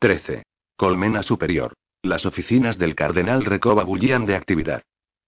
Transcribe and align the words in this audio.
13. 0.00 0.44
Colmena 0.76 1.24
Superior. 1.24 1.72
Las 2.04 2.24
oficinas 2.24 2.78
del 2.78 2.94
cardenal 2.94 3.44
Recoba 3.44 3.82
bullían 3.82 4.26
de 4.26 4.36
actividad. 4.36 4.82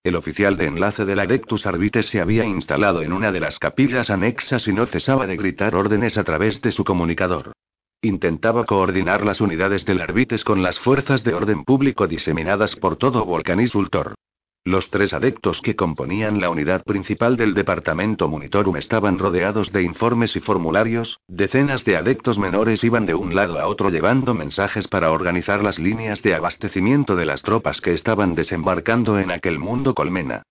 El 0.04 0.14
oficial 0.14 0.56
de 0.56 0.66
enlace 0.66 1.04
del 1.04 1.18
Adeptus 1.18 1.66
Arbites 1.66 2.06
se 2.06 2.20
había 2.20 2.44
instalado 2.44 3.02
en 3.02 3.12
una 3.12 3.32
de 3.32 3.40
las 3.40 3.58
capillas 3.58 4.10
anexas 4.10 4.68
y 4.68 4.72
no 4.72 4.86
cesaba 4.86 5.26
de 5.26 5.36
gritar 5.36 5.74
órdenes 5.74 6.16
a 6.18 6.22
través 6.22 6.62
de 6.62 6.70
su 6.70 6.84
comunicador. 6.84 7.50
Intentaba 8.00 8.64
coordinar 8.64 9.24
las 9.26 9.40
unidades 9.40 9.84
del 9.84 10.00
Arbites 10.00 10.44
con 10.44 10.62
las 10.62 10.78
fuerzas 10.78 11.24
de 11.24 11.34
orden 11.34 11.64
público 11.64 12.06
diseminadas 12.06 12.76
por 12.76 12.94
todo 12.94 13.24
Volcanisultor. 13.24 14.14
Los 14.64 14.90
tres 14.90 15.14
adeptos 15.14 15.62
que 15.62 15.74
componían 15.74 16.38
la 16.38 16.50
unidad 16.50 16.84
principal 16.84 17.38
del 17.38 17.54
departamento 17.54 18.28
Monitorum 18.28 18.76
estaban 18.76 19.18
rodeados 19.18 19.72
de 19.72 19.82
informes 19.82 20.36
y 20.36 20.40
formularios, 20.40 21.18
decenas 21.28 21.82
de 21.86 21.96
adeptos 21.96 22.38
menores 22.38 22.84
iban 22.84 23.06
de 23.06 23.14
un 23.14 23.34
lado 23.34 23.58
a 23.58 23.66
otro 23.66 23.88
llevando 23.88 24.34
mensajes 24.34 24.86
para 24.86 25.12
organizar 25.12 25.64
las 25.64 25.78
líneas 25.78 26.22
de 26.22 26.34
abastecimiento 26.34 27.16
de 27.16 27.24
las 27.24 27.40
tropas 27.40 27.80
que 27.80 27.94
estaban 27.94 28.34
desembarcando 28.34 29.18
en 29.18 29.30
aquel 29.30 29.58
mundo 29.58 29.94
colmena. 29.94 30.42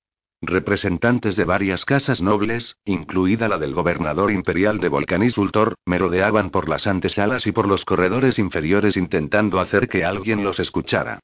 Representantes 0.42 1.36
de 1.36 1.46
varias 1.46 1.86
casas 1.86 2.20
nobles, 2.20 2.78
incluida 2.86 3.48
la 3.48 3.60
del 3.60 3.76
gobernador 3.76 4.32
imperial 4.32 4.80
de 4.80 4.90
Volcanisultor, 4.90 5.76
merodeaban 5.86 6.50
por 6.50 6.68
las 6.68 6.88
antesalas 6.88 7.46
y 7.46 7.52
por 7.52 7.68
los 7.68 7.86
corredores 7.86 8.40
inferiores 8.40 8.98
intentando 8.98 9.60
hacer 9.60 9.88
que 9.88 10.04
alguien 10.04 10.44
los 10.44 10.60
escuchara. 10.60 11.20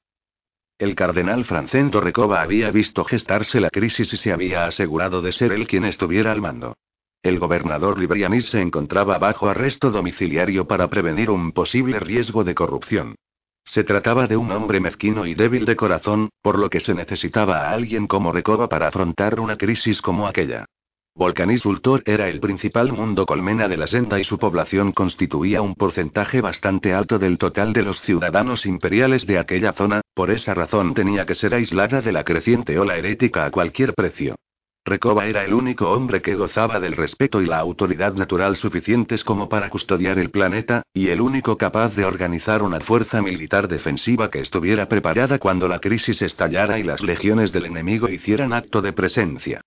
El 0.78 0.94
cardenal 0.94 1.46
Francento 1.46 2.02
Recoba 2.02 2.42
había 2.42 2.70
visto 2.70 3.06
gestarse 3.06 3.62
la 3.62 3.70
crisis 3.70 4.12
y 4.12 4.18
se 4.18 4.34
había 4.34 4.66
asegurado 4.66 5.22
de 5.22 5.32
ser 5.32 5.54
él 5.54 5.68
quien 5.68 5.86
estuviera 5.86 6.34
al 6.34 6.42
mando. 6.42 6.76
El 7.24 7.40
gobernador 7.40 7.98
Librianis 7.98 8.48
se 8.48 8.60
encontraba 8.60 9.18
bajo 9.18 9.48
arresto 9.48 9.90
domiciliario 9.90 10.68
para 10.68 10.90
prevenir 10.90 11.30
un 11.30 11.54
posible 11.54 12.02
riesgo 12.02 12.44
de 12.44 12.56
corrupción. 12.56 13.16
Se 13.64 13.86
trataba 13.86 14.28
de 14.28 14.36
un 14.36 14.52
hombre 14.52 14.82
mezquino 14.82 15.26
y 15.26 15.34
débil 15.34 15.64
de 15.66 15.78
corazón, 15.78 16.28
por 16.42 16.60
lo 16.60 16.70
que 16.70 16.82
se 16.82 16.94
necesitaba 16.94 17.62
a 17.62 17.72
alguien 17.72 18.06
como 18.06 18.34
Recoba 18.34 18.68
para 18.68 18.90
afrontar 18.90 19.40
una 19.40 19.58
crisis 19.58 20.02
como 20.02 20.28
aquella. 20.28 20.66
Volcanisultor 21.18 22.04
era 22.06 22.28
el 22.28 22.42
principal 22.42 22.92
mundo 22.92 23.26
colmena 23.26 23.70
de 23.70 23.78
la 23.78 23.88
senda 23.88 24.20
y 24.20 24.26
su 24.26 24.38
población 24.38 24.92
constituía 24.92 25.62
un 25.62 25.74
porcentaje 25.74 26.42
bastante 26.42 26.94
alto 26.94 27.18
del 27.18 27.38
total 27.38 27.72
de 27.72 27.84
los 27.84 28.02
ciudadanos 28.02 28.66
imperiales 28.66 29.26
de 29.26 29.40
aquella 29.40 29.72
zona, 29.72 30.02
por 30.14 30.30
esa 30.30 30.54
razón 30.54 30.94
tenía 30.94 31.26
que 31.26 31.34
ser 31.34 31.54
aislada 31.54 32.02
de 32.02 32.12
la 32.12 32.26
creciente 32.26 32.78
ola 32.78 32.98
herética 32.98 33.46
a 33.46 33.52
cualquier 33.52 33.94
precio. 33.94 34.36
Recoba 34.84 35.26
era 35.26 35.46
el 35.46 35.54
único 35.54 35.90
hombre 35.90 36.22
que 36.22 36.36
gozaba 36.36 36.82
del 36.82 36.98
respeto 36.98 37.42
y 37.42 37.46
la 37.46 37.60
autoridad 37.60 38.14
natural 38.16 38.58
suficientes 38.58 39.24
como 39.24 39.48
para 39.48 39.70
custodiar 39.70 40.20
el 40.20 40.32
planeta, 40.32 40.84
y 40.94 41.08
el 41.08 41.22
único 41.22 41.58
capaz 41.58 41.96
de 41.96 42.04
organizar 42.04 42.62
una 42.62 42.82
fuerza 42.82 43.22
militar 43.22 43.70
defensiva 43.70 44.30
que 44.30 44.42
estuviera 44.42 44.90
preparada 44.90 45.40
cuando 45.40 45.70
la 45.70 45.80
crisis 45.80 46.22
estallara 46.22 46.78
y 46.78 46.84
las 46.84 47.02
legiones 47.04 47.54
del 47.54 47.68
enemigo 47.68 48.10
hicieran 48.10 48.52
acto 48.52 48.82
de 48.82 48.92
presencia. 48.92 49.62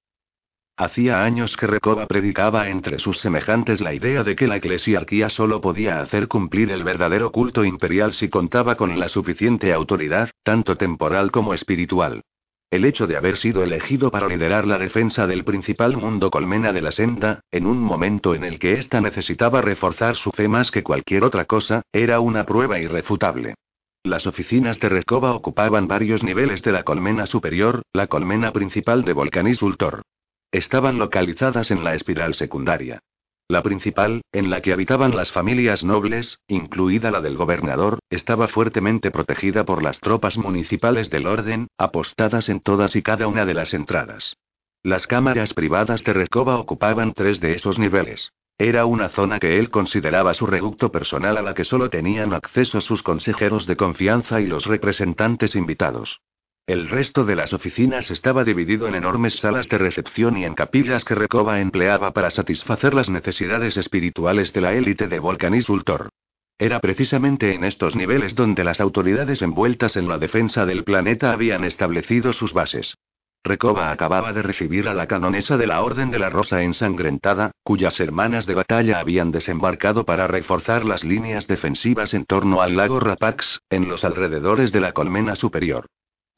Hacía 0.81 1.25
años 1.25 1.57
que 1.57 1.67
Recoba 1.67 2.07
predicaba 2.07 2.69
entre 2.69 3.01
sus 3.01 3.19
semejantes 3.19 3.81
la 3.81 3.95
idea 3.95 4.23
de 4.23 4.37
que 4.37 4.47
la 4.47 4.59
eclesiarquía 4.59 5.29
solo 5.29 5.61
podía 5.61 6.01
hacer 6.01 6.29
cumplir 6.29 6.71
el 6.71 6.85
verdadero 6.85 7.33
culto 7.33 7.65
imperial 7.65 8.13
si 8.13 8.29
contaba 8.29 8.77
con 8.77 8.97
la 8.97 9.09
suficiente 9.09 9.73
autoridad, 9.73 10.31
tanto 10.45 10.77
temporal 10.77 11.33
como 11.33 11.53
espiritual. 11.53 12.23
El 12.71 12.85
hecho 12.85 13.09
de 13.09 13.17
haber 13.17 13.39
sido 13.39 13.65
elegido 13.65 14.13
para 14.13 14.29
liderar 14.29 14.69
la 14.69 14.79
defensa 14.79 15.27
del 15.27 15.43
principal 15.43 15.97
mundo 15.97 16.31
colmena 16.31 16.73
de 16.73 16.83
la 16.83 16.93
senda, 16.93 17.41
en 17.51 17.67
un 17.67 17.81
momento 17.81 18.37
en 18.37 18.45
el 18.45 18.61
que 18.61 18.75
ésta 18.75 19.01
necesitaba 19.01 19.61
reforzar 19.61 20.15
su 20.15 20.31
fe 20.31 20.47
más 20.47 20.71
que 20.71 20.85
cualquier 20.85 21.25
otra 21.25 21.47
cosa, 21.47 21.83
era 21.91 22.21
una 22.21 22.47
prueba 22.47 22.79
irrefutable. 22.79 23.57
Las 24.05 24.29
oficinas 24.29 24.79
de 24.79 24.91
Recoba 24.91 25.35
ocupaban 25.35 25.89
varios 25.89 26.23
niveles 26.23 26.63
de 26.63 26.71
la 26.71 26.85
colmena 26.85 27.27
superior, 27.27 27.83
la 27.93 28.07
colmena 28.07 28.53
principal 28.53 29.05
de 29.05 29.13
Volcanisultor. 29.13 30.03
Estaban 30.51 30.99
localizadas 30.99 31.71
en 31.71 31.85
la 31.85 31.95
espiral 31.95 32.35
secundaria. 32.35 33.01
La 33.49 33.63
principal, 33.63 34.23
en 34.33 34.51
la 34.51 34.63
que 34.63 34.73
habitaban 34.73 35.15
las 35.15 35.31
familias 35.31 35.85
nobles, 35.85 36.41
incluida 36.49 37.11
la 37.11 37.21
del 37.21 37.37
gobernador, 37.37 37.99
estaba 38.09 38.49
fuertemente 38.49 39.11
protegida 39.11 39.65
por 39.65 39.83
las 39.83 40.01
tropas 40.01 40.39
municipales 40.39 41.11
del 41.11 41.27
orden, 41.27 41.69
apostadas 41.77 42.49
en 42.49 42.61
todas 42.61 42.97
y 42.97 43.03
cada 43.03 43.27
una 43.27 43.45
de 43.45 43.55
las 43.55 43.75
entradas. 43.75 44.37
Las 44.83 45.07
cámaras 45.07 45.53
privadas 45.53 46.03
de 46.05 46.13
Recoba 46.15 46.59
ocupaban 46.59 47.13
tres 47.13 47.41
de 47.41 47.53
esos 47.53 47.79
niveles. 47.79 48.33
Era 48.57 48.87
una 48.87 49.11
zona 49.11 49.39
que 49.39 49.59
él 49.59 49.71
consideraba 49.71 50.35
su 50.35 50.47
reducto 50.47 50.91
personal 50.91 51.37
a 51.37 51.43
la 51.43 51.55
que 51.55 51.65
solo 51.65 51.91
tenían 51.91 52.33
acceso 52.33 52.81
sus 52.81 53.03
consejeros 53.03 53.67
de 53.67 53.77
confianza 53.77 54.41
y 54.41 54.47
los 54.47 54.67
representantes 54.67 55.55
invitados. 55.55 56.21
El 56.69 56.91
resto 56.91 57.25
de 57.25 57.35
las 57.35 57.55
oficinas 57.55 58.11
estaba 58.11 58.45
dividido 58.45 58.89
en 58.89 58.95
enormes 58.95 59.37
salas 59.37 59.71
de 59.71 59.79
recepción 59.79 60.37
y 60.37 60.45
en 60.45 60.55
capillas 60.55 61.03
que 61.03 61.15
Recoba 61.15 61.61
empleaba 61.61 62.11
para 62.11 62.29
satisfacer 62.29 62.93
las 62.93 63.09
necesidades 63.09 63.79
espirituales 63.79 64.53
de 64.53 64.61
la 64.61 64.75
élite 64.75 65.09
de 65.09 65.19
Volcanisultor. 65.19 66.11
Era 66.59 66.79
precisamente 66.81 67.55
en 67.55 67.65
estos 67.65 67.97
niveles 67.97 68.35
donde 68.35 68.65
las 68.65 68.83
autoridades 68.83 69.41
envueltas 69.41 69.97
en 69.97 70.09
la 70.09 70.19
defensa 70.19 70.67
del 70.67 70.85
planeta 70.85 71.33
habían 71.33 71.65
establecido 71.65 72.35
sus 72.35 72.53
bases. 72.53 72.99
Recoba 73.43 73.91
acababa 73.91 74.35
de 74.35 74.43
recibir 74.43 74.89
a 74.89 74.95
la 74.95 75.07
canonesa 75.07 75.57
de 75.57 75.69
la 75.69 75.81
Orden 75.81 76.11
de 76.11 76.19
la 76.19 76.29
Rosa 76.29 76.63
ensangrentada, 76.63 77.51
cuyas 77.63 77.99
hermanas 77.99 78.45
de 78.45 78.57
batalla 78.57 79.01
habían 79.01 79.33
desembarcado 79.33 80.05
para 80.05 80.27
reforzar 80.27 80.85
las 80.85 81.03
líneas 81.03 81.47
defensivas 81.47 82.13
en 82.13 82.27
torno 82.27 82.61
al 82.61 82.77
lago 82.77 83.01
Rapax, 83.01 83.63
en 83.71 83.89
los 83.89 84.05
alrededores 84.05 84.71
de 84.71 84.81
la 84.81 84.93
colmena 84.93 85.35
superior. 85.35 85.87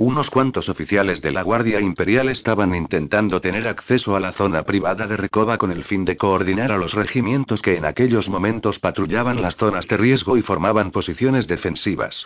Unos 0.00 0.30
cuantos 0.30 0.70
oficiales 0.70 1.20
de 1.20 1.30
la 1.30 1.42
Guardia 1.42 1.78
Imperial 1.78 2.30
estaban 2.30 2.74
intentando 2.74 3.42
tener 3.42 3.68
acceso 3.68 4.16
a 4.16 4.20
la 4.20 4.32
zona 4.32 4.62
privada 4.62 5.06
de 5.06 5.14
Recoba 5.14 5.58
con 5.58 5.70
el 5.70 5.84
fin 5.84 6.06
de 6.06 6.16
coordinar 6.16 6.72
a 6.72 6.78
los 6.78 6.94
regimientos 6.94 7.60
que 7.60 7.76
en 7.76 7.84
aquellos 7.84 8.26
momentos 8.26 8.78
patrullaban 8.78 9.42
las 9.42 9.56
zonas 9.56 9.86
de 9.88 9.98
riesgo 9.98 10.38
y 10.38 10.42
formaban 10.42 10.90
posiciones 10.90 11.46
defensivas. 11.46 12.24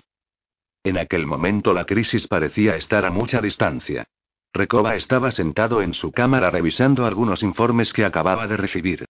En 0.85 0.99
aquel 0.99 1.27
momento 1.27 1.75
la 1.75 1.85
crisis 1.85 2.29
parecía 2.29 2.77
estar 2.77 3.05
a 3.05 3.11
mucha 3.11 3.41
distancia. 3.41 4.06
Recoba 4.53 4.95
estaba 4.95 5.33
sentado 5.33 5.83
en 5.83 5.95
su 5.95 6.12
cámara 6.12 6.51
revisando 6.51 7.06
algunos 7.06 7.43
informes 7.43 7.93
que 7.93 8.05
acababa 8.05 8.47
de 8.47 8.56
recibir. 8.56 9.05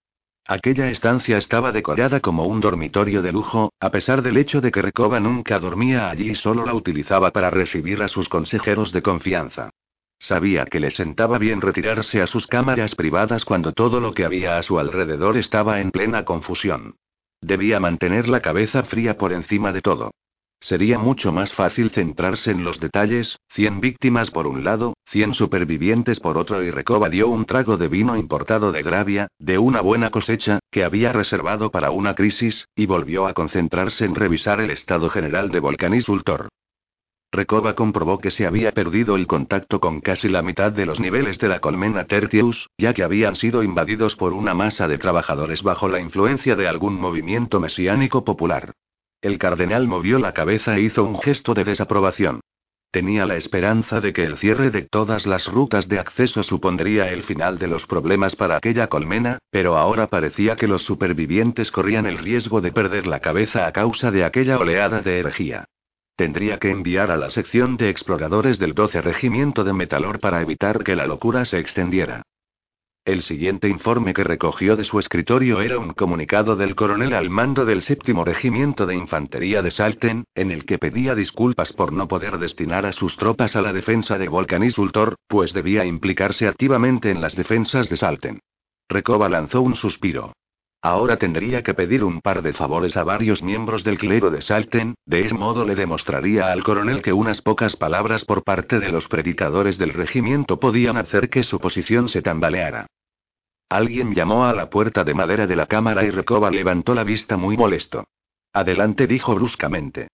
Aquella 0.46 0.90
estancia 0.90 1.38
estaba 1.38 1.72
decorada 1.72 2.20
como 2.20 2.44
un 2.44 2.60
dormitorio 2.60 3.22
de 3.22 3.32
lujo, 3.32 3.72
a 3.80 3.90
pesar 3.90 4.20
del 4.20 4.36
hecho 4.36 4.60
de 4.60 4.70
que 4.70 4.82
Recoba 4.82 5.18
nunca 5.18 5.58
dormía 5.58 6.10
allí 6.10 6.32
y 6.32 6.34
solo 6.34 6.66
la 6.66 6.74
utilizaba 6.74 7.30
para 7.30 7.48
recibir 7.48 8.02
a 8.02 8.08
sus 8.08 8.28
consejeros 8.28 8.92
de 8.92 9.00
confianza. 9.00 9.70
Sabía 10.18 10.66
que 10.66 10.80
le 10.80 10.90
sentaba 10.90 11.38
bien 11.38 11.62
retirarse 11.62 12.20
a 12.20 12.26
sus 12.26 12.46
cámaras 12.46 12.94
privadas 12.94 13.46
cuando 13.46 13.72
todo 13.72 14.00
lo 14.00 14.12
que 14.12 14.26
había 14.26 14.58
a 14.58 14.62
su 14.62 14.78
alrededor 14.78 15.38
estaba 15.38 15.80
en 15.80 15.90
plena 15.90 16.26
confusión. 16.26 16.96
Debía 17.40 17.80
mantener 17.80 18.28
la 18.28 18.40
cabeza 18.40 18.82
fría 18.84 19.16
por 19.16 19.32
encima 19.32 19.72
de 19.72 19.80
todo. 19.80 20.12
Sería 20.64 20.98
mucho 20.98 21.30
más 21.30 21.52
fácil 21.52 21.90
centrarse 21.90 22.50
en 22.50 22.64
los 22.64 22.80
detalles, 22.80 23.38
100 23.50 23.82
víctimas 23.82 24.30
por 24.30 24.46
un 24.46 24.64
lado, 24.64 24.94
100 25.10 25.34
supervivientes 25.34 26.20
por 26.20 26.38
otro 26.38 26.62
y 26.62 26.70
Recoba 26.70 27.10
dio 27.10 27.28
un 27.28 27.44
trago 27.44 27.76
de 27.76 27.88
vino 27.88 28.16
importado 28.16 28.72
de 28.72 28.82
Gravia, 28.82 29.28
de 29.38 29.58
una 29.58 29.82
buena 29.82 30.08
cosecha, 30.08 30.60
que 30.70 30.82
había 30.82 31.12
reservado 31.12 31.70
para 31.70 31.90
una 31.90 32.14
crisis, 32.14 32.66
y 32.74 32.86
volvió 32.86 33.26
a 33.26 33.34
concentrarse 33.34 34.06
en 34.06 34.14
revisar 34.14 34.58
el 34.62 34.70
estado 34.70 35.10
general 35.10 35.50
de 35.50 35.60
Volcanisultor. 35.60 36.48
Recoba 37.30 37.74
comprobó 37.74 38.18
que 38.18 38.30
se 38.30 38.46
había 38.46 38.72
perdido 38.72 39.16
el 39.16 39.26
contacto 39.26 39.80
con 39.80 40.00
casi 40.00 40.30
la 40.30 40.40
mitad 40.40 40.72
de 40.72 40.86
los 40.86 40.98
niveles 40.98 41.38
de 41.40 41.48
la 41.48 41.60
colmena 41.60 42.06
Tertius, 42.06 42.70
ya 42.78 42.94
que 42.94 43.02
habían 43.02 43.36
sido 43.36 43.62
invadidos 43.62 44.16
por 44.16 44.32
una 44.32 44.54
masa 44.54 44.88
de 44.88 44.96
trabajadores 44.96 45.62
bajo 45.62 45.90
la 45.90 46.00
influencia 46.00 46.56
de 46.56 46.68
algún 46.68 46.98
movimiento 46.98 47.60
mesiánico 47.60 48.24
popular. 48.24 48.72
El 49.24 49.38
cardenal 49.38 49.88
movió 49.88 50.18
la 50.18 50.34
cabeza 50.34 50.76
e 50.76 50.82
hizo 50.82 51.02
un 51.02 51.18
gesto 51.18 51.54
de 51.54 51.64
desaprobación. 51.64 52.40
Tenía 52.90 53.24
la 53.24 53.36
esperanza 53.36 54.02
de 54.02 54.12
que 54.12 54.22
el 54.22 54.36
cierre 54.36 54.70
de 54.70 54.82
todas 54.82 55.24
las 55.24 55.46
rutas 55.46 55.88
de 55.88 55.98
acceso 55.98 56.42
supondría 56.42 57.08
el 57.08 57.22
final 57.22 57.58
de 57.58 57.66
los 57.66 57.86
problemas 57.86 58.36
para 58.36 58.58
aquella 58.58 58.88
colmena, 58.88 59.38
pero 59.50 59.78
ahora 59.78 60.08
parecía 60.08 60.56
que 60.56 60.68
los 60.68 60.82
supervivientes 60.82 61.70
corrían 61.70 62.04
el 62.04 62.18
riesgo 62.18 62.60
de 62.60 62.70
perder 62.70 63.06
la 63.06 63.20
cabeza 63.20 63.66
a 63.66 63.72
causa 63.72 64.10
de 64.10 64.24
aquella 64.24 64.58
oleada 64.58 65.00
de 65.00 65.20
herejía. 65.20 65.64
Tendría 66.16 66.58
que 66.58 66.70
enviar 66.70 67.10
a 67.10 67.16
la 67.16 67.30
sección 67.30 67.78
de 67.78 67.88
exploradores 67.88 68.58
del 68.58 68.74
12 68.74 69.00
Regimiento 69.00 69.64
de 69.64 69.72
Metalor 69.72 70.20
para 70.20 70.42
evitar 70.42 70.84
que 70.84 70.96
la 70.96 71.06
locura 71.06 71.46
se 71.46 71.58
extendiera. 71.58 72.24
El 73.06 73.20
siguiente 73.20 73.68
informe 73.68 74.14
que 74.14 74.24
recogió 74.24 74.76
de 74.76 74.84
su 74.84 74.98
escritorio 74.98 75.60
era 75.60 75.78
un 75.78 75.92
comunicado 75.92 76.56
del 76.56 76.74
coronel 76.74 77.12
al 77.12 77.28
mando 77.28 77.66
del 77.66 77.82
séptimo 77.82 78.24
regimiento 78.24 78.86
de 78.86 78.94
infantería 78.94 79.60
de 79.60 79.70
Salten, 79.70 80.24
en 80.34 80.50
el 80.50 80.64
que 80.64 80.78
pedía 80.78 81.14
disculpas 81.14 81.74
por 81.74 81.92
no 81.92 82.08
poder 82.08 82.38
destinar 82.38 82.86
a 82.86 82.92
sus 82.92 83.18
tropas 83.18 83.56
a 83.56 83.60
la 83.60 83.74
defensa 83.74 84.16
de 84.16 84.28
Volcanisultor, 84.28 85.16
pues 85.28 85.52
debía 85.52 85.84
implicarse 85.84 86.48
activamente 86.48 87.10
en 87.10 87.20
las 87.20 87.36
defensas 87.36 87.90
de 87.90 87.98
Salten. 87.98 88.40
Recoba 88.88 89.28
lanzó 89.28 89.60
un 89.60 89.74
suspiro. 89.74 90.32
Ahora 90.80 91.18
tendría 91.18 91.62
que 91.62 91.74
pedir 91.74 92.04
un 92.04 92.22
par 92.22 92.40
de 92.40 92.54
favores 92.54 92.96
a 92.96 93.04
varios 93.04 93.42
miembros 93.42 93.84
del 93.84 93.98
clero 93.98 94.30
de 94.30 94.40
Salten, 94.40 94.94
de 95.04 95.26
ese 95.26 95.34
modo 95.34 95.66
le 95.66 95.74
demostraría 95.74 96.50
al 96.50 96.62
coronel 96.62 97.02
que 97.02 97.12
unas 97.12 97.42
pocas 97.42 97.76
palabras 97.76 98.24
por 98.24 98.44
parte 98.44 98.80
de 98.80 98.90
los 98.90 99.08
predicadores 99.08 99.76
del 99.76 99.92
regimiento 99.92 100.58
podían 100.58 100.96
hacer 100.96 101.28
que 101.28 101.42
su 101.42 101.58
posición 101.58 102.08
se 102.08 102.22
tambaleara. 102.22 102.86
Alguien 103.74 104.14
llamó 104.14 104.44
a 104.44 104.54
la 104.54 104.70
puerta 104.70 105.02
de 105.02 105.14
madera 105.14 105.48
de 105.48 105.56
la 105.56 105.66
cámara 105.66 106.04
y 106.04 106.10
Recoba 106.10 106.48
levantó 106.48 106.94
la 106.94 107.02
vista 107.02 107.36
muy 107.36 107.56
molesto. 107.56 108.06
Adelante, 108.52 109.08
dijo 109.08 109.34
bruscamente. 109.34 110.06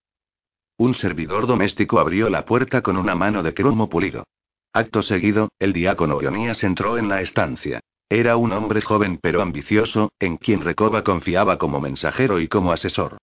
Un 0.79 0.95
servidor 0.95 1.45
doméstico 1.45 1.99
abrió 1.99 2.27
la 2.27 2.43
puerta 2.43 2.81
con 2.81 2.97
una 2.97 3.13
mano 3.13 3.43
de 3.43 3.53
cromo 3.53 3.87
pulido. 3.87 4.23
Acto 4.73 5.03
seguido, 5.03 5.49
el 5.59 5.73
diácono 5.73 6.19
Ionías 6.19 6.63
entró 6.63 6.97
en 6.97 7.07
la 7.07 7.21
estancia. 7.21 7.81
Era 8.09 8.35
un 8.35 8.51
hombre 8.51 8.81
joven 8.81 9.19
pero 9.21 9.43
ambicioso, 9.43 10.11
en 10.17 10.37
quien 10.37 10.61
Recoba 10.61 11.03
confiaba 11.03 11.59
como 11.59 11.79
mensajero 11.79 12.39
y 12.39 12.47
como 12.47 12.71
asesor. 12.71 13.19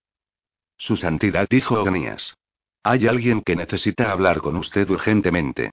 Su 0.76 0.94
santidad 0.94 1.48
dijo 1.50 1.82
Onías. 1.82 2.36
Hay 2.84 3.08
alguien 3.08 3.42
que 3.42 3.56
necesita 3.56 4.12
hablar 4.12 4.40
con 4.40 4.54
usted 4.54 4.88
urgentemente. 4.88 5.72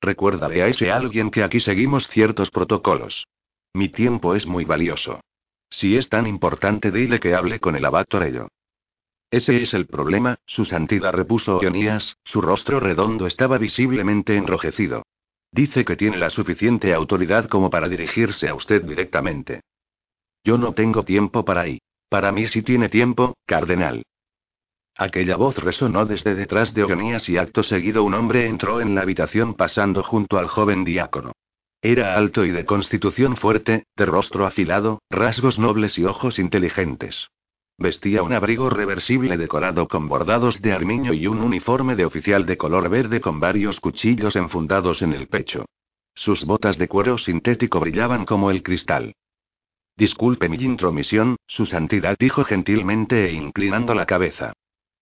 Recuérdale 0.00 0.64
a 0.64 0.66
ese 0.66 0.90
alguien 0.90 1.30
que 1.30 1.44
aquí 1.44 1.60
seguimos 1.60 2.08
ciertos 2.08 2.50
protocolos. 2.50 3.28
Mi 3.76 3.90
tiempo 3.90 4.34
es 4.34 4.46
muy 4.46 4.64
valioso. 4.64 5.20
Si 5.68 5.98
es 5.98 6.08
tan 6.08 6.26
importante, 6.26 6.90
dile 6.90 7.20
que 7.20 7.34
hable 7.34 7.60
con 7.60 7.76
el 7.76 7.84
abad 7.84 8.06
Torello. 8.08 8.48
Ese 9.30 9.60
es 9.60 9.74
el 9.74 9.86
problema, 9.86 10.38
su 10.46 10.64
santidad 10.64 11.12
repuso 11.12 11.58
Onías, 11.58 12.16
su 12.24 12.40
rostro 12.40 12.80
redondo 12.80 13.26
estaba 13.26 13.58
visiblemente 13.58 14.34
enrojecido. 14.34 15.02
Dice 15.52 15.84
que 15.84 15.94
tiene 15.94 16.16
la 16.16 16.30
suficiente 16.30 16.94
autoridad 16.94 17.50
como 17.50 17.68
para 17.68 17.86
dirigirse 17.86 18.48
a 18.48 18.54
usted 18.54 18.82
directamente. 18.82 19.60
Yo 20.42 20.56
no 20.56 20.72
tengo 20.72 21.04
tiempo 21.04 21.44
para 21.44 21.60
ahí. 21.60 21.78
Para 22.08 22.32
mí 22.32 22.46
sí 22.46 22.62
tiene 22.62 22.88
tiempo, 22.88 23.36
cardenal. 23.44 24.04
Aquella 24.96 25.36
voz 25.36 25.58
resonó 25.58 26.06
desde 26.06 26.34
detrás 26.34 26.72
de 26.72 26.84
Onías 26.84 27.28
y 27.28 27.36
acto 27.36 27.62
seguido 27.62 28.04
un 28.04 28.14
hombre 28.14 28.46
entró 28.46 28.80
en 28.80 28.94
la 28.94 29.02
habitación 29.02 29.52
pasando 29.52 30.02
junto 30.02 30.38
al 30.38 30.46
joven 30.46 30.82
diácono. 30.82 31.32
Era 31.82 32.16
alto 32.16 32.44
y 32.44 32.50
de 32.50 32.64
constitución 32.64 33.36
fuerte, 33.36 33.84
de 33.96 34.06
rostro 34.06 34.46
afilado, 34.46 35.02
rasgos 35.10 35.58
nobles 35.58 35.98
y 35.98 36.04
ojos 36.04 36.38
inteligentes. 36.38 37.28
Vestía 37.78 38.22
un 38.22 38.32
abrigo 38.32 38.70
reversible 38.70 39.36
decorado 39.36 39.86
con 39.86 40.08
bordados 40.08 40.62
de 40.62 40.72
armiño 40.72 41.12
y 41.12 41.26
un 41.26 41.42
uniforme 41.42 41.94
de 41.94 42.06
oficial 42.06 42.46
de 42.46 42.56
color 42.56 42.88
verde 42.88 43.20
con 43.20 43.38
varios 43.38 43.80
cuchillos 43.80 44.34
enfundados 44.34 45.02
en 45.02 45.12
el 45.12 45.28
pecho. 45.28 45.66
Sus 46.14 46.46
botas 46.46 46.78
de 46.78 46.88
cuero 46.88 47.18
sintético 47.18 47.78
brillaban 47.78 48.24
como 48.24 48.50
el 48.50 48.62
cristal. 48.62 49.14
Disculpe 49.98 50.48
mi 50.48 50.56
intromisión, 50.56 51.36
su 51.46 51.66
santidad 51.66 52.16
dijo 52.18 52.44
gentilmente 52.44 53.26
e 53.26 53.32
inclinando 53.32 53.94
la 53.94 54.06
cabeza. 54.06 54.54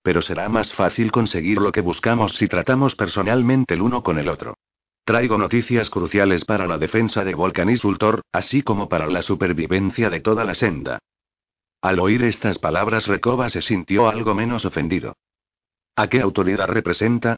Pero 0.02 0.20
será 0.20 0.48
más 0.48 0.72
fácil 0.72 1.12
conseguir 1.12 1.58
lo 1.58 1.70
que 1.70 1.80
buscamos 1.80 2.32
si 2.32 2.48
tratamos 2.48 2.96
personalmente 2.96 3.74
el 3.74 3.82
uno 3.82 4.02
con 4.02 4.18
el 4.18 4.28
otro. 4.28 4.56
Traigo 5.04 5.36
noticias 5.36 5.90
cruciales 5.90 6.46
para 6.46 6.66
la 6.66 6.78
defensa 6.78 7.24
de 7.24 7.34
Volcanisultor, 7.34 8.22
así 8.32 8.62
como 8.62 8.88
para 8.88 9.06
la 9.06 9.20
supervivencia 9.20 10.08
de 10.08 10.20
toda 10.20 10.44
la 10.44 10.54
senda. 10.54 10.98
Al 11.82 12.00
oír 12.00 12.22
estas 12.24 12.58
palabras 12.58 13.06
Recoba 13.06 13.50
se 13.50 13.60
sintió 13.60 14.08
algo 14.08 14.34
menos 14.34 14.64
ofendido. 14.64 15.14
¿A 15.94 16.08
qué 16.08 16.22
autoridad 16.22 16.68
representa? 16.68 17.36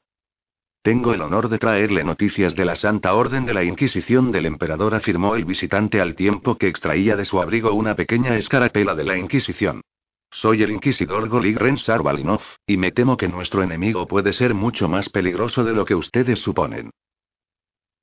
Tengo 0.80 1.12
el 1.12 1.20
honor 1.20 1.48
de 1.48 1.58
traerle 1.58 2.04
noticias 2.04 2.54
de 2.54 2.64
la 2.64 2.76
Santa 2.76 3.12
Orden 3.14 3.44
de 3.44 3.54
la 3.54 3.64
Inquisición 3.64 4.30
del 4.30 4.46
Emperador, 4.46 4.94
afirmó 4.94 5.34
el 5.34 5.44
visitante 5.44 6.00
al 6.00 6.14
tiempo 6.14 6.58
que 6.58 6.68
extraía 6.68 7.16
de 7.16 7.24
su 7.24 7.40
abrigo 7.40 7.72
una 7.72 7.96
pequeña 7.96 8.36
escarapela 8.36 8.94
de 8.94 9.02
la 9.02 9.18
Inquisición. 9.18 9.80
Soy 10.30 10.62
el 10.62 10.70
inquisidor 10.70 11.28
Goligren 11.28 11.78
Sarvalinov, 11.78 12.42
y 12.64 12.76
me 12.76 12.92
temo 12.92 13.16
que 13.16 13.26
nuestro 13.26 13.64
enemigo 13.64 14.06
puede 14.06 14.32
ser 14.32 14.54
mucho 14.54 14.88
más 14.88 15.08
peligroso 15.08 15.64
de 15.64 15.72
lo 15.72 15.84
que 15.84 15.96
ustedes 15.96 16.38
suponen. 16.38 16.90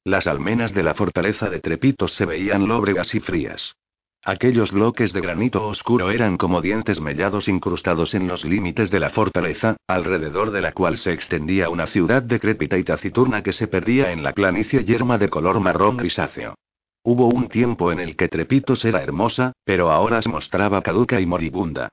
Las 0.05 0.27
almenas 0.27 0.73
de 0.73 0.83
la 0.83 0.95
fortaleza 0.95 1.49
de 1.49 1.61
Trepitos 1.61 2.11
se 2.11 2.25
veían 2.25 2.67
lóbregas 2.67 3.15
y 3.15 3.21
frías. 3.21 3.77
Aquellos 4.21 4.73
bloques 4.73 5.13
de 5.13 5.21
granito 5.21 5.65
oscuro 5.65 6.11
eran 6.11 6.35
como 6.35 6.61
dientes 6.61 6.99
mellados 6.99 7.47
incrustados 7.47 8.13
en 8.13 8.27
los 8.27 8.43
límites 8.43 8.91
de 8.91 8.99
la 8.99 9.11
fortaleza, 9.11 9.77
alrededor 9.87 10.51
de 10.51 10.59
la 10.59 10.73
cual 10.73 10.97
se 10.97 11.13
extendía 11.13 11.69
una 11.69 11.87
ciudad 11.87 12.21
decrépita 12.21 12.77
y 12.77 12.83
taciturna 12.83 13.43
que 13.43 13.53
se 13.53 13.67
perdía 13.67 14.11
en 14.11 14.23
la 14.23 14.33
planicie 14.33 14.83
yerma 14.83 15.17
de 15.17 15.29
color 15.29 15.61
marrón 15.61 15.95
grisáceo. 15.95 16.55
Hubo 17.03 17.27
un 17.27 17.47
tiempo 17.47 17.91
en 17.93 18.01
el 18.01 18.17
que 18.17 18.27
Trepitos 18.27 18.83
era 18.83 19.01
hermosa, 19.03 19.53
pero 19.63 19.89
ahora 19.89 20.21
se 20.21 20.29
mostraba 20.29 20.81
caduca 20.81 21.21
y 21.21 21.25
moribunda. 21.25 21.89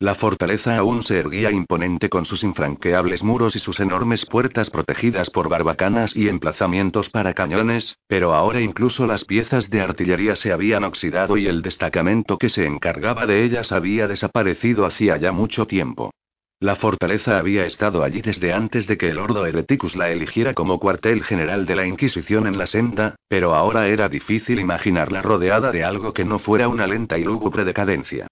La 0.00 0.16
fortaleza 0.16 0.76
aún 0.76 1.04
se 1.04 1.18
erguía 1.18 1.52
imponente 1.52 2.08
con 2.08 2.24
sus 2.24 2.42
infranqueables 2.42 3.22
muros 3.22 3.54
y 3.54 3.60
sus 3.60 3.78
enormes 3.78 4.26
puertas 4.26 4.68
protegidas 4.68 5.30
por 5.30 5.48
barbacanas 5.48 6.16
y 6.16 6.28
emplazamientos 6.28 7.10
para 7.10 7.32
cañones, 7.32 7.96
pero 8.08 8.34
ahora 8.34 8.60
incluso 8.60 9.06
las 9.06 9.24
piezas 9.24 9.70
de 9.70 9.80
artillería 9.80 10.34
se 10.34 10.52
habían 10.52 10.82
oxidado 10.82 11.36
y 11.36 11.46
el 11.46 11.62
destacamento 11.62 12.38
que 12.38 12.48
se 12.48 12.66
encargaba 12.66 13.26
de 13.26 13.44
ellas 13.44 13.70
había 13.70 14.08
desaparecido 14.08 14.84
hacía 14.84 15.16
ya 15.16 15.30
mucho 15.30 15.66
tiempo. 15.66 16.10
La 16.58 16.74
fortaleza 16.74 17.38
había 17.38 17.64
estado 17.64 18.02
allí 18.02 18.20
desde 18.20 18.52
antes 18.52 18.88
de 18.88 18.96
que 18.96 19.10
el 19.10 19.18
Ordo 19.18 19.46
Hereticus 19.46 19.96
la 19.96 20.10
eligiera 20.10 20.54
como 20.54 20.80
cuartel 20.80 21.22
general 21.22 21.66
de 21.66 21.76
la 21.76 21.86
Inquisición 21.86 22.46
en 22.48 22.58
la 22.58 22.66
senda, 22.66 23.14
pero 23.28 23.54
ahora 23.54 23.86
era 23.86 24.08
difícil 24.08 24.58
imaginarla 24.58 25.22
rodeada 25.22 25.70
de 25.70 25.84
algo 25.84 26.12
que 26.12 26.24
no 26.24 26.40
fuera 26.40 26.68
una 26.68 26.86
lenta 26.86 27.16
y 27.16 27.24
lúgubre 27.24 27.64
decadencia. 27.64 28.26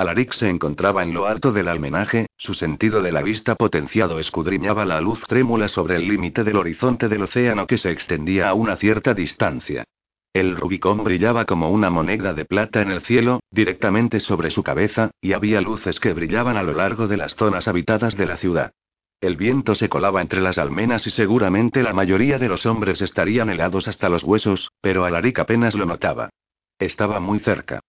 Alaric 0.00 0.32
se 0.32 0.48
encontraba 0.48 1.02
en 1.02 1.12
lo 1.12 1.26
alto 1.26 1.52
del 1.52 1.68
almenaje, 1.68 2.24
su 2.38 2.54
sentido 2.54 3.02
de 3.02 3.12
la 3.12 3.20
vista 3.20 3.54
potenciado 3.54 4.18
escudriñaba 4.18 4.86
la 4.86 4.98
luz 4.98 5.20
trémula 5.28 5.68
sobre 5.68 5.96
el 5.96 6.08
límite 6.08 6.42
del 6.42 6.56
horizonte 6.56 7.06
del 7.06 7.24
océano 7.24 7.66
que 7.66 7.76
se 7.76 7.90
extendía 7.90 8.48
a 8.48 8.54
una 8.54 8.76
cierta 8.76 9.12
distancia. 9.12 9.84
El 10.32 10.56
Rubicón 10.56 11.04
brillaba 11.04 11.44
como 11.44 11.68
una 11.68 11.90
moneda 11.90 12.32
de 12.32 12.46
plata 12.46 12.80
en 12.80 12.90
el 12.90 13.02
cielo, 13.02 13.40
directamente 13.50 14.20
sobre 14.20 14.50
su 14.50 14.62
cabeza, 14.62 15.10
y 15.20 15.34
había 15.34 15.60
luces 15.60 16.00
que 16.00 16.14
brillaban 16.14 16.56
a 16.56 16.62
lo 16.62 16.72
largo 16.72 17.06
de 17.06 17.18
las 17.18 17.34
zonas 17.34 17.68
habitadas 17.68 18.16
de 18.16 18.24
la 18.24 18.38
ciudad. 18.38 18.72
El 19.20 19.36
viento 19.36 19.74
se 19.74 19.90
colaba 19.90 20.22
entre 20.22 20.40
las 20.40 20.56
almenas 20.56 21.06
y 21.06 21.10
seguramente 21.10 21.82
la 21.82 21.92
mayoría 21.92 22.38
de 22.38 22.48
los 22.48 22.64
hombres 22.64 23.02
estarían 23.02 23.50
helados 23.50 23.86
hasta 23.86 24.08
los 24.08 24.24
huesos, 24.24 24.70
pero 24.80 25.04
Alaric 25.04 25.40
apenas 25.40 25.74
lo 25.74 25.84
notaba. 25.84 26.30
Estaba 26.78 27.20
muy 27.20 27.38
cerca. 27.40 27.80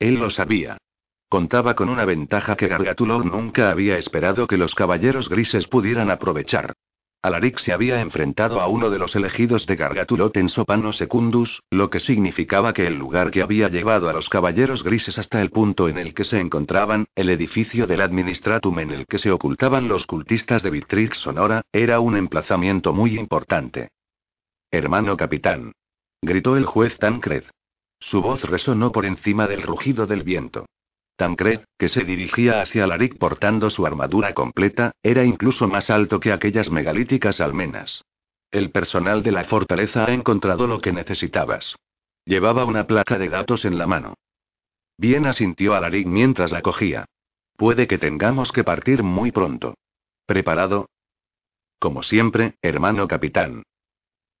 Él 0.00 0.14
lo 0.14 0.30
sabía. 0.30 0.76
Contaba 1.30 1.76
con 1.76 1.88
una 1.88 2.04
ventaja 2.04 2.56
que 2.56 2.66
Gargatulor 2.66 3.24
nunca 3.24 3.70
había 3.70 3.96
esperado 3.96 4.48
que 4.48 4.56
los 4.56 4.74
caballeros 4.74 5.28
grises 5.28 5.68
pudieran 5.68 6.10
aprovechar. 6.10 6.72
Alaric 7.22 7.60
se 7.60 7.72
había 7.72 8.00
enfrentado 8.00 8.60
a 8.60 8.66
uno 8.66 8.90
de 8.90 8.98
los 8.98 9.14
elegidos 9.14 9.64
de 9.66 9.76
Gargatulot 9.76 10.36
en 10.38 10.48
Sopano 10.48 10.92
Secundus, 10.92 11.62
lo 11.70 11.88
que 11.88 12.00
significaba 12.00 12.72
que 12.72 12.88
el 12.88 12.96
lugar 12.96 13.30
que 13.30 13.42
había 13.42 13.68
llevado 13.68 14.08
a 14.08 14.12
los 14.12 14.28
caballeros 14.28 14.82
grises 14.82 15.18
hasta 15.18 15.40
el 15.40 15.50
punto 15.50 15.88
en 15.88 15.98
el 15.98 16.14
que 16.14 16.24
se 16.24 16.40
encontraban, 16.40 17.06
el 17.14 17.30
edificio 17.30 17.86
del 17.86 18.00
Administratum 18.00 18.80
en 18.80 18.90
el 18.90 19.06
que 19.06 19.18
se 19.18 19.30
ocultaban 19.30 19.86
los 19.86 20.08
cultistas 20.08 20.64
de 20.64 20.70
Victrix 20.70 21.18
Sonora, 21.18 21.62
era 21.70 22.00
un 22.00 22.16
emplazamiento 22.16 22.92
muy 22.92 23.16
importante. 23.16 23.90
Hermano 24.72 25.16
capitán. 25.16 25.74
Gritó 26.20 26.56
el 26.56 26.66
juez 26.66 26.98
Tancred. 26.98 27.44
Su 28.00 28.20
voz 28.20 28.42
resonó 28.42 28.90
por 28.90 29.06
encima 29.06 29.46
del 29.46 29.62
rugido 29.62 30.08
del 30.08 30.24
viento. 30.24 30.66
Tancred, 31.20 31.60
que 31.76 31.90
se 31.90 32.02
dirigía 32.02 32.62
hacia 32.62 32.86
Laric 32.86 33.18
portando 33.18 33.68
su 33.68 33.84
armadura 33.84 34.32
completa, 34.32 34.92
era 35.02 35.22
incluso 35.22 35.68
más 35.68 35.90
alto 35.90 36.18
que 36.18 36.32
aquellas 36.32 36.70
megalíticas 36.70 37.42
almenas. 37.42 38.06
El 38.50 38.70
personal 38.70 39.22
de 39.22 39.30
la 39.30 39.44
fortaleza 39.44 40.06
ha 40.06 40.14
encontrado 40.14 40.66
lo 40.66 40.80
que 40.80 40.94
necesitabas. 40.94 41.76
Llevaba 42.24 42.64
una 42.64 42.86
placa 42.86 43.18
de 43.18 43.28
datos 43.28 43.66
en 43.66 43.76
la 43.76 43.86
mano. 43.86 44.14
Bien 44.96 45.26
asintió 45.26 45.74
Alaric 45.74 46.06
mientras 46.06 46.52
la 46.52 46.62
cogía. 46.62 47.04
Puede 47.54 47.86
que 47.86 47.98
tengamos 47.98 48.50
que 48.50 48.64
partir 48.64 49.02
muy 49.02 49.30
pronto. 49.30 49.74
¿Preparado? 50.24 50.88
Como 51.78 52.02
siempre, 52.02 52.54
hermano 52.62 53.06
capitán. 53.06 53.64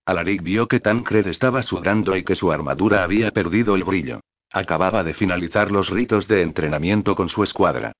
Alaric 0.06 0.42
vio 0.42 0.66
que 0.66 0.80
Tancred 0.80 1.26
estaba 1.26 1.62
sudando 1.62 2.16
y 2.16 2.24
que 2.24 2.36
su 2.36 2.50
armadura 2.50 3.02
había 3.02 3.32
perdido 3.32 3.74
el 3.74 3.84
brillo. 3.84 4.20
Acababa 4.52 5.04
de 5.04 5.14
finalizar 5.14 5.70
los 5.70 5.90
ritos 5.90 6.26
de 6.26 6.42
entrenamiento 6.42 7.14
con 7.14 7.28
su 7.28 7.42
escuadra. 7.44 7.92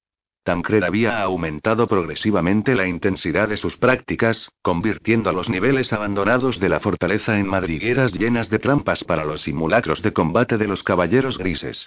Tancred 0.42 0.82
había 0.82 1.22
aumentado 1.22 1.86
progresivamente 1.86 2.74
la 2.74 2.88
intensidad 2.88 3.48
de 3.48 3.56
sus 3.56 3.76
prácticas, 3.76 4.50
convirtiendo 4.62 5.30
a 5.30 5.32
los 5.32 5.48
niveles 5.48 5.92
abandonados 5.92 6.58
de 6.58 6.70
la 6.70 6.80
fortaleza 6.80 7.38
en 7.38 7.46
madrigueras 7.46 8.12
llenas 8.12 8.48
de 8.48 8.58
trampas 8.58 9.04
para 9.04 9.24
los 9.24 9.42
simulacros 9.42 10.02
de 10.02 10.12
combate 10.12 10.56
de 10.58 10.66
los 10.66 10.82
caballeros 10.82 11.38
grises. 11.38 11.86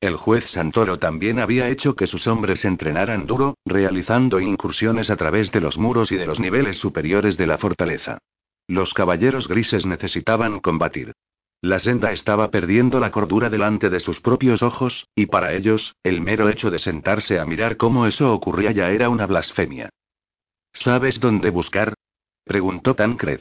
El 0.00 0.16
juez 0.16 0.50
Santoro 0.50 0.98
también 0.98 1.40
había 1.40 1.68
hecho 1.70 1.96
que 1.96 2.06
sus 2.06 2.26
hombres 2.26 2.64
entrenaran 2.66 3.26
duro, 3.26 3.56
realizando 3.64 4.38
incursiones 4.38 5.08
a 5.08 5.16
través 5.16 5.50
de 5.50 5.60
los 5.60 5.78
muros 5.78 6.12
y 6.12 6.16
de 6.16 6.26
los 6.26 6.38
niveles 6.38 6.76
superiores 6.76 7.38
de 7.38 7.46
la 7.46 7.56
fortaleza. 7.56 8.18
Los 8.68 8.92
caballeros 8.92 9.48
grises 9.48 9.86
necesitaban 9.86 10.60
combatir. 10.60 11.14
La 11.64 11.78
senda 11.78 12.12
estaba 12.12 12.50
perdiendo 12.50 13.00
la 13.00 13.10
cordura 13.10 13.48
delante 13.48 13.88
de 13.88 13.98
sus 13.98 14.20
propios 14.20 14.62
ojos, 14.62 15.08
y 15.14 15.24
para 15.24 15.54
ellos, 15.54 15.96
el 16.02 16.20
mero 16.20 16.50
hecho 16.50 16.70
de 16.70 16.78
sentarse 16.78 17.40
a 17.40 17.46
mirar 17.46 17.78
cómo 17.78 18.06
eso 18.06 18.34
ocurría 18.34 18.70
ya 18.72 18.90
era 18.90 19.08
una 19.08 19.26
blasfemia. 19.26 19.88
¿Sabes 20.74 21.20
dónde 21.20 21.48
buscar? 21.48 21.94
preguntó 22.44 22.94
Tancred. 22.94 23.40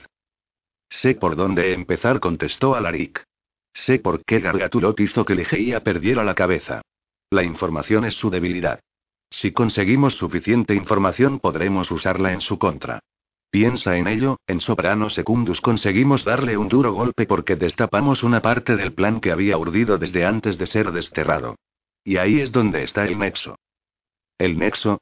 Sé 0.90 1.16
por 1.16 1.36
dónde 1.36 1.74
empezar, 1.74 2.22
contestó 2.22 2.76
Alaric. 2.76 3.26
Sé 3.74 4.00
por 4.00 4.24
qué 4.24 4.40
Gargatulot 4.40 4.98
hizo 5.02 5.26
que 5.26 5.36
Ligeia 5.36 5.84
perdiera 5.84 6.24
la 6.24 6.34
cabeza. 6.34 6.82
La 7.30 7.44
información 7.44 8.06
es 8.06 8.14
su 8.14 8.30
debilidad. 8.30 8.80
Si 9.32 9.52
conseguimos 9.52 10.16
suficiente 10.16 10.76
información 10.76 11.42
podremos 11.42 11.92
usarla 11.92 12.32
en 12.32 12.40
su 12.40 12.58
contra. 12.58 13.02
Piensa 13.54 13.98
en 13.98 14.08
ello, 14.08 14.40
en 14.48 14.62
Soprano 14.62 15.12
Secundus 15.12 15.62
conseguimos 15.62 16.26
darle 16.26 16.58
un 16.58 16.70
duro 16.70 16.92
golpe 16.92 17.28
porque 17.28 17.56
destapamos 17.56 18.24
una 18.24 18.42
parte 18.42 18.76
del 18.76 18.94
plan 18.94 19.22
que 19.22 19.32
había 19.32 19.60
urdido 19.60 20.00
desde 20.00 20.26
antes 20.26 20.58
de 20.58 20.66
ser 20.66 20.92
desterrado. 20.92 21.58
Y 22.04 22.18
ahí 22.18 22.40
es 22.40 22.52
donde 22.52 22.82
está 22.82 23.06
el 23.06 23.20
nexo. 23.20 23.60
¿El 24.40 24.58
nexo? 24.58 25.02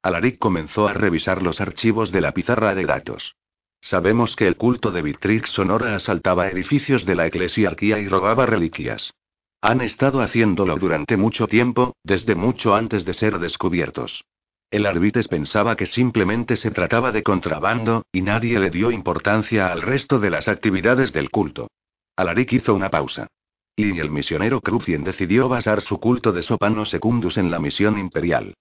Alaric 0.00 0.38
comenzó 0.38 0.86
a 0.86 0.92
revisar 0.92 1.42
los 1.42 1.60
archivos 1.60 2.12
de 2.12 2.20
la 2.20 2.30
pizarra 2.30 2.72
de 2.76 2.86
datos. 2.86 3.34
Sabemos 3.80 4.36
que 4.36 4.46
el 4.46 4.54
culto 4.54 4.92
de 4.92 5.02
Victrix 5.02 5.50
Sonora 5.50 5.96
asaltaba 5.96 6.46
edificios 6.46 7.04
de 7.04 7.16
la 7.16 7.26
eclesiarquía 7.26 7.98
y 7.98 8.06
robaba 8.06 8.46
reliquias. 8.46 9.12
Han 9.60 9.80
estado 9.80 10.20
haciéndolo 10.20 10.76
durante 10.76 11.16
mucho 11.16 11.48
tiempo, 11.48 11.96
desde 12.04 12.36
mucho 12.36 12.76
antes 12.76 13.04
de 13.04 13.14
ser 13.14 13.40
descubiertos. 13.40 14.24
El 14.70 14.84
Arbites 14.86 15.28
pensaba 15.28 15.76
que 15.76 15.86
simplemente 15.86 16.56
se 16.56 16.70
trataba 16.70 17.12
de 17.12 17.22
contrabando, 17.22 18.04
y 18.12 18.22
nadie 18.22 18.58
le 18.58 18.70
dio 18.70 18.90
importancia 18.90 19.70
al 19.70 19.82
resto 19.82 20.18
de 20.18 20.30
las 20.30 20.48
actividades 20.48 21.12
del 21.12 21.30
culto. 21.30 21.68
Alaric 22.16 22.54
hizo 22.54 22.74
una 22.74 22.90
pausa. 22.90 23.28
Y 23.76 23.98
el 24.00 24.10
misionero 24.10 24.60
Crucien 24.60 25.04
decidió 25.04 25.48
basar 25.48 25.82
su 25.82 26.00
culto 26.00 26.32
de 26.32 26.42
Sopano 26.42 26.84
Secundus 26.84 27.36
en 27.36 27.50
la 27.50 27.58
misión 27.58 27.98
imperial. 27.98 28.54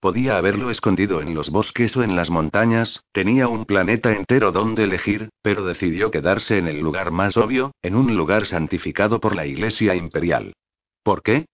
Podía 0.00 0.36
haberlo 0.36 0.70
escondido 0.70 1.20
en 1.20 1.32
los 1.32 1.50
bosques 1.50 1.96
o 1.96 2.02
en 2.02 2.16
las 2.16 2.28
montañas, 2.28 3.04
tenía 3.12 3.46
un 3.46 3.66
planeta 3.66 4.12
entero 4.12 4.50
donde 4.50 4.82
elegir, 4.82 5.28
pero 5.42 5.64
decidió 5.64 6.10
quedarse 6.10 6.58
en 6.58 6.66
el 6.66 6.80
lugar 6.80 7.12
más 7.12 7.36
obvio, 7.36 7.70
en 7.82 7.94
un 7.94 8.16
lugar 8.16 8.46
santificado 8.46 9.20
por 9.20 9.36
la 9.36 9.46
Iglesia 9.46 9.94
Imperial. 9.94 10.54
¿Por 11.04 11.22
qué? 11.22 11.46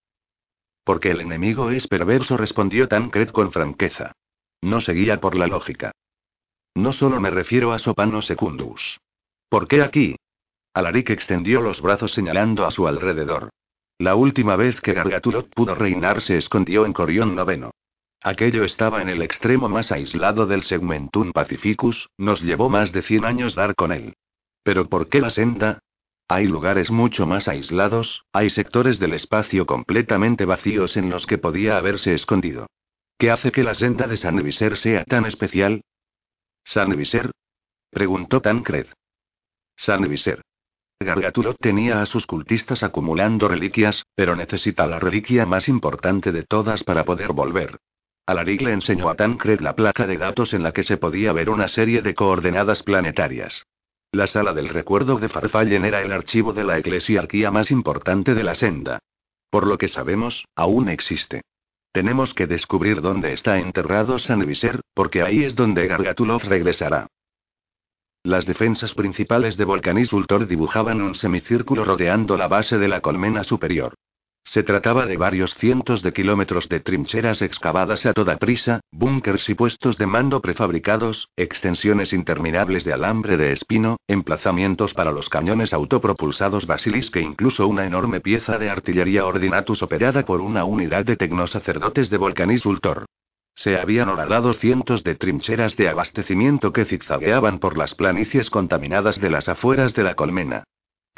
Porque 0.88 1.10
el 1.10 1.20
enemigo 1.20 1.70
es 1.70 1.86
perverso, 1.86 2.38
respondió 2.38 2.88
Tancred 2.88 3.28
con 3.28 3.52
franqueza. 3.52 4.12
No 4.62 4.80
seguía 4.80 5.20
por 5.20 5.36
la 5.36 5.46
lógica. 5.46 5.92
No 6.74 6.92
solo 6.92 7.20
me 7.20 7.28
refiero 7.28 7.74
a 7.74 7.78
Sopano 7.78 8.22
Secundus. 8.22 8.98
¿Por 9.50 9.68
qué 9.68 9.82
aquí? 9.82 10.16
Alaric 10.72 11.10
extendió 11.10 11.60
los 11.60 11.82
brazos 11.82 12.12
señalando 12.12 12.64
a 12.64 12.70
su 12.70 12.88
alrededor. 12.88 13.50
La 13.98 14.14
última 14.14 14.56
vez 14.56 14.80
que 14.80 14.94
Gargatulot 14.94 15.52
pudo 15.54 15.74
reinar 15.74 16.22
se 16.22 16.38
escondió 16.38 16.86
en 16.86 16.94
Corión 16.94 17.36
Noveno. 17.36 17.72
Aquello 18.22 18.64
estaba 18.64 19.02
en 19.02 19.10
el 19.10 19.20
extremo 19.20 19.68
más 19.68 19.92
aislado 19.92 20.46
del 20.46 20.62
Segmentum 20.62 21.32
Pacificus, 21.32 22.08
nos 22.16 22.40
llevó 22.40 22.70
más 22.70 22.92
de 22.92 23.02
100 23.02 23.26
años 23.26 23.54
dar 23.54 23.74
con 23.74 23.92
él. 23.92 24.14
Pero 24.62 24.88
¿por 24.88 25.10
qué 25.10 25.20
la 25.20 25.28
senda? 25.28 25.80
Hay 26.30 26.46
lugares 26.46 26.90
mucho 26.90 27.26
más 27.26 27.48
aislados, 27.48 28.24
hay 28.32 28.50
sectores 28.50 28.98
del 28.98 29.14
espacio 29.14 29.64
completamente 29.64 30.44
vacíos 30.44 30.98
en 30.98 31.08
los 31.08 31.26
que 31.26 31.38
podía 31.38 31.78
haberse 31.78 32.12
escondido. 32.12 32.66
¿Qué 33.18 33.30
hace 33.30 33.50
que 33.50 33.64
la 33.64 33.74
senda 33.74 34.06
de 34.06 34.18
San 34.18 34.36
Viser 34.42 34.76
sea 34.76 35.04
tan 35.04 35.24
especial? 35.24 35.80
¿San 36.64 36.94
Viser? 36.96 37.30
preguntó 37.90 38.42
Tancred. 38.42 38.86
San 39.74 40.06
Viser. 40.06 40.42
Gargatulot 41.00 41.56
tenía 41.58 42.02
a 42.02 42.06
sus 42.06 42.26
cultistas 42.26 42.82
acumulando 42.82 43.48
reliquias, 43.48 44.04
pero 44.14 44.36
necesita 44.36 44.86
la 44.86 44.98
reliquia 44.98 45.46
más 45.46 45.68
importante 45.68 46.30
de 46.30 46.42
todas 46.42 46.84
para 46.84 47.04
poder 47.04 47.32
volver. 47.32 47.78
Alaric 48.26 48.60
le 48.60 48.72
enseñó 48.72 49.08
a 49.08 49.14
Tancred 49.14 49.60
la 49.60 49.74
placa 49.74 50.06
de 50.06 50.18
datos 50.18 50.52
en 50.52 50.62
la 50.62 50.72
que 50.72 50.82
se 50.82 50.98
podía 50.98 51.32
ver 51.32 51.48
una 51.48 51.68
serie 51.68 52.02
de 52.02 52.14
coordenadas 52.14 52.82
planetarias. 52.82 53.64
La 54.10 54.26
sala 54.26 54.54
del 54.54 54.70
recuerdo 54.70 55.18
de 55.18 55.28
Farfallen 55.28 55.84
era 55.84 56.00
el 56.00 56.12
archivo 56.12 56.54
de 56.54 56.64
la 56.64 56.78
eclesiarquía 56.78 57.50
más 57.50 57.70
importante 57.70 58.34
de 58.34 58.42
la 58.42 58.54
senda. 58.54 59.00
Por 59.50 59.66
lo 59.66 59.76
que 59.76 59.88
sabemos, 59.88 60.46
aún 60.56 60.88
existe. 60.88 61.42
Tenemos 61.92 62.32
que 62.32 62.46
descubrir 62.46 63.02
dónde 63.02 63.32
está 63.32 63.58
enterrado 63.58 64.18
San 64.18 64.46
Viser, 64.46 64.80
porque 64.94 65.22
ahí 65.22 65.44
es 65.44 65.56
donde 65.56 65.86
Gargatulov 65.86 66.42
regresará. 66.44 67.06
Las 68.22 68.46
defensas 68.46 68.94
principales 68.94 69.56
de 69.56 69.64
Volcanis 69.64 70.12
Ultor 70.12 70.46
dibujaban 70.46 71.00
un 71.02 71.14
semicírculo 71.14 71.84
rodeando 71.84 72.36
la 72.36 72.48
base 72.48 72.78
de 72.78 72.88
la 72.88 73.00
colmena 73.00 73.44
superior. 73.44 73.94
Se 74.44 74.62
trataba 74.62 75.04
de 75.04 75.18
varios 75.18 75.54
cientos 75.56 76.02
de 76.02 76.12
kilómetros 76.14 76.68
de 76.70 76.80
trincheras 76.80 77.42
excavadas 77.42 78.06
a 78.06 78.14
toda 78.14 78.38
prisa, 78.38 78.80
búnkers 78.90 79.48
y 79.50 79.54
puestos 79.54 79.98
de 79.98 80.06
mando 80.06 80.40
prefabricados, 80.40 81.28
extensiones 81.36 82.14
interminables 82.14 82.82
de 82.84 82.94
alambre 82.94 83.36
de 83.36 83.52
espino, 83.52 83.98
emplazamientos 84.08 84.94
para 84.94 85.12
los 85.12 85.28
cañones 85.28 85.74
autopropulsados 85.74 86.66
Basilis 86.66 87.10
que 87.10 87.20
incluso 87.20 87.68
una 87.68 87.86
enorme 87.86 88.20
pieza 88.20 88.56
de 88.58 88.70
artillería 88.70 89.26
Ordinatus 89.26 89.82
operada 89.82 90.24
por 90.24 90.40
una 90.40 90.64
unidad 90.64 91.04
de 91.04 91.16
tecnosacerdotes 91.16 92.08
de 92.08 92.16
Volcanis 92.16 92.64
Ultor. 92.64 93.04
Se 93.54 93.76
habían 93.78 94.08
horadado 94.08 94.54
cientos 94.54 95.04
de 95.04 95.14
trincheras 95.14 95.76
de 95.76 95.88
abastecimiento 95.88 96.72
que 96.72 96.84
zigzagueaban 96.84 97.58
por 97.58 97.76
las 97.76 97.94
planicies 97.94 98.50
contaminadas 98.50 99.20
de 99.20 99.30
las 99.30 99.48
afueras 99.48 99.94
de 99.94 100.04
la 100.04 100.14
colmena. 100.14 100.64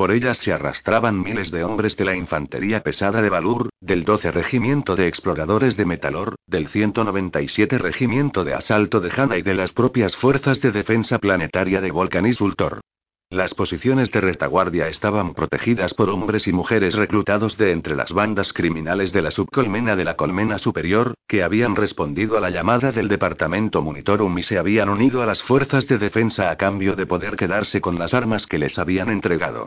Por 0.01 0.13
ellas 0.13 0.39
se 0.39 0.51
arrastraban 0.51 1.21
miles 1.21 1.51
de 1.51 1.63
hombres 1.63 1.95
de 1.95 2.07
la 2.07 2.17
infantería 2.17 2.81
pesada 2.81 3.21
de 3.21 3.29
Valur, 3.29 3.69
del 3.83 4.05
12 4.05 4.31
Regimiento 4.31 4.97
de 4.97 5.07
Exploradores 5.07 5.77
de 5.77 5.85
Metalor, 5.85 6.37
del 6.47 6.69
197 6.69 7.77
Regimiento 7.77 8.43
de 8.43 8.55
Asalto 8.55 9.01
de 9.01 9.11
Hanna 9.15 9.37
y 9.37 9.43
de 9.43 9.53
las 9.53 9.73
propias 9.73 10.17
Fuerzas 10.17 10.63
de 10.63 10.71
Defensa 10.71 11.19
Planetaria 11.19 11.83
de 11.83 11.91
Volcanis 11.91 12.41
Ultor. 12.41 12.81
Las 13.29 13.53
posiciones 13.53 14.11
de 14.11 14.23
retaguardia 14.23 14.89
estaban 14.89 15.35
protegidas 15.35 15.93
por 15.93 16.09
hombres 16.09 16.49
y 16.49 16.53
mujeres 16.55 16.95
reclutados 16.95 17.59
de 17.59 17.73
entre 17.73 17.95
las 17.95 18.11
bandas 18.11 18.55
criminales 18.55 19.13
de 19.13 19.21
la 19.21 19.31
subcolmena 19.31 19.97
de 19.97 20.05
la 20.05 20.17
colmena 20.17 20.57
superior, 20.57 21.13
que 21.29 21.43
habían 21.43 21.77
respondido 21.77 22.39
a 22.39 22.41
la 22.41 22.49
llamada 22.49 22.91
del 22.91 23.09
Departamento 23.09 23.83
Monitorum 23.83 24.39
y 24.39 24.45
se 24.45 24.57
habían 24.57 24.89
unido 24.89 25.21
a 25.21 25.27
las 25.27 25.43
fuerzas 25.43 25.87
de 25.89 25.99
defensa 25.99 26.51
a 26.51 26.57
cambio 26.57 26.97
de 26.97 27.05
poder 27.05 27.37
quedarse 27.37 27.83
con 27.83 27.99
las 27.99 28.15
armas 28.15 28.47
que 28.47 28.59
les 28.59 28.79
habían 28.79 29.11
entregado. 29.11 29.67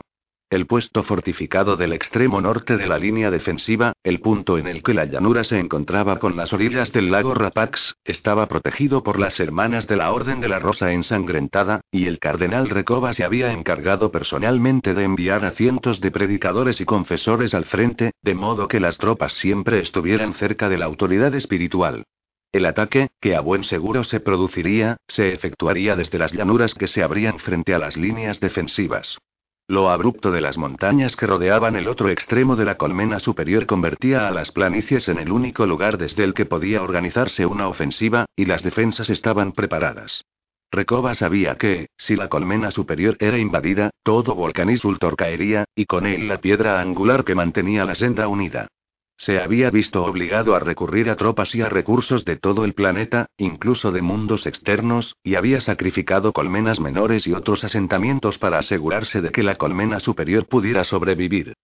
El 0.50 0.66
puesto 0.66 1.02
fortificado 1.02 1.76
del 1.76 1.92
extremo 1.92 2.40
norte 2.40 2.76
de 2.76 2.86
la 2.86 2.98
línea 2.98 3.30
defensiva, 3.30 3.94
el 4.04 4.20
punto 4.20 4.58
en 4.58 4.66
el 4.66 4.82
que 4.82 4.94
la 4.94 5.06
llanura 5.06 5.42
se 5.42 5.58
encontraba 5.58 6.18
con 6.18 6.36
las 6.36 6.52
orillas 6.52 6.92
del 6.92 7.10
lago 7.10 7.34
Rapax, 7.34 7.96
estaba 8.04 8.46
protegido 8.46 9.02
por 9.02 9.18
las 9.18 9.40
hermanas 9.40 9.88
de 9.88 9.96
la 9.96 10.12
Orden 10.12 10.40
de 10.40 10.48
la 10.48 10.58
Rosa 10.58 10.92
ensangrentada, 10.92 11.80
y 11.90 12.06
el 12.06 12.18
cardenal 12.18 12.68
Recoba 12.68 13.14
se 13.14 13.24
había 13.24 13.52
encargado 13.52 14.12
personalmente 14.12 14.94
de 14.94 15.04
enviar 15.04 15.44
a 15.44 15.52
cientos 15.52 16.00
de 16.00 16.10
predicadores 16.10 16.80
y 16.80 16.84
confesores 16.84 17.54
al 17.54 17.64
frente, 17.64 18.12
de 18.22 18.34
modo 18.34 18.68
que 18.68 18.80
las 18.80 18.98
tropas 18.98 19.32
siempre 19.32 19.80
estuvieran 19.80 20.34
cerca 20.34 20.68
de 20.68 20.78
la 20.78 20.84
autoridad 20.84 21.34
espiritual. 21.34 22.04
El 22.52 22.66
ataque, 22.66 23.08
que 23.20 23.34
a 23.34 23.40
buen 23.40 23.64
seguro 23.64 24.04
se 24.04 24.20
produciría, 24.20 24.98
se 25.08 25.32
efectuaría 25.32 25.96
desde 25.96 26.18
las 26.18 26.32
llanuras 26.32 26.74
que 26.74 26.86
se 26.86 27.02
abrían 27.02 27.40
frente 27.40 27.74
a 27.74 27.78
las 27.80 27.96
líneas 27.96 28.38
defensivas. 28.38 29.18
Lo 29.66 29.88
abrupto 29.88 30.30
de 30.30 30.42
las 30.42 30.58
montañas 30.58 31.16
que 31.16 31.26
rodeaban 31.26 31.74
el 31.74 31.88
otro 31.88 32.10
extremo 32.10 32.54
de 32.54 32.66
la 32.66 32.76
colmena 32.76 33.18
superior 33.18 33.64
convertía 33.64 34.28
a 34.28 34.30
las 34.30 34.52
planicies 34.52 35.08
en 35.08 35.18
el 35.18 35.32
único 35.32 35.64
lugar 35.64 35.96
desde 35.96 36.22
el 36.22 36.34
que 36.34 36.44
podía 36.44 36.82
organizarse 36.82 37.46
una 37.46 37.68
ofensiva, 37.68 38.26
y 38.36 38.44
las 38.44 38.62
defensas 38.62 39.08
estaban 39.08 39.52
preparadas. 39.52 40.22
Recoba 40.70 41.14
sabía 41.14 41.54
que, 41.54 41.86
si 41.96 42.14
la 42.14 42.28
colmena 42.28 42.70
superior 42.70 43.16
era 43.20 43.38
invadida, 43.38 43.88
todo 44.02 44.34
Volcanis 44.34 44.84
Ultor 44.84 45.16
caería, 45.16 45.64
y 45.74 45.86
con 45.86 46.04
él 46.04 46.28
la 46.28 46.42
piedra 46.42 46.80
angular 46.82 47.24
que 47.24 47.34
mantenía 47.34 47.86
la 47.86 47.94
senda 47.94 48.28
unida. 48.28 48.68
Se 49.16 49.38
había 49.38 49.70
visto 49.70 50.04
obligado 50.04 50.54
a 50.54 50.60
recurrir 50.60 51.08
a 51.08 51.16
tropas 51.16 51.54
y 51.54 51.62
a 51.62 51.68
recursos 51.68 52.24
de 52.24 52.36
todo 52.36 52.64
el 52.64 52.74
planeta, 52.74 53.26
incluso 53.38 53.92
de 53.92 54.02
mundos 54.02 54.46
externos, 54.46 55.16
y 55.22 55.36
había 55.36 55.60
sacrificado 55.60 56.32
colmenas 56.32 56.80
menores 56.80 57.26
y 57.26 57.32
otros 57.32 57.64
asentamientos 57.64 58.38
para 58.38 58.58
asegurarse 58.58 59.20
de 59.20 59.30
que 59.30 59.42
la 59.42 59.54
colmena 59.56 60.00
superior 60.00 60.46
pudiera 60.46 60.84
sobrevivir. 60.84 61.54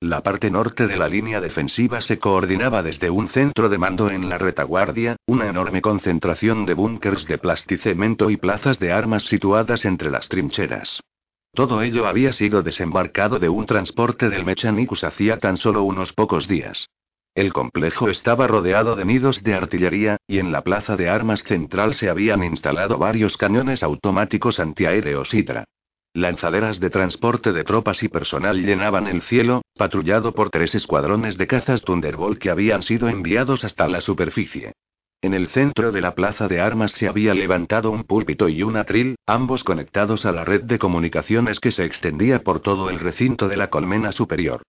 La 0.00 0.22
parte 0.22 0.48
norte 0.48 0.86
de 0.86 0.96
la 0.96 1.08
línea 1.08 1.40
defensiva 1.40 2.00
se 2.00 2.20
coordinaba 2.20 2.84
desde 2.84 3.10
un 3.10 3.28
centro 3.28 3.68
de 3.68 3.78
mando 3.78 4.10
en 4.10 4.28
la 4.28 4.38
retaguardia, 4.38 5.16
una 5.26 5.48
enorme 5.48 5.82
concentración 5.82 6.66
de 6.66 6.74
búnkers 6.74 7.26
de 7.26 7.38
plasticemento 7.38 8.30
y 8.30 8.36
plazas 8.36 8.78
de 8.78 8.92
armas 8.92 9.24
situadas 9.24 9.84
entre 9.84 10.12
las 10.12 10.28
trincheras. 10.28 11.00
Todo 11.58 11.82
ello 11.82 12.06
había 12.06 12.30
sido 12.30 12.62
desembarcado 12.62 13.40
de 13.40 13.48
un 13.48 13.66
transporte 13.66 14.28
del 14.28 14.44
Mechanicus 14.44 15.02
hacía 15.02 15.38
tan 15.38 15.56
solo 15.56 15.82
unos 15.82 16.12
pocos 16.12 16.46
días. 16.46 16.88
El 17.34 17.52
complejo 17.52 18.08
estaba 18.08 18.46
rodeado 18.46 18.94
de 18.94 19.04
nidos 19.04 19.42
de 19.42 19.54
artillería, 19.54 20.18
y 20.28 20.38
en 20.38 20.52
la 20.52 20.62
plaza 20.62 20.96
de 20.96 21.08
armas 21.08 21.42
central 21.42 21.94
se 21.94 22.10
habían 22.10 22.44
instalado 22.44 22.96
varios 22.96 23.36
cañones 23.36 23.82
automáticos 23.82 24.60
antiaéreos 24.60 25.34
Hydra. 25.34 25.64
Lanzaderas 26.14 26.78
de 26.78 26.90
transporte 26.90 27.52
de 27.52 27.64
tropas 27.64 28.04
y 28.04 28.08
personal 28.08 28.64
llenaban 28.64 29.08
el 29.08 29.22
cielo, 29.22 29.62
patrullado 29.74 30.34
por 30.34 30.50
tres 30.50 30.76
escuadrones 30.76 31.38
de 31.38 31.48
cazas 31.48 31.82
Thunderbolt 31.82 32.38
que 32.38 32.50
habían 32.50 32.82
sido 32.82 33.08
enviados 33.08 33.64
hasta 33.64 33.88
la 33.88 34.00
superficie. 34.00 34.74
En 35.20 35.34
el 35.34 35.48
centro 35.48 35.90
de 35.90 36.00
la 36.00 36.14
plaza 36.14 36.46
de 36.46 36.60
armas 36.60 36.92
se 36.92 37.08
había 37.08 37.34
levantado 37.34 37.90
un 37.90 38.04
púlpito 38.04 38.48
y 38.48 38.62
un 38.62 38.76
atril, 38.76 39.16
ambos 39.26 39.64
conectados 39.64 40.24
a 40.24 40.30
la 40.30 40.44
red 40.44 40.62
de 40.62 40.78
comunicaciones 40.78 41.58
que 41.58 41.72
se 41.72 41.84
extendía 41.84 42.44
por 42.44 42.60
todo 42.60 42.88
el 42.88 43.00
recinto 43.00 43.48
de 43.48 43.56
la 43.56 43.68
colmena 43.68 44.12
superior. 44.12 44.62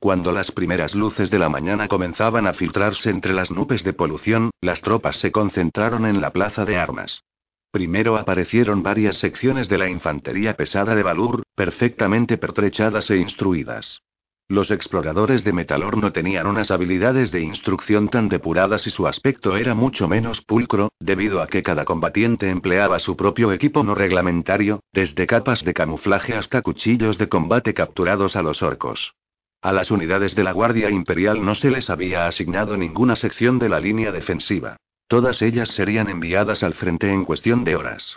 Cuando 0.00 0.32
las 0.32 0.50
primeras 0.50 0.96
luces 0.96 1.30
de 1.30 1.38
la 1.38 1.48
mañana 1.48 1.86
comenzaban 1.86 2.48
a 2.48 2.52
filtrarse 2.52 3.10
entre 3.10 3.32
las 3.32 3.52
nubes 3.52 3.84
de 3.84 3.92
polución, 3.92 4.50
las 4.60 4.80
tropas 4.80 5.18
se 5.18 5.30
concentraron 5.30 6.04
en 6.04 6.20
la 6.20 6.30
plaza 6.30 6.64
de 6.64 6.76
armas. 6.76 7.22
Primero 7.70 8.16
aparecieron 8.16 8.82
varias 8.82 9.18
secciones 9.18 9.68
de 9.68 9.78
la 9.78 9.88
infantería 9.88 10.56
pesada 10.56 10.96
de 10.96 11.04
Valur, 11.04 11.44
perfectamente 11.54 12.38
pertrechadas 12.38 13.08
e 13.10 13.18
instruidas. 13.18 14.02
Los 14.50 14.72
exploradores 14.72 15.44
de 15.44 15.52
Metalor 15.52 15.96
no 15.96 16.10
tenían 16.10 16.48
unas 16.48 16.72
habilidades 16.72 17.30
de 17.30 17.40
instrucción 17.40 18.08
tan 18.08 18.28
depuradas 18.28 18.84
y 18.84 18.90
su 18.90 19.06
aspecto 19.06 19.56
era 19.56 19.76
mucho 19.76 20.08
menos 20.08 20.40
pulcro, 20.40 20.90
debido 20.98 21.40
a 21.40 21.46
que 21.46 21.62
cada 21.62 21.84
combatiente 21.84 22.50
empleaba 22.50 22.98
su 22.98 23.16
propio 23.16 23.52
equipo 23.52 23.84
no 23.84 23.94
reglamentario, 23.94 24.80
desde 24.92 25.28
capas 25.28 25.64
de 25.64 25.72
camuflaje 25.72 26.34
hasta 26.34 26.62
cuchillos 26.62 27.16
de 27.16 27.28
combate 27.28 27.74
capturados 27.74 28.34
a 28.34 28.42
los 28.42 28.60
orcos. 28.60 29.14
A 29.62 29.72
las 29.72 29.92
unidades 29.92 30.34
de 30.34 30.42
la 30.42 30.50
Guardia 30.50 30.90
Imperial 30.90 31.44
no 31.44 31.54
se 31.54 31.70
les 31.70 31.88
había 31.88 32.26
asignado 32.26 32.76
ninguna 32.76 33.14
sección 33.14 33.60
de 33.60 33.68
la 33.68 33.78
línea 33.78 34.10
defensiva. 34.10 34.78
Todas 35.06 35.42
ellas 35.42 35.68
serían 35.68 36.08
enviadas 36.08 36.64
al 36.64 36.74
frente 36.74 37.08
en 37.12 37.24
cuestión 37.24 37.62
de 37.62 37.76
horas. 37.76 38.16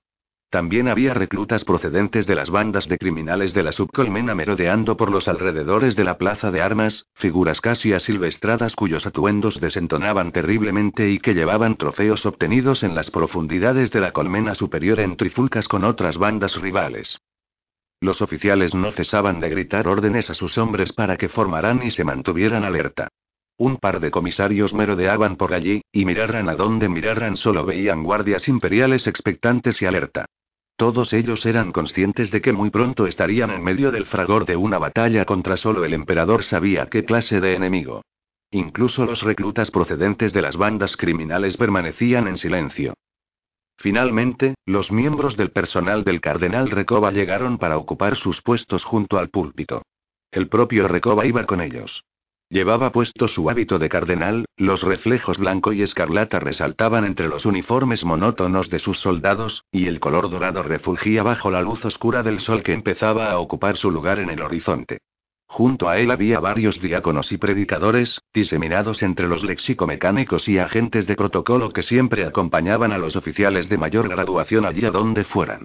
También 0.53 0.87
había 0.87 1.15
reclutas 1.15 1.63
procedentes 1.65 2.27
de 2.27 2.35
las 2.35 2.51
bandas 2.51 2.87
de 2.87 2.99
criminales 2.99 3.55
de 3.55 3.63
la 3.63 3.71
subcolmena 3.71 4.35
merodeando 4.35 4.95
por 4.95 5.09
los 5.09 5.27
alrededores 5.27 5.95
de 5.95 6.03
la 6.03 6.19
plaza 6.19 6.51
de 6.51 6.61
armas, 6.61 7.07
figuras 7.15 7.59
casi 7.59 7.91
asilvestradas 7.91 8.75
cuyos 8.75 9.07
atuendos 9.07 9.59
desentonaban 9.59 10.31
terriblemente 10.31 11.09
y 11.09 11.17
que 11.17 11.33
llevaban 11.33 11.75
trofeos 11.75 12.27
obtenidos 12.27 12.83
en 12.83 12.93
las 12.93 13.09
profundidades 13.09 13.89
de 13.89 13.99
la 14.01 14.11
colmena 14.11 14.53
superior 14.53 14.99
en 14.99 15.17
trifulcas 15.17 15.67
con 15.67 15.83
otras 15.83 16.19
bandas 16.19 16.55
rivales. 16.61 17.17
Los 17.99 18.21
oficiales 18.21 18.75
no 18.75 18.91
cesaban 18.91 19.39
de 19.39 19.49
gritar 19.49 19.87
órdenes 19.87 20.29
a 20.29 20.35
sus 20.35 20.59
hombres 20.59 20.93
para 20.93 21.17
que 21.17 21.29
formaran 21.29 21.81
y 21.81 21.89
se 21.89 22.03
mantuvieran 22.03 22.63
alerta. 22.63 23.07
Un 23.57 23.77
par 23.77 23.99
de 23.99 24.11
comisarios 24.11 24.71
merodeaban 24.71 25.35
por 25.35 25.55
allí, 25.55 25.81
y 25.91 26.05
miraran 26.05 26.47
a 26.47 26.53
donde 26.53 26.89
miraran 26.89 27.37
solo 27.37 27.65
veían 27.65 28.03
guardias 28.03 28.47
imperiales 28.47 29.07
expectantes 29.07 29.81
y 29.81 29.87
alerta. 29.87 30.27
Todos 30.75 31.13
ellos 31.13 31.45
eran 31.45 31.71
conscientes 31.71 32.31
de 32.31 32.41
que 32.41 32.51
muy 32.51 32.69
pronto 32.69 33.05
estarían 33.05 33.51
en 33.51 33.63
medio 33.63 33.91
del 33.91 34.05
fragor 34.05 34.45
de 34.45 34.55
una 34.55 34.79
batalla 34.79 35.25
contra 35.25 35.55
solo 35.55 35.85
el 35.85 35.93
emperador 35.93 36.43
sabía 36.43 36.87
qué 36.87 37.05
clase 37.05 37.39
de 37.39 37.53
enemigo. 37.53 38.01
Incluso 38.51 39.05
los 39.05 39.21
reclutas 39.21 39.71
procedentes 39.71 40.33
de 40.33 40.41
las 40.41 40.57
bandas 40.57 40.97
criminales 40.97 41.57
permanecían 41.57 42.27
en 42.27 42.37
silencio. 42.37 42.93
Finalmente, 43.77 44.55
los 44.65 44.91
miembros 44.91 45.35
del 45.37 45.51
personal 45.51 46.03
del 46.03 46.21
cardenal 46.21 46.69
Recoba 46.69 47.11
llegaron 47.11 47.57
para 47.57 47.77
ocupar 47.77 48.15
sus 48.15 48.41
puestos 48.41 48.83
junto 48.83 49.17
al 49.17 49.29
púlpito. 49.29 49.81
El 50.31 50.47
propio 50.47 50.87
Recoba 50.87 51.25
iba 51.25 51.45
con 51.45 51.61
ellos. 51.61 52.03
Llevaba 52.53 52.91
puesto 52.91 53.27
su 53.27 53.49
hábito 53.49 53.79
de 53.79 53.89
cardenal, 53.89 54.45
los 54.57 54.83
reflejos 54.83 55.39
blanco 55.39 55.73
y 55.73 55.81
escarlata 55.81 56.39
resaltaban 56.39 57.03
entre 57.03 57.27
los 57.27 57.47
uniformes 57.47 58.05
monótonos 58.05 58.69
de 58.69 58.77
sus 58.77 58.99
soldados, 58.99 59.65
y 59.71 59.87
el 59.87 59.99
color 59.99 60.29
dorado 60.29 60.61
refulgía 60.61 61.23
bajo 61.23 61.49
la 61.49 61.63
luz 61.63 61.83
oscura 61.83 62.21
del 62.21 62.41
sol 62.41 62.61
que 62.61 62.73
empezaba 62.73 63.31
a 63.31 63.39
ocupar 63.39 63.75
su 63.75 63.89
lugar 63.89 64.19
en 64.19 64.29
el 64.29 64.43
horizonte. 64.43 64.99
Junto 65.47 65.89
a 65.89 65.97
él 65.97 66.11
había 66.11 66.39
varios 66.39 66.79
diáconos 66.79 67.31
y 67.31 67.39
predicadores, 67.39 68.21
diseminados 68.31 69.01
entre 69.01 69.27
los 69.27 69.43
lexicomecánicos 69.43 70.47
y 70.47 70.59
agentes 70.59 71.07
de 71.07 71.15
protocolo 71.15 71.71
que 71.71 71.81
siempre 71.81 72.23
acompañaban 72.23 72.91
a 72.91 72.99
los 72.99 73.15
oficiales 73.15 73.67
de 73.67 73.79
mayor 73.79 74.07
graduación 74.07 74.67
allí 74.67 74.85
a 74.85 74.91
donde 74.91 75.23
fueran. 75.23 75.63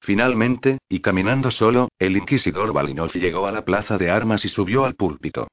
Finalmente, 0.00 0.78
y 0.88 1.00
caminando 1.00 1.50
solo, 1.50 1.88
el 1.98 2.16
inquisidor 2.16 2.72
Balinov 2.72 3.10
llegó 3.14 3.48
a 3.48 3.50
la 3.50 3.64
plaza 3.64 3.98
de 3.98 4.08
armas 4.08 4.44
y 4.44 4.48
subió 4.48 4.84
al 4.84 4.94
púlpito. 4.94 5.48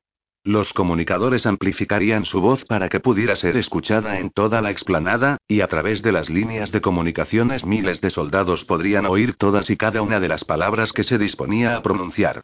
Los 0.45 0.73
comunicadores 0.73 1.45
amplificarían 1.45 2.25
su 2.25 2.41
voz 2.41 2.65
para 2.65 2.89
que 2.89 2.99
pudiera 2.99 3.33
ser 3.37 3.55
escuchada 3.55 4.19
en 4.19 4.29
toda 4.29 4.61
la 4.61 4.71
explanada, 4.71 5.37
y 5.47 5.61
a 5.61 5.67
través 5.67 6.01
de 6.01 6.11
las 6.11 6.29
líneas 6.29 6.69
de 6.73 6.81
comunicaciones 6.81 7.65
miles 7.65 8.01
de 8.01 8.09
soldados 8.09 8.65
podrían 8.65 9.05
oír 9.05 9.35
todas 9.35 9.69
y 9.69 9.77
cada 9.77 10.01
una 10.01 10.19
de 10.19 10.27
las 10.27 10.43
palabras 10.43 10.91
que 10.91 11.05
se 11.05 11.17
disponía 11.17 11.77
a 11.77 11.81
pronunciar. 11.81 12.41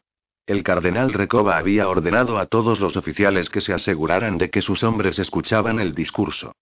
El 0.48 0.64
cardenal 0.64 1.12
Recoba 1.12 1.58
había 1.58 1.90
ordenado 1.90 2.40
a 2.40 2.46
todos 2.46 2.80
los 2.80 2.96
oficiales 2.96 3.50
que 3.50 3.60
se 3.60 3.74
aseguraran 3.74 4.38
de 4.38 4.50
que 4.50 4.62
sus 4.62 4.82
hombres 4.84 5.20
escuchaban 5.20 5.82
el 5.82 5.94
discurso. 5.94 6.54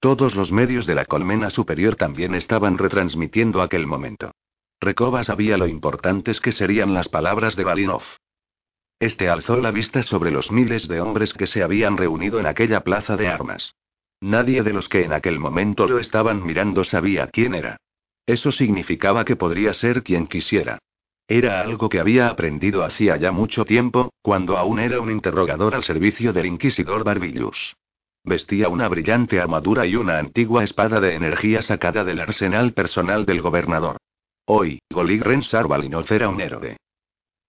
Todos 0.00 0.34
los 0.34 0.50
medios 0.50 0.86
de 0.86 0.94
la 0.94 1.04
colmena 1.04 1.50
superior 1.50 1.96
también 1.96 2.34
estaban 2.34 2.78
retransmitiendo 2.78 3.60
aquel 3.60 3.86
momento. 3.86 4.32
Recoba 4.80 5.24
sabía 5.24 5.58
lo 5.58 5.66
importantes 5.66 6.40
que 6.40 6.52
serían 6.52 6.94
las 6.94 7.10
palabras 7.10 7.54
de 7.54 7.64
Balinov. 7.64 8.02
Este 8.98 9.28
alzó 9.28 9.60
la 9.60 9.70
vista 9.70 10.02
sobre 10.02 10.30
los 10.30 10.50
miles 10.50 10.88
de 10.88 11.00
hombres 11.00 11.34
que 11.34 11.46
se 11.46 11.62
habían 11.62 11.98
reunido 11.98 12.40
en 12.40 12.46
aquella 12.46 12.80
plaza 12.80 13.16
de 13.16 13.28
armas. 13.28 13.74
Nadie 14.20 14.62
de 14.62 14.72
los 14.72 14.88
que 14.88 15.04
en 15.04 15.12
aquel 15.12 15.38
momento 15.38 15.86
lo 15.86 15.98
estaban 15.98 16.42
mirando 16.42 16.82
sabía 16.82 17.26
quién 17.26 17.54
era. 17.54 17.76
Eso 18.24 18.50
significaba 18.50 19.24
que 19.26 19.36
podría 19.36 19.74
ser 19.74 20.02
quien 20.02 20.26
quisiera. 20.26 20.78
Era 21.28 21.60
algo 21.60 21.88
que 21.88 22.00
había 22.00 22.28
aprendido 22.28 22.84
hacía 22.84 23.16
ya 23.16 23.32
mucho 23.32 23.64
tiempo, 23.64 24.10
cuando 24.22 24.56
aún 24.56 24.78
era 24.78 25.00
un 25.00 25.10
interrogador 25.10 25.74
al 25.74 25.84
servicio 25.84 26.32
del 26.32 26.46
inquisidor 26.46 27.04
Barbillus. 27.04 27.74
Vestía 28.24 28.68
una 28.68 28.88
brillante 28.88 29.38
armadura 29.38 29.86
y 29.86 29.96
una 29.96 30.18
antigua 30.18 30.64
espada 30.64 31.00
de 31.00 31.14
energía 31.14 31.62
sacada 31.62 32.02
del 32.02 32.20
arsenal 32.20 32.72
personal 32.72 33.26
del 33.26 33.42
gobernador. 33.42 33.98
Hoy, 34.46 34.80
Golig 34.90 35.22
Rensar 35.22 35.66
era 36.10 36.28
un 36.28 36.40
héroe. 36.40 36.76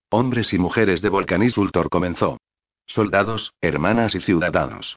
Hombres 0.10 0.54
y 0.54 0.58
mujeres 0.58 1.02
de 1.02 1.10
Volcanisultor 1.10 1.90
comenzó. 1.90 2.38
Soldados, 2.86 3.52
hermanas 3.60 4.16
y 4.16 4.22
ciudadanos. 4.22 4.96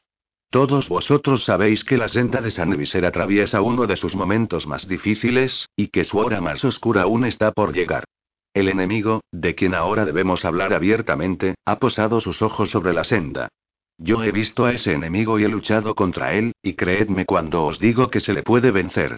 Todos 0.49 0.87
vosotros 0.87 1.43
sabéis 1.43 1.83
que 1.83 1.97
la 1.97 2.07
senda 2.07 2.39
de 2.39 2.49
San 2.49 2.69
Viser 2.77 3.05
atraviesa 3.05 3.61
uno 3.61 3.87
de 3.87 3.97
sus 3.97 4.15
momentos 4.15 4.67
más 4.67 4.87
difíciles, 4.87 5.67
y 5.75 5.87
que 5.87 6.05
su 6.05 6.17
hora 6.17 6.39
más 6.39 6.63
oscura 6.63 7.01
aún 7.01 7.25
está 7.25 7.51
por 7.51 7.73
llegar. 7.73 8.05
El 8.53 8.69
enemigo, 8.69 9.19
de 9.33 9.53
quien 9.53 9.75
ahora 9.75 10.05
debemos 10.05 10.45
hablar 10.45 10.73
abiertamente, 10.73 11.55
ha 11.65 11.77
posado 11.77 12.21
sus 12.21 12.41
ojos 12.41 12.69
sobre 12.69 12.93
la 12.93 13.03
senda. 13.03 13.49
Yo 13.97 14.23
he 14.23 14.31
visto 14.31 14.65
a 14.65 14.71
ese 14.71 14.93
enemigo 14.93 15.39
y 15.39 15.43
he 15.43 15.49
luchado 15.49 15.93
contra 15.93 16.35
él, 16.35 16.53
y 16.63 16.75
creedme 16.75 17.25
cuando 17.25 17.65
os 17.65 17.79
digo 17.79 18.09
que 18.09 18.21
se 18.21 18.31
le 18.31 18.43
puede 18.43 18.71
vencer. 18.71 19.17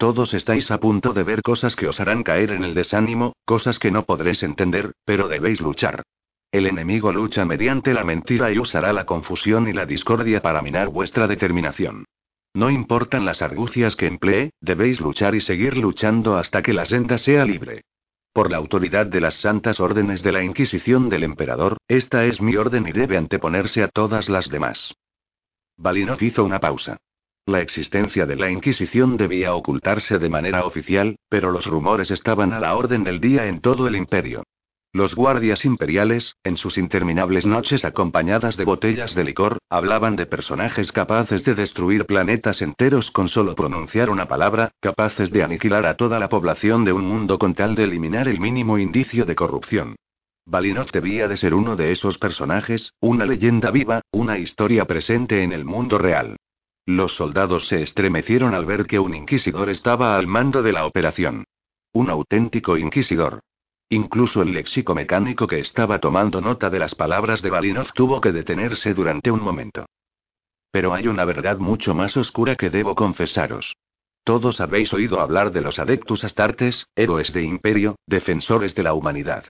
Todos 0.00 0.32
estáis 0.32 0.70
a 0.70 0.80
punto 0.80 1.12
de 1.12 1.24
ver 1.24 1.42
cosas 1.42 1.76
que 1.76 1.86
os 1.86 2.00
harán 2.00 2.22
caer 2.22 2.52
en 2.52 2.64
el 2.64 2.72
desánimo, 2.72 3.34
cosas 3.44 3.78
que 3.78 3.90
no 3.90 4.06
podréis 4.06 4.42
entender, 4.42 4.92
pero 5.04 5.28
debéis 5.28 5.60
luchar. 5.60 6.04
El 6.50 6.66
enemigo 6.66 7.12
lucha 7.12 7.44
mediante 7.44 7.92
la 7.92 8.02
mentira 8.02 8.50
y 8.50 8.58
usará 8.58 8.94
la 8.94 9.04
confusión 9.04 9.68
y 9.68 9.74
la 9.74 9.84
discordia 9.84 10.40
para 10.40 10.62
minar 10.62 10.88
vuestra 10.88 11.26
determinación. 11.26 12.06
No 12.54 12.70
importan 12.70 13.26
las 13.26 13.42
argucias 13.42 13.94
que 13.94 14.06
emplee, 14.06 14.52
debéis 14.62 15.02
luchar 15.02 15.34
y 15.34 15.42
seguir 15.42 15.76
luchando 15.76 16.38
hasta 16.38 16.62
que 16.62 16.72
la 16.72 16.86
senda 16.86 17.18
sea 17.18 17.44
libre. 17.44 17.82
Por 18.32 18.50
la 18.50 18.56
autoridad 18.56 19.04
de 19.04 19.20
las 19.20 19.34
santas 19.34 19.80
órdenes 19.80 20.22
de 20.22 20.32
la 20.32 20.42
Inquisición 20.42 21.10
del 21.10 21.24
Emperador, 21.24 21.76
esta 21.88 22.24
es 22.24 22.40
mi 22.40 22.56
orden 22.56 22.88
y 22.88 22.92
debe 22.92 23.18
anteponerse 23.18 23.82
a 23.82 23.88
todas 23.88 24.30
las 24.30 24.48
demás. 24.48 24.94
Balinov 25.76 26.22
hizo 26.22 26.42
una 26.42 26.58
pausa. 26.58 26.96
La 27.50 27.60
existencia 27.60 28.26
de 28.26 28.36
la 28.36 28.48
Inquisición 28.48 29.16
debía 29.16 29.54
ocultarse 29.54 30.20
de 30.20 30.28
manera 30.28 30.64
oficial, 30.64 31.16
pero 31.28 31.50
los 31.50 31.66
rumores 31.66 32.12
estaban 32.12 32.52
a 32.52 32.60
la 32.60 32.76
orden 32.76 33.02
del 33.02 33.20
día 33.20 33.46
en 33.46 33.60
todo 33.60 33.88
el 33.88 33.96
imperio. 33.96 34.44
Los 34.92 35.16
guardias 35.16 35.64
imperiales, 35.64 36.36
en 36.44 36.56
sus 36.56 36.78
interminables 36.78 37.46
noches 37.46 37.84
acompañadas 37.84 38.56
de 38.56 38.64
botellas 38.64 39.16
de 39.16 39.24
licor, 39.24 39.58
hablaban 39.68 40.14
de 40.14 40.26
personajes 40.26 40.92
capaces 40.92 41.44
de 41.44 41.56
destruir 41.56 42.06
planetas 42.06 42.62
enteros 42.62 43.10
con 43.10 43.28
solo 43.28 43.56
pronunciar 43.56 44.10
una 44.10 44.28
palabra, 44.28 44.70
capaces 44.78 45.32
de 45.32 45.42
aniquilar 45.42 45.86
a 45.86 45.96
toda 45.96 46.20
la 46.20 46.28
población 46.28 46.84
de 46.84 46.92
un 46.92 47.04
mundo 47.04 47.36
con 47.36 47.54
tal 47.54 47.74
de 47.74 47.82
eliminar 47.82 48.28
el 48.28 48.38
mínimo 48.38 48.78
indicio 48.78 49.24
de 49.24 49.34
corrupción. 49.34 49.96
Balinov 50.46 50.92
debía 50.92 51.26
de 51.26 51.36
ser 51.36 51.54
uno 51.54 51.74
de 51.74 51.90
esos 51.90 52.16
personajes, 52.16 52.92
una 53.00 53.26
leyenda 53.26 53.72
viva, 53.72 54.02
una 54.12 54.38
historia 54.38 54.84
presente 54.84 55.42
en 55.42 55.50
el 55.50 55.64
mundo 55.64 55.98
real. 55.98 56.36
Los 56.90 57.14
soldados 57.14 57.68
se 57.68 57.82
estremecieron 57.82 58.52
al 58.52 58.66
ver 58.66 58.84
que 58.84 58.98
un 58.98 59.14
inquisidor 59.14 59.70
estaba 59.70 60.16
al 60.16 60.26
mando 60.26 60.60
de 60.60 60.72
la 60.72 60.86
operación. 60.86 61.44
Un 61.92 62.10
auténtico 62.10 62.76
inquisidor. 62.76 63.38
Incluso 63.88 64.42
el 64.42 64.52
léxico 64.52 64.92
mecánico 64.92 65.46
que 65.46 65.60
estaba 65.60 66.00
tomando 66.00 66.40
nota 66.40 66.68
de 66.68 66.80
las 66.80 66.96
palabras 66.96 67.42
de 67.42 67.50
Balinov 67.50 67.92
tuvo 67.92 68.20
que 68.20 68.32
detenerse 68.32 68.92
durante 68.92 69.30
un 69.30 69.40
momento. 69.40 69.86
Pero 70.72 70.92
hay 70.92 71.06
una 71.06 71.24
verdad 71.24 71.58
mucho 71.58 71.94
más 71.94 72.16
oscura 72.16 72.56
que 72.56 72.70
debo 72.70 72.96
confesaros. 72.96 73.76
Todos 74.24 74.60
habéis 74.60 74.92
oído 74.92 75.20
hablar 75.20 75.52
de 75.52 75.60
los 75.60 75.78
Adeptus 75.78 76.24
Astartes, 76.24 76.88
héroes 76.96 77.32
de 77.32 77.44
imperio, 77.44 77.94
defensores 78.04 78.74
de 78.74 78.82
la 78.82 78.94
humanidad. 78.94 79.44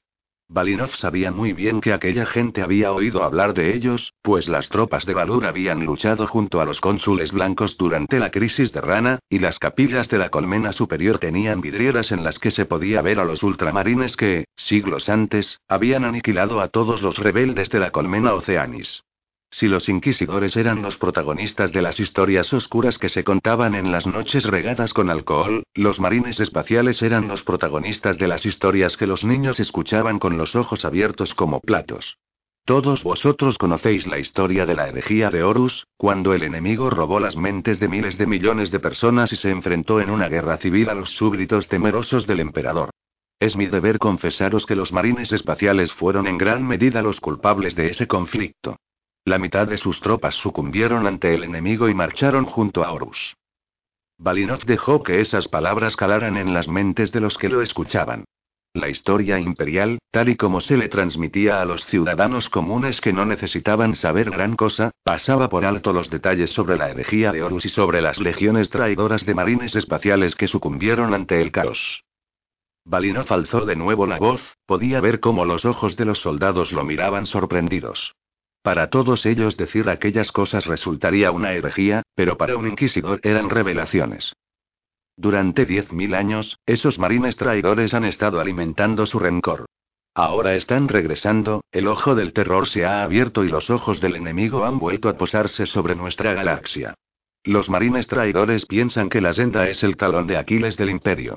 Balinov 0.53 0.91
sabía 0.97 1.31
muy 1.31 1.53
bien 1.53 1.81
que 1.81 1.93
aquella 1.93 2.27
gente 2.27 2.61
había 2.61 2.91
oído 2.91 3.23
hablar 3.23 3.55
de 3.55 3.73
ellos, 3.73 4.15
pues 4.21 4.49
las 4.49 4.69
tropas 4.69 5.07
de 5.07 5.15
Valur 5.15 5.47
habían 5.47 5.85
luchado 5.85 6.27
junto 6.27 6.61
a 6.61 6.65
los 6.65 6.81
cónsules 6.81 7.31
blancos 7.31 7.79
durante 7.79 8.19
la 8.19 8.33
crisis 8.33 8.73
de 8.73 8.81
Rana, 8.81 9.21
y 9.29 9.39
las 9.39 9.61
capillas 9.61 10.09
de 10.09 10.19
la 10.19 10.29
colmena 10.31 10.73
superior 10.73 11.21
tenían 11.21 11.61
vidrieras 11.61 12.11
en 12.11 12.25
las 12.25 12.41
que 12.41 12.51
se 12.51 12.65
podía 12.65 13.01
ver 13.01 13.21
a 13.21 13.25
los 13.25 13.45
ultramarines 13.45 14.17
que, 14.17 14.47
siglos 14.57 15.09
antes, 15.09 15.61
habían 15.69 16.05
aniquilado 16.05 16.61
a 16.61 16.67
todos 16.67 17.01
los 17.01 17.19
rebeldes 17.19 17.71
de 17.71 17.79
la 17.79 17.93
colmena 17.93 18.35
Oceanis. 18.35 19.05
Si 19.53 19.67
los 19.67 19.89
inquisidores 19.89 20.57
eran 20.57 20.81
los 20.81 20.97
protagonistas 20.97 21.73
de 21.73 21.83
las 21.83 21.99
historias 21.99 22.53
oscuras 22.53 22.99
que 22.99 23.09
se 23.09 23.25
contaban 23.25 23.75
en 23.75 23.91
las 23.91 24.07
noches 24.07 24.45
regadas 24.45 24.95
con 24.95 25.11
alcohol, 25.11 25.65
los 25.75 25.99
marines 25.99 26.39
espaciales 26.39 27.03
eran 27.03 27.27
los 27.27 27.43
protagonistas 27.43 28.17
de 28.17 28.29
las 28.29 28.47
historias 28.47 28.97
que 28.97 29.09
los 29.09 29.25
niños 29.25 29.59
escuchaban 29.59 30.21
con 30.21 30.39
los 30.39 30.55
ojos 30.55 30.85
abiertos 30.85 31.35
como 31.35 31.61
platos. 31.61 32.17
Todos 32.65 33.03
vosotros 33.03 33.59
conocéis 33.59 34.07
la 34.07 34.21
historia 34.21 34.67
de 34.67 34.77
la 34.77 34.89
herejía 34.89 35.31
de 35.31 35.43
Horus, 35.43 35.89
cuando 35.97 36.33
el 36.35 36.45
enemigo 36.45 36.89
robó 36.89 37.19
las 37.19 37.37
mentes 37.37 37.81
de 37.81 37.89
miles 37.89 38.17
de 38.19 38.27
millones 38.27 38.71
de 38.71 38.79
personas 38.79 39.33
y 39.33 39.37
se 39.37 39.51
enfrentó 39.51 40.01
en 40.01 40.11
una 40.11 40.29
guerra 40.29 40.59
civil 40.59 40.89
a 40.89 40.95
los 40.95 41.11
súbditos 41.11 41.67
temerosos 41.67 42.29
del 42.29 42.39
emperador. 42.39 42.91
Es 43.41 43.57
mi 43.57 43.67
deber 43.67 43.99
confesaros 43.99 44.65
que 44.65 44.77
los 44.77 44.93
marines 44.93 45.33
espaciales 45.33 45.93
fueron 45.93 46.29
en 46.29 46.39
gran 46.39 46.65
medida 46.65 47.03
los 47.03 47.21
culpables 47.21 47.75
de 47.75 47.89
ese 47.89 48.07
conflicto. 48.07 48.77
La 49.25 49.39
mitad 49.39 49.69
de 49.69 49.77
sus 49.77 50.01
tropas 50.01 50.35
sucumbieron 50.35 51.07
ante 51.07 51.35
el 51.35 51.45
enemigo 51.45 51.89
y 51.89 51.95
marcharon 51.95 52.47
junto 52.47 52.85
a 52.85 52.93
Horus. 52.93 53.37
Balinov 54.19 54.65
dejó 54.65 55.03
que 55.03 55.21
esas 55.21 55.49
palabras 55.49 55.97
calaran 55.97 56.37
en 56.37 56.53
las 56.55 56.69
mentes 56.69 57.13
de 57.13 57.21
los 57.21 57.39
que 57.39 57.49
lo 57.49 57.63
escuchaban. 57.63 58.25
La 58.73 58.89
historia 58.89 59.41
imperial, 59.41 59.99
tal 60.13 60.29
y 60.29 60.37
como 60.37 60.61
se 60.61 60.77
le 60.77 60.89
transmitía 60.89 61.61
a 61.61 61.65
los 61.65 61.85
ciudadanos 61.87 62.49
comunes 62.49 63.01
que 63.01 63.13
no 63.13 63.27
necesitaban 63.27 63.97
saber 63.97 64.31
gran 64.31 64.55
cosa, 64.55 64.93
pasaba 65.03 65.49
por 65.49 65.65
alto 65.65 65.93
los 65.93 66.09
detalles 66.09 66.51
sobre 66.51 66.77
la 66.77 66.91
herejía 66.91 67.33
de 67.33 67.43
Horus 67.43 67.65
y 67.65 67.69
sobre 67.69 68.01
las 68.01 68.21
legiones 68.21 68.71
traidoras 68.71 69.27
de 69.27 69.35
marines 69.35 69.75
espaciales 69.75 70.37
que 70.37 70.47
sucumbieron 70.47 71.15
ante 71.15 71.43
el 71.43 71.51
caos. 71.51 72.05
Balinov 72.85 73.33
alzó 73.33 73.67
de 73.67 73.77
nuevo 73.77 74.07
la 74.07 74.19
voz, 74.19 74.57
podía 74.67 75.01
ver 75.01 75.21
cómo 75.21 75.45
los 75.45 75.65
ojos 75.65 75.97
de 75.97 76.05
los 76.05 76.21
soldados 76.21 76.73
lo 76.73 76.85
miraban 76.85 77.27
sorprendidos. 77.27 78.15
Para 78.63 78.91
todos 78.91 79.25
ellos 79.25 79.57
decir 79.57 79.89
aquellas 79.89 80.33
cosas 80.33 80.67
resultaría 80.67 81.31
una 81.31 81.53
herejía, 81.53 82.03
pero 82.15 82.37
para 82.37 82.57
un 82.57 82.69
inquisidor 82.69 83.21
eran 83.23 83.49
revelaciones. 83.49 84.35
Durante 85.17 85.67
diez 85.67 85.93
mil 85.93 86.15
años, 86.15 86.59
esos 86.67 86.99
marines 86.99 87.37
traidores 87.37 87.95
han 87.95 88.05
estado 88.05 88.41
alimentando 88.41 89.07
su 89.07 89.19
rencor. 89.19 89.67
Ahora 90.15 90.55
están 90.55 90.89
regresando, 90.89 91.63
el 91.73 91.87
ojo 91.87 92.15
del 92.15 92.33
terror 92.33 92.67
se 92.67 92.85
ha 92.85 93.03
abierto 93.03 93.45
y 93.45 93.49
los 93.49 93.71
ojos 93.71 94.01
del 94.01 94.17
enemigo 94.17 94.65
han 94.65 94.79
vuelto 94.79 95.09
a 95.09 95.17
posarse 95.17 95.67
sobre 95.67 95.95
nuestra 95.95 96.35
galaxia. 96.35 96.95
Los 97.45 97.71
marines 97.71 98.07
traidores 98.07 98.67
piensan 98.67 99.09
que 99.09 99.21
la 99.21 99.33
senda 99.33 99.69
es 99.69 99.83
el 99.83 99.97
talón 99.97 100.27
de 100.27 100.37
Aquiles 100.37 100.77
del 100.77 100.91
imperio. 100.91 101.37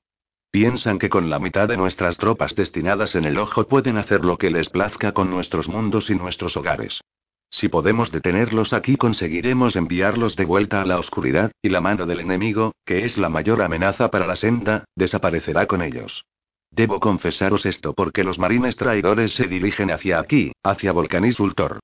Piensan 0.54 1.00
que 1.00 1.10
con 1.10 1.32
la 1.32 1.40
mitad 1.40 1.68
de 1.68 1.78
nuestras 1.78 2.20
tropas 2.20 2.54
destinadas 2.54 3.16
en 3.16 3.26
el 3.26 3.40
ojo 3.40 3.68
pueden 3.68 3.98
hacer 3.98 4.24
lo 4.24 4.38
que 4.38 4.52
les 4.52 4.70
plazca 4.70 5.12
con 5.12 5.32
nuestros 5.32 5.68
mundos 5.68 6.12
y 6.12 6.14
nuestros 6.14 6.56
hogares. 6.56 7.02
Si 7.50 7.70
podemos 7.70 8.12
detenerlos 8.12 8.72
aquí 8.72 8.96
conseguiremos 8.96 9.76
enviarlos 9.76 10.36
de 10.36 10.46
vuelta 10.46 10.84
a 10.84 10.86
la 10.86 11.00
oscuridad, 11.00 11.52
y 11.64 11.70
la 11.70 11.82
mano 11.82 12.06
del 12.06 12.20
enemigo, 12.20 12.74
que 12.86 13.04
es 13.04 13.18
la 13.18 13.30
mayor 13.30 13.64
amenaza 13.64 14.12
para 14.12 14.28
la 14.28 14.36
senda, 14.36 14.86
desaparecerá 14.96 15.66
con 15.66 15.82
ellos. 15.82 16.24
Debo 16.70 17.00
confesaros 17.00 17.66
esto 17.66 17.96
porque 17.96 18.24
los 18.24 18.38
marines 18.38 18.76
traidores 18.76 19.34
se 19.34 19.48
dirigen 19.48 19.90
hacia 19.90 20.20
aquí, 20.20 20.52
hacia 20.62 20.92
Volcanis 20.92 21.40
Ultor. 21.40 21.80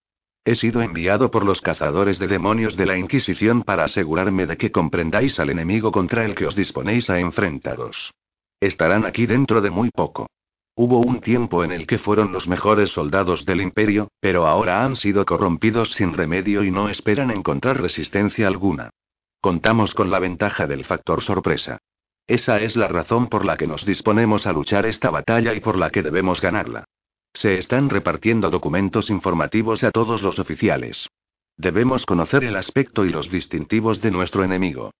He 0.45 0.53
sido 0.53 0.83
enviado 0.83 1.31
por 1.31 1.43
los 1.43 1.61
cazadores 1.61 2.19
de 2.19 2.27
demonios 2.27 2.77
de 2.77 2.85
la 2.85 2.99
Inquisición 2.99 3.63
para 3.63 3.85
asegurarme 3.85 4.45
de 4.45 4.57
que 4.57 4.71
comprendáis 4.71 5.39
al 5.39 5.49
enemigo 5.49 5.91
contra 5.91 6.23
el 6.23 6.35
que 6.35 6.45
os 6.45 6.55
disponéis 6.55 7.09
a 7.09 7.19
enfrentaros. 7.19 8.11
Estarán 8.59 9.05
aquí 9.05 9.25
dentro 9.25 9.61
de 9.61 9.69
muy 9.69 9.89
poco. 9.89 10.27
Hubo 10.75 10.99
un 10.99 11.19
tiempo 11.19 11.63
en 11.63 11.71
el 11.71 11.87
que 11.87 11.97
fueron 11.97 12.31
los 12.31 12.47
mejores 12.47 12.91
soldados 12.91 13.45
del 13.45 13.61
imperio, 13.61 14.09
pero 14.19 14.47
ahora 14.47 14.83
han 14.83 14.95
sido 14.95 15.25
corrompidos 15.25 15.91
sin 15.91 16.13
remedio 16.13 16.63
y 16.63 16.71
no 16.71 16.89
esperan 16.89 17.31
encontrar 17.31 17.81
resistencia 17.81 18.47
alguna. 18.47 18.89
Contamos 19.41 19.93
con 19.93 20.09
la 20.09 20.19
ventaja 20.19 20.67
del 20.67 20.85
factor 20.85 21.21
sorpresa. 21.21 21.79
Esa 22.27 22.61
es 22.61 22.75
la 22.75 22.87
razón 22.87 23.27
por 23.27 23.45
la 23.45 23.57
que 23.57 23.67
nos 23.67 23.85
disponemos 23.85 24.45
a 24.45 24.53
luchar 24.53 24.85
esta 24.85 25.09
batalla 25.09 25.53
y 25.53 25.61
por 25.61 25.77
la 25.77 25.89
que 25.89 26.03
debemos 26.03 26.41
ganarla. 26.41 26.85
Se 27.33 27.57
están 27.57 27.89
repartiendo 27.89 28.49
documentos 28.49 29.09
informativos 29.09 29.83
a 29.83 29.91
todos 29.91 30.21
los 30.21 30.39
oficiales. 30.39 31.09
Debemos 31.57 32.05
conocer 32.05 32.43
el 32.43 32.55
aspecto 32.55 33.05
y 33.05 33.09
los 33.09 33.29
distintivos 33.29 34.01
de 34.01 34.11
nuestro 34.11 34.43
enemigo. 34.43 34.91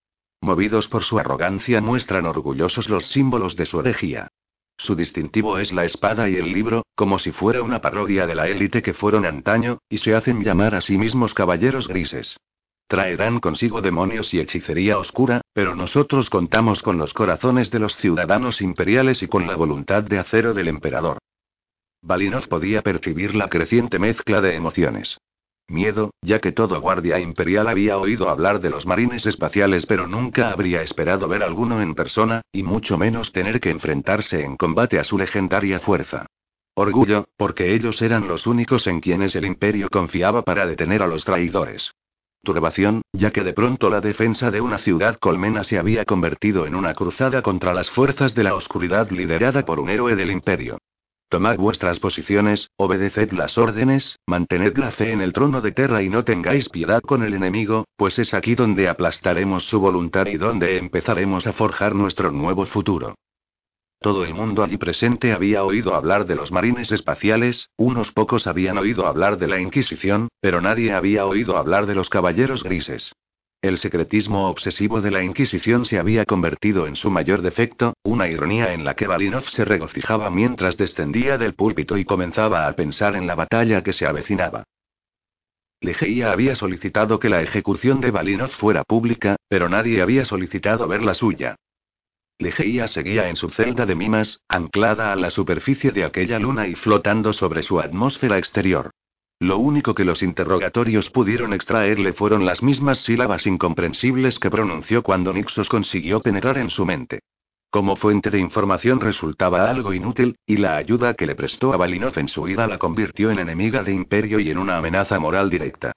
Movidos 0.42 0.88
por 0.88 1.02
su 1.04 1.18
arrogancia 1.18 1.82
muestran 1.82 2.24
orgullosos 2.24 2.88
los 2.88 3.06
símbolos 3.06 3.56
de 3.56 3.66
su 3.66 3.80
herejía. 3.80 4.28
Su 4.78 4.96
distintivo 4.96 5.58
es 5.58 5.70
la 5.72 5.84
espada 5.84 6.30
y 6.30 6.36
el 6.36 6.50
libro, 6.50 6.86
como 6.94 7.18
si 7.18 7.30
fuera 7.30 7.62
una 7.62 7.82
parodia 7.82 8.26
de 8.26 8.34
la 8.34 8.48
élite 8.48 8.80
que 8.80 8.94
fueron 8.94 9.26
antaño, 9.26 9.80
y 9.90 9.98
se 9.98 10.14
hacen 10.14 10.42
llamar 10.42 10.74
a 10.74 10.80
sí 10.80 10.96
mismos 10.96 11.34
caballeros 11.34 11.88
grises. 11.88 12.38
Traerán 12.86 13.40
consigo 13.40 13.82
demonios 13.82 14.32
y 14.32 14.40
hechicería 14.40 14.98
oscura, 14.98 15.42
pero 15.52 15.76
nosotros 15.76 16.30
contamos 16.30 16.82
con 16.82 16.96
los 16.96 17.12
corazones 17.12 17.70
de 17.70 17.78
los 17.78 17.94
ciudadanos 17.96 18.62
imperiales 18.62 19.22
y 19.22 19.28
con 19.28 19.46
la 19.46 19.56
voluntad 19.56 20.02
de 20.04 20.18
acero 20.18 20.54
del 20.54 20.68
emperador. 20.68 21.18
Balinov 22.00 22.48
podía 22.48 22.80
percibir 22.80 23.34
la 23.34 23.48
creciente 23.48 23.98
mezcla 23.98 24.40
de 24.40 24.56
emociones 24.56 25.18
miedo, 25.70 26.10
ya 26.22 26.38
que 26.40 26.52
todo 26.52 26.80
guardia 26.80 27.18
imperial 27.20 27.68
había 27.68 27.96
oído 27.98 28.28
hablar 28.28 28.60
de 28.60 28.70
los 28.70 28.86
marines 28.86 29.24
espaciales 29.26 29.86
pero 29.86 30.06
nunca 30.06 30.50
habría 30.50 30.82
esperado 30.82 31.28
ver 31.28 31.42
alguno 31.42 31.80
en 31.80 31.94
persona, 31.94 32.42
y 32.52 32.62
mucho 32.62 32.98
menos 32.98 33.32
tener 33.32 33.60
que 33.60 33.70
enfrentarse 33.70 34.44
en 34.44 34.56
combate 34.56 34.98
a 34.98 35.04
su 35.04 35.16
legendaria 35.16 35.80
fuerza. 35.80 36.26
Orgullo, 36.74 37.28
porque 37.36 37.74
ellos 37.74 38.00
eran 38.02 38.28
los 38.28 38.46
únicos 38.46 38.86
en 38.86 39.00
quienes 39.00 39.34
el 39.36 39.44
imperio 39.44 39.88
confiaba 39.88 40.42
para 40.42 40.66
detener 40.66 41.02
a 41.02 41.06
los 41.06 41.24
traidores. 41.24 41.90
Turbación, 42.42 43.02
ya 43.12 43.32
que 43.32 43.42
de 43.42 43.52
pronto 43.52 43.90
la 43.90 44.00
defensa 44.00 44.50
de 44.50 44.62
una 44.62 44.78
ciudad 44.78 45.18
colmena 45.18 45.62
se 45.62 45.78
había 45.78 46.06
convertido 46.06 46.66
en 46.66 46.74
una 46.74 46.94
cruzada 46.94 47.42
contra 47.42 47.74
las 47.74 47.90
fuerzas 47.90 48.34
de 48.34 48.44
la 48.44 48.54
oscuridad 48.54 49.10
liderada 49.10 49.64
por 49.64 49.78
un 49.78 49.90
héroe 49.90 50.16
del 50.16 50.30
imperio. 50.30 50.78
Tomad 51.30 51.58
vuestras 51.58 52.00
posiciones, 52.00 52.70
obedeced 52.76 53.30
las 53.30 53.56
órdenes, 53.56 54.18
mantened 54.26 54.76
la 54.76 54.90
fe 54.90 55.12
en 55.12 55.20
el 55.20 55.32
trono 55.32 55.60
de 55.60 55.70
Terra 55.70 56.02
y 56.02 56.08
no 56.08 56.24
tengáis 56.24 56.68
piedad 56.68 57.00
con 57.02 57.22
el 57.22 57.34
enemigo, 57.34 57.84
pues 57.96 58.18
es 58.18 58.34
aquí 58.34 58.56
donde 58.56 58.88
aplastaremos 58.88 59.62
su 59.62 59.78
voluntad 59.78 60.26
y 60.26 60.38
donde 60.38 60.76
empezaremos 60.76 61.46
a 61.46 61.52
forjar 61.52 61.94
nuestro 61.94 62.32
nuevo 62.32 62.66
futuro. 62.66 63.14
Todo 64.00 64.24
el 64.24 64.34
mundo 64.34 64.64
allí 64.64 64.76
presente 64.76 65.30
había 65.30 65.62
oído 65.62 65.94
hablar 65.94 66.26
de 66.26 66.34
los 66.34 66.50
marines 66.50 66.90
espaciales, 66.90 67.70
unos 67.76 68.10
pocos 68.10 68.48
habían 68.48 68.76
oído 68.76 69.06
hablar 69.06 69.38
de 69.38 69.46
la 69.46 69.60
Inquisición, 69.60 70.30
pero 70.40 70.60
nadie 70.60 70.92
había 70.92 71.26
oído 71.26 71.56
hablar 71.56 71.86
de 71.86 71.94
los 71.94 72.10
caballeros 72.10 72.64
grises. 72.64 73.12
El 73.62 73.76
secretismo 73.76 74.48
obsesivo 74.48 75.02
de 75.02 75.10
la 75.10 75.22
Inquisición 75.22 75.84
se 75.84 75.98
había 75.98 76.24
convertido 76.24 76.86
en 76.86 76.96
su 76.96 77.10
mayor 77.10 77.42
defecto, 77.42 77.92
una 78.02 78.26
ironía 78.26 78.72
en 78.72 78.84
la 78.86 78.96
que 78.96 79.06
Balinov 79.06 79.44
se 79.50 79.66
regocijaba 79.66 80.30
mientras 80.30 80.78
descendía 80.78 81.36
del 81.36 81.52
púlpito 81.52 81.98
y 81.98 82.06
comenzaba 82.06 82.66
a 82.66 82.72
pensar 82.74 83.16
en 83.16 83.26
la 83.26 83.34
batalla 83.34 83.82
que 83.82 83.92
se 83.92 84.06
avecinaba. 84.06 84.64
Ligeia 85.82 86.32
había 86.32 86.54
solicitado 86.54 87.18
que 87.18 87.28
la 87.28 87.42
ejecución 87.42 88.00
de 88.00 88.10
Balinov 88.10 88.48
fuera 88.48 88.82
pública, 88.82 89.36
pero 89.48 89.68
nadie 89.68 90.00
había 90.00 90.24
solicitado 90.24 90.88
ver 90.88 91.02
la 91.02 91.12
suya. 91.12 91.56
Ligeia 92.38 92.88
seguía 92.88 93.28
en 93.28 93.36
su 93.36 93.50
celda 93.50 93.84
de 93.84 93.94
mimas, 93.94 94.40
anclada 94.48 95.12
a 95.12 95.16
la 95.16 95.28
superficie 95.28 95.90
de 95.90 96.04
aquella 96.04 96.38
luna 96.38 96.66
y 96.66 96.74
flotando 96.74 97.34
sobre 97.34 97.62
su 97.62 97.78
atmósfera 97.78 98.38
exterior. 98.38 98.90
Lo 99.40 99.56
único 99.56 99.94
que 99.94 100.04
los 100.04 100.22
interrogatorios 100.22 101.08
pudieron 101.08 101.54
extraerle 101.54 102.12
fueron 102.12 102.44
las 102.44 102.62
mismas 102.62 102.98
sílabas 102.98 103.46
incomprensibles 103.46 104.38
que 104.38 104.50
pronunció 104.50 105.02
cuando 105.02 105.32
Nixos 105.32 105.70
consiguió 105.70 106.20
penetrar 106.20 106.58
en 106.58 106.68
su 106.68 106.84
mente. 106.84 107.20
Como 107.70 107.96
fuente 107.96 108.28
de 108.28 108.38
información 108.38 109.00
resultaba 109.00 109.70
algo 109.70 109.94
inútil, 109.94 110.36
y 110.44 110.58
la 110.58 110.76
ayuda 110.76 111.14
que 111.14 111.24
le 111.24 111.34
prestó 111.34 111.72
a 111.72 111.78
Balinov 111.78 112.18
en 112.18 112.28
su 112.28 112.46
ira 112.48 112.66
la 112.66 112.76
convirtió 112.76 113.30
en 113.30 113.38
enemiga 113.38 113.82
de 113.82 113.94
Imperio 113.94 114.40
y 114.40 114.50
en 114.50 114.58
una 114.58 114.76
amenaza 114.76 115.18
moral 115.18 115.48
directa. 115.48 115.92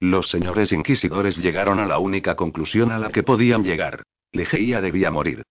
Los 0.00 0.28
señores 0.28 0.72
inquisidores 0.72 1.36
llegaron 1.36 1.78
a 1.78 1.86
la 1.86 2.00
única 2.00 2.34
conclusión 2.34 2.90
a 2.90 2.98
la 2.98 3.10
que 3.10 3.22
podían 3.22 3.62
llegar. 3.62 4.02
Ligeia 4.32 4.80
debía 4.80 5.12
morir. 5.12 5.44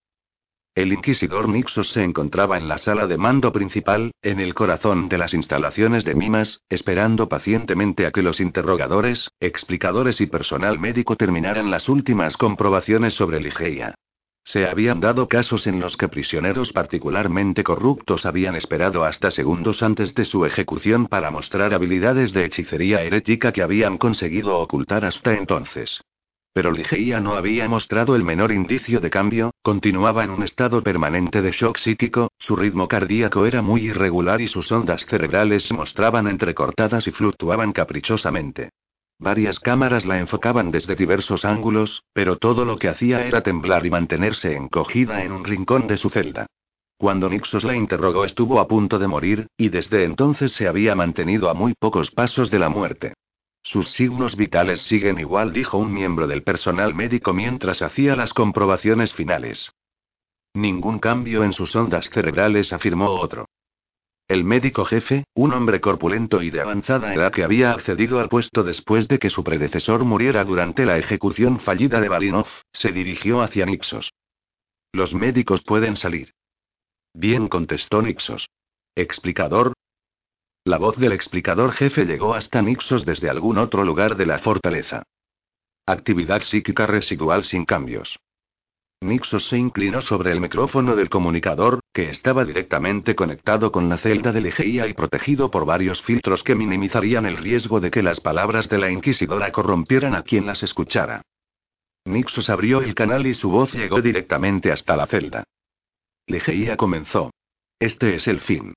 El 0.78 0.94
inquisidor 0.94 1.50
Nixos 1.50 1.90
se 1.90 2.04
encontraba 2.04 2.56
en 2.56 2.68
la 2.68 2.78
sala 2.78 3.08
de 3.08 3.18
mando 3.18 3.52
principal, 3.52 4.12
en 4.22 4.40
el 4.40 4.54
corazón 4.54 5.10
de 5.10 5.18
las 5.18 5.34
instalaciones 5.34 6.06
de 6.06 6.14
Mimas, 6.14 6.62
esperando 6.70 7.28
pacientemente 7.28 8.06
a 8.06 8.12
que 8.12 8.22
los 8.22 8.40
interrogadores, 8.40 9.32
explicadores 9.40 10.22
y 10.22 10.28
personal 10.28 10.78
médico 10.78 11.16
terminaran 11.16 11.72
las 11.72 11.90
últimas 11.90 12.38
comprobaciones 12.38 13.16
sobre 13.16 13.40
Ligeia. 13.40 13.96
Se 14.44 14.68
habían 14.68 15.00
dado 15.00 15.28
casos 15.28 15.66
en 15.66 15.80
los 15.80 15.98
que 15.98 16.10
prisioneros 16.10 16.72
particularmente 16.74 17.64
corruptos 17.64 18.28
habían 18.28 18.56
esperado 18.56 19.04
hasta 19.04 19.32
segundos 19.32 19.82
antes 19.82 20.14
de 20.14 20.26
su 20.26 20.46
ejecución 20.46 21.08
para 21.08 21.32
mostrar 21.32 21.74
habilidades 21.74 22.34
de 22.34 22.46
hechicería 22.46 23.02
herética 23.02 23.52
que 23.52 23.64
habían 23.64 23.98
conseguido 23.98 24.60
ocultar 24.60 25.06
hasta 25.06 25.34
entonces. 25.34 26.02
Pero 26.58 26.72
Ligeia 26.72 27.20
no 27.20 27.36
había 27.36 27.70
mostrado 27.70 28.16
el 28.16 28.24
menor 28.24 28.52
indicio 28.52 29.00
de 29.00 29.12
cambio, 29.12 29.52
continuaba 29.62 30.24
en 30.24 30.32
un 30.32 30.42
estado 30.42 30.82
permanente 30.82 31.44
de 31.44 31.52
shock 31.52 31.78
psíquico, 31.78 32.32
su 32.40 32.56
ritmo 32.56 32.88
cardíaco 32.88 33.46
era 33.46 33.62
muy 33.62 33.82
irregular 33.82 34.42
y 34.42 34.48
sus 34.48 34.72
ondas 34.72 35.06
cerebrales 35.06 35.68
se 35.68 35.76
mostraban 35.76 36.28
entrecortadas 36.28 37.06
y 37.06 37.12
fluctuaban 37.12 37.74
caprichosamente. 37.74 38.72
Varias 39.20 39.60
cámaras 39.60 40.08
la 40.08 40.18
enfocaban 40.18 40.72
desde 40.72 40.96
diversos 40.96 41.46
ángulos, 41.46 42.02
pero 42.12 42.38
todo 42.38 42.66
lo 42.66 42.78
que 42.80 42.90
hacía 42.90 43.24
era 43.28 43.42
temblar 43.42 43.86
y 43.86 43.92
mantenerse 43.92 44.56
encogida 44.56 45.24
en 45.24 45.34
un 45.34 45.46
rincón 45.46 45.86
de 45.86 45.98
su 45.98 46.10
celda. 46.10 46.48
Cuando 46.98 47.30
Nixos 47.30 47.66
la 47.66 47.76
interrogó 47.76 48.26
estuvo 48.26 48.60
a 48.60 48.68
punto 48.68 48.98
de 48.98 49.08
morir, 49.08 49.46
y 49.58 49.70
desde 49.70 50.06
entonces 50.06 50.54
se 50.54 50.68
había 50.68 50.96
mantenido 50.96 51.52
a 51.52 51.54
muy 51.54 51.76
pocos 51.76 52.10
pasos 52.10 52.50
de 52.50 52.58
la 52.58 52.70
muerte. 52.70 53.14
Sus 53.70 53.90
signos 53.90 54.38
vitales 54.38 54.80
siguen 54.84 55.20
igual, 55.20 55.52
dijo 55.52 55.78
un 55.78 55.92
miembro 55.92 56.26
del 56.26 56.42
personal 56.42 56.96
médico 56.96 57.34
mientras 57.34 57.82
hacía 57.82 58.16
las 58.16 58.34
comprobaciones 58.34 59.12
finales. 59.12 59.74
Ningún 60.54 61.00
cambio 61.00 61.44
en 61.44 61.52
sus 61.52 61.76
ondas 61.76 62.10
cerebrales, 62.10 62.72
afirmó 62.72 63.10
otro. 63.10 63.50
El 64.30 64.46
médico 64.46 64.86
jefe, 64.86 65.26
un 65.34 65.52
hombre 65.52 65.82
corpulento 65.82 66.42
y 66.42 66.50
de 66.50 66.62
avanzada 66.62 67.14
edad 67.14 67.34
que 67.34 67.44
había 67.44 67.72
accedido 67.72 68.22
al 68.22 68.30
puesto 68.30 68.64
después 68.64 69.10
de 69.10 69.20
que 69.20 69.30
su 69.30 69.44
predecesor 69.44 70.06
muriera 70.06 70.46
durante 70.46 70.86
la 70.86 70.98
ejecución 70.98 71.60
fallida 71.60 72.00
de 72.00 72.08
Balinov, 72.08 72.48
se 72.72 72.94
dirigió 72.94 73.42
hacia 73.42 73.66
Nixos. 73.66 74.14
Los 74.94 75.14
médicos 75.14 75.62
pueden 75.62 75.98
salir. 75.98 76.32
Bien, 77.14 77.50
contestó 77.50 78.02
Nixos. 78.02 78.48
Explicador, 78.96 79.74
la 80.68 80.78
voz 80.78 80.98
del 80.98 81.14
explicador 81.14 81.72
jefe 81.72 82.06
llegó 82.06 82.34
hasta 82.36 82.62
Nixos 82.62 83.06
desde 83.06 83.30
algún 83.30 83.58
otro 83.58 83.86
lugar 83.86 84.18
de 84.18 84.26
la 84.26 84.40
fortaleza. 84.40 85.04
Actividad 85.86 86.42
psíquica 86.42 86.86
residual 86.86 87.46
sin 87.46 87.64
cambios. 87.64 88.20
Nixos 89.00 89.48
se 89.48 89.58
inclinó 89.58 90.02
sobre 90.02 90.34
el 90.34 90.42
micrófono 90.42 90.96
del 90.98 91.08
comunicador, 91.08 91.80
que 91.94 92.10
estaba 92.10 92.44
directamente 92.44 93.16
conectado 93.16 93.72
con 93.72 93.88
la 93.88 93.98
celda 93.98 94.34
de 94.34 94.42
Ligeia 94.42 94.88
y 94.88 94.94
protegido 94.94 95.50
por 95.50 95.66
varios 95.66 96.02
filtros 96.02 96.44
que 96.44 96.56
minimizarían 96.56 97.26
el 97.26 97.38
riesgo 97.38 97.80
de 97.80 97.90
que 97.90 98.04
las 98.04 98.20
palabras 98.20 98.68
de 98.68 98.80
la 98.80 98.92
inquisidora 98.92 99.52
corrompieran 99.52 100.16
a 100.16 100.24
quien 100.24 100.48
las 100.48 100.64
escuchara. 100.64 101.22
Nixos 102.04 102.50
abrió 102.50 102.82
el 102.82 102.94
canal 102.94 103.26
y 103.26 103.34
su 103.34 103.50
voz 103.50 103.74
llegó 103.74 104.02
directamente 104.02 104.72
hasta 104.72 104.98
la 104.98 105.08
celda. 105.08 105.44
Ligeia 106.26 106.76
comenzó. 106.76 107.32
Este 107.80 108.16
es 108.16 108.28
el 108.28 108.42
fin. 108.42 108.74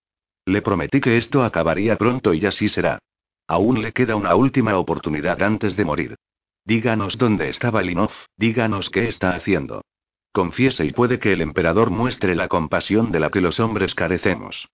Le 0.50 0.62
prometí 0.62 1.00
que 1.00 1.16
esto 1.16 1.44
acabaría 1.44 1.96
pronto 1.96 2.34
y 2.34 2.44
así 2.44 2.68
será. 2.68 2.98
Aún 3.46 3.82
le 3.82 3.92
queda 3.92 4.16
una 4.16 4.34
última 4.34 4.76
oportunidad 4.78 5.40
antes 5.44 5.76
de 5.76 5.84
morir. 5.84 6.16
Díganos 6.64 7.18
dónde 7.18 7.48
está 7.50 7.70
Balinov, 7.70 8.10
díganos 8.36 8.90
qué 8.90 9.06
está 9.06 9.36
haciendo. 9.36 9.84
Confiese 10.32 10.84
y 10.84 10.90
puede 10.90 11.20
que 11.20 11.32
el 11.32 11.40
emperador 11.40 11.90
muestre 11.90 12.34
la 12.34 12.48
compasión 12.48 13.12
de 13.12 13.20
la 13.20 13.30
que 13.30 13.40
los 13.40 13.60
hombres 13.60 13.94
carecemos. 13.94 14.68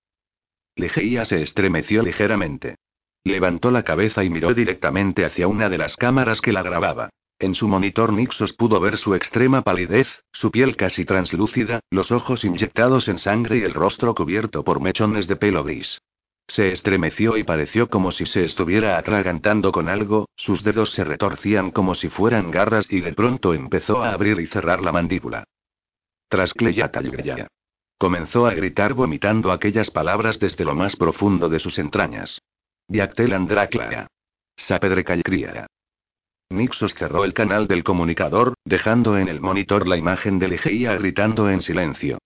Ligeia 0.76 1.26
se 1.26 1.42
estremeció 1.42 2.02
ligeramente. 2.02 2.76
Levantó 3.22 3.70
la 3.70 3.82
cabeza 3.82 4.24
y 4.24 4.30
miró 4.30 4.54
directamente 4.54 5.26
hacia 5.26 5.46
una 5.46 5.68
de 5.68 5.76
las 5.76 5.96
cámaras 5.96 6.40
que 6.40 6.52
la 6.52 6.62
grababa. 6.62 7.10
En 7.38 7.54
su 7.54 7.68
monitor 7.68 8.14
Nixos 8.14 8.54
pudo 8.54 8.80
ver 8.80 8.96
su 8.96 9.14
extrema 9.14 9.60
palidez, 9.60 10.22
su 10.32 10.50
piel 10.50 10.74
casi 10.74 11.04
translúcida, 11.04 11.80
los 11.90 12.10
ojos 12.10 12.44
inyectados 12.44 13.08
en 13.08 13.18
sangre 13.18 13.58
y 13.58 13.62
el 13.62 13.74
rostro 13.74 14.14
cubierto 14.14 14.64
por 14.64 14.80
mechones 14.80 15.26
de 15.28 15.36
pelo 15.36 15.62
gris. 15.62 16.00
Se 16.48 16.70
estremeció 16.70 17.36
y 17.36 17.44
pareció 17.44 17.88
como 17.90 18.10
si 18.10 18.24
se 18.24 18.44
estuviera 18.44 18.96
atragantando 18.96 19.70
con 19.70 19.88
algo, 19.90 20.30
sus 20.36 20.62
dedos 20.62 20.92
se 20.92 21.04
retorcían 21.04 21.72
como 21.72 21.94
si 21.94 22.08
fueran 22.08 22.50
garras 22.50 22.86
y 22.88 23.00
de 23.00 23.12
pronto 23.12 23.52
empezó 23.52 24.02
a 24.02 24.12
abrir 24.12 24.40
y 24.40 24.46
cerrar 24.46 24.80
la 24.80 24.92
mandíbula. 24.92 25.44
Trascleyata 26.28 27.02
Comenzó 27.98 28.46
a 28.46 28.54
gritar 28.54 28.94
vomitando 28.94 29.52
aquellas 29.52 29.90
palabras 29.90 30.38
desde 30.38 30.64
lo 30.64 30.74
más 30.74 30.96
profundo 30.96 31.48
de 31.48 31.58
sus 31.58 31.78
entrañas. 31.78 32.40
Viactel 32.88 33.32
Andraclea. 33.32 34.06
Sapedrecalcria. 34.56 35.66
Nixos 36.50 36.94
cerró 36.94 37.24
el 37.24 37.34
canal 37.34 37.66
del 37.66 37.82
comunicador, 37.82 38.54
dejando 38.64 39.18
en 39.18 39.28
el 39.28 39.40
monitor 39.40 39.88
la 39.88 39.96
imagen 39.96 40.38
de 40.38 40.48
Ligeia 40.48 40.94
gritando 40.96 41.50
en 41.50 41.60
silencio. 41.60 42.18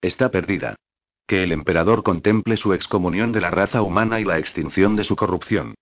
Está 0.00 0.30
perdida. 0.30 0.74
Que 1.28 1.44
el 1.44 1.52
emperador 1.52 2.02
contemple 2.02 2.56
su 2.56 2.74
excomunión 2.74 3.30
de 3.32 3.40
la 3.40 3.50
raza 3.50 3.82
humana 3.82 4.20
y 4.20 4.24
la 4.24 4.38
extinción 4.38 4.96
de 4.96 5.04
su 5.04 5.14
corrupción. 5.14 5.74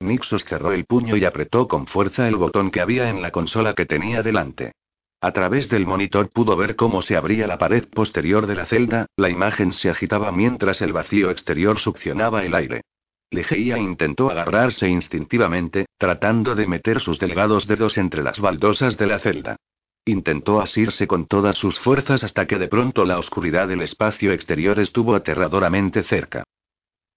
Nixos 0.00 0.44
cerró 0.44 0.72
el 0.72 0.86
puño 0.86 1.16
y 1.16 1.24
apretó 1.24 1.68
con 1.68 1.86
fuerza 1.86 2.26
el 2.26 2.36
botón 2.36 2.70
que 2.70 2.80
había 2.80 3.10
en 3.10 3.20
la 3.20 3.32
consola 3.32 3.74
que 3.74 3.86
tenía 3.86 4.22
delante. 4.22 4.72
A 5.20 5.32
través 5.32 5.68
del 5.68 5.84
monitor 5.84 6.30
pudo 6.30 6.56
ver 6.56 6.76
cómo 6.76 7.02
se 7.02 7.16
abría 7.16 7.46
la 7.46 7.58
pared 7.58 7.86
posterior 7.88 8.46
de 8.46 8.54
la 8.54 8.66
celda, 8.66 9.06
la 9.16 9.28
imagen 9.28 9.72
se 9.72 9.90
agitaba 9.90 10.30
mientras 10.32 10.80
el 10.80 10.92
vacío 10.92 11.30
exterior 11.30 11.80
succionaba 11.80 12.44
el 12.44 12.54
aire. 12.54 12.82
Ligeia 13.30 13.76
intentó 13.76 14.30
agarrarse 14.30 14.88
instintivamente, 14.88 15.86
tratando 15.98 16.54
de 16.54 16.66
meter 16.66 17.00
sus 17.00 17.18
delgados 17.18 17.66
dedos 17.66 17.98
entre 17.98 18.22
las 18.22 18.40
baldosas 18.40 18.96
de 18.96 19.06
la 19.06 19.18
celda. 19.18 19.56
Intentó 20.06 20.60
asirse 20.62 21.06
con 21.06 21.26
todas 21.26 21.56
sus 21.56 21.78
fuerzas 21.78 22.24
hasta 22.24 22.46
que 22.46 22.58
de 22.58 22.68
pronto 22.68 23.04
la 23.04 23.18
oscuridad 23.18 23.68
del 23.68 23.82
espacio 23.82 24.32
exterior 24.32 24.80
estuvo 24.80 25.14
aterradoramente 25.14 26.02
cerca. 26.02 26.44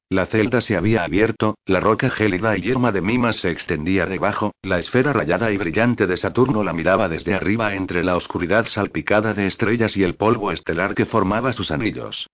La 0.10 0.26
celda 0.26 0.60
se 0.60 0.76
había 0.76 1.06
abierto, 1.06 1.56
la 1.66 1.80
roca 1.80 2.10
gélida 2.10 2.58
y 2.58 2.62
yerma 2.64 2.92
de 2.92 3.00
Mimas 3.00 3.38
se 3.38 3.50
extendía 3.50 4.06
debajo, 4.06 4.52
la 4.62 4.78
esfera 4.78 5.14
rayada 5.14 5.54
y 5.54 5.58
brillante 5.58 6.06
de 6.06 6.18
Saturno 6.18 6.66
la 6.66 6.74
miraba 6.74 7.08
desde 7.08 7.34
arriba 7.34 7.74
entre 7.76 8.04
la 8.04 8.18
oscuridad 8.18 8.68
salpicada 8.68 9.34
de 9.34 9.48
estrellas 9.48 9.96
y 9.96 10.04
el 10.04 10.16
polvo 10.16 10.52
estelar 10.52 10.96
que 10.96 11.06
formaba 11.06 11.54
sus 11.54 11.72
anillos. 11.72 12.28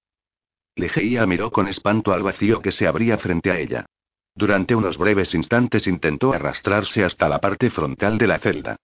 Ligeia 0.77 1.25
miró 1.25 1.51
con 1.51 1.67
espanto 1.67 2.13
al 2.13 2.21
vacío 2.21 2.61
que 2.61 2.71
se 2.71 2.87
abría 2.87 3.17
frente 3.17 3.49
a 3.49 3.59
ella. 3.59 3.87
Durante 4.35 4.75
unos 4.75 4.99
breves 4.99 5.33
instantes 5.33 5.87
intentó 5.87 6.33
arrastrarse 6.33 7.03
hasta 7.03 7.27
la 7.27 7.41
parte 7.41 7.71
frontal 7.71 8.19
de 8.19 8.27
la 8.27 8.37
celda. 8.37 8.75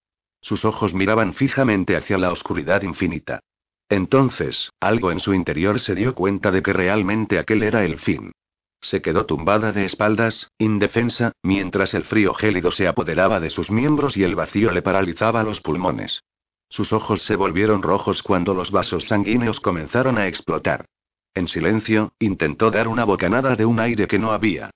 Sus 0.41 0.65
ojos 0.65 0.95
miraban 0.95 1.35
fijamente 1.35 1.95
hacia 1.95 2.17
la 2.17 2.31
oscuridad 2.31 2.81
infinita. 2.81 3.41
Entonces, 3.89 4.71
algo 4.79 5.11
en 5.11 5.19
su 5.19 5.35
interior 5.35 5.79
se 5.79 5.93
dio 5.93 6.15
cuenta 6.15 6.49
de 6.49 6.63
que 6.63 6.73
realmente 6.73 7.37
aquel 7.37 7.61
era 7.61 7.85
el 7.85 7.99
fin. 7.99 8.31
Se 8.81 9.03
quedó 9.03 9.27
tumbada 9.27 9.71
de 9.71 9.85
espaldas, 9.85 10.49
indefensa, 10.57 11.31
mientras 11.43 11.93
el 11.93 12.05
frío 12.05 12.33
gélido 12.33 12.71
se 12.71 12.87
apoderaba 12.87 13.39
de 13.39 13.51
sus 13.51 13.69
miembros 13.69 14.17
y 14.17 14.23
el 14.23 14.35
vacío 14.35 14.71
le 14.71 14.81
paralizaba 14.81 15.43
los 15.43 15.61
pulmones. 15.61 16.23
Sus 16.69 16.91
ojos 16.91 17.21
se 17.21 17.35
volvieron 17.35 17.83
rojos 17.83 18.23
cuando 18.23 18.55
los 18.55 18.71
vasos 18.71 19.05
sanguíneos 19.05 19.59
comenzaron 19.59 20.17
a 20.17 20.27
explotar. 20.27 20.87
En 21.35 21.47
silencio, 21.47 22.13
intentó 22.19 22.69
dar 22.71 22.87
una 22.87 23.05
bocanada 23.05 23.55
de 23.55 23.65
un 23.65 23.79
aire 23.79 24.07
que 24.07 24.19
no 24.19 24.31
había. 24.31 24.71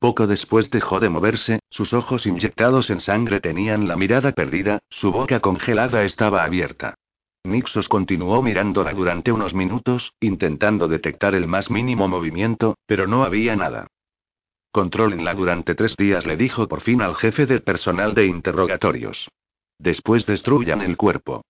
Poco 0.00 0.26
después 0.26 0.70
dejó 0.70 0.98
de 0.98 1.10
moverse, 1.10 1.60
sus 1.70 1.92
ojos 1.92 2.26
inyectados 2.26 2.90
en 2.90 3.00
sangre 3.00 3.40
tenían 3.40 3.86
la 3.86 3.96
mirada 3.96 4.32
perdida, 4.32 4.78
su 4.88 5.12
boca 5.12 5.40
congelada 5.40 6.04
estaba 6.04 6.42
abierta. 6.42 6.94
Nixos 7.44 7.88
continuó 7.88 8.42
mirándola 8.42 8.92
durante 8.92 9.30
unos 9.30 9.54
minutos, 9.54 10.12
intentando 10.20 10.88
detectar 10.88 11.34
el 11.34 11.46
más 11.46 11.70
mínimo 11.70 12.08
movimiento, 12.08 12.76
pero 12.86 13.06
no 13.06 13.24
había 13.24 13.56
nada. 13.56 13.86
Contrólenla 14.72 15.34
durante 15.34 15.74
tres 15.74 15.96
días, 15.96 16.26
le 16.26 16.36
dijo 16.36 16.68
por 16.68 16.80
fin 16.80 17.02
al 17.02 17.14
jefe 17.14 17.46
del 17.46 17.62
personal 17.62 18.14
de 18.14 18.26
interrogatorios. 18.26 19.28
Después 19.78 20.26
destruyan 20.26 20.80
el 20.82 20.96
cuerpo. 20.96 21.42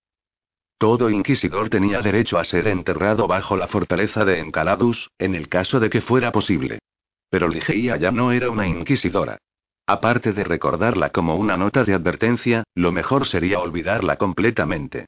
Todo 0.81 1.11
inquisidor 1.11 1.69
tenía 1.69 2.01
derecho 2.01 2.39
a 2.39 2.43
ser 2.43 2.67
enterrado 2.67 3.27
bajo 3.27 3.55
la 3.55 3.67
fortaleza 3.67 4.25
de 4.25 4.39
Encaladus, 4.39 5.11
en 5.19 5.35
el 5.35 5.47
caso 5.47 5.79
de 5.79 5.91
que 5.91 6.01
fuera 6.01 6.31
posible. 6.31 6.79
Pero 7.29 7.49
Ligeia 7.49 7.97
ya 7.97 8.09
no 8.09 8.31
era 8.31 8.49
una 8.49 8.65
inquisidora. 8.65 9.37
Aparte 9.85 10.33
de 10.33 10.43
recordarla 10.43 11.11
como 11.11 11.35
una 11.35 11.55
nota 11.55 11.83
de 11.83 11.93
advertencia, 11.93 12.63
lo 12.73 12.91
mejor 12.91 13.27
sería 13.27 13.59
olvidarla 13.59 14.15
completamente. 14.15 15.05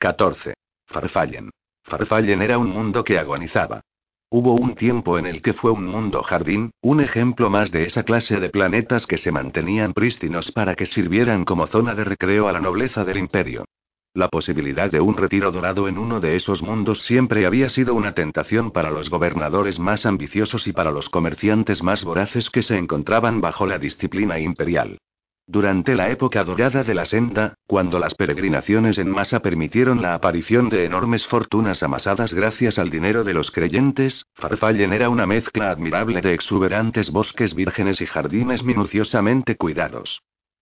14. 0.00 0.54
Farfallen. 0.88 1.50
Farfallen 1.84 2.42
era 2.42 2.58
un 2.58 2.70
mundo 2.70 3.04
que 3.04 3.16
agonizaba. 3.16 3.82
Hubo 4.28 4.54
un 4.54 4.74
tiempo 4.74 5.20
en 5.20 5.26
el 5.26 5.40
que 5.40 5.52
fue 5.52 5.70
un 5.70 5.86
mundo 5.86 6.24
jardín, 6.24 6.72
un 6.80 7.00
ejemplo 7.00 7.48
más 7.48 7.70
de 7.70 7.84
esa 7.84 8.02
clase 8.02 8.40
de 8.40 8.50
planetas 8.50 9.06
que 9.06 9.18
se 9.18 9.30
mantenían 9.30 9.92
prístinos 9.92 10.50
para 10.50 10.74
que 10.74 10.86
sirvieran 10.86 11.44
como 11.44 11.68
zona 11.68 11.94
de 11.94 12.02
recreo 12.02 12.48
a 12.48 12.52
la 12.52 12.60
nobleza 12.60 13.04
del 13.04 13.18
imperio. 13.18 13.66
La 14.12 14.26
posibilidad 14.26 14.90
de 14.90 15.00
un 15.00 15.16
retiro 15.16 15.52
dorado 15.52 15.86
en 15.86 15.96
uno 15.96 16.18
de 16.18 16.34
esos 16.34 16.62
mundos 16.62 17.02
siempre 17.02 17.46
había 17.46 17.68
sido 17.68 17.94
una 17.94 18.12
tentación 18.12 18.72
para 18.72 18.90
los 18.90 19.08
gobernadores 19.08 19.78
más 19.78 20.04
ambiciosos 20.04 20.66
y 20.66 20.72
para 20.72 20.90
los 20.90 21.08
comerciantes 21.08 21.80
más 21.84 22.02
voraces 22.02 22.50
que 22.50 22.62
se 22.62 22.76
encontraban 22.76 23.40
bajo 23.40 23.66
la 23.66 23.78
disciplina 23.78 24.40
imperial. 24.40 24.98
Durante 25.46 25.94
la 25.94 26.10
época 26.10 26.42
dorada 26.42 26.82
de 26.82 26.94
la 26.94 27.04
senda, 27.04 27.54
cuando 27.68 28.00
las 28.00 28.16
peregrinaciones 28.16 28.98
en 28.98 29.10
masa 29.10 29.42
permitieron 29.42 30.02
la 30.02 30.14
aparición 30.14 30.68
de 30.70 30.86
enormes 30.86 31.24
fortunas 31.28 31.84
amasadas 31.84 32.34
gracias 32.34 32.80
al 32.80 32.90
dinero 32.90 33.22
de 33.22 33.34
los 33.34 33.52
creyentes, 33.52 34.26
Farfallen 34.34 34.92
era 34.92 35.08
una 35.08 35.26
mezcla 35.26 35.70
admirable 35.70 36.20
de 36.20 36.34
exuberantes 36.34 37.12
bosques 37.12 37.54
vírgenes 37.54 38.00
y 38.00 38.06
jardines 38.06 38.64
minuciosamente 38.64 39.54
cuidados. 39.56 40.20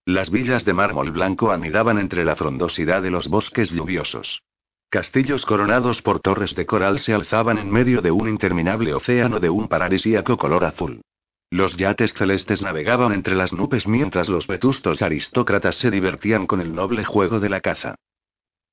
Las 0.09 0.31
villas 0.31 0.65
de 0.65 0.73
mármol 0.73 1.11
blanco 1.11 1.51
anidaban 1.51 1.99
entre 1.99 2.25
la 2.25 2.35
frondosidad 2.35 3.03
de 3.03 3.11
los 3.11 3.29
bosques 3.29 3.69
lluviosos. 3.69 4.43
Castillos 4.89 5.45
coronados 5.45 6.01
por 6.01 6.21
torres 6.21 6.55
de 6.55 6.65
coral 6.65 6.99
se 6.99 7.13
alzaban 7.13 7.59
en 7.59 7.71
medio 7.71 8.01
de 8.01 8.11
un 8.11 8.27
interminable 8.27 8.95
océano 8.95 9.39
de 9.39 9.51
un 9.51 9.69
paradisíaco 9.69 10.39
color 10.39 10.65
azul. 10.65 11.03
Los 11.51 11.77
yates 11.77 12.15
celestes 12.15 12.63
navegaban 12.63 13.13
entre 13.13 13.35
las 13.35 13.53
nubes 13.53 13.87
mientras 13.87 14.31
los 14.31 14.47
vetustos 14.47 15.03
aristócratas 15.03 15.77
se 15.77 15.91
divertían 15.91 16.47
con 16.47 16.63
el 16.63 16.75
noble 16.75 17.05
juego 17.05 17.39
de 17.39 17.51
la 17.51 17.61
caza. 17.61 17.95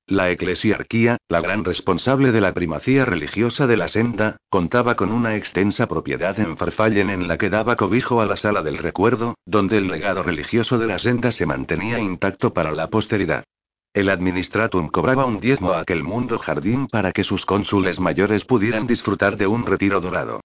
La 0.08 0.30
eclesiarquía, 0.30 1.16
la 1.28 1.40
gran 1.40 1.64
responsable 1.64 2.30
de 2.30 2.40
la 2.40 2.54
primacía 2.54 3.04
religiosa 3.04 3.66
de 3.66 3.76
la 3.76 3.88
senda, 3.88 4.36
contaba 4.48 4.94
con 4.94 5.10
una 5.10 5.34
extensa 5.34 5.88
propiedad 5.88 6.38
en 6.38 6.56
Farfallen 6.56 7.10
en 7.10 7.26
la 7.26 7.38
que 7.38 7.50
daba 7.50 7.74
cobijo 7.74 8.20
a 8.20 8.26
la 8.26 8.36
sala 8.36 8.62
del 8.62 8.78
recuerdo, 8.78 9.34
donde 9.44 9.78
el 9.78 9.88
legado 9.88 10.22
religioso 10.22 10.78
de 10.78 10.86
la 10.86 11.00
senda 11.00 11.32
se 11.32 11.44
mantenía 11.44 11.98
intacto 11.98 12.54
para 12.54 12.70
la 12.70 12.86
posteridad. 12.86 13.42
El 13.92 14.08
administratum 14.08 14.90
cobraba 14.90 15.26
un 15.26 15.40
diezmo 15.40 15.72
a 15.72 15.80
aquel 15.80 16.04
mundo 16.04 16.38
jardín 16.38 16.86
para 16.86 17.10
que 17.10 17.24
sus 17.24 17.44
cónsules 17.44 17.98
mayores 17.98 18.44
pudieran 18.44 18.86
disfrutar 18.86 19.36
de 19.36 19.48
un 19.48 19.66
retiro 19.66 20.00
dorado. 20.00 20.40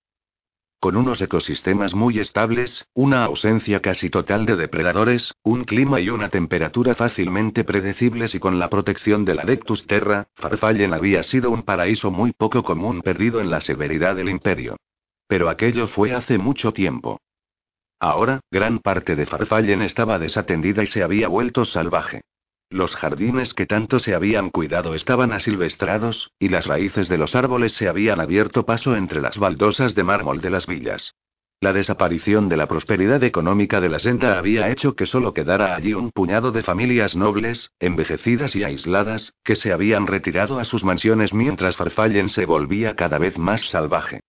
Con 0.82 0.98
unos 0.98 1.22
ecosistemas 1.22 1.94
muy 1.94 2.18
estables, 2.18 2.88
una 2.96 3.24
ausencia 3.24 3.82
casi 3.82 4.10
total 4.10 4.48
de 4.48 4.56
depredadores, 4.56 5.36
un 5.44 5.64
clima 5.64 6.00
y 6.00 6.10
una 6.10 6.30
temperatura 6.30 6.96
fácilmente 6.96 7.64
predecibles 7.64 8.34
y 8.34 8.40
con 8.40 8.58
la 8.58 8.68
protección 8.68 9.24
de 9.24 9.36
la 9.36 9.44
Dectus 9.44 9.86
Terra, 9.86 10.30
Farfallen 10.34 10.96
había 10.96 11.22
sido 11.22 11.52
un 11.52 11.62
paraíso 11.62 12.10
muy 12.10 12.32
poco 12.32 12.64
común 12.64 13.04
perdido 13.04 13.42
en 13.42 13.52
la 13.52 13.62
severidad 13.62 14.16
del 14.16 14.30
imperio. 14.30 14.76
Pero 15.28 15.50
aquello 15.50 15.88
fue 15.88 16.16
hace 16.16 16.40
mucho 16.40 16.74
tiempo. 16.74 17.22
Ahora, 18.00 18.40
gran 18.50 18.80
parte 18.80 19.16
de 19.16 19.28
Farfallen 19.28 19.84
estaba 19.84 20.18
desatendida 20.18 20.82
y 20.82 20.88
se 20.88 21.04
había 21.04 21.28
vuelto 21.28 21.64
salvaje. 21.64 22.22
Los 22.72 22.96
jardines 22.96 23.54
que 23.54 23.66
tanto 23.66 24.00
se 24.00 24.16
habían 24.16 24.50
cuidado 24.50 24.96
estaban 24.96 25.34
asilvestrados, 25.34 26.32
y 26.40 26.48
las 26.48 26.68
raíces 26.68 27.10
de 27.10 27.18
los 27.18 27.36
árboles 27.36 27.74
se 27.74 27.90
habían 27.90 28.22
abierto 28.22 28.66
paso 28.66 28.96
entre 28.96 29.20
las 29.20 29.38
baldosas 29.38 29.94
de 29.94 30.06
mármol 30.06 30.40
de 30.40 30.52
las 30.52 30.68
villas. 30.68 31.14
La 31.60 31.74
desaparición 31.74 32.48
de 32.48 32.56
la 32.56 32.68
prosperidad 32.70 33.22
económica 33.26 33.82
de 33.82 33.90
la 33.90 34.00
senda 34.00 34.40
había 34.40 34.70
hecho 34.70 34.96
que 34.96 35.06
solo 35.06 35.34
quedara 35.34 35.76
allí 35.76 35.94
un 35.94 36.12
puñado 36.12 36.54
de 36.54 36.64
familias 36.64 37.14
nobles, 37.14 37.74
envejecidas 37.82 38.56
y 38.56 38.64
aisladas, 38.64 39.34
que 39.44 39.56
se 39.56 39.74
habían 39.74 40.08
retirado 40.08 40.58
a 40.58 40.64
sus 40.64 40.86
mansiones 40.86 41.34
mientras 41.34 41.76
Farfallen 41.76 42.30
se 42.30 42.46
volvía 42.46 42.96
cada 42.96 43.18
vez 43.18 43.38
más 43.38 43.70
salvaje. 43.70 44.22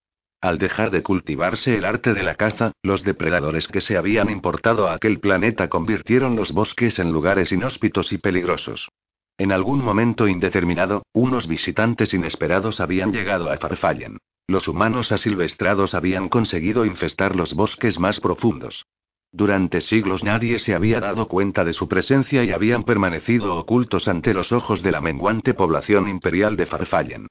Al 0.43 0.57
dejar 0.57 0.91
de 0.91 1.03
cultivarse 1.03 1.77
el 1.77 1.85
arte 1.85 2.13
de 2.13 2.21
la 2.21 2.35
caza, 2.35 2.73
los 2.83 3.05
depredadores 3.05 3.69
que 3.69 3.79
se 3.79 3.95
habían 3.95 4.29
importado 4.29 4.89
a 4.89 4.93
aquel 4.93 5.21
planeta 5.21 5.69
convirtieron 5.69 6.35
los 6.35 6.51
bosques 6.51 6.99
en 6.99 7.13
lugares 7.13 7.53
inhóspitos 7.53 8.11
y 8.11 8.17
peligrosos. 8.17 8.89
En 9.37 9.53
algún 9.53 9.81
momento 9.81 10.27
indeterminado, 10.27 11.03
unos 11.13 11.47
visitantes 11.47 12.13
inesperados 12.13 12.81
habían 12.81 13.13
llegado 13.13 13.49
a 13.49 13.55
Farfallen. 13.55 14.17
Los 14.45 14.67
humanos 14.67 15.13
asilvestrados 15.13 15.93
habían 15.93 16.27
conseguido 16.27 16.83
infestar 16.83 17.37
los 17.37 17.53
bosques 17.53 17.97
más 17.97 18.19
profundos. 18.19 18.85
Durante 19.31 19.79
siglos 19.79 20.25
nadie 20.25 20.59
se 20.59 20.75
había 20.75 20.99
dado 20.99 21.29
cuenta 21.29 21.63
de 21.63 21.71
su 21.71 21.87
presencia 21.87 22.43
y 22.43 22.51
habían 22.51 22.83
permanecido 22.83 23.55
ocultos 23.55 24.09
ante 24.09 24.33
los 24.33 24.51
ojos 24.51 24.83
de 24.83 24.91
la 24.91 24.99
menguante 24.99 25.53
población 25.53 26.09
imperial 26.09 26.57
de 26.57 26.65
Farfallen. 26.65 27.27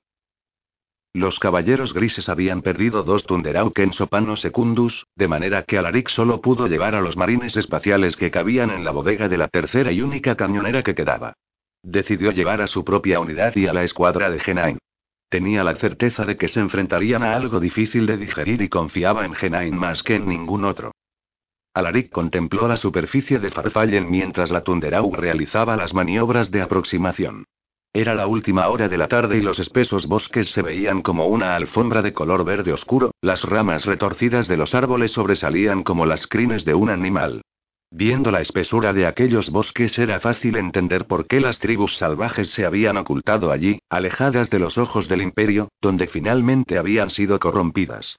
Los 1.14 1.38
caballeros 1.38 1.92
grises 1.92 2.30
habían 2.30 2.62
perdido 2.62 3.02
dos 3.02 3.26
Tunderauken 3.26 3.92
Sopanos 3.92 4.40
Secundus, 4.40 5.06
de 5.14 5.28
manera 5.28 5.62
que 5.64 5.76
Alaric 5.76 6.08
solo 6.08 6.40
pudo 6.40 6.68
llevar 6.68 6.94
a 6.94 7.02
los 7.02 7.18
marines 7.18 7.54
espaciales 7.54 8.16
que 8.16 8.30
cabían 8.30 8.70
en 8.70 8.82
la 8.82 8.92
bodega 8.92 9.28
de 9.28 9.36
la 9.36 9.48
tercera 9.48 9.92
y 9.92 10.00
única 10.00 10.36
cañonera 10.36 10.82
que 10.82 10.94
quedaba. 10.94 11.34
Decidió 11.82 12.30
llevar 12.30 12.62
a 12.62 12.66
su 12.66 12.82
propia 12.82 13.20
unidad 13.20 13.54
y 13.56 13.66
a 13.66 13.74
la 13.74 13.84
escuadra 13.84 14.30
de 14.30 14.38
Genain. 14.38 14.78
Tenía 15.28 15.64
la 15.64 15.74
certeza 15.74 16.24
de 16.24 16.38
que 16.38 16.48
se 16.48 16.60
enfrentarían 16.60 17.22
a 17.22 17.36
algo 17.36 17.60
difícil 17.60 18.06
de 18.06 18.16
digerir 18.16 18.62
y 18.62 18.70
confiaba 18.70 19.26
en 19.26 19.34
Genain 19.34 19.76
más 19.76 20.02
que 20.02 20.14
en 20.14 20.26
ningún 20.26 20.64
otro. 20.64 20.92
Alaric 21.74 22.10
contempló 22.10 22.68
la 22.68 22.78
superficie 22.78 23.38
de 23.38 23.50
Farfallen 23.50 24.10
mientras 24.10 24.50
la 24.50 24.62
Tunderau 24.62 25.14
realizaba 25.14 25.76
las 25.76 25.92
maniobras 25.92 26.50
de 26.50 26.62
aproximación. 26.62 27.44
Era 27.94 28.14
la 28.14 28.26
última 28.26 28.68
hora 28.68 28.88
de 28.88 28.96
la 28.96 29.06
tarde 29.06 29.36
y 29.36 29.42
los 29.42 29.58
espesos 29.58 30.06
bosques 30.06 30.50
se 30.50 30.62
veían 30.62 31.02
como 31.02 31.26
una 31.26 31.56
alfombra 31.56 32.00
de 32.00 32.14
color 32.14 32.42
verde 32.42 32.72
oscuro, 32.72 33.10
las 33.20 33.44
ramas 33.44 33.84
retorcidas 33.84 34.48
de 34.48 34.56
los 34.56 34.74
árboles 34.74 35.12
sobresalían 35.12 35.82
como 35.82 36.06
las 36.06 36.26
crines 36.26 36.64
de 36.64 36.74
un 36.74 36.88
animal. 36.88 37.42
Viendo 37.90 38.30
la 38.30 38.40
espesura 38.40 38.94
de 38.94 39.06
aquellos 39.06 39.50
bosques 39.50 39.98
era 39.98 40.18
fácil 40.20 40.56
entender 40.56 41.06
por 41.06 41.26
qué 41.26 41.40
las 41.40 41.58
tribus 41.58 41.98
salvajes 41.98 42.48
se 42.48 42.64
habían 42.64 42.96
ocultado 42.96 43.52
allí, 43.52 43.80
alejadas 43.90 44.48
de 44.48 44.58
los 44.58 44.78
ojos 44.78 45.06
del 45.06 45.20
imperio, 45.20 45.68
donde 45.82 46.06
finalmente 46.06 46.78
habían 46.78 47.10
sido 47.10 47.38
corrompidas. 47.38 48.16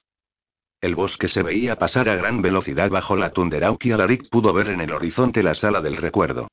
El 0.80 0.94
bosque 0.94 1.26
se 1.26 1.42
veía 1.42 1.76
pasar 1.76 2.08
a 2.08 2.14
gran 2.14 2.42
velocidad 2.42 2.90
bajo 2.90 3.16
la 3.16 3.30
Tunderauki 3.30 3.90
Alaric 3.90 4.28
pudo 4.28 4.52
ver 4.52 4.68
en 4.68 4.80
el 4.82 4.92
horizonte 4.92 5.42
la 5.42 5.54
sala 5.54 5.80
del 5.80 5.96
recuerdo. 5.96 6.46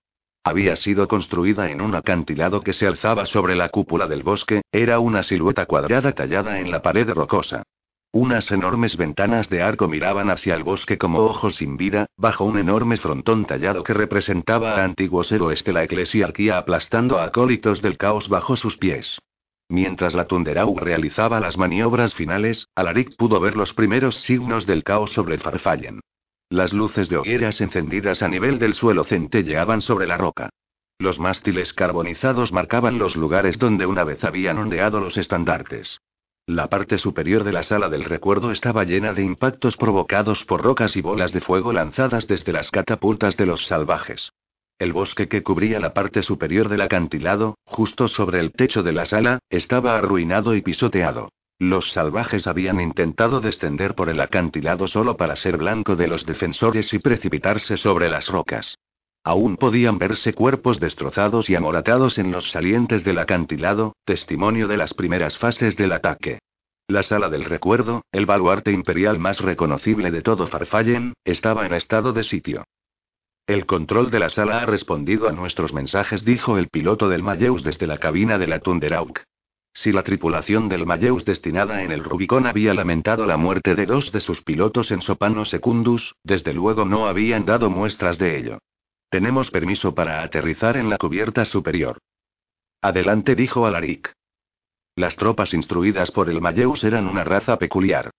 Había 0.43 0.75
sido 0.75 1.07
construida 1.07 1.69
en 1.69 1.81
un 1.81 1.93
acantilado 1.93 2.61
que 2.61 2.73
se 2.73 2.87
alzaba 2.87 3.27
sobre 3.27 3.55
la 3.55 3.69
cúpula 3.69 4.07
del 4.07 4.23
bosque, 4.23 4.61
era 4.71 4.99
una 4.99 5.21
silueta 5.21 5.67
cuadrada 5.67 6.13
tallada 6.13 6.59
en 6.59 6.71
la 6.71 6.81
pared 6.81 7.07
rocosa. 7.09 7.63
Unas 8.11 8.51
enormes 8.51 8.97
ventanas 8.97 9.49
de 9.49 9.61
arco 9.61 9.87
miraban 9.87 10.29
hacia 10.29 10.55
el 10.55 10.63
bosque 10.63 10.97
como 10.97 11.19
ojos 11.19 11.55
sin 11.55 11.77
vida, 11.77 12.07
bajo 12.17 12.43
un 12.43 12.57
enorme 12.57 12.97
frontón 12.97 13.45
tallado 13.45 13.83
que 13.83 13.93
representaba 13.93 14.75
a 14.75 14.83
antiguos 14.83 15.31
héroes 15.31 15.63
de 15.63 15.73
la 15.73 15.83
eclesiarquía 15.83 16.57
aplastando 16.57 17.19
a 17.19 17.25
acólitos 17.25 17.81
del 17.81 17.97
caos 17.97 18.27
bajo 18.27 18.55
sus 18.55 18.77
pies. 18.77 19.19
Mientras 19.69 20.15
la 20.15 20.25
Tunderau 20.25 20.77
realizaba 20.77 21.39
las 21.39 21.57
maniobras 21.57 22.13
finales, 22.13 22.67
Alaric 22.75 23.15
pudo 23.15 23.39
ver 23.39 23.55
los 23.55 23.73
primeros 23.73 24.17
signos 24.17 24.65
del 24.65 24.83
caos 24.83 25.11
sobre 25.11 25.37
Farfallen. 25.37 26.01
Las 26.51 26.73
luces 26.73 27.07
de 27.07 27.15
hogueras 27.15 27.61
encendidas 27.61 28.21
a 28.21 28.27
nivel 28.27 28.59
del 28.59 28.73
suelo 28.73 29.05
centelleaban 29.05 29.81
sobre 29.81 30.05
la 30.05 30.17
roca. 30.17 30.49
Los 30.99 31.17
mástiles 31.17 31.71
carbonizados 31.71 32.51
marcaban 32.51 32.97
los 32.97 33.15
lugares 33.15 33.57
donde 33.57 33.85
una 33.85 34.03
vez 34.03 34.21
habían 34.25 34.57
ondeado 34.57 34.99
los 34.99 35.15
estandartes. 35.15 36.01
La 36.45 36.67
parte 36.67 36.97
superior 36.97 37.45
de 37.45 37.53
la 37.53 37.63
sala 37.63 37.87
del 37.87 38.03
recuerdo 38.03 38.51
estaba 38.51 38.83
llena 38.83 39.13
de 39.13 39.23
impactos 39.23 39.77
provocados 39.77 40.43
por 40.43 40.61
rocas 40.61 40.97
y 40.97 41.01
bolas 41.01 41.31
de 41.31 41.39
fuego 41.39 41.71
lanzadas 41.71 42.27
desde 42.27 42.51
las 42.51 42.69
catapultas 42.69 43.37
de 43.37 43.45
los 43.45 43.65
salvajes. 43.67 44.33
El 44.77 44.91
bosque 44.91 45.29
que 45.29 45.43
cubría 45.43 45.79
la 45.79 45.93
parte 45.93 46.21
superior 46.21 46.67
del 46.67 46.81
acantilado, 46.81 47.55
justo 47.63 48.09
sobre 48.09 48.41
el 48.41 48.51
techo 48.51 48.83
de 48.83 48.91
la 48.91 49.05
sala, 49.05 49.39
estaba 49.49 49.95
arruinado 49.95 50.53
y 50.53 50.61
pisoteado. 50.61 51.29
Los 51.61 51.91
salvajes 51.91 52.47
habían 52.47 52.81
intentado 52.81 53.39
descender 53.39 53.93
por 53.93 54.09
el 54.09 54.19
acantilado 54.19 54.87
solo 54.87 55.15
para 55.15 55.35
ser 55.35 55.57
blanco 55.57 55.95
de 55.95 56.07
los 56.07 56.25
defensores 56.25 56.91
y 56.91 56.97
precipitarse 56.97 57.77
sobre 57.77 58.09
las 58.09 58.29
rocas. 58.29 58.79
Aún 59.23 59.57
podían 59.57 59.99
verse 59.99 60.33
cuerpos 60.33 60.79
destrozados 60.79 61.51
y 61.51 61.55
amoratados 61.55 62.17
en 62.17 62.31
los 62.31 62.49
salientes 62.49 63.03
del 63.03 63.19
acantilado, 63.19 63.93
testimonio 64.05 64.67
de 64.67 64.77
las 64.77 64.95
primeras 64.95 65.37
fases 65.37 65.77
del 65.77 65.91
ataque. 65.91 66.39
La 66.87 67.03
sala 67.03 67.29
del 67.29 67.45
recuerdo, 67.45 68.05
el 68.11 68.25
baluarte 68.25 68.71
imperial 68.71 69.19
más 69.19 69.39
reconocible 69.39 70.09
de 70.09 70.23
todo 70.23 70.47
Farfallen, 70.47 71.13
estaba 71.25 71.67
en 71.67 71.75
estado 71.75 72.11
de 72.11 72.23
sitio. 72.23 72.63
El 73.45 73.67
control 73.67 74.09
de 74.09 74.17
la 74.17 74.31
sala 74.31 74.63
ha 74.63 74.65
respondido 74.65 75.29
a 75.29 75.31
nuestros 75.31 75.73
mensajes, 75.73 76.25
dijo 76.25 76.57
el 76.57 76.69
piloto 76.69 77.07
del 77.07 77.21
Mayeus 77.21 77.63
desde 77.63 77.85
la 77.85 77.99
cabina 77.99 78.39
de 78.39 78.47
la 78.47 78.61
Tunderauk. 78.61 79.21
Si 79.73 79.91
la 79.91 80.03
tripulación 80.03 80.69
del 80.69 80.85
Mayeus 80.85 81.25
destinada 81.25 81.83
en 81.83 81.91
el 81.91 82.03
Rubicón 82.03 82.45
había 82.45 82.73
lamentado 82.73 83.25
la 83.25 83.37
muerte 83.37 83.73
de 83.75 83.85
dos 83.85 84.11
de 84.11 84.19
sus 84.19 84.41
pilotos 84.41 84.91
en 84.91 85.01
Sopano 85.01 85.45
Secundus, 85.45 86.15
desde 86.23 86.53
luego 86.53 86.85
no 86.85 87.07
habían 87.07 87.45
dado 87.45 87.69
muestras 87.69 88.17
de 88.17 88.37
ello. 88.37 88.59
Tenemos 89.09 89.49
permiso 89.49 89.93
para 89.95 90.23
aterrizar 90.23 90.77
en 90.77 90.89
la 90.89 90.97
cubierta 90.97 91.45
superior. 91.45 91.97
Adelante, 92.81 93.35
dijo 93.35 93.65
Alaric. 93.65 94.13
Las 94.95 95.15
tropas 95.15 95.53
instruidas 95.53 96.11
por 96.11 96.29
el 96.29 96.41
Mayeus 96.41 96.83
eran 96.83 97.07
una 97.07 97.23
raza 97.23 97.57
peculiar. 97.57 98.11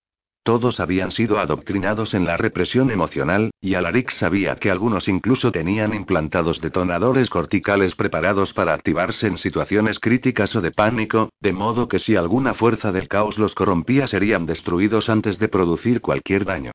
Todos 0.43 0.81
habían 0.81 1.11
sido 1.11 1.39
adoctrinados 1.39 2.13
en 2.13 2.25
la 2.25 2.35
represión 2.35 2.91
emocional, 2.91 3.51
y 3.61 3.75
Alaric 3.75 4.09
sabía 4.09 4.57
que 4.57 4.69
algunos 4.69 5.07
incluso 5.07 5.53
tenían 5.53 5.93
implantados 5.93 6.59
detonadores 6.59 7.29
corticales 7.29 7.95
preparados 7.95 8.51
para 8.51 8.73
activarse 8.73 9.27
en 9.27 9.37
situaciones 9.37 9.99
críticas 9.99 10.53
o 10.57 10.61
de 10.61 10.71
pánico, 10.71 11.29
de 11.39 11.53
modo 11.53 11.87
que 11.87 11.99
si 11.99 12.17
alguna 12.17 12.53
fuerza 12.53 12.91
del 12.91 13.07
caos 13.07 13.37
los 13.37 13.55
corrompía 13.55 14.05
serían 14.07 14.45
destruidos 14.45 15.07
antes 15.07 15.39
de 15.39 15.47
producir 15.47 16.01
cualquier 16.01 16.43
daño. 16.43 16.71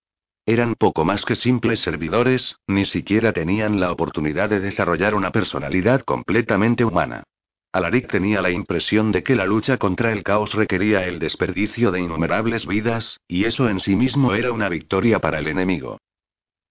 Eran 0.46 0.74
poco 0.74 1.04
más 1.04 1.26
que 1.26 1.36
simples 1.36 1.80
servidores, 1.80 2.56
ni 2.66 2.86
siquiera 2.86 3.34
tenían 3.34 3.80
la 3.80 3.92
oportunidad 3.92 4.48
de 4.48 4.60
desarrollar 4.60 5.14
una 5.14 5.30
personalidad 5.30 6.00
completamente 6.00 6.86
humana. 6.86 7.24
Alaric 7.72 8.08
tenía 8.08 8.40
la 8.40 8.50
impresión 8.50 9.12
de 9.12 9.22
que 9.22 9.36
la 9.36 9.44
lucha 9.44 9.76
contra 9.76 10.12
el 10.12 10.22
caos 10.22 10.54
requería 10.54 11.06
el 11.06 11.18
desperdicio 11.18 11.90
de 11.90 12.00
innumerables 12.00 12.66
vidas, 12.66 13.20
y 13.28 13.44
eso 13.44 13.68
en 13.68 13.80
sí 13.80 13.94
mismo 13.94 14.34
era 14.34 14.52
una 14.52 14.68
victoria 14.68 15.18
para 15.18 15.38
el 15.38 15.48
enemigo. 15.48 15.98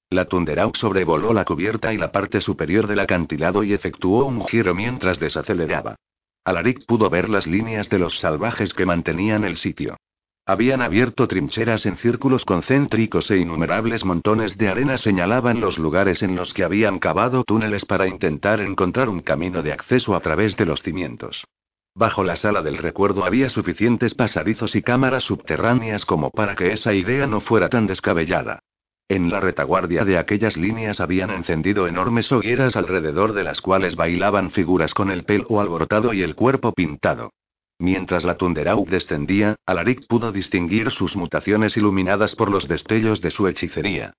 La 0.10 0.26
Tunderauk 0.26 0.76
sobrevoló 0.76 1.34
la 1.34 1.46
cubierta 1.46 1.94
y 1.94 1.98
la 1.98 2.12
parte 2.12 2.42
superior 2.42 2.88
del 2.88 3.00
acantilado 3.00 3.64
y 3.64 3.74
efectuó 3.74 4.26
un 4.26 4.46
giro 4.46 4.74
mientras 4.74 5.20
desaceleraba. 5.20 5.98
Alaric 6.46 6.86
pudo 6.86 7.10
ver 7.10 7.30
las 7.30 7.46
líneas 7.46 7.90
de 7.90 8.00
los 8.00 8.20
salvajes 8.20 8.74
que 8.74 8.86
mantenían 8.86 9.44
el 9.44 9.58
sitio. 9.58 9.98
Habían 10.50 10.82
abierto 10.82 11.28
trincheras 11.28 11.86
en 11.86 11.98
círculos 11.98 12.46
concéntricos 12.46 13.30
e 13.32 13.38
innumerables 13.38 14.06
montones 14.06 14.58
de 14.58 14.70
arena 14.70 14.98
señalaban 14.98 15.60
los 15.60 15.78
lugares 15.78 16.24
en 16.24 16.38
los 16.38 16.54
que 16.54 16.64
habían 16.64 17.00
cavado 17.00 17.44
túneles 17.44 17.84
para 17.84 18.08
intentar 18.08 18.62
encontrar 18.62 19.10
un 19.10 19.20
camino 19.20 19.62
de 19.62 19.74
acceso 19.74 20.16
a 20.16 20.22
través 20.22 20.56
de 20.56 20.66
los 20.66 20.82
cimientos. 20.82 21.46
Bajo 21.94 22.24
la 22.24 22.38
sala 22.38 22.62
del 22.62 22.78
recuerdo 22.78 23.26
había 23.26 23.50
suficientes 23.50 24.14
pasadizos 24.14 24.74
y 24.78 24.82
cámaras 24.82 25.26
subterráneas 25.26 26.06
como 26.06 26.32
para 26.32 26.56
que 26.56 26.72
esa 26.72 26.94
idea 26.94 27.28
no 27.28 27.42
fuera 27.42 27.68
tan 27.68 27.86
descabellada. 27.86 28.60
En 29.10 29.30
la 29.30 29.42
retaguardia 29.42 30.06
de 30.06 30.18
aquellas 30.18 30.56
líneas 30.56 31.02
habían 31.02 31.32
encendido 31.32 31.88
enormes 31.88 32.32
hogueras 32.32 32.78
alrededor 32.78 33.34
de 33.34 33.44
las 33.44 33.60
cuales 33.60 33.98
bailaban 33.98 34.52
figuras 34.52 34.94
con 34.94 35.12
el 35.12 35.26
pelo 35.26 35.60
alborotado 35.60 36.14
y 36.14 36.22
el 36.22 36.36
cuerpo 36.36 36.72
pintado. 36.72 37.32
Mientras 37.80 38.24
la 38.24 38.38
Tunderau 38.38 38.86
descendía, 38.86 39.56
Alaric 39.66 40.08
pudo 40.08 40.32
distinguir 40.32 40.92
sus 40.92 41.16
mutaciones 41.16 41.78
iluminadas 41.78 42.36
por 42.36 42.50
los 42.50 42.68
destellos 42.68 43.22
de 43.22 43.32
su 43.32 43.48
hechicería. 43.48 44.14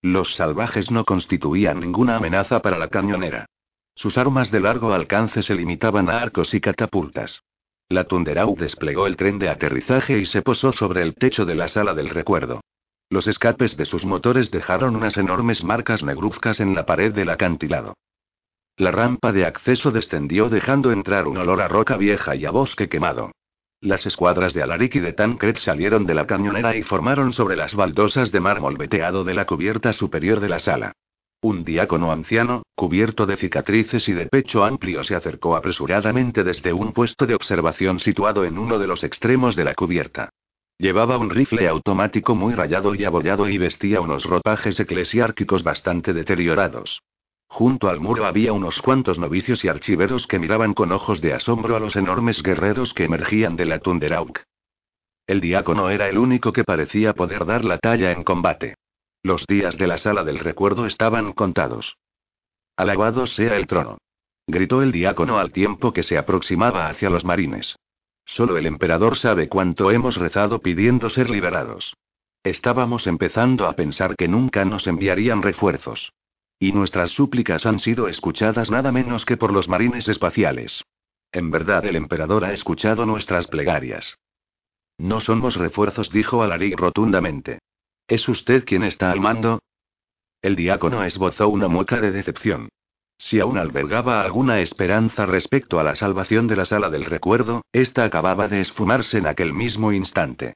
Los 0.00 0.34
salvajes 0.34 0.90
no 0.90 1.04
constituían 1.04 1.78
ninguna 1.78 2.16
amenaza 2.16 2.60
para 2.60 2.78
la 2.78 2.88
cañonera. 2.88 3.46
Sus 3.94 4.18
armas 4.18 4.50
de 4.50 4.60
largo 4.60 4.92
alcance 4.92 5.42
se 5.42 5.54
limitaban 5.54 6.10
a 6.10 6.20
arcos 6.20 6.54
y 6.54 6.60
catapultas. 6.60 7.42
La 7.88 8.04
Tunderau 8.04 8.56
desplegó 8.56 9.06
el 9.06 9.16
tren 9.16 9.38
de 9.38 9.48
aterrizaje 9.48 10.18
y 10.18 10.26
se 10.26 10.42
posó 10.42 10.72
sobre 10.72 11.02
el 11.02 11.14
techo 11.14 11.44
de 11.44 11.54
la 11.54 11.68
sala 11.68 11.94
del 11.94 12.08
recuerdo. 12.08 12.62
Los 13.10 13.28
escapes 13.28 13.76
de 13.76 13.84
sus 13.84 14.04
motores 14.04 14.50
dejaron 14.50 14.96
unas 14.96 15.18
enormes 15.18 15.62
marcas 15.62 16.02
negruzcas 16.02 16.58
en 16.58 16.74
la 16.74 16.86
pared 16.86 17.12
del 17.12 17.28
acantilado. 17.28 17.94
La 18.76 18.90
rampa 18.90 19.32
de 19.32 19.44
acceso 19.44 19.90
descendió 19.90 20.48
dejando 20.48 20.92
entrar 20.92 21.28
un 21.28 21.36
olor 21.36 21.60
a 21.60 21.68
roca 21.68 21.96
vieja 21.96 22.34
y 22.34 22.46
a 22.46 22.50
bosque 22.50 22.88
quemado. 22.88 23.32
Las 23.80 24.06
escuadras 24.06 24.54
de 24.54 24.62
Alaric 24.62 24.94
y 24.94 25.00
de 25.00 25.12
Tancred 25.12 25.56
salieron 25.56 26.06
de 26.06 26.14
la 26.14 26.26
cañonera 26.26 26.74
y 26.76 26.82
formaron 26.82 27.32
sobre 27.32 27.56
las 27.56 27.74
baldosas 27.74 28.32
de 28.32 28.40
mármol 28.40 28.78
veteado 28.78 29.24
de 29.24 29.34
la 29.34 29.44
cubierta 29.44 29.92
superior 29.92 30.40
de 30.40 30.48
la 30.48 30.58
sala. 30.58 30.92
Un 31.42 31.64
diácono 31.64 32.12
anciano, 32.12 32.62
cubierto 32.76 33.26
de 33.26 33.36
cicatrices 33.36 34.08
y 34.08 34.12
de 34.12 34.26
pecho 34.26 34.64
amplio, 34.64 35.02
se 35.02 35.16
acercó 35.16 35.56
apresuradamente 35.56 36.44
desde 36.44 36.72
un 36.72 36.92
puesto 36.92 37.26
de 37.26 37.34
observación 37.34 37.98
situado 37.98 38.44
en 38.44 38.56
uno 38.56 38.78
de 38.78 38.86
los 38.86 39.02
extremos 39.02 39.56
de 39.56 39.64
la 39.64 39.74
cubierta. 39.74 40.30
Llevaba 40.78 41.18
un 41.18 41.30
rifle 41.30 41.66
automático 41.68 42.36
muy 42.36 42.54
rayado 42.54 42.94
y 42.94 43.04
abollado 43.04 43.48
y 43.48 43.58
vestía 43.58 44.00
unos 44.00 44.24
ropajes 44.24 44.78
eclesiárquicos 44.78 45.64
bastante 45.64 46.12
deteriorados. 46.12 47.02
Junto 47.52 47.90
al 47.90 48.00
muro 48.00 48.24
había 48.24 48.54
unos 48.54 48.80
cuantos 48.80 49.18
novicios 49.18 49.62
y 49.62 49.68
archiveros 49.68 50.26
que 50.26 50.38
miraban 50.38 50.72
con 50.72 50.90
ojos 50.90 51.20
de 51.20 51.34
asombro 51.34 51.76
a 51.76 51.80
los 51.80 51.96
enormes 51.96 52.42
guerreros 52.42 52.94
que 52.94 53.04
emergían 53.04 53.56
de 53.56 53.66
la 53.66 53.78
Tunderauk. 53.78 54.40
El 55.26 55.42
diácono 55.42 55.90
era 55.90 56.08
el 56.08 56.16
único 56.16 56.54
que 56.54 56.64
parecía 56.64 57.12
poder 57.12 57.44
dar 57.44 57.66
la 57.66 57.76
talla 57.76 58.10
en 58.10 58.24
combate. 58.24 58.76
Los 59.22 59.46
días 59.46 59.76
de 59.76 59.86
la 59.86 59.98
sala 59.98 60.24
del 60.24 60.38
recuerdo 60.38 60.86
estaban 60.86 61.34
contados. 61.34 61.98
Alabado 62.74 63.26
sea 63.26 63.54
el 63.58 63.66
trono. 63.66 63.98
Gritó 64.46 64.80
el 64.80 64.90
diácono 64.90 65.36
al 65.36 65.52
tiempo 65.52 65.92
que 65.92 66.04
se 66.04 66.16
aproximaba 66.16 66.88
hacia 66.88 67.10
los 67.10 67.26
marines. 67.26 67.76
Solo 68.24 68.56
el 68.56 68.64
emperador 68.64 69.18
sabe 69.18 69.50
cuánto 69.50 69.90
hemos 69.90 70.16
rezado 70.16 70.60
pidiendo 70.60 71.10
ser 71.10 71.28
liberados. 71.28 71.92
Estábamos 72.44 73.06
empezando 73.06 73.66
a 73.66 73.74
pensar 73.74 74.16
que 74.16 74.26
nunca 74.26 74.64
nos 74.64 74.86
enviarían 74.86 75.42
refuerzos. 75.42 76.14
Y 76.62 76.70
nuestras 76.70 77.10
súplicas 77.10 77.66
han 77.66 77.80
sido 77.80 78.06
escuchadas 78.06 78.70
nada 78.70 78.92
menos 78.92 79.26
que 79.26 79.36
por 79.36 79.52
los 79.52 79.68
marines 79.68 80.06
espaciales. 80.06 80.84
En 81.32 81.50
verdad 81.50 81.84
el 81.86 81.96
emperador 81.96 82.44
ha 82.44 82.52
escuchado 82.52 83.04
nuestras 83.04 83.48
plegarias. 83.48 84.16
No 84.96 85.18
somos 85.18 85.56
refuerzos, 85.56 86.12
dijo 86.12 86.40
Alaric 86.40 86.78
rotundamente. 86.78 87.58
¿Es 88.06 88.28
usted 88.28 88.64
quien 88.64 88.84
está 88.84 89.10
al 89.10 89.18
mando? 89.18 89.58
El 90.40 90.54
diácono 90.54 91.02
esbozó 91.02 91.48
una 91.48 91.66
mueca 91.66 92.00
de 92.00 92.12
decepción. 92.12 92.68
Si 93.18 93.40
aún 93.40 93.58
albergaba 93.58 94.22
alguna 94.22 94.60
esperanza 94.60 95.26
respecto 95.26 95.80
a 95.80 95.82
la 95.82 95.96
salvación 95.96 96.46
de 96.46 96.54
la 96.54 96.64
sala 96.64 96.90
del 96.90 97.06
recuerdo, 97.06 97.62
esta 97.72 98.04
acababa 98.04 98.46
de 98.46 98.60
esfumarse 98.60 99.18
en 99.18 99.26
aquel 99.26 99.52
mismo 99.52 99.90
instante. 99.90 100.54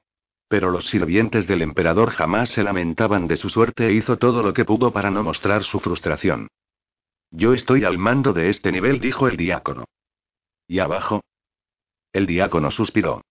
Pero 0.49 0.71
los 0.71 0.87
sirvientes 0.87 1.47
del 1.47 1.63
emperador 1.63 2.11
jamás 2.11 2.51
se 2.51 2.63
lamentaban 2.63 3.27
de 3.27 3.37
su 3.37 3.49
suerte 3.49 3.87
e 3.87 3.93
hizo 3.93 4.17
todo 4.17 4.43
lo 4.43 4.53
que 4.53 4.65
pudo 4.65 4.93
para 4.93 5.11
no 5.11 5.23
mostrar 5.23 5.65
su 5.65 5.81
frustración. 5.81 6.49
Yo 7.31 7.53
estoy 7.53 7.85
al 7.85 7.99
mando 7.99 8.33
de 8.33 8.49
este 8.49 8.71
nivel, 8.71 9.01
dijo 9.01 9.27
el 9.27 9.37
diácono. 9.37 9.87
¿Y 10.69 10.79
abajo? 10.79 11.23
El 12.13 12.27
diácono 12.27 12.71
suspiró. 12.71 13.23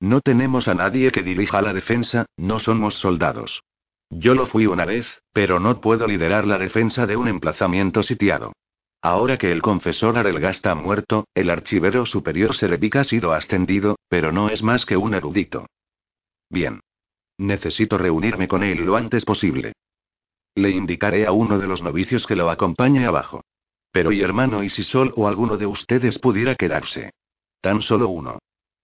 No 0.00 0.20
tenemos 0.20 0.66
a 0.66 0.74
nadie 0.74 1.12
que 1.12 1.22
dirija 1.22 1.62
la 1.62 1.72
defensa, 1.72 2.26
no 2.36 2.58
somos 2.58 2.94
soldados. 2.94 3.62
Yo 4.10 4.34
lo 4.34 4.46
fui 4.46 4.66
una 4.66 4.84
vez, 4.84 5.22
pero 5.32 5.60
no 5.60 5.80
puedo 5.80 6.06
liderar 6.06 6.46
la 6.46 6.58
defensa 6.58 7.06
de 7.06 7.16
un 7.16 7.28
emplazamiento 7.28 8.02
sitiado. 8.02 8.52
Ahora 9.00 9.38
que 9.38 9.50
el 9.50 9.62
confesor 9.62 10.18
Arelgast 10.18 10.66
ha 10.66 10.74
muerto, 10.74 11.26
el 11.34 11.50
archivero 11.50 12.04
superior 12.04 12.54
Serevic 12.54 12.96
ha 12.96 13.04
sido 13.04 13.32
ascendido, 13.32 13.96
pero 14.08 14.30
no 14.30 14.48
es 14.48 14.62
más 14.62 14.84
que 14.84 14.96
un 14.96 15.14
erudito. 15.14 15.66
Bien. 16.52 16.80
Necesito 17.38 17.96
reunirme 17.96 18.46
con 18.46 18.62
él 18.62 18.84
lo 18.84 18.96
antes 18.96 19.24
posible. 19.24 19.72
Le 20.54 20.68
indicaré 20.68 21.26
a 21.26 21.32
uno 21.32 21.58
de 21.58 21.66
los 21.66 21.82
novicios 21.82 22.26
que 22.26 22.36
lo 22.36 22.50
acompañe 22.50 23.06
abajo. 23.06 23.40
Pero 23.90 24.12
y 24.12 24.20
hermano, 24.20 24.62
¿y 24.62 24.68
si 24.68 24.84
Sol 24.84 25.12
o 25.16 25.26
alguno 25.26 25.56
de 25.56 25.66
ustedes 25.66 26.18
pudiera 26.18 26.54
quedarse? 26.54 27.10
Tan 27.62 27.80
solo 27.80 28.08
uno. 28.08 28.38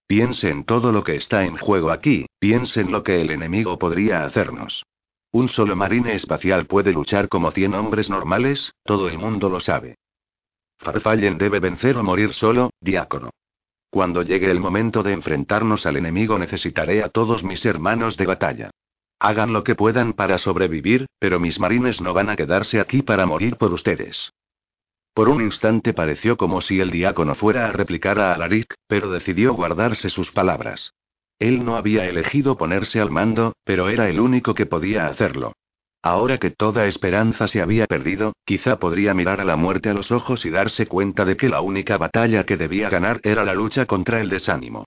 Piense 0.07 0.49
en 0.49 0.63
todo 0.63 0.91
lo 0.91 1.03
que 1.03 1.15
está 1.15 1.45
en 1.45 1.57
juego 1.57 1.91
aquí, 1.91 2.25
piense 2.39 2.81
en 2.81 2.91
lo 2.91 3.03
que 3.03 3.21
el 3.21 3.29
enemigo 3.29 3.77
podría 3.77 4.25
hacernos. 4.25 4.83
Un 5.31 5.47
solo 5.47 5.75
marine 5.75 6.15
espacial 6.15 6.65
puede 6.65 6.91
luchar 6.91 7.29
como 7.29 7.51
cien 7.51 7.75
hombres 7.75 8.09
normales, 8.09 8.73
todo 8.83 9.07
el 9.07 9.19
mundo 9.19 9.47
lo 9.47 9.59
sabe. 9.59 9.99
Farfallen 10.79 11.37
debe 11.37 11.59
vencer 11.59 11.97
o 11.97 12.03
morir 12.03 12.33
solo, 12.33 12.71
diácono. 12.81 13.29
Cuando 13.89 14.21
llegue 14.21 14.51
el 14.51 14.59
momento 14.59 15.01
de 15.01 15.13
enfrentarnos 15.13 15.85
al 15.85 15.97
enemigo 15.97 16.37
necesitaré 16.37 17.03
a 17.03 17.09
todos 17.09 17.43
mis 17.43 17.65
hermanos 17.65 18.17
de 18.17 18.25
batalla. 18.27 18.69
Hagan 19.19 19.51
lo 19.51 19.63
que 19.63 19.75
puedan 19.75 20.13
para 20.13 20.37
sobrevivir, 20.37 21.07
pero 21.19 21.39
mis 21.39 21.59
marines 21.59 21.99
no 21.99 22.13
van 22.13 22.29
a 22.29 22.35
quedarse 22.35 22.79
aquí 22.79 23.01
para 23.01 23.25
morir 23.25 23.57
por 23.57 23.73
ustedes. 23.73 24.31
Por 25.13 25.27
un 25.27 25.41
instante 25.41 25.93
pareció 25.93 26.37
como 26.37 26.61
si 26.61 26.79
el 26.79 26.91
diácono 26.91 27.35
fuera 27.35 27.67
a 27.67 27.71
replicar 27.71 28.19
a 28.19 28.33
Alaric, 28.33 28.75
pero 28.87 29.09
decidió 29.11 29.53
guardarse 29.53 30.09
sus 30.09 30.31
palabras. 30.31 30.93
Él 31.39 31.65
no 31.65 31.75
había 31.75 32.05
elegido 32.05 32.57
ponerse 32.57 33.01
al 33.01 33.11
mando, 33.11 33.53
pero 33.63 33.89
era 33.89 34.07
el 34.07 34.19
único 34.19 34.53
que 34.53 34.65
podía 34.65 35.07
hacerlo. 35.07 35.53
Ahora 36.01 36.37
que 36.37 36.49
toda 36.49 36.87
esperanza 36.87 37.47
se 37.47 37.61
había 37.61 37.85
perdido, 37.85 38.33
quizá 38.45 38.79
podría 38.79 39.13
mirar 39.13 39.41
a 39.41 39.45
la 39.45 39.57
muerte 39.57 39.89
a 39.89 39.93
los 39.93 40.11
ojos 40.11 40.45
y 40.45 40.49
darse 40.49 40.87
cuenta 40.87 41.25
de 41.25 41.35
que 41.35 41.49
la 41.49 41.59
única 41.59 41.97
batalla 41.97 42.45
que 42.45 42.55
debía 42.55 42.89
ganar 42.89 43.19
era 43.23 43.43
la 43.43 43.53
lucha 43.53 43.85
contra 43.85 44.21
el 44.21 44.29
desánimo. 44.29 44.85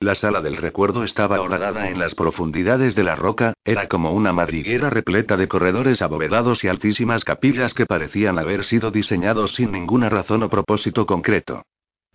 La 0.00 0.14
sala 0.14 0.40
del 0.40 0.56
recuerdo 0.56 1.02
estaba 1.02 1.40
horadada 1.40 1.88
en 1.88 1.98
las 1.98 2.14
profundidades 2.14 2.94
de 2.94 3.02
la 3.02 3.16
roca, 3.16 3.54
era 3.64 3.88
como 3.88 4.12
una 4.12 4.32
madriguera 4.32 4.90
repleta 4.90 5.36
de 5.36 5.48
corredores 5.48 6.00
abovedados 6.02 6.62
y 6.62 6.68
altísimas 6.68 7.24
capillas 7.24 7.74
que 7.74 7.84
parecían 7.84 8.38
haber 8.38 8.64
sido 8.64 8.92
diseñados 8.92 9.56
sin 9.56 9.72
ninguna 9.72 10.08
razón 10.08 10.44
o 10.44 10.48
propósito 10.48 11.04
concreto. 11.04 11.64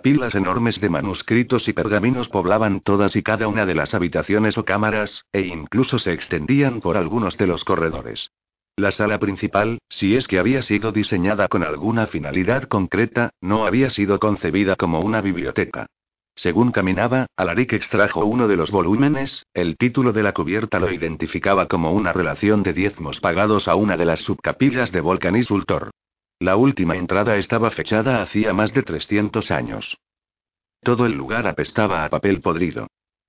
Pilas 0.03 0.35
enormes 0.35 0.81
de 0.81 0.89
manuscritos 0.89 1.69
y 1.69 1.71
pergaminos 1.71 2.27
poblaban 2.27 2.81
todas 2.81 3.15
y 3.15 3.23
cada 3.23 3.47
una 3.47 3.65
de 3.65 3.73
las 3.73 3.93
habitaciones 3.93 4.57
o 4.57 4.65
cámaras, 4.65 5.23
e 5.31 5.43
incluso 5.47 5.97
se 5.97 6.11
extendían 6.11 6.81
por 6.81 6.97
algunos 6.97 7.37
de 7.37 7.47
los 7.47 7.63
corredores. 7.63 8.29
La 8.75 8.91
sala 8.91 9.17
principal, 9.17 9.79
si 9.87 10.17
es 10.17 10.27
que 10.27 10.39
había 10.39 10.61
sido 10.61 10.91
diseñada 10.91 11.47
con 11.47 11.63
alguna 11.63 12.07
finalidad 12.07 12.63
concreta, 12.63 13.29
no 13.39 13.65
había 13.65 13.89
sido 13.89 14.19
concebida 14.19 14.75
como 14.75 14.99
una 14.99 15.21
biblioteca. 15.21 15.85
Según 16.35 16.73
caminaba, 16.73 17.27
Alaric 17.37 17.71
extrajo 17.71 18.25
uno 18.25 18.49
de 18.49 18.57
los 18.57 18.71
volúmenes, 18.71 19.45
el 19.53 19.77
título 19.77 20.11
de 20.11 20.23
la 20.23 20.33
cubierta 20.33 20.81
lo 20.81 20.91
identificaba 20.91 21.69
como 21.69 21.93
una 21.93 22.11
relación 22.11 22.61
de 22.61 22.73
diezmos 22.73 23.21
pagados 23.21 23.69
a 23.69 23.75
una 23.75 23.95
de 23.95 24.03
las 24.03 24.19
subcapillas 24.19 24.91
de 24.91 24.99
Volcanis 24.99 25.49
Ultor. 25.49 25.91
La 26.43 26.57
última 26.57 26.97
entrada 26.97 27.37
estaba 27.37 27.71
fechada 27.71 28.21
hacía 28.21 28.51
más 28.51 28.73
de 28.73 28.83
300 28.83 29.49
años. 29.49 29.97
Todo 30.81 31.05
el 31.05 31.13
lugar 31.13 31.47
apestaba 31.47 32.03
a 32.03 32.09
papel 32.09 32.41
podrido. 32.41 32.87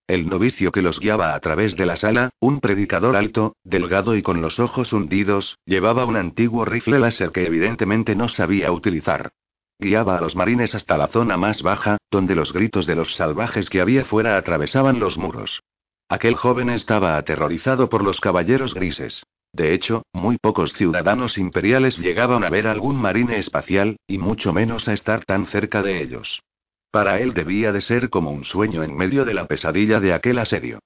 El 0.08 0.28
novicio 0.28 0.72
que 0.72 0.82
los 0.82 0.98
guiaba 0.98 1.32
a 1.32 1.38
través 1.38 1.76
de 1.76 1.86
la 1.86 1.94
sala, 1.94 2.30
un 2.40 2.58
predicador 2.58 3.14
alto, 3.14 3.54
delgado 3.62 4.16
y 4.16 4.22
con 4.22 4.42
los 4.42 4.58
ojos 4.58 4.92
hundidos, 4.92 5.56
llevaba 5.64 6.06
un 6.06 6.16
antiguo 6.16 6.64
rifle 6.64 6.98
láser 6.98 7.30
que 7.30 7.46
evidentemente 7.46 8.16
no 8.16 8.26
sabía 8.26 8.72
utilizar. 8.72 9.30
Guiaba 9.78 10.18
a 10.18 10.20
los 10.20 10.34
marines 10.34 10.74
hasta 10.74 10.98
la 10.98 11.06
zona 11.06 11.36
más 11.36 11.62
baja, 11.62 11.98
donde 12.10 12.34
los 12.34 12.52
gritos 12.52 12.84
de 12.84 12.96
los 12.96 13.14
salvajes 13.14 13.70
que 13.70 13.80
había 13.80 14.04
fuera 14.04 14.36
atravesaban 14.36 14.98
los 14.98 15.18
muros. 15.18 15.62
Aquel 16.08 16.34
joven 16.34 16.68
estaba 16.68 17.16
aterrorizado 17.16 17.88
por 17.88 18.02
los 18.02 18.20
caballeros 18.20 18.74
grises. 18.74 19.22
De 19.54 19.72
hecho, 19.72 20.02
muy 20.12 20.36
pocos 20.36 20.72
ciudadanos 20.72 21.38
imperiales 21.38 21.96
llegaban 21.96 22.42
a 22.42 22.50
ver 22.50 22.66
algún 22.66 22.96
marine 23.00 23.38
espacial, 23.38 23.98
y 24.08 24.18
mucho 24.18 24.52
menos 24.52 24.88
a 24.88 24.92
estar 24.92 25.24
tan 25.24 25.46
cerca 25.46 25.80
de 25.80 26.02
ellos. 26.02 26.42
Para 26.90 27.20
él 27.20 27.34
debía 27.34 27.70
de 27.70 27.80
ser 27.80 28.10
como 28.10 28.32
un 28.32 28.42
sueño 28.42 28.82
en 28.82 28.96
medio 28.96 29.24
de 29.24 29.32
la 29.32 29.46
pesadilla 29.46 30.00
de 30.00 30.12
aquel 30.12 30.40
asedio. 30.40 30.80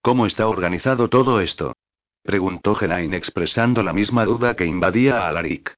¿Cómo 0.00 0.24
está 0.24 0.48
organizado 0.48 1.08
todo 1.08 1.40
esto? 1.40 1.74
preguntó 2.22 2.74
Genain 2.74 3.12
expresando 3.12 3.82
la 3.82 3.92
misma 3.92 4.24
duda 4.24 4.56
que 4.56 4.64
invadía 4.64 5.20
a 5.20 5.28
Alaric. 5.28 5.74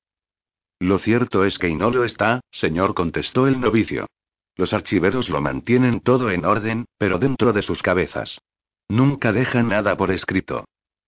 Lo 0.79 0.99
cierto 0.99 1.45
es 1.45 1.59
que 1.59 1.75
no 1.75 1.91
lo 1.91 2.05
está, 2.05 2.43
señor, 2.53 2.95
contestó 2.95 3.49
el 3.49 3.59
novicio. 3.59 4.07
Los 4.55 4.73
archiveros 4.73 5.31
lo 5.31 5.41
mantienen 5.41 5.99
todo 5.99 6.31
en 6.31 6.45
orden, 6.45 6.85
pero 6.97 7.19
dentro 7.19 7.53
de 7.53 7.63
sus 7.63 7.83
cabezas. 7.83 8.39
Nunca 8.89 9.33
dejan 9.33 9.69
nada 9.69 9.97
por 9.97 10.13
escrito. 10.13 10.65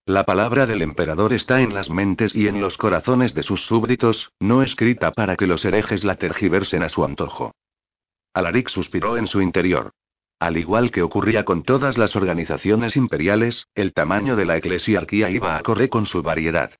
La 0.08 0.22
palabra 0.22 0.66
del 0.66 0.82
emperador 0.82 1.32
está 1.32 1.62
en 1.62 1.74
las 1.74 1.90
mentes 1.90 2.32
y 2.32 2.46
en 2.46 2.60
los 2.60 2.76
corazones 2.76 3.34
de 3.34 3.42
sus 3.42 3.66
súbditos, 3.66 4.30
no 4.38 4.62
escrita 4.62 5.10
para 5.10 5.34
que 5.34 5.48
los 5.48 5.64
herejes 5.64 6.04
la 6.04 6.14
tergiversen 6.14 6.84
a 6.84 6.88
su 6.88 7.04
antojo. 7.04 7.56
Alaric 8.32 8.68
suspiró 8.68 9.16
en 9.16 9.26
su 9.26 9.40
interior. 9.40 9.90
Al 10.38 10.58
igual 10.58 10.92
que 10.92 11.02
ocurría 11.02 11.44
con 11.44 11.64
todas 11.64 11.98
las 11.98 12.14
organizaciones 12.14 12.96
imperiales, 12.96 13.66
el 13.74 13.92
tamaño 13.92 14.36
de 14.36 14.44
la 14.44 14.56
eclesiarquía 14.56 15.28
iba 15.28 15.56
a 15.56 15.62
correr 15.62 15.88
con 15.88 16.06
su 16.06 16.22
variedad. 16.22 16.70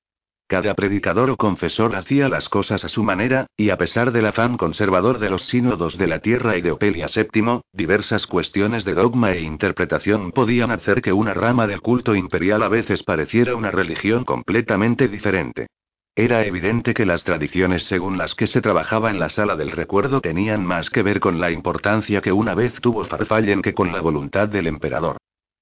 Cada 0.49 0.75
predicador 0.75 1.29
o 1.31 1.37
confesor 1.37 1.97
hacía 1.97 2.29
las 2.29 2.49
cosas 2.49 2.85
a 2.85 2.89
su 2.89 3.03
manera, 3.03 3.47
y 3.57 3.71
a 3.71 3.77
pesar 3.77 4.13
del 4.13 4.27
afán 4.27 4.57
conservador 4.57 5.19
de 5.19 5.29
los 5.29 5.43
sínodos 5.43 5.99
de 5.99 6.07
la 6.07 6.21
tierra 6.21 6.57
y 6.57 6.63
de 6.63 6.71
Opelia 6.71 7.09
VII, 7.13 7.63
diversas 7.73 8.29
cuestiones 8.29 8.85
de 8.85 8.95
dogma 8.95 9.33
e 9.33 9.41
interpretación 9.41 10.31
podían 10.31 10.71
hacer 10.71 11.03
que 11.03 11.13
una 11.13 11.35
rama 11.35 11.67
del 11.67 11.81
culto 11.81 12.15
imperial 12.15 12.63
a 12.63 12.69
veces 12.69 13.03
pareciera 13.03 13.57
una 13.57 13.73
religión 13.73 14.25
completamente 14.25 15.09
diferente. 15.09 15.67
Era 16.15 16.45
evidente 16.47 16.95
que 16.95 17.07
las 17.07 17.25
tradiciones 17.25 17.83
según 17.83 18.17
las 18.17 18.37
que 18.37 18.47
se 18.47 18.63
trabajaba 18.63 19.11
en 19.11 19.19
la 19.19 19.31
sala 19.31 19.57
del 19.57 19.73
recuerdo 19.73 20.21
tenían 20.21 20.65
más 20.65 20.91
que 20.91 21.03
ver 21.03 21.19
con 21.19 21.41
la 21.41 21.51
importancia 21.51 22.21
que 22.21 22.31
una 22.31 22.55
vez 22.55 22.81
tuvo 22.81 23.05
Farfallen 23.05 23.63
que 23.63 23.75
con 23.75 23.91
la 23.91 24.01
voluntad 24.01 24.49
del 24.49 24.69
emperador. 24.69 25.17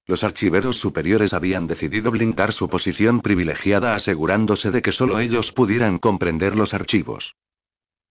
Los 0.07 0.23
archiveros 0.23 0.77
superiores 0.77 1.33
habían 1.33 1.65
decidido 1.65 2.11
blindar 2.11 2.53
su 2.53 2.69
posición 2.69 3.21
privilegiada 3.21 3.95
asegurándose 3.95 4.69
de 4.69 4.81
que 4.81 4.91
solo 4.91 5.19
ellos 5.19 5.51
pudieran 5.51 5.97
comprender 5.97 6.55
los 6.55 6.73
archivos. 6.73 7.35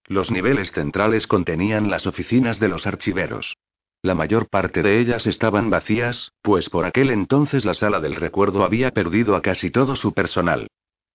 Los 0.07 0.31
niveles 0.31 0.73
centrales 0.73 1.27
contenían 1.27 1.91
las 1.91 2.07
oficinas 2.07 2.59
de 2.59 2.69
los 2.69 2.87
archiveros. 2.87 3.57
La 4.03 4.15
mayor 4.15 4.49
parte 4.49 4.83
de 4.83 5.01
ellas 5.01 5.27
estaban 5.27 5.71
vacías, 5.71 6.33
pues 6.43 6.69
por 6.69 6.85
aquel 6.85 7.11
entonces 7.11 7.65
la 7.65 7.73
sala 7.73 8.01
del 8.01 8.17
recuerdo 8.17 8.65
había 8.65 8.91
perdido 8.91 9.35
a 9.35 9.41
casi 9.41 9.71
todo 9.71 9.97
su 9.97 10.13
personal. 10.13 10.67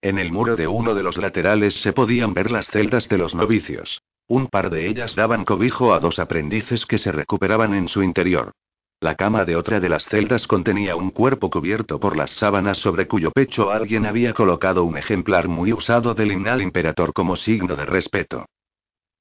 En 0.01 0.17
el 0.17 0.31
muro 0.31 0.55
de 0.55 0.67
uno 0.67 0.95
de 0.95 1.03
los 1.03 1.17
laterales 1.17 1.75
se 1.81 1.93
podían 1.93 2.33
ver 2.33 2.49
las 2.49 2.67
celdas 2.67 3.09
de 3.09 3.17
los 3.17 3.35
novicios. 3.35 4.01
Un 4.27 4.47
par 4.47 4.69
de 4.69 4.87
ellas 4.87 5.13
daban 5.15 5.43
cobijo 5.43 5.93
a 5.93 5.99
dos 5.99 6.19
aprendices 6.19 6.85
que 6.85 6.97
se 6.97 7.11
recuperaban 7.11 7.75
en 7.75 7.89
su 7.89 8.01
interior. 8.01 8.53
La 9.01 9.15
cama 9.15 9.45
de 9.45 9.55
otra 9.55 9.79
de 9.79 9.87
las 9.87 10.03
celdas 10.09 10.45
contenía 10.45 10.97
un 10.97 11.11
cuerpo 11.11 11.49
cubierto 11.49 12.01
por 12.01 12.17
las 12.17 12.31
sábanas 12.31 12.79
sobre 12.79 13.07
cuyo 13.07 13.31
pecho 13.31 13.71
alguien 13.71 14.05
había 14.05 14.33
colocado 14.33 14.83
un 14.83 14.97
ejemplar 14.97 15.47
muy 15.47 15.71
usado 15.71 16.13
del 16.13 16.33
himnal 16.33 16.61
imperator 16.61 17.13
como 17.13 17.37
signo 17.37 17.77
de 17.77 17.85
respeto. 17.85 18.45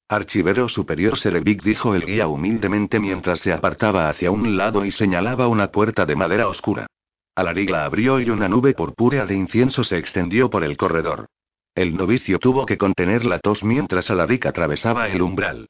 Archivero 0.09 0.67
superior 0.67 1.17
Serevic 1.17 1.63
dijo 1.63 1.95
el 1.95 2.05
guía 2.05 2.27
humildemente 2.27 2.99
mientras 2.99 3.39
se 3.39 3.53
apartaba 3.53 4.09
hacia 4.09 4.31
un 4.31 4.57
lado 4.57 4.83
y 4.83 4.91
señalaba 4.91 5.47
una 5.47 5.71
puerta 5.71 6.05
de 6.05 6.15
madera 6.17 6.49
oscura. 6.49 6.87
Alaric 7.35 7.69
la 7.69 7.85
abrió 7.85 8.19
y 8.19 8.29
una 8.29 8.49
nube 8.49 8.73
purpúrea 8.73 9.25
de 9.25 9.35
incienso 9.35 9.85
se 9.85 9.97
extendió 9.97 10.49
por 10.49 10.65
el 10.65 10.75
corredor. 10.75 11.27
El 11.73 11.95
novicio 11.95 12.37
tuvo 12.37 12.65
que 12.65 12.77
contener 12.77 13.23
la 13.23 13.39
tos 13.39 13.63
mientras 13.63 14.11
Alaric 14.11 14.45
atravesaba 14.45 15.07
el 15.07 15.21
umbral. 15.21 15.69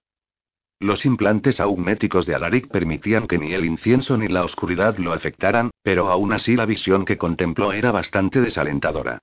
Los 0.82 1.05
implantes 1.05 1.59
auméticos 1.59 2.25
de 2.25 2.36
Alaric 2.36 2.69
permitían 2.69 3.27
que 3.27 3.38
ni 3.38 3.53
el 3.53 3.65
incienso 3.65 4.17
ni 4.17 4.30
la 4.30 4.45
oscuridad 4.45 4.97
lo 4.97 5.11
afectaran, 5.11 5.71
pero 5.84 6.07
aún 6.07 6.32
así 6.32 6.55
la 6.55 6.65
visión 6.65 7.03
que 7.03 7.17
contempló 7.17 7.73
era 7.73 7.91
bastante 7.91 8.39
desalentadora. 8.39 9.19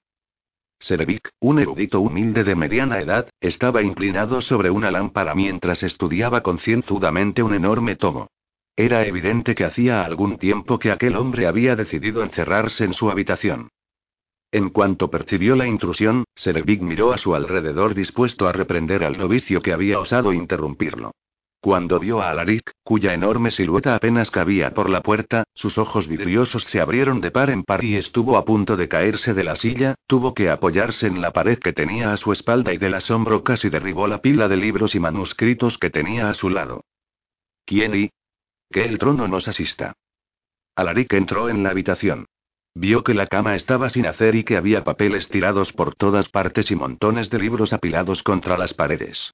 Serevic, 0.78 1.30
un 1.40 1.58
erudito 1.58 2.02
humilde 2.02 2.44
de 2.44 2.54
mediana 2.54 3.00
edad, 3.00 3.30
estaba 3.40 3.82
inclinado 3.82 4.42
sobre 4.42 4.68
una 4.68 4.90
lámpara 4.90 5.34
mientras 5.34 5.82
estudiaba 5.82 6.42
concienzudamente 6.42 7.42
un 7.42 7.54
enorme 7.54 7.96
tomo. 7.96 8.28
Era 8.76 9.06
evidente 9.06 9.54
que 9.54 9.64
hacía 9.64 10.04
algún 10.04 10.36
tiempo 10.36 10.78
que 10.78 10.90
aquel 10.90 11.16
hombre 11.16 11.46
había 11.46 11.74
decidido 11.74 12.22
encerrarse 12.22 12.84
en 12.84 12.92
su 12.92 13.10
habitación. 13.10 13.70
En 14.52 14.68
cuanto 14.68 15.08
percibió 15.10 15.56
la 15.56 15.66
intrusión, 15.66 16.24
Serevic 16.34 16.82
miró 16.82 17.14
a 17.14 17.18
su 17.18 17.34
alrededor 17.34 17.94
dispuesto 17.94 18.46
a 18.46 18.52
reprender 18.52 19.02
al 19.02 19.16
novicio 19.16 19.62
que 19.62 19.72
había 19.72 19.98
osado 19.98 20.34
interrumpirlo. 20.34 21.12
Cuando 21.60 21.98
vio 21.98 22.22
a 22.22 22.30
Alaric, 22.30 22.72
cuya 22.84 23.12
enorme 23.12 23.50
silueta 23.50 23.96
apenas 23.96 24.30
cabía 24.30 24.72
por 24.72 24.88
la 24.88 25.02
puerta, 25.02 25.44
sus 25.54 25.78
ojos 25.78 26.06
vidriosos 26.06 26.64
se 26.64 26.80
abrieron 26.80 27.20
de 27.20 27.30
par 27.30 27.50
en 27.50 27.64
par 27.64 27.82
y 27.82 27.96
estuvo 27.96 28.36
a 28.36 28.44
punto 28.44 28.76
de 28.76 28.88
caerse 28.88 29.34
de 29.34 29.44
la 29.44 29.56
silla, 29.56 29.96
tuvo 30.06 30.34
que 30.34 30.48
apoyarse 30.48 31.06
en 31.06 31.20
la 31.20 31.32
pared 31.32 31.58
que 31.58 31.72
tenía 31.72 32.12
a 32.12 32.16
su 32.16 32.32
espalda 32.32 32.72
y 32.72 32.78
del 32.78 32.94
asombro 32.94 33.42
casi 33.42 33.68
derribó 33.68 34.06
la 34.06 34.20
pila 34.20 34.48
de 34.48 34.56
libros 34.56 34.94
y 34.94 35.00
manuscritos 35.00 35.78
que 35.78 35.90
tenía 35.90 36.30
a 36.30 36.34
su 36.34 36.50
lado. 36.50 36.84
¿Quién 37.64 37.96
y? 37.96 38.10
Que 38.70 38.84
el 38.84 38.98
trono 38.98 39.26
nos 39.26 39.48
asista. 39.48 39.94
Alaric 40.76 41.12
entró 41.14 41.48
en 41.48 41.62
la 41.62 41.70
habitación. 41.70 42.26
Vio 42.74 43.02
que 43.02 43.14
la 43.14 43.26
cama 43.26 43.56
estaba 43.56 43.88
sin 43.88 44.06
hacer 44.06 44.34
y 44.34 44.44
que 44.44 44.56
había 44.56 44.84
papeles 44.84 45.28
tirados 45.28 45.72
por 45.72 45.94
todas 45.94 46.28
partes 46.28 46.70
y 46.70 46.76
montones 46.76 47.30
de 47.30 47.38
libros 47.38 47.72
apilados 47.72 48.22
contra 48.22 48.58
las 48.58 48.74
paredes. 48.74 49.32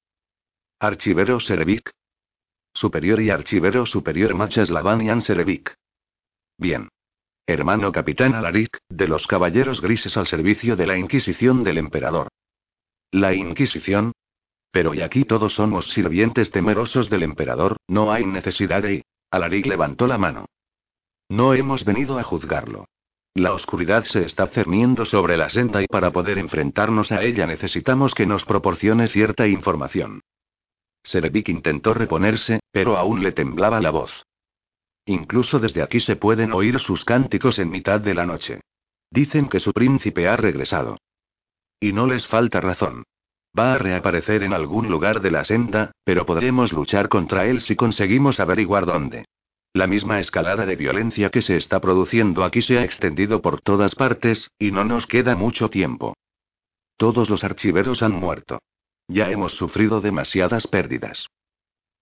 Archivero 0.79 1.41
Serevic, 1.41 1.91
Superior 2.75 3.21
y 3.21 3.31
archivero 3.31 3.87
superior 3.87 4.35
Lavanian 4.71 5.21
Serevic. 5.21 5.75
Bien. 6.59 6.89
Hermano 7.47 7.93
capitán 7.93 8.35
Alaric, 8.35 8.79
de 8.89 9.09
los 9.09 9.27
caballeros 9.27 9.81
grises 9.81 10.17
al 10.17 10.27
servicio 10.27 10.75
de 10.77 10.87
la 10.87 10.97
Inquisición 10.97 11.65
del 11.65 11.79
emperador. 11.79 12.29
¿La 13.11 13.35
Inquisición? 13.35 14.13
Pero 14.71 14.95
y 14.95 15.03
aquí 15.03 15.25
todos 15.25 15.55
somos 15.55 15.91
sirvientes 15.91 16.51
temerosos 16.51 17.11
del 17.11 17.25
emperador, 17.25 17.77
no 17.89 18.11
hay 18.11 18.25
necesidad 18.25 18.83
de... 18.83 19.05
Alaric 19.31 19.67
levantó 19.67 20.07
la 20.07 20.19
mano. 20.19 20.47
No 21.29 21.55
hemos 21.55 21.85
venido 21.85 22.19
a 22.19 22.23
juzgarlo. 22.23 22.87
La 23.35 23.55
oscuridad 23.55 24.05
se 24.05 24.25
está 24.25 24.47
cerniendo 24.47 25.05
sobre 25.05 25.37
la 25.37 25.49
senda 25.49 25.83
y 25.83 25.87
para 25.87 26.11
poder 26.11 26.39
enfrentarnos 26.39 27.13
a 27.13 27.23
ella 27.23 27.47
necesitamos 27.47 28.15
que 28.15 28.27
nos 28.27 28.45
proporcione 28.45 29.09
cierta 29.09 29.47
información. 29.47 30.21
Serevic 31.03 31.49
intentó 31.49 31.95
reponerse, 31.95 32.61
pero 32.71 32.97
aún 32.97 33.23
le 33.23 33.33
temblaba 33.33 33.81
la 33.81 33.91
voz. 33.91 34.25
Incluso 35.07 35.59
desde 35.59 35.83
aquí 35.83 36.01
se 36.01 36.17
pueden 36.17 36.53
oír 36.53 36.79
sus 36.79 37.05
cánticos 37.05 37.59
en 37.59 37.71
mitad 37.71 38.01
de 38.01 38.15
la 38.15 38.27
noche. 38.27 38.61
Dicen 39.11 39.49
que 39.49 39.61
su 39.61 39.73
príncipe 39.73 40.29
ha 40.29 40.37
regresado. 40.37 40.99
Y 41.81 41.93
no 41.93 42.07
les 42.07 42.27
falta 42.27 42.61
razón. 42.61 43.05
Va 43.59 43.75
a 43.75 43.79
reaparecer 43.79 44.45
en 44.45 44.53
algún 44.53 44.89
lugar 44.89 45.21
de 45.21 45.31
la 45.31 45.45
senda, 45.45 45.93
pero 46.05 46.25
podremos 46.25 46.73
luchar 46.73 47.09
contra 47.09 47.47
él 47.47 47.61
si 47.61 47.77
conseguimos 47.77 48.41
averiguar 48.41 48.87
dónde. 48.87 49.27
La 49.75 49.87
misma 49.87 50.21
escalada 50.21 50.65
de 50.65 50.77
violencia 50.77 51.31
que 51.31 51.43
se 51.43 51.57
está 51.57 51.81
produciendo 51.81 52.45
aquí 52.45 52.63
se 52.63 52.79
ha 52.79 52.85
extendido 52.85 53.43
por 53.43 53.61
todas 53.61 53.95
partes, 53.95 54.51
y 54.59 54.71
no 54.71 54.85
nos 54.85 55.07
queda 55.07 55.35
mucho 55.35 55.69
tiempo. 55.69 56.15
Todos 56.97 57.29
los 57.29 57.43
archiveros 57.43 58.03
han 58.03 58.13
muerto. 58.13 58.61
Ya 59.13 59.31
hemos 59.31 59.53
sufrido 59.53 60.01
demasiadas 60.01 60.67
pérdidas. 60.67 61.27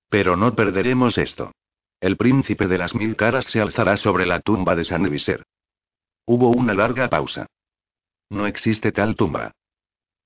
Pero 0.09 0.37
no 0.37 0.55
perderemos 0.55 1.19
esto. 1.19 1.51
El 2.01 2.17
príncipe 2.17 2.69
de 2.69 2.79
las 2.79 2.95
mil 2.95 3.17
caras 3.17 3.47
se 3.47 3.61
alzará 3.61 3.97
sobre 3.97 4.27
la 4.27 4.39
tumba 4.39 4.77
de 4.77 4.85
San 4.85 5.03
Viser. 5.11 5.43
Hubo 6.25 6.51
una 6.51 6.73
larga 6.73 7.09
pausa. 7.09 7.47
No 8.31 8.47
existe 8.47 8.93
tal 8.93 9.17
tumba. 9.17 9.51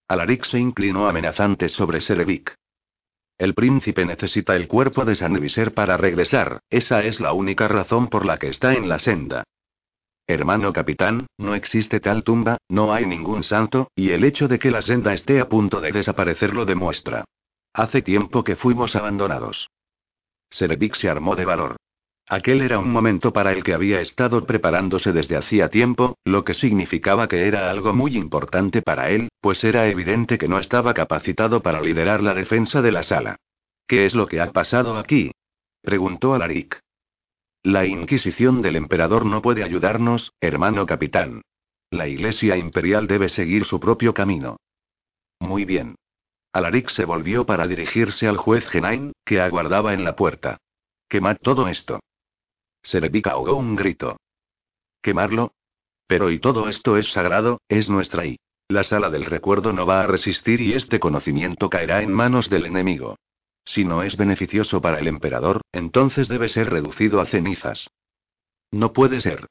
Alaric 0.08 0.44
se 0.44 0.58
inclinó 0.58 1.08
amenazante 1.08 1.70
sobre 1.70 2.02
Serevic. 2.02 2.54
El 3.38 3.54
príncipe 3.54 4.04
necesita 4.04 4.54
el 4.54 4.68
cuerpo 4.68 5.06
de 5.06 5.14
San 5.14 5.32
Viser 5.40 5.72
para 5.72 5.96
regresar, 5.96 6.60
esa 6.68 7.02
es 7.02 7.18
la 7.18 7.32
única 7.32 7.66
razón 7.66 8.08
por 8.08 8.26
la 8.26 8.36
que 8.36 8.48
está 8.48 8.74
en 8.74 8.90
la 8.90 8.98
senda. 8.98 9.44
Hermano 10.26 10.72
capitán, 10.72 11.26
no 11.36 11.54
existe 11.54 12.00
tal 12.00 12.24
tumba, 12.24 12.56
no 12.68 12.94
hay 12.94 13.04
ningún 13.04 13.44
santo, 13.44 13.88
y 13.94 14.10
el 14.10 14.24
hecho 14.24 14.48
de 14.48 14.58
que 14.58 14.70
la 14.70 14.80
senda 14.80 15.12
esté 15.12 15.38
a 15.38 15.48
punto 15.48 15.82
de 15.82 15.92
desaparecer 15.92 16.54
lo 16.54 16.64
demuestra. 16.64 17.24
Hace 17.74 18.00
tiempo 18.00 18.42
que 18.42 18.56
fuimos 18.56 18.96
abandonados. 18.96 19.68
Serevic 20.48 20.94
se 20.94 21.10
armó 21.10 21.36
de 21.36 21.44
valor. 21.44 21.76
Aquel 22.26 22.62
era 22.62 22.78
un 22.78 22.90
momento 22.90 23.34
para 23.34 23.52
el 23.52 23.62
que 23.62 23.74
había 23.74 24.00
estado 24.00 24.46
preparándose 24.46 25.12
desde 25.12 25.36
hacía 25.36 25.68
tiempo, 25.68 26.16
lo 26.24 26.42
que 26.42 26.54
significaba 26.54 27.28
que 27.28 27.46
era 27.46 27.70
algo 27.70 27.92
muy 27.92 28.16
importante 28.16 28.80
para 28.80 29.10
él, 29.10 29.28
pues 29.42 29.62
era 29.62 29.88
evidente 29.88 30.38
que 30.38 30.48
no 30.48 30.58
estaba 30.58 30.94
capacitado 30.94 31.60
para 31.60 31.82
liderar 31.82 32.22
la 32.22 32.32
defensa 32.32 32.80
de 32.80 32.92
la 32.92 33.02
sala. 33.02 33.36
¿Qué 33.86 34.06
es 34.06 34.14
lo 34.14 34.26
que 34.26 34.40
ha 34.40 34.52
pasado 34.52 34.96
aquí? 34.96 35.32
preguntó 35.82 36.32
Alaric. 36.32 36.83
La 37.66 37.86
Inquisición 37.86 38.60
del 38.60 38.76
emperador 38.76 39.24
no 39.24 39.40
puede 39.40 39.64
ayudarnos, 39.64 40.34
hermano 40.38 40.84
capitán. 40.84 41.40
La 41.90 42.06
Iglesia 42.06 42.58
Imperial 42.58 43.06
debe 43.06 43.30
seguir 43.30 43.64
su 43.64 43.80
propio 43.80 44.12
camino. 44.12 44.58
Muy 45.40 45.64
bien. 45.64 45.94
Alaric 46.52 46.90
se 46.90 47.06
volvió 47.06 47.46
para 47.46 47.66
dirigirse 47.66 48.28
al 48.28 48.36
juez 48.36 48.68
Genain, 48.68 49.12
que 49.24 49.40
aguardaba 49.40 49.94
en 49.94 50.04
la 50.04 50.14
puerta. 50.14 50.58
Quemad 51.08 51.38
todo 51.40 51.66
esto. 51.66 52.00
Serevic 52.82 53.28
ahogó 53.28 53.56
un 53.56 53.76
grito. 53.76 54.18
¿Quemarlo? 55.00 55.54
Pero 56.06 56.30
y 56.30 56.40
todo 56.40 56.68
esto 56.68 56.98
es 56.98 57.12
sagrado, 57.12 57.62
es 57.70 57.88
nuestra 57.88 58.26
y. 58.26 58.36
La 58.68 58.82
sala 58.82 59.08
del 59.08 59.24
recuerdo 59.24 59.72
no 59.72 59.86
va 59.86 60.02
a 60.02 60.06
resistir 60.06 60.60
y 60.60 60.74
este 60.74 61.00
conocimiento 61.00 61.70
caerá 61.70 62.02
en 62.02 62.12
manos 62.12 62.50
del 62.50 62.66
enemigo. 62.66 63.16
Si 63.64 63.84
no 63.84 64.02
es 64.02 64.16
beneficioso 64.16 64.80
para 64.80 64.98
el 64.98 65.08
emperador, 65.08 65.62
entonces 65.72 66.28
debe 66.28 66.48
ser 66.48 66.70
reducido 66.70 67.20
a 67.20 67.26
cenizas. 67.26 67.88
No 68.70 68.92
puede 68.92 69.20
ser. 69.20 69.46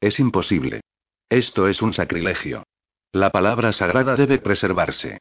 Es 0.00 0.18
imposible. 0.18 0.80
Esto 1.28 1.68
es 1.68 1.82
un 1.82 1.92
sacrilegio. 1.92 2.64
La 3.12 3.30
palabra 3.30 3.72
sagrada 3.72 4.14
debe 4.14 4.38
preservarse. 4.38 5.18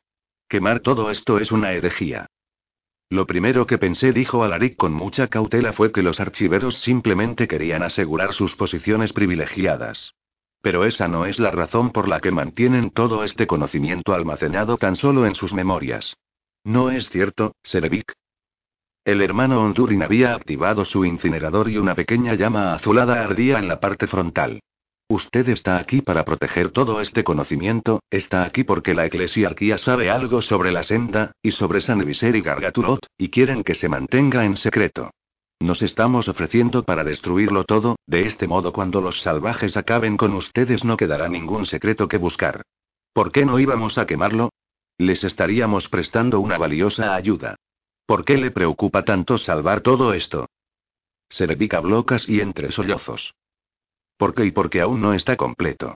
Quemar 0.47 0.79
todo 0.79 1.11
esto 1.11 1.39
es 1.39 1.51
una 1.51 1.73
herejía. 1.73 2.27
Lo 3.09 3.25
primero 3.25 3.65
que 3.65 3.79
pensé, 3.79 4.11
dijo 4.13 4.43
Alaric 4.43 4.77
con 4.77 4.93
mucha 4.93 5.27
cautela, 5.27 5.73
fue 5.73 5.91
que 5.91 6.03
los 6.03 6.19
archiveros 6.19 6.77
simplemente 6.77 7.47
querían 7.47 7.81
asegurar 7.81 8.33
sus 8.33 8.55
posiciones 8.55 9.13
privilegiadas. 9.13 10.13
Pero 10.61 10.85
esa 10.85 11.07
no 11.07 11.25
es 11.25 11.39
la 11.39 11.49
razón 11.51 11.91
por 11.91 12.07
la 12.07 12.19
que 12.19 12.31
mantienen 12.31 12.91
todo 12.91 13.23
este 13.23 13.47
conocimiento 13.47 14.13
almacenado 14.13 14.77
tan 14.77 14.95
solo 14.95 15.25
en 15.25 15.33
sus 15.33 15.53
memorias. 15.53 16.17
¿No 16.63 16.91
es 16.91 17.09
cierto, 17.09 17.55
Serevic? 17.63 18.13
El 19.09 19.23
hermano 19.23 19.63
Hondurin 19.63 20.03
había 20.03 20.35
activado 20.35 20.85
su 20.85 21.03
incinerador 21.03 21.67
y 21.67 21.79
una 21.79 21.95
pequeña 21.95 22.35
llama 22.35 22.75
azulada 22.75 23.23
ardía 23.23 23.57
en 23.57 23.67
la 23.67 23.79
parte 23.79 24.05
frontal. 24.05 24.59
Usted 25.09 25.49
está 25.49 25.79
aquí 25.79 26.03
para 26.03 26.23
proteger 26.23 26.69
todo 26.69 27.01
este 27.01 27.23
conocimiento, 27.23 28.03
está 28.11 28.43
aquí 28.43 28.63
porque 28.63 28.93
la 28.93 29.07
eclesiarquía 29.07 29.79
sabe 29.79 30.11
algo 30.11 30.43
sobre 30.43 30.71
la 30.71 30.83
senda, 30.83 31.31
y 31.41 31.49
sobre 31.49 31.81
San 31.81 32.05
Viser 32.05 32.35
y 32.35 32.41
Gargaturot, 32.41 33.07
y 33.17 33.29
quieren 33.29 33.63
que 33.63 33.73
se 33.73 33.89
mantenga 33.89 34.45
en 34.45 34.57
secreto. 34.57 35.09
Nos 35.59 35.81
estamos 35.81 36.27
ofreciendo 36.27 36.83
para 36.83 37.03
destruirlo 37.03 37.63
todo, 37.63 37.95
de 38.05 38.27
este 38.27 38.47
modo 38.47 38.71
cuando 38.71 39.01
los 39.01 39.23
salvajes 39.23 39.75
acaben 39.75 40.17
con 40.17 40.35
ustedes 40.35 40.83
no 40.83 40.97
quedará 40.97 41.29
ningún 41.29 41.65
secreto 41.65 42.07
que 42.07 42.17
buscar. 42.17 42.61
¿Por 43.13 43.31
qué 43.31 43.43
no 43.43 43.57
íbamos 43.57 43.97
a 43.97 44.05
quemarlo? 44.05 44.51
Les 44.99 45.23
estaríamos 45.23 45.89
prestando 45.89 46.39
una 46.39 46.59
valiosa 46.59 47.15
ayuda. 47.15 47.55
¿Por 48.09 48.25
qué 48.25 48.37
le 48.37 48.49
preocupa 48.49 49.03
tanto 49.03 49.37
salvar 49.37 49.81
todo 49.81 50.13
esto? 50.15 50.47
Se 51.29 51.45
le 51.45 51.55
habló 51.75 52.07
casi 52.07 52.41
entre 52.41 52.71
sollozos. 52.71 53.35
¿Por 54.17 54.33
qué 54.33 54.45
y 54.45 54.51
porque 54.51 54.81
aún 54.81 54.99
no 54.99 55.13
está 55.13 55.35
completo? 55.35 55.93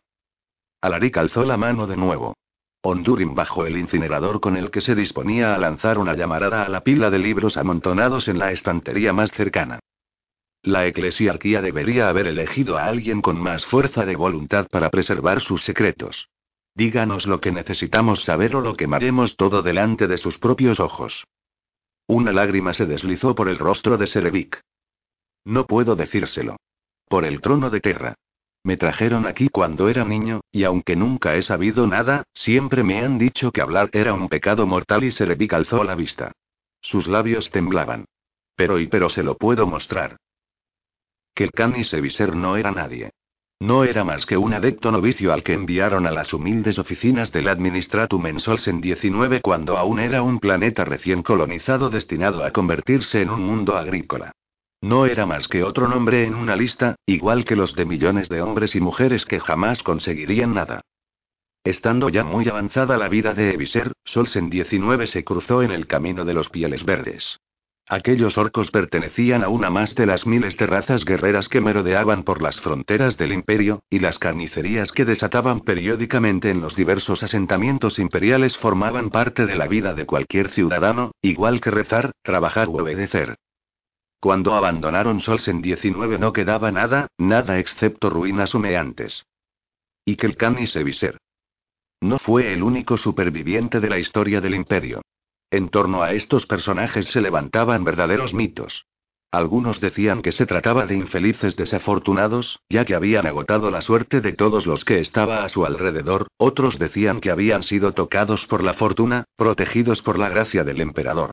Alaric 0.79 1.17
alzó 1.17 1.43
la 1.43 1.57
mano 1.57 1.87
de 1.87 1.97
nuevo. 1.97 2.35
Hondurin 2.83 3.33
bajó 3.33 3.65
el 3.65 3.79
incinerador 3.79 4.41
con 4.41 4.57
el 4.57 4.69
que 4.69 4.81
se 4.81 4.93
disponía 4.93 5.55
a 5.55 5.57
lanzar 5.57 5.97
una 5.97 6.13
llamarada 6.15 6.63
a 6.63 6.69
la 6.69 6.81
pila 6.81 7.09
de 7.09 7.17
libros 7.17 7.57
amontonados 7.57 8.27
en 8.27 8.37
la 8.37 8.51
estantería 8.51 9.11
más 9.11 9.31
cercana. 9.31 9.79
La 10.61 10.85
eclesiarquía 10.85 11.63
debería 11.63 12.09
haber 12.09 12.27
elegido 12.27 12.77
a 12.77 12.85
alguien 12.85 13.23
con 13.23 13.41
más 13.41 13.65
fuerza 13.65 14.05
de 14.05 14.15
voluntad 14.15 14.67
para 14.69 14.91
preservar 14.91 15.41
sus 15.41 15.63
secretos. 15.63 16.29
Díganos 16.75 17.25
lo 17.25 17.41
que 17.41 17.51
necesitamos 17.51 18.23
saber 18.23 18.55
o 18.55 18.61
lo 18.61 18.75
quemaremos 18.75 19.35
todo 19.35 19.63
delante 19.63 20.05
de 20.05 20.19
sus 20.19 20.37
propios 20.37 20.79
ojos. 20.79 21.25
Una 22.07 22.31
lágrima 22.31 22.73
se 22.73 22.85
deslizó 22.85 23.33
por 23.33 23.49
el 23.49 23.57
rostro 23.57 23.97
de 23.97 24.07
Serevic. 24.07 24.61
No 25.45 25.65
puedo 25.65 25.95
decírselo. 25.95 26.57
Por 27.07 27.25
el 27.25 27.41
trono 27.41 27.69
de 27.69 27.79
Terra. 27.79 28.15
Me 28.63 28.77
trajeron 28.77 29.25
aquí 29.25 29.49
cuando 29.49 29.89
era 29.89 30.05
niño, 30.05 30.41
y 30.51 30.63
aunque 30.63 30.95
nunca 30.95 31.35
he 31.35 31.41
sabido 31.41 31.85
nada, 31.85 32.23
siempre 32.33 32.83
me 32.83 33.03
han 33.03 33.17
dicho 33.17 33.51
que 33.51 33.61
hablar 33.61 33.89
era 33.91 34.13
un 34.13 34.29
pecado 34.29 34.65
mortal 34.65 35.03
y 35.03 35.11
Serevic 35.11 35.53
alzó 35.53 35.83
la 35.83 35.95
vista. 35.95 36.31
Sus 36.81 37.07
labios 37.07 37.51
temblaban. 37.51 38.05
Pero 38.55 38.79
y 38.79 38.87
pero 38.87 39.09
se 39.09 39.23
lo 39.23 39.37
puedo 39.37 39.67
mostrar. 39.67 40.17
Que 41.33 41.45
el 41.45 41.51
Canis 41.51 41.89
Seviser 41.89 42.35
no 42.35 42.55
era 42.55 42.71
nadie. 42.71 43.11
No 43.63 43.85
era 43.85 44.03
más 44.03 44.25
que 44.25 44.35
un 44.35 44.53
adepto 44.53 44.91
novicio 44.91 45.31
al 45.31 45.41
que 45.41 45.53
enviaron 45.53 46.05
a 46.05 46.11
las 46.11 46.33
humildes 46.33 46.77
oficinas 46.79 47.31
del 47.31 47.47
Administratum 47.47 48.25
en 48.25 48.41
Solsen 48.41 48.81
19 48.81 49.39
cuando 49.39 49.77
aún 49.77 49.99
era 49.99 50.21
un 50.21 50.39
planeta 50.39 50.83
recién 50.83 51.23
colonizado 51.23 51.89
destinado 51.89 52.43
a 52.43 52.51
convertirse 52.51 53.21
en 53.21 53.29
un 53.29 53.39
mundo 53.39 53.77
agrícola. 53.77 54.33
No 54.81 55.05
era 55.05 55.25
más 55.25 55.47
que 55.47 55.63
otro 55.63 55.87
nombre 55.87 56.25
en 56.25 56.35
una 56.35 56.57
lista, 56.57 56.97
igual 57.05 57.45
que 57.45 57.55
los 57.55 57.73
de 57.73 57.85
millones 57.85 58.27
de 58.27 58.41
hombres 58.41 58.75
y 58.75 58.81
mujeres 58.81 59.23
que 59.23 59.39
jamás 59.39 59.81
conseguirían 59.81 60.53
nada. 60.53 60.81
Estando 61.63 62.09
ya 62.09 62.25
muy 62.25 62.49
avanzada 62.49 62.97
la 62.97 63.07
vida 63.07 63.33
de 63.33 63.53
Eviser, 63.53 63.93
Solsen 64.03 64.49
19 64.49 65.07
se 65.07 65.23
cruzó 65.23 65.63
en 65.63 65.71
el 65.71 65.87
camino 65.87 66.25
de 66.25 66.33
los 66.33 66.49
pieles 66.49 66.83
verdes. 66.83 67.39
Aquellos 67.87 68.37
orcos 68.37 68.71
pertenecían 68.71 69.43
a 69.43 69.49
una 69.49 69.69
más 69.69 69.93
de 69.93 70.05
las 70.05 70.25
miles 70.25 70.55
de 70.57 70.67
razas 70.67 71.03
guerreras 71.03 71.49
que 71.49 71.59
merodeaban 71.59 72.23
por 72.23 72.41
las 72.41 72.61
fronteras 72.61 73.17
del 73.17 73.33
imperio, 73.33 73.83
y 73.89 73.99
las 73.99 74.19
carnicerías 74.19 74.93
que 74.93 75.03
desataban 75.03 75.59
periódicamente 75.61 76.49
en 76.49 76.61
los 76.61 76.77
diversos 76.77 77.23
asentamientos 77.23 77.99
imperiales 77.99 78.57
formaban 78.57 79.09
parte 79.09 79.45
de 79.45 79.57
la 79.57 79.67
vida 79.67 79.93
de 79.93 80.05
cualquier 80.05 80.49
ciudadano, 80.49 81.11
igual 81.21 81.59
que 81.59 81.71
rezar, 81.71 82.11
trabajar 82.21 82.69
u 82.69 82.79
obedecer. 82.79 83.35
Cuando 84.21 84.53
abandonaron 84.53 85.19
Solsen 85.19 85.61
19 85.61 86.17
no 86.17 86.31
quedaba 86.31 86.71
nada, 86.71 87.07
nada 87.17 87.59
excepto 87.59 88.09
ruinas 88.09 88.55
humeantes. 88.55 89.25
Y 90.05 90.15
Kelkan 90.15 90.57
y 90.59 90.67
Seviser. 90.67 91.17
No 91.99 92.17
fue 92.17 92.53
el 92.53 92.63
único 92.63 92.95
superviviente 92.95 93.81
de 93.81 93.89
la 93.89 93.99
historia 93.99 94.39
del 94.39 94.55
imperio. 94.55 95.01
En 95.53 95.69
torno 95.69 96.01
a 96.01 96.13
estos 96.13 96.47
personajes 96.47 97.05
se 97.09 97.21
levantaban 97.21 97.83
verdaderos 97.83 98.33
mitos. 98.33 98.87
Algunos 99.31 99.79
decían 99.79 100.23
que 100.23 100.31
se 100.31 100.47
trataba 100.47 100.87
de 100.87 100.95
infelices 100.95 101.55
desafortunados, 101.55 102.59
ya 102.69 102.85
que 102.85 102.95
habían 102.95 103.27
agotado 103.27 103.69
la 103.69 103.81
suerte 103.81 104.19
de 104.19 104.33
todos 104.33 104.65
los 104.65 104.83
que 104.83 104.99
estaba 104.99 105.43
a 105.43 105.49
su 105.49 105.63
alrededor, 105.63 106.25
otros 106.37 106.79
decían 106.79 107.21
que 107.21 107.29
habían 107.29 107.61
sido 107.61 107.91
tocados 107.91 108.47
por 108.47 108.63
la 108.63 108.73
fortuna, 108.73 109.25
protegidos 109.35 110.01
por 110.01 110.17
la 110.17 110.27
gracia 110.27 110.63
del 110.63 110.81
emperador. 110.81 111.29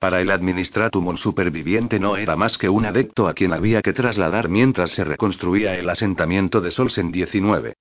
Para 0.00 0.20
el 0.20 0.32
administratum 0.32 1.06
un 1.06 1.16
superviviente 1.16 2.00
no 2.00 2.16
era 2.16 2.34
más 2.34 2.58
que 2.58 2.68
un 2.68 2.86
adepto 2.86 3.28
a 3.28 3.34
quien 3.34 3.52
había 3.52 3.82
que 3.82 3.92
trasladar 3.92 4.48
mientras 4.48 4.90
se 4.90 5.04
reconstruía 5.04 5.78
el 5.78 5.88
asentamiento 5.88 6.60
de 6.60 6.72
Solsen 6.72 7.12
19. 7.12 7.74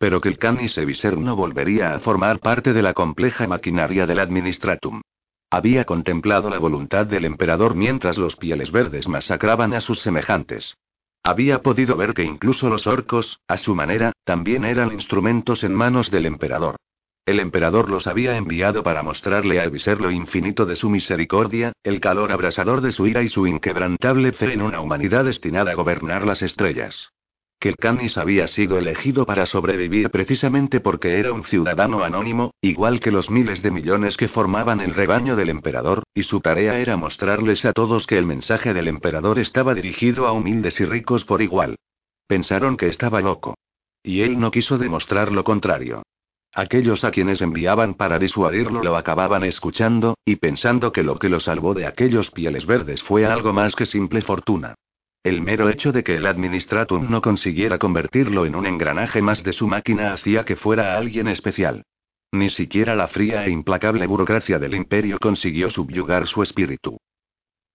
Pero 0.00 0.22
que 0.22 0.30
el 0.30 0.38
Canis 0.38 0.78
Eviser 0.78 1.18
no 1.18 1.36
volvería 1.36 1.92
a 1.94 2.00
formar 2.00 2.38
parte 2.38 2.72
de 2.72 2.80
la 2.80 2.94
compleja 2.94 3.46
maquinaria 3.46 4.06
del 4.06 4.18
administratum. 4.18 5.02
Había 5.50 5.84
contemplado 5.84 6.48
la 6.48 6.58
voluntad 6.58 7.04
del 7.04 7.26
emperador 7.26 7.74
mientras 7.74 8.16
los 8.16 8.34
pieles 8.36 8.72
verdes 8.72 9.08
masacraban 9.08 9.74
a 9.74 9.82
sus 9.82 10.00
semejantes. 10.00 10.74
Había 11.22 11.60
podido 11.60 11.98
ver 11.98 12.14
que 12.14 12.24
incluso 12.24 12.70
los 12.70 12.86
orcos, 12.86 13.40
a 13.46 13.58
su 13.58 13.74
manera, 13.74 14.12
también 14.24 14.64
eran 14.64 14.90
instrumentos 14.90 15.64
en 15.64 15.74
manos 15.74 16.10
del 16.10 16.24
emperador. 16.24 16.76
El 17.26 17.38
emperador 17.38 17.90
los 17.90 18.06
había 18.06 18.38
enviado 18.38 18.82
para 18.82 19.02
mostrarle 19.02 19.60
a 19.60 19.64
Eviser 19.64 20.00
lo 20.00 20.10
infinito 20.10 20.64
de 20.64 20.76
su 20.76 20.88
misericordia, 20.88 21.74
el 21.82 22.00
calor 22.00 22.32
abrasador 22.32 22.80
de 22.80 22.92
su 22.92 23.06
ira 23.06 23.22
y 23.22 23.28
su 23.28 23.46
inquebrantable 23.46 24.32
fe 24.32 24.54
en 24.54 24.62
una 24.62 24.80
humanidad 24.80 25.26
destinada 25.26 25.72
a 25.72 25.74
gobernar 25.74 26.26
las 26.26 26.40
estrellas. 26.40 27.10
Que 27.60 27.74
Canis 27.74 28.16
había 28.16 28.46
sido 28.46 28.78
elegido 28.78 29.26
para 29.26 29.44
sobrevivir 29.44 30.08
precisamente 30.08 30.80
porque 30.80 31.18
era 31.18 31.34
un 31.34 31.44
ciudadano 31.44 32.02
anónimo, 32.02 32.54
igual 32.62 33.00
que 33.00 33.10
los 33.10 33.28
miles 33.28 33.62
de 33.62 33.70
millones 33.70 34.16
que 34.16 34.28
formaban 34.28 34.80
el 34.80 34.94
rebaño 34.94 35.36
del 35.36 35.50
emperador, 35.50 36.04
y 36.14 36.22
su 36.22 36.40
tarea 36.40 36.78
era 36.78 36.96
mostrarles 36.96 37.66
a 37.66 37.74
todos 37.74 38.06
que 38.06 38.16
el 38.16 38.24
mensaje 38.24 38.72
del 38.72 38.88
emperador 38.88 39.38
estaba 39.38 39.74
dirigido 39.74 40.26
a 40.26 40.32
humildes 40.32 40.80
y 40.80 40.86
ricos 40.86 41.26
por 41.26 41.42
igual. 41.42 41.76
Pensaron 42.26 42.78
que 42.78 42.86
estaba 42.86 43.20
loco. 43.20 43.58
Y 44.02 44.22
él 44.22 44.40
no 44.40 44.50
quiso 44.50 44.78
demostrar 44.78 45.30
lo 45.30 45.44
contrario. 45.44 46.02
Aquellos 46.54 47.04
a 47.04 47.10
quienes 47.10 47.42
enviaban 47.42 47.92
para 47.92 48.18
disuadirlo 48.18 48.82
lo 48.82 48.96
acababan 48.96 49.44
escuchando, 49.44 50.14
y 50.24 50.36
pensando 50.36 50.92
que 50.92 51.02
lo 51.02 51.18
que 51.18 51.28
lo 51.28 51.40
salvó 51.40 51.74
de 51.74 51.86
aquellos 51.86 52.30
pieles 52.30 52.64
verdes 52.64 53.02
fue 53.02 53.26
algo 53.26 53.52
más 53.52 53.74
que 53.74 53.84
simple 53.84 54.22
fortuna. 54.22 54.76
El 55.22 55.42
mero 55.42 55.68
hecho 55.68 55.92
de 55.92 56.02
que 56.02 56.16
el 56.16 56.24
Administratum 56.24 57.10
no 57.10 57.20
consiguiera 57.20 57.78
convertirlo 57.78 58.46
en 58.46 58.54
un 58.54 58.64
engranaje 58.64 59.20
más 59.20 59.44
de 59.44 59.52
su 59.52 59.68
máquina 59.68 60.14
hacía 60.14 60.46
que 60.46 60.56
fuera 60.56 60.96
alguien 60.96 61.28
especial. 61.28 61.84
Ni 62.32 62.48
siquiera 62.48 62.94
la 62.94 63.06
fría 63.06 63.44
e 63.44 63.50
implacable 63.50 64.06
burocracia 64.06 64.58
del 64.58 64.74
imperio 64.74 65.18
consiguió 65.18 65.68
subyugar 65.68 66.26
su 66.26 66.42
espíritu. 66.42 66.96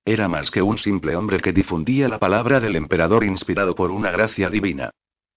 Era 0.04 0.28
más 0.28 0.50
que 0.50 0.64
un 0.64 0.80
simple 0.80 1.16
hombre 1.16 1.40
que 1.40 1.54
difundía 1.54 2.10
la 2.10 2.18
palabra 2.18 2.60
del 2.60 2.76
emperador 2.76 3.24
inspirado 3.24 3.76
por 3.76 3.92
una 3.92 4.10
gracia 4.10 4.50
divina. 4.50 4.90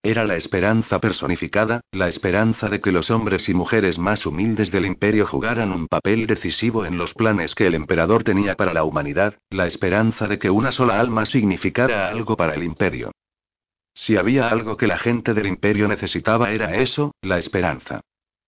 Era 0.08 0.24
la 0.24 0.36
esperanza 0.36 1.00
personificada, 1.00 1.82
la 1.92 2.08
esperanza 2.08 2.70
de 2.70 2.80
que 2.80 2.92
los 2.92 3.10
hombres 3.10 3.46
y 3.50 3.52
mujeres 3.52 3.98
más 3.98 4.24
humildes 4.24 4.72
del 4.72 4.86
imperio 4.86 5.26
jugaran 5.26 5.70
un 5.70 5.86
papel 5.86 6.26
decisivo 6.26 6.86
en 6.86 6.96
los 6.96 7.12
planes 7.12 7.54
que 7.54 7.66
el 7.66 7.74
emperador 7.74 8.24
tenía 8.24 8.54
para 8.54 8.72
la 8.72 8.84
humanidad, 8.84 9.34
la 9.50 9.66
esperanza 9.66 10.26
de 10.26 10.38
que 10.38 10.48
una 10.48 10.72
sola 10.72 10.98
alma 10.98 11.26
significara 11.26 12.08
algo 12.08 12.38
para 12.38 12.54
el 12.54 12.62
imperio. 12.62 13.12
Si 13.92 14.16
había 14.16 14.48
algo 14.48 14.78
que 14.78 14.86
la 14.86 14.96
gente 14.96 15.34
del 15.34 15.46
imperio 15.46 15.86
necesitaba 15.88 16.52
era 16.52 16.76
eso, 16.76 17.12
la 17.20 17.36
esperanza. 17.36 18.00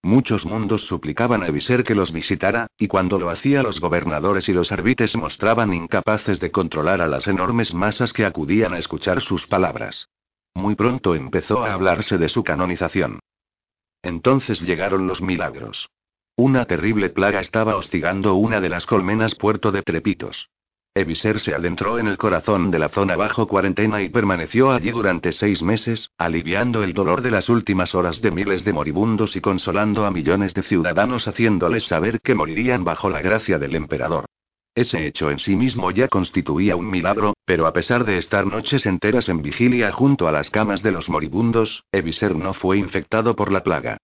Muchos 0.03 0.47
mundos 0.47 0.87
suplicaban 0.87 1.43
a 1.43 1.51
Viser 1.51 1.85
que 1.85 1.95
los 1.95 2.11
visitara, 2.11 2.69
y 2.79 2.89
cuando 2.89 3.19
lo 3.19 3.29
hacía 3.29 3.63
los 3.63 3.81
gobernadores 3.81 4.49
y 4.49 4.55
los 4.55 4.73
árbitres 4.73 5.15
mostraban 5.15 5.75
incapaces 5.75 6.41
de 6.41 6.51
controlar 6.51 7.03
a 7.03 7.07
las 7.07 7.29
enormes 7.29 7.75
masas 7.75 8.15
que 8.15 8.25
acudían 8.25 8.73
a 8.73 8.79
escuchar 8.79 9.21
sus 9.21 9.47
palabras. 9.47 10.09
Muy 10.55 10.75
pronto 10.75 11.15
empezó 11.15 11.65
a 11.65 11.73
hablarse 11.73 12.19
de 12.19 12.29
su 12.29 12.43
canonización. 12.45 13.21
Entonces 14.03 14.61
llegaron 14.61 15.07
los 15.07 15.23
milagros. 15.23 15.89
Una 16.37 16.65
terrible 16.65 17.11
plaga 17.11 17.41
estaba 17.41 17.77
hostigando 17.77 18.35
una 18.35 18.61
de 18.61 18.71
las 18.71 18.87
colmenas 18.87 19.35
puerto 19.35 19.73
de 19.73 19.83
Trepitos. 19.83 20.49
Eviser 20.93 21.39
se 21.39 21.55
adentró 21.55 22.01
en 22.01 22.09
el 22.09 22.19
corazón 22.19 22.73
de 22.73 22.81
la 22.81 22.89
zona 22.89 23.15
bajo 23.15 23.47
cuarentena 23.47 24.03
y 24.03 24.09
permaneció 24.09 24.73
allí 24.73 24.91
durante 24.91 25.31
seis 25.31 25.63
meses, 25.63 26.11
aliviando 26.19 26.83
el 26.83 26.95
dolor 26.95 27.23
de 27.23 27.31
las 27.31 27.49
últimas 27.49 27.95
horas 27.95 28.21
de 28.21 28.33
miles 28.33 28.65
de 28.65 28.73
moribundos 28.73 29.37
y 29.37 29.41
consolando 29.41 30.05
a 30.05 30.11
millones 30.11 30.53
de 30.55 30.65
ciudadanos 30.65 31.29
haciéndoles 31.29 31.85
saber 31.85 32.21
que 32.21 32.35
morirían 32.35 32.83
bajo 32.83 33.09
la 33.09 33.23
gracia 33.23 33.59
del 33.59 33.77
emperador. 33.77 34.30
Ese 34.75 35.07
hecho 35.07 35.31
en 35.31 35.39
sí 35.39 35.57
mismo 35.57 35.91
ya 35.91 36.09
constituía 36.09 36.77
un 36.77 36.89
milagro, 36.89 37.35
pero 37.45 37.67
a 37.67 37.73
pesar 37.73 38.05
de 38.05 38.19
estar 38.19 38.47
noches 38.47 38.87
enteras 38.87 39.29
en 39.29 39.43
vigilia 39.43 39.91
junto 39.91 40.29
a 40.29 40.33
las 40.33 40.49
camas 40.51 40.83
de 40.83 40.93
los 40.93 41.09
moribundos, 41.09 41.85
Eviser 41.91 42.37
no 42.37 42.55
fue 42.55 42.79
infectado 42.79 43.35
por 43.35 43.53
la 43.53 43.63
plaga. 43.63 43.99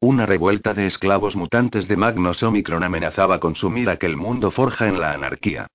Una 0.00 0.24
revuelta 0.26 0.72
de 0.72 0.86
esclavos 0.86 1.36
mutantes 1.36 1.88
de 1.88 1.96
Magnus 1.96 2.42
Omicron 2.42 2.82
amenazaba 2.84 3.40
consumir 3.40 3.90
aquel 3.90 4.16
mundo 4.16 4.50
forja 4.50 4.88
en 4.88 5.00
la 5.00 5.12
anarquía. 5.12 5.66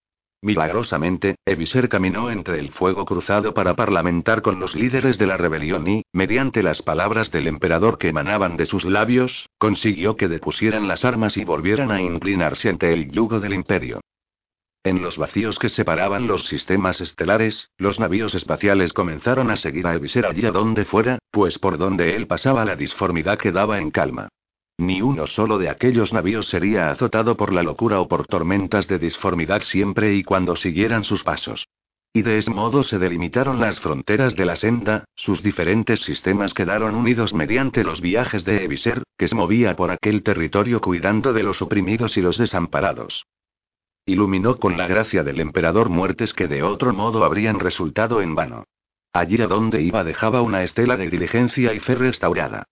Milagrosamente, 0.46 1.38
Eviser 1.44 1.90
caminó 1.90 2.30
entre 2.30 2.60
el 2.60 2.70
fuego 2.70 3.04
cruzado 3.04 3.56
para 3.56 3.74
parlamentar 3.74 4.44
con 4.44 4.60
los 4.60 4.76
líderes 4.76 5.18
de 5.18 5.26
la 5.26 5.38
rebelión 5.38 5.88
y, 5.88 6.04
mediante 6.14 6.62
las 6.62 6.84
palabras 6.84 7.32
del 7.32 7.48
emperador 7.48 7.98
que 7.98 8.10
emanaban 8.10 8.56
de 8.56 8.68
sus 8.68 8.86
labios, 8.86 9.50
consiguió 9.58 10.16
que 10.16 10.28
depusieran 10.28 10.88
las 10.88 11.04
armas 11.04 11.36
y 11.38 11.46
volvieran 11.46 11.90
a 11.90 12.00
inclinarse 12.00 12.70
ante 12.70 12.94
el 12.94 13.10
yugo 13.10 13.40
del 13.40 13.56
imperio. 13.56 14.02
En 14.84 15.02
los 15.02 15.18
vacíos 15.18 15.58
que 15.58 15.70
separaban 15.70 16.28
los 16.28 16.46
sistemas 16.46 17.02
estelares, 17.02 17.72
los 17.80 18.00
navíos 18.00 18.36
espaciales 18.36 18.94
comenzaron 18.94 19.50
a 19.50 19.56
seguir 19.56 19.88
a 19.88 19.96
Eviser 19.96 20.28
allí 20.28 20.46
a 20.46 20.52
donde 20.52 20.86
fuera, 20.86 21.18
pues 21.32 21.58
por 21.58 21.80
donde 21.80 22.16
él 22.16 22.28
pasaba 22.28 22.66
la 22.66 22.76
disformidad 22.76 23.40
quedaba 23.40 23.80
en 23.80 23.90
calma. 23.90 24.30
Ni 24.78 25.02
uno 25.02 25.26
solo 25.26 25.58
de 25.58 25.70
aquellos 25.70 26.12
navíos 26.12 26.48
sería 26.48 26.92
azotado 26.92 27.38
por 27.38 27.54
la 27.54 27.64
locura 27.64 28.02
o 28.02 28.08
por 28.08 28.28
tormentas 28.28 28.88
de 28.88 29.00
disformidad 29.00 29.62
siempre 29.62 30.14
y 30.16 30.24
cuando 30.24 30.56
siguieran 30.56 31.06
sus 31.06 31.24
pasos. 31.24 31.68
Y 32.12 32.22
de 32.22 32.38
ese 32.38 32.52
modo 32.52 32.84
se 32.84 32.98
delimitaron 32.98 33.60
las 33.60 33.80
fronteras 33.80 34.36
de 34.36 34.46
la 34.46 34.56
senda, 34.56 35.06
sus 35.16 35.44
diferentes 35.44 36.00
sistemas 36.02 36.54
quedaron 36.54 36.96
unidos 36.96 37.34
mediante 37.34 37.84
los 37.84 38.00
viajes 38.00 38.46
de 38.46 38.64
Eviser, 38.64 39.04
que 39.18 39.28
se 39.28 39.36
movía 39.36 39.76
por 39.76 39.92
aquel 39.92 40.24
territorio 40.24 40.80
cuidando 40.82 41.34
de 41.34 41.44
los 41.44 41.62
oprimidos 41.62 42.16
y 42.18 42.22
los 42.22 42.38
desamparados. 42.38 43.26
Iluminó 44.06 44.58
con 44.60 44.78
la 44.78 44.88
gracia 44.88 45.24
del 45.24 45.40
emperador 45.40 45.90
muertes 45.90 46.34
que 46.34 46.48
de 46.48 46.64
otro 46.64 46.94
modo 46.94 47.26
habrían 47.26 47.60
resultado 47.60 48.22
en 48.22 48.36
vano. 48.36 48.66
Allí 49.12 49.42
a 49.42 49.48
donde 49.48 49.82
iba 49.82 50.04
dejaba 50.04 50.42
una 50.42 50.64
estela 50.64 50.96
de 50.96 51.10
diligencia 51.10 51.74
y 51.74 51.80
fe 51.80 51.96
restaurada. 51.96 52.66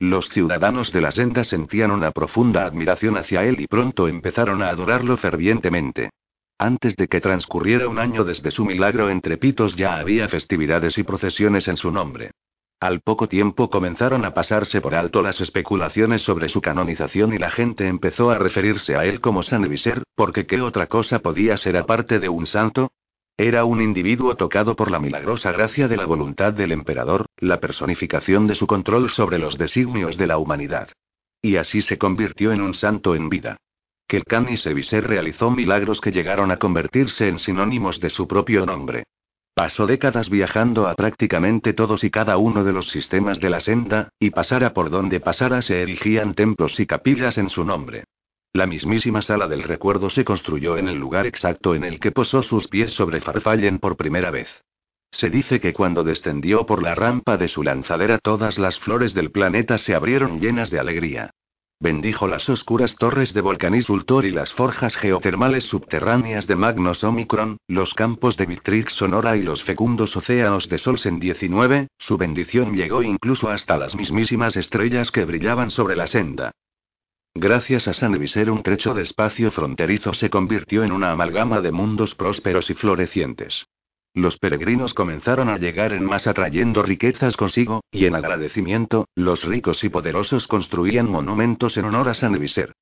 Los 0.00 0.30
ciudadanos 0.30 0.92
de 0.92 1.02
la 1.02 1.10
senda 1.10 1.44
sentían 1.44 1.90
una 1.90 2.10
profunda 2.10 2.64
admiración 2.64 3.18
hacia 3.18 3.44
él 3.44 3.60
y 3.60 3.66
pronto 3.66 4.08
empezaron 4.08 4.62
a 4.62 4.70
adorarlo 4.70 5.18
fervientemente. 5.18 6.08
Antes 6.58 6.96
de 6.96 7.06
que 7.06 7.20
transcurriera 7.20 7.86
un 7.86 7.98
año 7.98 8.24
desde 8.24 8.50
su 8.50 8.64
milagro 8.64 9.10
entre 9.10 9.36
pitos 9.36 9.76
ya 9.76 9.98
había 9.98 10.26
festividades 10.28 10.96
y 10.96 11.02
procesiones 11.02 11.68
en 11.68 11.76
su 11.76 11.92
nombre. 11.92 12.30
Al 12.80 13.02
poco 13.02 13.28
tiempo 13.28 13.68
comenzaron 13.68 14.24
a 14.24 14.32
pasarse 14.32 14.80
por 14.80 14.94
alto 14.94 15.20
las 15.20 15.38
especulaciones 15.42 16.22
sobre 16.22 16.48
su 16.48 16.62
canonización 16.62 17.34
y 17.34 17.38
la 17.38 17.50
gente 17.50 17.86
empezó 17.86 18.30
a 18.30 18.38
referirse 18.38 18.96
a 18.96 19.04
él 19.04 19.20
como 19.20 19.42
San 19.42 19.66
Eviser, 19.66 20.02
porque 20.14 20.46
¿qué 20.46 20.62
otra 20.62 20.86
cosa 20.86 21.18
podía 21.18 21.58
ser 21.58 21.76
aparte 21.76 22.18
de 22.18 22.30
un 22.30 22.46
santo? 22.46 22.90
Era 23.42 23.64
un 23.64 23.80
individuo 23.80 24.36
tocado 24.36 24.76
por 24.76 24.90
la 24.90 24.98
milagrosa 24.98 25.50
gracia 25.50 25.88
de 25.88 25.96
la 25.96 26.04
voluntad 26.04 26.52
del 26.52 26.72
emperador, 26.72 27.24
la 27.38 27.58
personificación 27.58 28.46
de 28.46 28.54
su 28.54 28.66
control 28.66 29.08
sobre 29.08 29.38
los 29.38 29.56
designios 29.56 30.18
de 30.18 30.26
la 30.26 30.36
humanidad. 30.36 30.90
Y 31.40 31.56
así 31.56 31.80
se 31.80 31.96
convirtió 31.96 32.52
en 32.52 32.60
un 32.60 32.74
santo 32.74 33.14
en 33.14 33.30
vida. 33.30 33.56
Que 34.06 34.18
el 34.18 34.24
Canis 34.24 34.66
Eviser 34.66 35.06
realizó 35.06 35.50
milagros 35.50 36.02
que 36.02 36.12
llegaron 36.12 36.50
a 36.50 36.58
convertirse 36.58 37.28
en 37.28 37.38
sinónimos 37.38 37.98
de 37.98 38.10
su 38.10 38.28
propio 38.28 38.66
nombre. 38.66 39.04
Pasó 39.54 39.86
décadas 39.86 40.28
viajando 40.28 40.86
a 40.86 40.94
prácticamente 40.94 41.72
todos 41.72 42.04
y 42.04 42.10
cada 42.10 42.36
uno 42.36 42.62
de 42.62 42.74
los 42.74 42.90
sistemas 42.90 43.40
de 43.40 43.48
la 43.48 43.60
senda, 43.60 44.10
y 44.18 44.32
pasara 44.32 44.74
por 44.74 44.90
donde 44.90 45.18
pasara 45.18 45.62
se 45.62 45.80
erigían 45.80 46.34
templos 46.34 46.78
y 46.78 46.84
capillas 46.84 47.38
en 47.38 47.48
su 47.48 47.64
nombre. 47.64 48.04
La 48.52 48.66
mismísima 48.66 49.22
sala 49.22 49.46
del 49.46 49.62
recuerdo 49.62 50.10
se 50.10 50.24
construyó 50.24 50.76
en 50.76 50.88
el 50.88 50.96
lugar 50.96 51.24
exacto 51.24 51.76
en 51.76 51.84
el 51.84 52.00
que 52.00 52.10
posó 52.10 52.42
sus 52.42 52.66
pies 52.66 52.92
sobre 52.92 53.20
Farfallen 53.20 53.78
por 53.78 53.96
primera 53.96 54.32
vez. 54.32 54.64
Se 55.12 55.30
dice 55.30 55.60
que 55.60 55.72
cuando 55.72 56.02
descendió 56.02 56.66
por 56.66 56.82
la 56.82 56.96
rampa 56.96 57.36
de 57.36 57.46
su 57.46 57.62
lanzadera 57.62 58.18
todas 58.18 58.58
las 58.58 58.80
flores 58.80 59.14
del 59.14 59.30
planeta 59.30 59.78
se 59.78 59.94
abrieron 59.94 60.40
llenas 60.40 60.68
de 60.70 60.80
alegría. 60.80 61.30
Bendijo 61.78 62.26
las 62.26 62.48
oscuras 62.48 62.96
torres 62.96 63.32
de 63.34 63.40
Volcanis 63.40 63.88
Ultor 63.88 64.24
y 64.24 64.32
las 64.32 64.52
forjas 64.52 64.96
geotermales 64.96 65.64
subterráneas 65.64 66.48
de 66.48 66.56
Magnus 66.56 67.04
Omicron, 67.04 67.56
los 67.68 67.94
campos 67.94 68.36
de 68.36 68.46
Victrix 68.46 68.94
Sonora 68.94 69.36
y 69.36 69.42
los 69.42 69.62
fecundos 69.62 70.16
océanos 70.16 70.68
de 70.68 70.78
Solsen 70.78 71.20
19, 71.20 71.86
su 71.98 72.18
bendición 72.18 72.74
llegó 72.74 73.04
incluso 73.04 73.48
hasta 73.48 73.78
las 73.78 73.94
mismísimas 73.94 74.56
estrellas 74.56 75.12
que 75.12 75.24
brillaban 75.24 75.70
sobre 75.70 75.94
la 75.94 76.08
senda. 76.08 76.50
Gracias 77.34 77.86
a 77.86 77.92
San 77.92 78.14
Eviser 78.16 78.50
un 78.50 78.64
trecho 78.64 78.92
de 78.92 79.02
espacio 79.02 79.52
fronterizo 79.52 80.12
se 80.12 80.28
convirtió 80.30 80.82
en 80.82 80.90
una 80.90 81.12
amalgama 81.12 81.60
de 81.60 81.70
mundos 81.70 82.16
prósperos 82.16 82.70
y 82.70 82.74
florecientes. 82.74 83.66
Los 84.14 84.36
peregrinos 84.36 84.94
comenzaron 84.94 85.48
a 85.48 85.56
llegar 85.56 85.92
en 85.92 86.04
masa 86.04 86.34
trayendo 86.34 86.82
riquezas 86.82 87.36
consigo, 87.36 87.82
y 87.92 88.06
en 88.06 88.16
agradecimiento, 88.16 89.06
los 89.14 89.44
ricos 89.44 89.84
y 89.84 89.88
poderosos 89.88 90.48
construían 90.48 91.08
monumentos 91.08 91.76
en 91.76 91.84
honor 91.84 92.08
a 92.08 92.14
San 92.14 92.34
Eviser. 92.34 92.72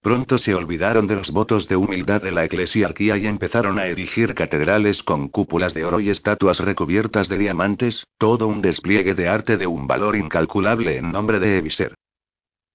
Pronto 0.00 0.38
se 0.38 0.54
olvidaron 0.54 1.06
de 1.06 1.16
los 1.16 1.30
votos 1.30 1.68
de 1.68 1.76
humildad 1.76 2.22
de 2.22 2.32
la 2.32 2.46
eclesiarquía 2.46 3.18
y 3.18 3.26
empezaron 3.26 3.78
a 3.78 3.88
erigir 3.88 4.32
catedrales 4.32 5.02
con 5.02 5.28
cúpulas 5.28 5.74
de 5.74 5.84
oro 5.84 6.00
y 6.00 6.08
estatuas 6.08 6.60
recubiertas 6.60 7.28
de 7.28 7.36
diamantes, 7.36 8.06
todo 8.16 8.46
un 8.46 8.62
despliegue 8.62 9.14
de 9.14 9.28
arte 9.28 9.58
de 9.58 9.66
un 9.66 9.86
valor 9.86 10.16
incalculable 10.16 10.96
en 10.96 11.12
nombre 11.12 11.40
de 11.40 11.58
Eviser. 11.58 11.97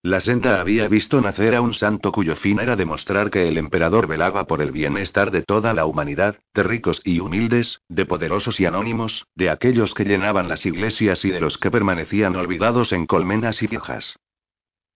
La 0.05 0.19
senda 0.19 0.59
había 0.59 0.89
visto 0.89 1.21
nacer 1.21 1.55
a 1.55 1.61
un 1.61 1.73
santo 1.73 2.11
cuyo 2.11 2.35
fin 2.35 2.59
era 2.59 2.75
demostrar 2.75 3.29
que 3.29 3.47
el 3.47 3.57
emperador 3.57 4.05
velaba 4.05 4.45
por 4.47 4.61
el 4.61 4.73
bienestar 4.73 5.31
de 5.31 5.43
toda 5.43 5.73
la 5.73 5.85
humanidad, 5.85 6.39
de 6.53 6.63
ricos 6.63 7.01
y 7.05 7.21
humildes, 7.21 7.79
de 7.87 8.05
poderosos 8.05 8.59
y 8.59 8.65
anónimos, 8.65 9.25
de 9.33 9.49
aquellos 9.49 9.93
que 9.93 10.03
llenaban 10.03 10.49
las 10.49 10.65
iglesias 10.65 11.23
y 11.23 11.31
de 11.31 11.39
los 11.39 11.57
que 11.57 11.71
permanecían 11.71 12.35
olvidados 12.35 12.91
en 12.91 13.05
colmenas 13.05 13.63
y 13.63 13.67
viejas. 13.67 14.17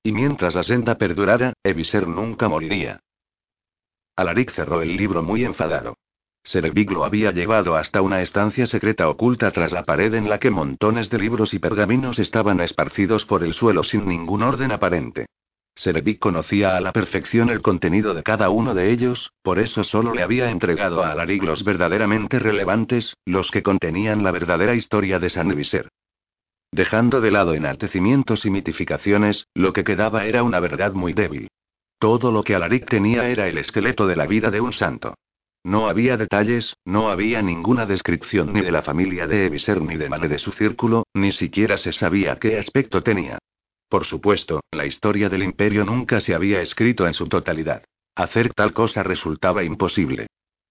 Y 0.03 0.11
mientras 0.11 0.55
la 0.55 0.63
senda 0.63 0.97
perdurara, 0.97 1.53
Eviser 1.63 2.05
nunca 2.05 2.49
moriría. 2.49 2.99
Alaric 4.17 4.51
cerró 4.51 4.81
el 4.81 4.97
libro 4.97 5.23
muy 5.23 5.45
enfadado. 5.45 5.95
Serevic 6.47 6.91
lo 6.91 7.03
había 7.03 7.31
llevado 7.31 7.75
hasta 7.75 8.01
una 8.01 8.21
estancia 8.21 8.67
secreta 8.67 9.09
oculta 9.09 9.51
tras 9.51 9.73
la 9.73 9.83
pared 9.83 10.13
en 10.13 10.29
la 10.29 10.39
que 10.39 10.49
montones 10.49 11.09
de 11.09 11.17
libros 11.17 11.53
y 11.53 11.59
pergaminos 11.59 12.19
estaban 12.19 12.61
esparcidos 12.61 13.25
por 13.25 13.43
el 13.43 13.53
suelo 13.53 13.83
sin 13.83 14.07
ningún 14.07 14.43
orden 14.43 14.71
aparente. 14.71 15.25
Serevic 15.75 16.19
conocía 16.19 16.77
a 16.77 16.79
la 16.79 16.93
perfección 16.93 17.49
el 17.49 17.61
contenido 17.61 18.13
de 18.13 18.23
cada 18.23 18.49
uno 18.49 18.73
de 18.73 18.93
ellos, 18.93 19.33
por 19.41 19.59
eso 19.59 19.83
solo 19.83 20.13
le 20.13 20.23
había 20.23 20.49
entregado 20.49 21.03
a 21.03 21.11
Alaric 21.11 21.43
los 21.43 21.65
verdaderamente 21.65 22.39
relevantes, 22.39 23.17
los 23.25 23.51
que 23.51 23.61
contenían 23.61 24.23
la 24.23 24.31
verdadera 24.31 24.73
historia 24.73 25.19
de 25.19 25.29
San 25.29 25.49
Viser. 25.53 25.89
Dejando 26.71 27.19
de 27.19 27.31
lado 27.31 27.55
enaltecimientos 27.55 28.45
y 28.45 28.51
mitificaciones, 28.51 29.47
lo 29.53 29.73
que 29.73 29.83
quedaba 29.83 30.23
era 30.23 30.43
una 30.43 30.61
verdad 30.61 30.93
muy 30.93 31.11
débil. 31.11 31.49
Todo 31.99 32.31
lo 32.31 32.41
que 32.43 32.55
Alaric 32.55 32.85
tenía 32.85 33.27
era 33.27 33.49
el 33.49 33.57
esqueleto 33.57 34.07
de 34.07 34.15
la 34.15 34.27
vida 34.27 34.49
de 34.49 34.61
un 34.61 34.71
santo. 34.71 35.13
No 35.67 35.89
había 35.89 36.15
detalles, 36.15 36.77
no 36.85 37.09
había 37.09 37.41
ninguna 37.41 37.85
descripción 37.85 38.53
ni 38.53 38.61
de 38.61 38.71
la 38.71 38.83
familia 38.83 39.27
de 39.27 39.47
Eviser 39.47 39.81
ni 39.81 39.97
de 39.97 40.07
Male 40.07 40.29
de 40.29 40.39
su 40.39 40.53
círculo, 40.53 41.03
ni 41.13 41.33
siquiera 41.33 41.75
se 41.75 41.91
sabía 41.91 42.37
qué 42.37 42.57
aspecto 42.57 43.03
tenía. 43.03 43.37
Por 43.89 44.05
supuesto, 44.05 44.61
la 44.71 44.85
historia 44.85 45.27
del 45.27 45.43
imperio 45.43 45.83
nunca 45.83 46.21
se 46.21 46.33
había 46.33 46.61
escrito 46.61 47.05
en 47.05 47.13
su 47.13 47.27
totalidad. 47.27 47.83
Hacer 48.15 48.53
tal 48.53 48.71
cosa 48.71 49.03
resultaba 49.03 49.61
imposible. 49.65 50.27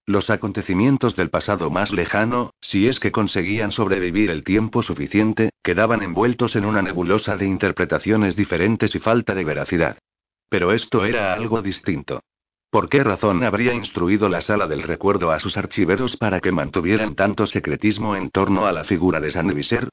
Los 0.07 0.31
acontecimientos 0.31 1.15
del 1.15 1.29
pasado 1.29 1.69
más 1.69 1.91
lejano, 1.91 2.49
si 2.59 2.87
es 2.87 2.99
que 2.99 3.11
conseguían 3.11 3.71
sobrevivir 3.71 4.31
el 4.31 4.43
tiempo 4.43 4.81
suficiente, 4.81 5.51
quedaban 5.61 6.01
envueltos 6.01 6.55
en 6.55 6.65
una 6.65 6.81
nebulosa 6.81 7.37
de 7.37 7.45
interpretaciones 7.45 8.35
diferentes 8.35 8.95
y 8.95 8.99
falta 8.99 9.35
de 9.35 9.43
veracidad. 9.43 9.99
Pero 10.49 10.71
esto 10.71 11.05
era 11.05 11.35
algo 11.35 11.61
distinto. 11.61 12.21
¿Por 12.69 12.89
qué 12.89 13.01
razón 13.01 13.43
habría 13.43 13.73
instruido 13.73 14.27
la 14.27 14.41
sala 14.41 14.67
del 14.67 14.83
recuerdo 14.83 15.31
a 15.31 15.39
sus 15.39 15.55
archiveros 15.55 16.17
para 16.17 16.41
que 16.41 16.51
mantuvieran 16.51 17.15
tanto 17.15 17.47
secretismo 17.47 18.15
en 18.15 18.29
torno 18.29 18.65
a 18.65 18.73
la 18.73 18.83
figura 18.83 19.21
de 19.21 19.31
San 19.31 19.47
Viser? 19.47 19.87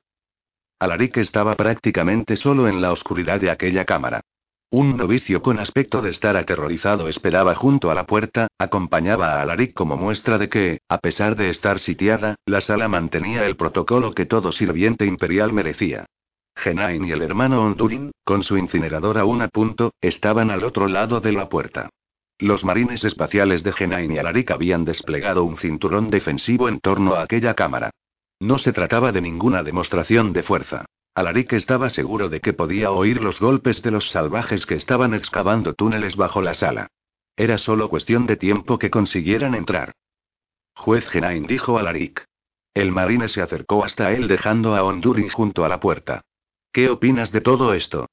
Alaric 0.81 1.19
estaba 1.19 1.55
prácticamente 1.55 2.35
solo 2.35 2.67
en 2.67 2.83
la 2.83 2.91
oscuridad 2.91 3.41
de 3.41 3.51
aquella 3.51 3.85
cámara. 3.85 4.23
Un 4.71 4.97
novicio 4.97 5.41
con 5.41 5.61
aspecto 5.61 6.03
de 6.03 6.11
estar 6.11 6.37
aterrorizado 6.37 7.07
esperaba 7.07 7.55
junto 7.55 7.93
a 7.93 7.95
la 7.95 8.07
puerta, 8.07 8.49
acompañaba 8.59 9.35
a 9.35 9.43
Alaric 9.43 9.73
como 9.73 9.97
muestra 9.97 10.37
de 10.37 10.49
que, 10.49 10.81
a 10.89 10.99
pesar 10.99 11.37
de 11.37 11.51
estar 11.51 11.79
sitiada, 11.79 12.35
la 12.45 12.61
sala 12.61 12.89
mantenía 12.89 13.47
el 13.47 13.55
protocolo 13.55 14.13
que 14.13 14.27
todo 14.27 14.51
sirviente 14.51 15.07
imperial 15.07 15.53
merecía. 15.53 16.07
Genain 16.57 17.05
y 17.05 17.13
el 17.13 17.23
hermano 17.23 17.63
Hondurin, 17.63 18.11
con 18.25 18.43
su 18.43 18.57
incinerador 18.57 19.19
aún 19.19 19.43
a 19.43 19.49
punto, 19.49 19.93
estaban 20.01 20.51
al 20.51 20.65
otro 20.65 20.89
lado 20.89 21.21
de 21.21 21.31
la 21.31 21.49
puerta. 21.49 21.91
Los 22.39 22.65
marines 22.65 23.05
espaciales 23.05 23.63
de 23.63 23.73
Genain 23.73 24.11
y 24.11 24.19
Alaric 24.19 24.51
habían 24.51 24.85
desplegado 24.85 25.45
un 25.45 25.57
cinturón 25.57 26.11
defensivo 26.11 26.69
en 26.69 26.81
torno 26.81 27.15
a 27.15 27.23
aquella 27.23 27.55
cámara. 27.55 27.91
No 28.41 28.59
se 28.59 28.73
trataba 28.73 29.13
de 29.13 29.21
ninguna 29.21 29.63
demostración 29.63 30.33
de 30.33 30.43
fuerza. 30.43 30.85
Alaric 31.15 31.53
estaba 31.53 31.91
seguro 31.91 32.29
de 32.29 32.41
que 32.41 32.53
podía 32.53 32.91
oír 32.91 33.23
los 33.23 33.41
golpes 33.41 33.83
de 33.83 33.93
los 33.93 34.11
salvajes 34.11 34.67
que 34.67 34.75
estaban 34.75 35.15
excavando 35.15 35.75
túneles 35.75 36.17
bajo 36.17 36.43
la 36.43 36.55
sala. 36.55 36.89
Era 37.37 37.57
solo 37.57 37.89
cuestión 37.89 38.27
de 38.27 38.37
tiempo 38.37 38.79
que 38.79 38.91
consiguieran 38.91 39.55
entrar. 39.55 39.93
Juez 40.75 41.07
Genain 41.09 41.47
dijo 41.47 41.79
a 41.79 41.81
Alaric. 41.81 42.25
El 42.75 42.91
marine 42.91 43.29
se 43.29 43.43
acercó 43.43 43.85
hasta 43.85 44.13
él 44.13 44.27
dejando 44.27 44.75
a 44.75 44.83
Hondurin 44.83 45.29
junto 45.29 45.65
a 45.65 45.69
la 45.69 45.79
puerta. 45.79 46.23
¿Qué 46.73 46.91
opinas 46.91 47.31
de 47.31 47.41
todo 47.41 47.73
esto? 47.75 48.09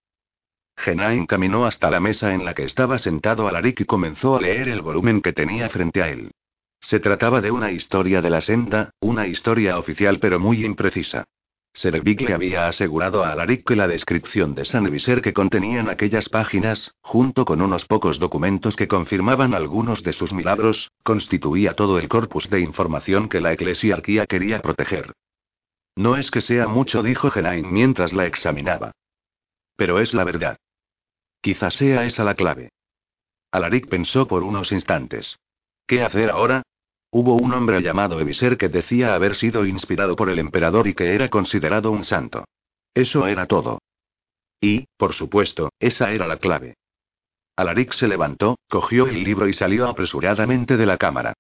Genain 0.78 1.26
caminó 1.26 1.66
hasta 1.66 1.92
la 1.92 2.00
mesa 2.00 2.34
en 2.34 2.46
la 2.46 2.54
que 2.54 2.64
estaba 2.64 2.98
sentado 2.98 3.48
Alaric 3.48 3.82
y 3.82 3.86
comenzó 3.86 4.38
a 4.38 4.42
leer 4.42 4.70
el 4.70 4.82
volumen 4.82 5.22
que 5.22 5.34
tenía 5.34 5.70
frente 5.70 6.02
a 6.02 6.10
él. 6.10 6.32
Se 6.80 7.00
trataba 7.00 7.42
de 7.42 7.52
una 7.52 7.72
historia 7.72 8.22
de 8.22 8.30
la 8.30 8.42
senda, 8.42 8.92
una 9.00 9.28
historia 9.28 9.78
oficial 9.78 10.20
pero 10.20 10.40
muy 10.40 10.66
imprecisa. 10.66 11.26
Servik 11.74 12.22
le 12.22 12.34
había 12.34 12.68
asegurado 12.68 13.24
a 13.24 13.32
Alaric 13.32 13.66
que 13.66 13.78
la 13.78 13.88
descripción 13.88 14.56
de 14.56 14.66
San 14.66 14.92
Viser 14.92 15.22
que 15.22 15.32
contenían 15.32 15.90
aquellas 15.90 16.28
páginas, 16.28 16.94
junto 17.02 17.46
con 17.46 17.62
unos 17.62 17.86
pocos 17.86 18.20
documentos 18.20 18.76
que 18.76 18.90
confirmaban 18.90 19.54
algunos 19.54 20.04
de 20.04 20.12
sus 20.12 20.34
milagros, 20.34 20.92
constituía 21.04 21.74
todo 21.74 21.98
el 21.98 22.10
corpus 22.10 22.50
de 22.50 22.60
información 22.60 23.30
que 23.30 23.40
la 23.40 23.54
eclesiarquía 23.54 24.26
quería 24.26 24.62
proteger. 24.62 25.14
No 25.96 26.18
es 26.18 26.30
que 26.30 26.42
sea 26.42 26.68
mucho, 26.68 27.04
dijo 27.04 27.30
Genain 27.30 27.72
mientras 27.72 28.12
la 28.12 28.26
examinaba. 28.26 28.92
Pero 29.82 29.98
es 29.98 30.14
la 30.14 30.24
verdad. 30.24 30.58
Quizás 31.42 31.74
sea 31.74 32.06
esa 32.06 32.24
la 32.24 32.36
clave. 32.36 32.70
Alaric 33.50 33.90
pensó 33.90 34.28
por 34.28 34.44
unos 34.44 34.72
instantes. 34.72 35.40
¿Qué 35.88 36.04
hacer 36.04 36.30
ahora? 36.30 36.62
Hubo 37.10 37.34
un 37.34 37.52
hombre 37.52 37.82
llamado 37.82 38.20
Eviser 38.20 38.60
que 38.60 38.70
decía 38.70 39.16
haber 39.16 39.36
sido 39.36 39.66
inspirado 39.66 40.16
por 40.16 40.30
el 40.30 40.38
emperador 40.38 40.88
y 40.88 40.94
que 40.94 41.16
era 41.16 41.30
considerado 41.30 41.90
un 41.90 42.04
santo. 42.04 42.46
Eso 42.94 43.26
era 43.26 43.48
todo. 43.48 43.80
Y, 44.62 44.86
por 44.98 45.14
supuesto, 45.14 45.72
esa 45.80 46.12
era 46.12 46.28
la 46.28 46.38
clave. 46.38 46.76
Alaric 47.56 47.94
se 47.94 48.08
levantó, 48.08 48.60
cogió 48.70 49.08
el 49.08 49.24
libro 49.24 49.48
y 49.48 49.54
salió 49.54 49.88
apresuradamente 49.88 50.78
de 50.78 50.86
la 50.86 51.00
cámara. 51.00 51.34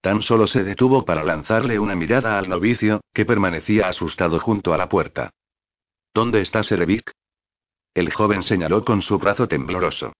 Tan 0.00 0.22
solo 0.22 0.46
se 0.46 0.62
detuvo 0.62 1.04
para 1.04 1.24
lanzarle 1.24 1.80
una 1.80 1.96
mirada 1.96 2.38
al 2.38 2.48
novicio, 2.48 3.00
que 3.12 3.26
permanecía 3.26 3.88
asustado 3.88 4.38
junto 4.38 4.72
a 4.72 4.78
la 4.78 4.88
puerta. 4.88 5.30
¿Dónde 6.14 6.42
está 6.42 6.62
Serevic? 6.62 7.17
El 7.98 8.12
joven 8.12 8.44
señaló 8.44 8.84
con 8.84 9.02
su 9.02 9.18
brazo 9.18 9.48
tembloroso. 9.48 10.12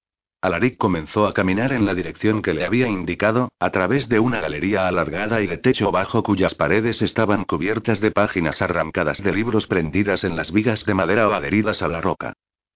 Alaric 0.42 0.78
comenzó 0.78 1.28
a 1.28 1.32
caminar 1.32 1.72
en 1.72 1.86
la 1.86 1.94
dirección 1.94 2.42
que 2.42 2.52
le 2.52 2.64
había 2.64 2.88
indicado, 2.88 3.52
a 3.60 3.70
través 3.70 4.08
de 4.08 4.18
una 4.18 4.40
galería 4.40 4.88
alargada 4.88 5.40
y 5.42 5.46
de 5.46 5.58
techo 5.58 5.92
bajo 5.92 6.24
cuyas 6.24 6.56
paredes 6.56 7.02
estaban 7.02 7.44
cubiertas 7.44 8.00
de 8.00 8.10
páginas 8.10 8.62
arrancadas 8.62 9.22
de 9.22 9.32
libros 9.32 9.68
prendidas 9.68 10.24
en 10.24 10.34
las 10.34 10.50
vigas 10.50 10.84
de 10.86 10.94
madera 10.94 11.28
o 11.28 11.32
adheridas 11.32 11.80
a 11.80 11.86
la 11.86 12.00
roca. 12.00 12.32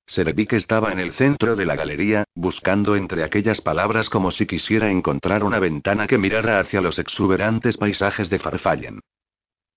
Serevic 0.06 0.52
estaba 0.52 0.92
en 0.92 1.00
el 1.00 1.14
centro 1.14 1.56
de 1.56 1.66
la 1.66 1.74
galería, 1.74 2.22
buscando 2.36 2.94
entre 2.94 3.24
aquellas 3.24 3.60
palabras 3.60 4.08
como 4.08 4.30
si 4.30 4.46
quisiera 4.46 4.88
encontrar 4.88 5.42
una 5.42 5.58
ventana 5.58 6.06
que 6.06 6.18
mirara 6.18 6.60
hacia 6.60 6.80
los 6.80 7.00
exuberantes 7.00 7.76
paisajes 7.76 8.30
de 8.30 8.38
Farfallen. 8.38 9.00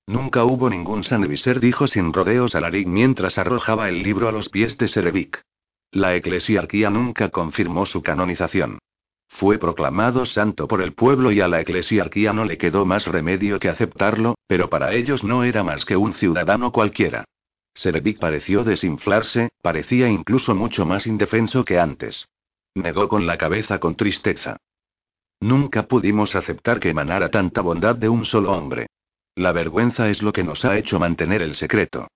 Nunca 0.08 0.44
hubo 0.44 0.70
ningún 0.70 1.04
Sanviser, 1.04 1.60
dijo 1.60 1.88
sin 1.88 2.14
rodeos 2.14 2.54
Alaric 2.54 2.88
mientras 2.88 3.38
arrojaba 3.38 3.90
el 3.90 4.04
libro 4.04 4.28
a 4.28 4.32
los 4.32 4.50
pies 4.50 4.78
de 4.78 4.88
Serevic. 4.88 5.42
La 5.92 6.16
eclesiarquía 6.16 6.90
nunca 6.90 7.30
confirmó 7.30 7.86
su 7.86 8.04
canonización. 8.04 8.80
Fue 9.28 9.58
proclamado 9.58 10.26
santo 10.26 10.68
por 10.68 10.82
el 10.82 10.94
pueblo 10.94 11.32
y 11.32 11.42
a 11.42 11.48
la 11.48 11.60
eclesiarquía 11.60 12.34
no 12.34 12.46
le 12.46 12.58
quedó 12.58 12.86
más 12.86 13.08
remedio 13.08 13.60
que 13.60 13.70
aceptarlo, 13.70 14.36
pero 14.48 14.70
para 14.70 14.94
ellos 14.94 15.24
no 15.24 15.44
era 15.44 15.64
más 15.64 15.86
que 15.86 15.98
un 15.98 16.14
ciudadano 16.14 16.72
cualquiera. 16.72 17.26
Serevic 17.74 18.20
pareció 18.20 18.64
desinflarse, 18.64 19.50
parecía 19.62 20.08
incluso 20.08 20.56
mucho 20.56 20.86
más 20.86 21.08
indefenso 21.08 21.66
que 21.66 21.80
antes. 21.80 22.28
Negó 22.76 23.10
con 23.10 23.26
la 23.26 23.38
cabeza 23.38 23.80
con 23.80 23.96
tristeza. 23.96 24.58
Nunca 25.42 25.84
pudimos 25.84 26.36
aceptar 26.36 26.80
que 26.80 26.92
emanara 26.92 27.30
tanta 27.30 27.62
bondad 27.62 27.96
de 27.96 28.08
un 28.08 28.24
solo 28.26 28.52
hombre. 28.52 28.88
La 29.36 29.52
vergüenza 29.52 30.10
es 30.10 30.22
lo 30.22 30.32
que 30.32 30.46
nos 30.46 30.64
ha 30.64 30.78
hecho 30.78 30.98
mantener 30.98 31.42
el 31.42 31.56
secreto. 31.56 32.08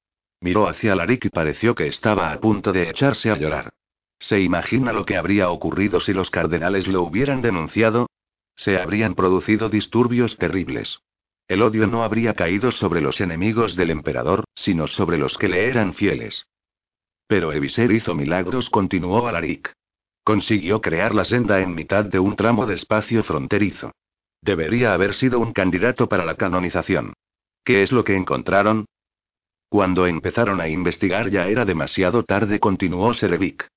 Miró 0.42 0.70
hacia 0.70 0.96
Larik 0.96 1.26
y 1.26 1.30
pareció 1.30 1.76
que 1.76 1.88
estaba 1.88 2.32
a 2.32 2.40
punto 2.40 2.72
de 2.72 2.90
echarse 2.90 3.30
a 3.30 3.36
llorar. 3.36 3.72
¿Se 4.20 4.40
imagina 4.40 4.94
lo 4.94 5.06
que 5.06 5.18
habría 5.18 5.50
ocurrido 5.50 6.00
si 6.00 6.14
los 6.14 6.30
cardenales 6.30 6.88
lo 6.88 7.04
hubieran 7.04 7.42
denunciado? 7.42 8.10
Se 8.56 8.80
habrían 8.80 9.16
producido 9.16 9.70
disturbios 9.70 10.38
terribles. 10.38 11.00
El 11.50 11.62
odio 11.62 11.88
no 11.88 12.04
habría 12.04 12.36
caído 12.36 12.72
sobre 12.72 13.02
los 13.02 13.20
enemigos 13.20 13.76
del 13.76 13.90
emperador, 13.90 14.46
sino 14.56 14.88
sobre 14.88 15.18
los 15.18 15.38
que 15.38 15.50
le 15.50 15.68
eran 15.68 15.94
fieles. 15.94 16.46
Pero 17.28 17.52
Eviser 17.52 17.92
hizo 17.92 18.16
milagros, 18.16 18.70
continuó 18.70 19.28
Alaric. 19.28 19.74
Consiguió 20.24 20.80
crear 20.80 21.14
la 21.16 21.26
senda 21.26 21.60
en 21.60 21.74
mitad 21.74 22.06
de 22.06 22.20
un 22.20 22.36
tramo 22.36 22.66
de 22.66 22.76
espacio 22.76 23.24
fronterizo. 23.24 23.92
Debería 24.42 24.94
haber 24.94 25.14
sido 25.14 25.40
un 25.40 25.54
candidato 25.54 26.08
para 26.08 26.26
la 26.26 26.36
canonización. 26.36 27.14
¿Qué 27.64 27.84
es 27.84 27.92
lo 27.92 28.04
que 28.04 28.16
encontraron? 28.16 28.86
Cuando 29.70 30.08
empezaron 30.08 30.62
a 30.62 30.68
investigar 30.68 31.30
ya 31.30 31.48
era 31.48 31.66
demasiado 31.66 32.24
tarde, 32.24 32.60
continuó 32.60 33.14
Serevic. 33.14 33.68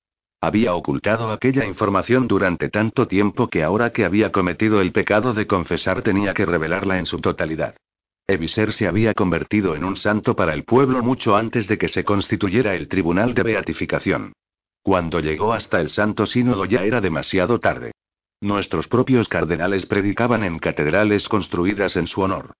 Había 0.41 0.75
ocultado 0.75 1.31
aquella 1.31 1.67
información 1.67 2.27
durante 2.27 2.69
tanto 2.69 3.07
tiempo 3.07 3.49
que 3.49 3.63
ahora 3.63 3.93
que 3.93 4.05
había 4.05 4.33
cometido 4.33 4.81
el 4.81 4.91
pecado 4.91 5.35
de 5.35 5.47
confesar 5.47 6.03
tenía 6.03 6.35
que 6.35 6.47
revelarla 6.47 6.99
en 6.99 7.07
su 7.07 7.19
totalidad. 7.19 7.77
Eviser 8.27 8.73
se 8.73 8.89
había 8.89 9.15
convertido 9.15 9.77
en 9.77 9.85
un 9.85 9.97
santo 9.97 10.35
para 10.35 10.55
el 10.55 10.65
pueblo 10.65 11.03
mucho 11.03 11.37
antes 11.37 11.69
de 11.69 11.77
que 11.77 11.89
se 11.89 12.05
constituyera 12.05 12.75
el 12.75 12.89
tribunal 12.89 13.35
de 13.35 13.43
beatificación. 13.43 14.33
Cuando 14.83 15.21
llegó 15.21 15.53
hasta 15.53 15.81
el 15.81 15.91
santo 15.91 16.27
sínodo 16.27 16.65
ya 16.65 16.83
era 16.83 17.01
demasiado 17.01 17.61
tarde. 17.61 17.93
Nuestros 18.43 18.89
propios 18.89 19.29
cardenales 19.29 19.87
predicaban 19.87 20.43
en 20.43 20.59
catedrales 20.59 21.29
construidas 21.29 21.97
en 21.97 22.09
su 22.09 22.23
honor. 22.23 22.55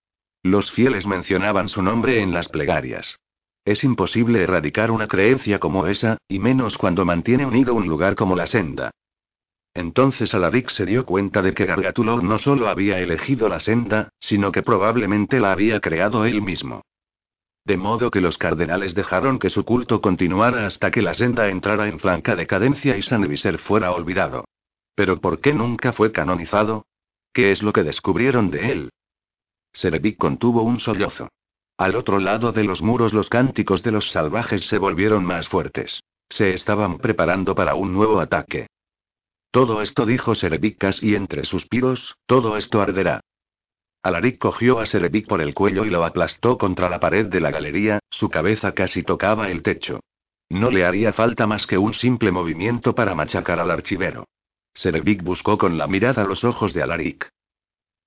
Los 0.45 0.71
fieles 0.71 1.09
mencionaban 1.09 1.69
su 1.69 1.83
nombre 1.83 2.23
en 2.23 2.33
las 2.33 2.49
plegarias. 2.49 3.19
Es 3.65 3.83
imposible 3.83 4.45
erradicar 4.45 4.93
una 4.93 5.09
creencia 5.09 5.59
como 5.59 5.89
esa, 5.89 6.19
y 6.29 6.39
menos 6.39 6.79
cuando 6.79 7.05
mantiene 7.05 7.47
unido 7.47 7.75
un 7.75 7.89
lugar 7.89 8.15
como 8.15 8.37
la 8.37 8.47
senda. 8.47 8.93
Entonces 9.75 10.33
Alaric 10.35 10.71
se 10.71 10.87
dio 10.87 11.05
cuenta 11.05 11.43
de 11.43 11.53
que 11.53 11.67
Gargatulov 11.67 12.23
no 12.23 12.39
solo 12.39 12.69
había 12.69 13.01
elegido 13.01 13.49
la 13.49 13.59
senda, 13.59 14.11
sino 14.21 14.53
que 14.53 14.63
probablemente 14.63 15.41
la 15.41 15.51
había 15.51 15.81
creado 15.81 16.25
él 16.27 16.43
mismo. 16.43 16.83
De 17.65 17.77
modo 17.77 18.13
que 18.13 18.21
los 18.21 18.39
cardenales 18.39 18.95
dejaron 18.95 19.41
que 19.41 19.51
su 19.51 19.65
culto 19.65 20.01
continuara 20.01 20.65
hasta 20.65 20.93
que 20.93 21.03
la 21.03 21.15
senda 21.15 21.49
entrara 21.49 21.89
en 21.89 21.99
franca 21.99 22.37
decadencia 22.37 22.97
y 22.97 23.03
San 23.03 23.27
Viser 23.27 23.59
fuera 23.59 23.91
olvidado. 23.91 24.45
Pero 25.03 25.21
¿por 25.21 25.41
qué 25.41 25.53
nunca 25.53 25.93
fue 25.93 26.13
canonizado? 26.13 26.87
¿Qué 27.33 27.51
es 27.51 27.61
lo 27.61 27.73
que 27.73 27.83
descubrieron 27.83 28.51
de 28.53 28.71
él? 28.71 28.91
Serevic 29.73 30.17
contuvo 30.17 30.63
un 30.63 30.79
sollozo. 30.79 31.29
Al 31.77 31.97
otro 31.97 32.21
lado 32.21 32.53
de 32.53 32.63
los 32.63 32.83
muros 32.83 33.13
los 33.13 33.29
cánticos 33.29 33.83
de 33.83 33.91
los 33.91 34.13
salvajes 34.13 34.69
se 34.69 34.79
volvieron 34.79 35.25
más 35.25 35.49
fuertes. 35.49 36.05
Se 36.29 36.55
estaban 36.55 36.99
preparando 36.99 37.57
para 37.57 37.75
un 37.75 37.93
nuevo 37.93 38.21
ataque. 38.21 38.69
Todo 39.51 39.83
esto 39.83 40.07
dijo 40.07 40.37
Serevic 40.37 40.79
casi 40.79 41.17
entre 41.17 41.43
suspiros, 41.43 42.15
todo 42.27 42.57
esto 42.57 42.81
arderá. 42.81 43.23
Alaric 44.05 44.39
cogió 44.39 44.79
a 44.79 44.87
Serevic 44.87 45.27
por 45.27 45.43
el 45.43 45.53
cuello 45.53 45.85
y 45.85 45.91
lo 45.91 46.05
aplastó 46.05 46.59
contra 46.59 46.89
la 46.89 47.01
pared 47.01 47.27
de 47.27 47.41
la 47.41 47.51
galería, 47.51 47.99
su 48.09 48.29
cabeza 48.29 48.71
casi 48.73 49.03
tocaba 49.03 49.51
el 49.51 49.65
techo. 49.65 49.99
No 50.49 50.71
le 50.71 50.85
haría 50.85 51.13
falta 51.13 51.49
más 51.49 51.67
que 51.67 51.77
un 51.77 51.93
simple 51.93 52.31
movimiento 52.31 52.95
para 52.95 53.17
machacar 53.17 53.59
al 53.59 53.73
archivero. 53.73 54.27
Serevic 54.75 55.23
buscó 55.23 55.59
con 55.59 55.79
la 55.79 55.87
mirada 55.87 56.25
los 56.25 56.45
ojos 56.45 56.73
de 56.73 56.83
Alaric. 56.83 57.31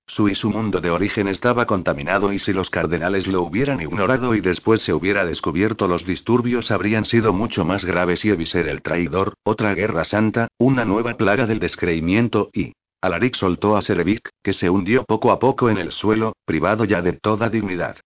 Su 0.08 0.28
y 0.28 0.34
su 0.34 0.50
mundo 0.50 0.80
de 0.80 0.90
origen 0.90 1.26
estaba 1.26 1.66
contaminado 1.66 2.32
y 2.32 2.38
si 2.38 2.52
los 2.52 2.70
cardenales 2.70 3.26
lo 3.26 3.42
hubieran 3.42 3.80
ignorado 3.80 4.34
y 4.34 4.40
después 4.40 4.82
se 4.82 4.92
hubiera 4.92 5.24
descubierto 5.24 5.88
los 5.88 6.06
disturbios 6.06 6.70
habrían 6.70 7.04
sido 7.04 7.32
mucho 7.32 7.64
más 7.64 7.84
graves 7.84 8.24
y 8.24 8.30
Eviser 8.30 8.68
el 8.68 8.82
traidor, 8.82 9.34
otra 9.42 9.74
guerra 9.74 10.04
santa, 10.04 10.48
una 10.58 10.84
nueva 10.84 11.14
plaga 11.14 11.46
del 11.46 11.58
descreimiento 11.58 12.50
y... 12.52 12.72
Alaric 13.02 13.34
soltó 13.34 13.76
a 13.76 13.82
Serevic, 13.82 14.30
que 14.42 14.52
se 14.52 14.70
hundió 14.70 15.04
poco 15.04 15.30
a 15.30 15.38
poco 15.38 15.70
en 15.70 15.78
el 15.78 15.92
suelo, 15.92 16.34
privado 16.44 16.84
ya 16.84 17.02
de 17.02 17.12
toda 17.12 17.50
dignidad. 17.50 17.96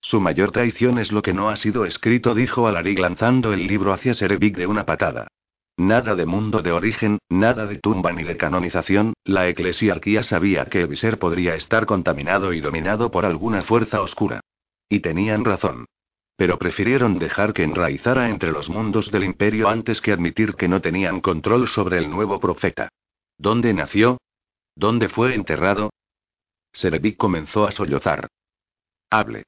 Su 0.00 0.20
mayor 0.20 0.52
traición 0.52 0.98
es 0.98 1.10
lo 1.10 1.20
que 1.22 1.34
no 1.34 1.48
ha 1.48 1.56
sido 1.56 1.84
escrito, 1.84 2.34
dijo 2.34 2.66
Alaric 2.66 2.98
lanzando 2.98 3.52
el 3.52 3.66
libro 3.66 3.92
hacia 3.92 4.14
Serevic 4.14 4.56
de 4.56 4.66
una 4.66 4.84
patada. 4.86 5.28
Nada 5.76 6.14
de 6.14 6.24
mundo 6.24 6.62
de 6.62 6.70
origen, 6.70 7.18
nada 7.28 7.66
de 7.66 7.78
tumba 7.78 8.12
ni 8.12 8.22
de 8.22 8.36
canonización, 8.36 9.14
la 9.24 9.48
eclesiarquía 9.48 10.22
sabía 10.22 10.66
que 10.66 10.82
Eviser 10.82 11.18
podría 11.18 11.56
estar 11.56 11.84
contaminado 11.84 12.52
y 12.52 12.60
dominado 12.60 13.10
por 13.10 13.26
alguna 13.26 13.62
fuerza 13.62 14.00
oscura. 14.00 14.40
Y 14.88 15.00
tenían 15.00 15.44
razón. 15.44 15.86
Pero 16.36 16.58
prefirieron 16.58 17.18
dejar 17.18 17.52
que 17.52 17.64
enraizara 17.64 18.30
entre 18.30 18.52
los 18.52 18.68
mundos 18.68 19.10
del 19.10 19.24
imperio 19.24 19.68
antes 19.68 20.00
que 20.00 20.12
admitir 20.12 20.54
que 20.54 20.68
no 20.68 20.80
tenían 20.80 21.20
control 21.20 21.66
sobre 21.66 21.98
el 21.98 22.08
nuevo 22.08 22.38
profeta. 22.38 22.88
¿Dónde 23.36 23.74
nació? 23.74 24.18
¿Dónde 24.76 25.08
fue 25.08 25.34
enterrado? 25.34 25.90
Serevic 26.72 27.16
comenzó 27.16 27.66
a 27.66 27.72
sollozar. 27.72 28.28
Hable. 29.10 29.44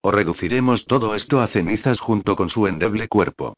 O 0.00 0.10
reduciremos 0.10 0.86
todo 0.86 1.14
esto 1.14 1.40
a 1.40 1.48
cenizas 1.48 2.00
junto 2.00 2.34
con 2.36 2.48
su 2.48 2.66
endeble 2.66 3.08
cuerpo. 3.08 3.56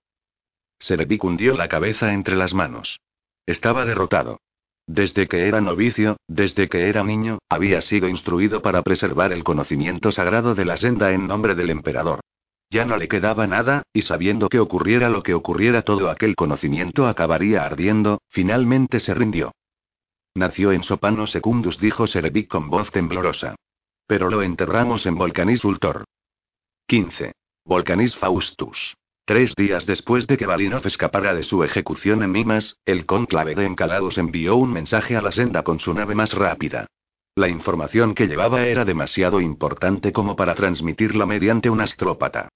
Serevic 0.78 1.24
hundió 1.24 1.56
la 1.56 1.68
cabeza 1.68 2.12
entre 2.12 2.36
las 2.36 2.54
manos. 2.54 3.00
Estaba 3.46 3.84
derrotado. 3.84 4.40
Desde 4.86 5.28
que 5.28 5.46
era 5.48 5.60
novicio, 5.60 6.16
desde 6.28 6.68
que 6.68 6.88
era 6.88 7.04
niño, 7.04 7.38
había 7.48 7.80
sido 7.80 8.08
instruido 8.08 8.62
para 8.62 8.82
preservar 8.82 9.32
el 9.32 9.44
conocimiento 9.44 10.12
sagrado 10.12 10.54
de 10.54 10.64
la 10.64 10.76
senda 10.76 11.12
en 11.12 11.26
nombre 11.26 11.54
del 11.54 11.70
emperador. 11.70 12.20
Ya 12.70 12.84
no 12.84 12.96
le 12.96 13.08
quedaba 13.08 13.46
nada, 13.46 13.82
y 13.92 14.02
sabiendo 14.02 14.48
que 14.48 14.60
ocurriera 14.60 15.08
lo 15.08 15.22
que 15.22 15.34
ocurriera 15.34 15.82
todo 15.82 16.10
aquel 16.10 16.36
conocimiento 16.36 17.06
acabaría 17.06 17.64
ardiendo, 17.64 18.20
finalmente 18.28 19.00
se 19.00 19.14
rindió. 19.14 19.52
Nació 20.34 20.72
en 20.72 20.82
Sopano 20.84 21.26
Secundus, 21.26 21.78
dijo 21.78 22.06
Serevic 22.06 22.48
con 22.48 22.68
voz 22.68 22.90
temblorosa. 22.92 23.56
Pero 24.06 24.30
lo 24.30 24.42
enterramos 24.42 25.06
en 25.06 25.16
Volcanis 25.16 25.64
Ultor. 25.64 26.04
15. 26.86 27.32
Volcanis 27.64 28.16
Faustus. 28.16 28.97
Tres 29.28 29.54
días 29.54 29.84
después 29.84 30.26
de 30.26 30.38
que 30.38 30.46
Valinov 30.46 30.86
escapara 30.86 31.34
de 31.34 31.42
su 31.42 31.62
ejecución 31.62 32.22
en 32.22 32.30
Mimas, 32.30 32.78
el 32.86 33.04
cónclave 33.04 33.54
de 33.54 33.66
Encalados 33.66 34.16
envió 34.16 34.56
un 34.56 34.72
mensaje 34.72 35.16
a 35.16 35.20
la 35.20 35.32
senda 35.32 35.64
con 35.64 35.80
su 35.80 35.92
nave 35.92 36.14
más 36.14 36.32
rápida. 36.32 36.86
La 37.36 37.50
información 37.50 38.14
que 38.14 38.26
llevaba 38.26 38.64
era 38.64 38.86
demasiado 38.86 39.42
importante 39.42 40.14
como 40.14 40.34
para 40.34 40.54
transmitirla 40.54 41.26
mediante 41.26 41.68
un 41.68 41.82
astrópata. 41.82 42.48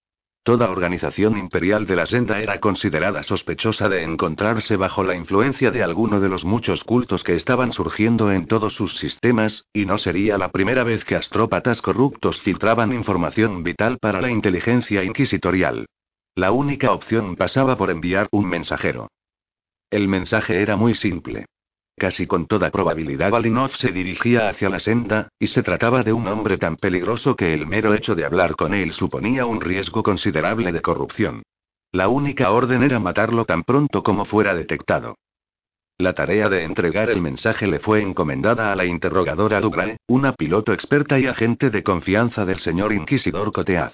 Toda 0.44 0.70
organización 0.70 1.36
imperial 1.36 1.86
de 1.86 1.94
la 1.94 2.06
senda 2.06 2.40
era 2.40 2.58
considerada 2.58 3.22
sospechosa 3.22 3.90
de 3.90 4.04
encontrarse 4.04 4.76
bajo 4.76 5.04
la 5.04 5.14
influencia 5.14 5.72
de 5.72 5.82
alguno 5.82 6.20
de 6.20 6.30
los 6.30 6.46
muchos 6.46 6.84
cultos 6.84 7.22
que 7.22 7.34
estaban 7.34 7.74
surgiendo 7.74 8.32
en 8.32 8.46
todos 8.46 8.72
sus 8.72 8.96
sistemas, 8.96 9.66
y 9.74 9.84
no 9.84 9.98
sería 9.98 10.38
la 10.38 10.50
primera 10.50 10.84
vez 10.84 11.04
que 11.04 11.16
astrópatas 11.16 11.82
corruptos 11.82 12.40
filtraban 12.40 12.94
información 12.94 13.62
vital 13.62 13.98
para 13.98 14.22
la 14.22 14.30
inteligencia 14.30 15.04
inquisitorial. 15.04 15.84
La 16.34 16.50
única 16.50 16.92
opción 16.92 17.36
pasaba 17.36 17.76
por 17.76 17.90
enviar 17.90 18.28
un 18.32 18.48
mensajero. 18.48 19.08
El 19.90 20.08
mensaje 20.08 20.62
era 20.62 20.76
muy 20.76 20.94
simple. 20.94 21.44
Casi 21.94 22.26
con 22.26 22.46
toda 22.46 22.70
probabilidad 22.70 23.30
Valinov 23.30 23.70
se 23.72 23.92
dirigía 23.92 24.48
hacia 24.48 24.70
la 24.70 24.78
senda, 24.78 25.28
y 25.38 25.48
se 25.48 25.62
trataba 25.62 26.02
de 26.02 26.14
un 26.14 26.26
hombre 26.26 26.56
tan 26.56 26.76
peligroso 26.76 27.36
que 27.36 27.52
el 27.52 27.66
mero 27.66 27.92
hecho 27.92 28.14
de 28.14 28.24
hablar 28.24 28.56
con 28.56 28.72
él 28.72 28.92
suponía 28.92 29.44
un 29.44 29.60
riesgo 29.60 30.02
considerable 30.02 30.72
de 30.72 30.80
corrupción. 30.80 31.42
La 31.92 32.08
única 32.08 32.50
orden 32.50 32.82
era 32.82 32.98
matarlo 32.98 33.44
tan 33.44 33.62
pronto 33.62 34.02
como 34.02 34.24
fuera 34.24 34.54
detectado. 34.54 35.16
La 35.98 36.14
tarea 36.14 36.48
de 36.48 36.64
entregar 36.64 37.10
el 37.10 37.20
mensaje 37.20 37.66
le 37.66 37.78
fue 37.78 38.00
encomendada 38.00 38.72
a 38.72 38.76
la 38.76 38.86
interrogadora 38.86 39.60
Dugrae, 39.60 39.98
una 40.06 40.32
piloto 40.32 40.72
experta 40.72 41.18
y 41.18 41.26
agente 41.26 41.68
de 41.68 41.82
confianza 41.82 42.46
del 42.46 42.58
señor 42.58 42.94
inquisidor 42.94 43.52
Coteaz. 43.52 43.92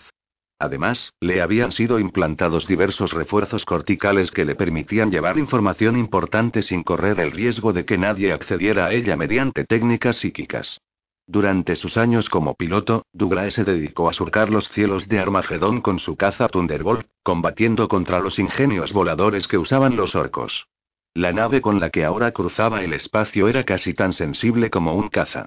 Además, 0.60 1.12
le 1.20 1.40
habían 1.40 1.70
sido 1.70 2.00
implantados 2.00 2.66
diversos 2.66 3.12
refuerzos 3.12 3.64
corticales 3.64 4.32
que 4.32 4.44
le 4.44 4.56
permitían 4.56 5.10
llevar 5.10 5.38
información 5.38 5.96
importante 5.96 6.62
sin 6.62 6.82
correr 6.82 7.20
el 7.20 7.30
riesgo 7.30 7.72
de 7.72 7.84
que 7.84 7.96
nadie 7.96 8.32
accediera 8.32 8.86
a 8.86 8.92
ella 8.92 9.16
mediante 9.16 9.64
técnicas 9.64 10.16
psíquicas. 10.16 10.80
Durante 11.28 11.76
sus 11.76 11.96
años 11.96 12.28
como 12.28 12.54
piloto, 12.54 13.04
Dugrae 13.12 13.50
se 13.50 13.62
dedicó 13.62 14.08
a 14.08 14.14
surcar 14.14 14.50
los 14.50 14.68
cielos 14.70 15.08
de 15.08 15.20
Armagedón 15.20 15.82
con 15.82 15.98
su 15.98 16.16
caza 16.16 16.48
Thunderbolt, 16.48 17.06
combatiendo 17.22 17.86
contra 17.86 18.18
los 18.18 18.38
ingenios 18.38 18.92
voladores 18.92 19.46
que 19.46 19.58
usaban 19.58 19.94
los 19.94 20.14
orcos. 20.14 20.66
La 21.14 21.32
nave 21.32 21.60
con 21.60 21.80
la 21.80 21.90
que 21.90 22.04
ahora 22.04 22.32
cruzaba 22.32 22.82
el 22.82 22.94
espacio 22.94 23.46
era 23.46 23.64
casi 23.64 23.92
tan 23.92 24.12
sensible 24.12 24.70
como 24.70 24.94
un 24.94 25.08
caza. 25.08 25.46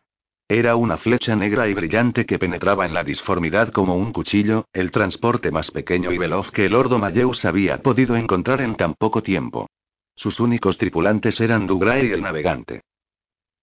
Era 0.54 0.76
una 0.76 0.98
flecha 0.98 1.34
negra 1.34 1.70
y 1.70 1.74
brillante 1.74 2.26
que 2.26 2.38
penetraba 2.38 2.86
en 2.86 2.94
la 2.94 3.06
disformidad 3.06 3.72
como 3.72 3.96
un 3.96 4.12
cuchillo, 4.12 4.66
el 4.74 4.92
transporte 4.92 5.50
más 5.50 5.72
pequeño 5.72 6.12
y 6.12 6.18
veloz 6.18 6.52
que 6.52 6.66
el 6.66 6.76
Ordo 6.76 7.00
Mayeus 7.00 7.46
había 7.46 7.82
podido 7.82 8.18
encontrar 8.18 8.60
en 8.60 8.76
tan 8.76 8.96
poco 8.96 9.24
tiempo. 9.24 9.70
Sus 10.14 10.42
únicos 10.42 10.78
tripulantes 10.78 11.40
eran 11.40 11.68
Dugrae 11.68 12.08
y 12.08 12.12
el 12.12 12.22
navegante. 12.22 12.82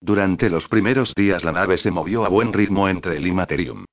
Durante 0.01 0.49
los 0.49 0.67
primeros 0.67 1.13
días 1.15 1.45
la 1.45 1.53
nave 1.53 1.77
se 1.77 1.91
movió 1.91 2.25
a 2.25 2.31
buen 2.31 2.55
ritmo 2.55 2.89
entre 2.89 3.19
el 3.19 3.27
Imaterium. 3.27 3.85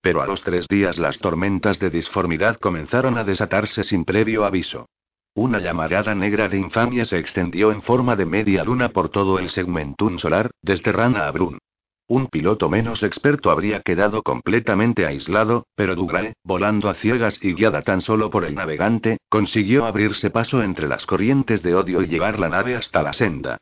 Pero 0.00 0.22
a 0.22 0.26
los 0.28 0.40
tres 0.44 0.68
días 0.68 0.96
las 0.96 1.18
tormentas 1.18 1.80
de 1.80 1.90
disformidad 1.90 2.58
comenzaron 2.60 3.18
a 3.18 3.24
desatarse 3.24 3.82
sin 3.82 4.04
previo 4.04 4.44
aviso. 4.44 4.86
Una 5.34 5.58
llamarada 5.58 6.14
negra 6.14 6.48
de 6.48 6.58
infamia 6.58 7.04
se 7.04 7.18
extendió 7.18 7.72
en 7.72 7.82
forma 7.82 8.14
de 8.14 8.26
media 8.26 8.62
luna 8.62 8.90
por 8.90 9.08
todo 9.08 9.40
el 9.40 9.50
segmentum 9.50 10.18
solar, 10.18 10.52
desde 10.62 10.92
Rana 10.92 11.26
a 11.26 11.32
Brun. 11.32 11.58
Un 12.06 12.26
piloto 12.26 12.68
menos 12.68 13.02
experto 13.02 13.50
habría 13.50 13.80
quedado 13.80 14.22
completamente 14.22 15.06
aislado, 15.06 15.66
pero 15.74 15.94
Dugrae, 15.94 16.34
volando 16.44 16.90
a 16.90 16.94
ciegas 16.94 17.38
y 17.42 17.54
guiada 17.54 17.80
tan 17.80 18.02
solo 18.02 18.28
por 18.28 18.44
el 18.44 18.54
navegante, 18.54 19.18
consiguió 19.30 19.86
abrirse 19.86 20.28
paso 20.28 20.62
entre 20.62 20.86
las 20.86 21.06
corrientes 21.06 21.62
de 21.62 21.74
odio 21.74 22.02
y 22.02 22.06
llevar 22.06 22.38
la 22.38 22.50
nave 22.50 22.76
hasta 22.76 23.02
la 23.02 23.14
senda. 23.14 23.56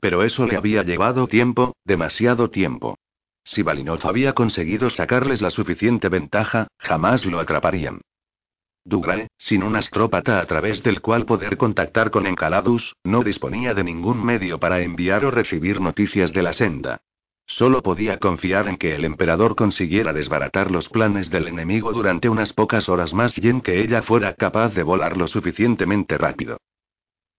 Pero 0.00 0.24
eso 0.24 0.44
le 0.46 0.56
había 0.56 0.82
llevado 0.82 1.28
tiempo, 1.28 1.76
demasiado 1.84 2.50
tiempo. 2.50 2.98
Si 3.44 3.62
Valinov 3.62 4.04
había 4.08 4.32
conseguido 4.32 4.90
sacarles 4.90 5.40
la 5.40 5.50
suficiente 5.50 6.08
ventaja, 6.08 6.66
jamás 6.78 7.24
lo 7.26 7.38
atraparían. 7.38 8.00
Dugrae, 8.84 9.28
sin 9.38 9.62
un 9.62 9.76
astrópata 9.76 10.40
a 10.40 10.46
través 10.46 10.82
del 10.82 11.00
cual 11.00 11.24
poder 11.24 11.56
contactar 11.56 12.10
con 12.10 12.26
Encaladus, 12.26 12.96
no 13.04 13.22
disponía 13.22 13.74
de 13.74 13.84
ningún 13.84 14.24
medio 14.24 14.58
para 14.58 14.80
enviar 14.80 15.24
o 15.24 15.30
recibir 15.30 15.80
noticias 15.80 16.32
de 16.32 16.42
la 16.42 16.52
senda. 16.52 17.00
Solo 17.46 17.82
podía 17.82 18.18
confiar 18.18 18.68
en 18.68 18.76
que 18.76 18.94
el 18.94 19.04
emperador 19.04 19.56
consiguiera 19.56 20.12
desbaratar 20.12 20.70
los 20.70 20.88
planes 20.88 21.30
del 21.30 21.48
enemigo 21.48 21.92
durante 21.92 22.28
unas 22.28 22.52
pocas 22.52 22.88
horas 22.88 23.12
más 23.12 23.36
y 23.38 23.48
en 23.48 23.60
que 23.60 23.80
ella 23.80 24.02
fuera 24.02 24.34
capaz 24.34 24.74
de 24.74 24.82
volar 24.82 25.16
lo 25.16 25.28
suficientemente 25.28 26.16
rápido. 26.16 26.58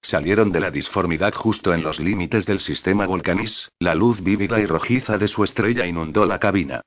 Salieron 0.01 0.51
de 0.51 0.59
la 0.59 0.69
disformidad 0.69 1.33
justo 1.33 1.73
en 1.73 1.81
los 1.81 1.99
límites 1.99 2.45
del 2.45 2.59
sistema 2.59 3.07
Volcanis, 3.07 3.69
la 3.79 3.95
luz 3.95 4.21
vívida 4.21 4.59
y 4.59 4.65
rojiza 4.65 5.17
de 5.17 5.29
su 5.29 5.43
estrella 5.43 5.87
inundó 5.87 6.25
la 6.25 6.39
cabina. 6.39 6.81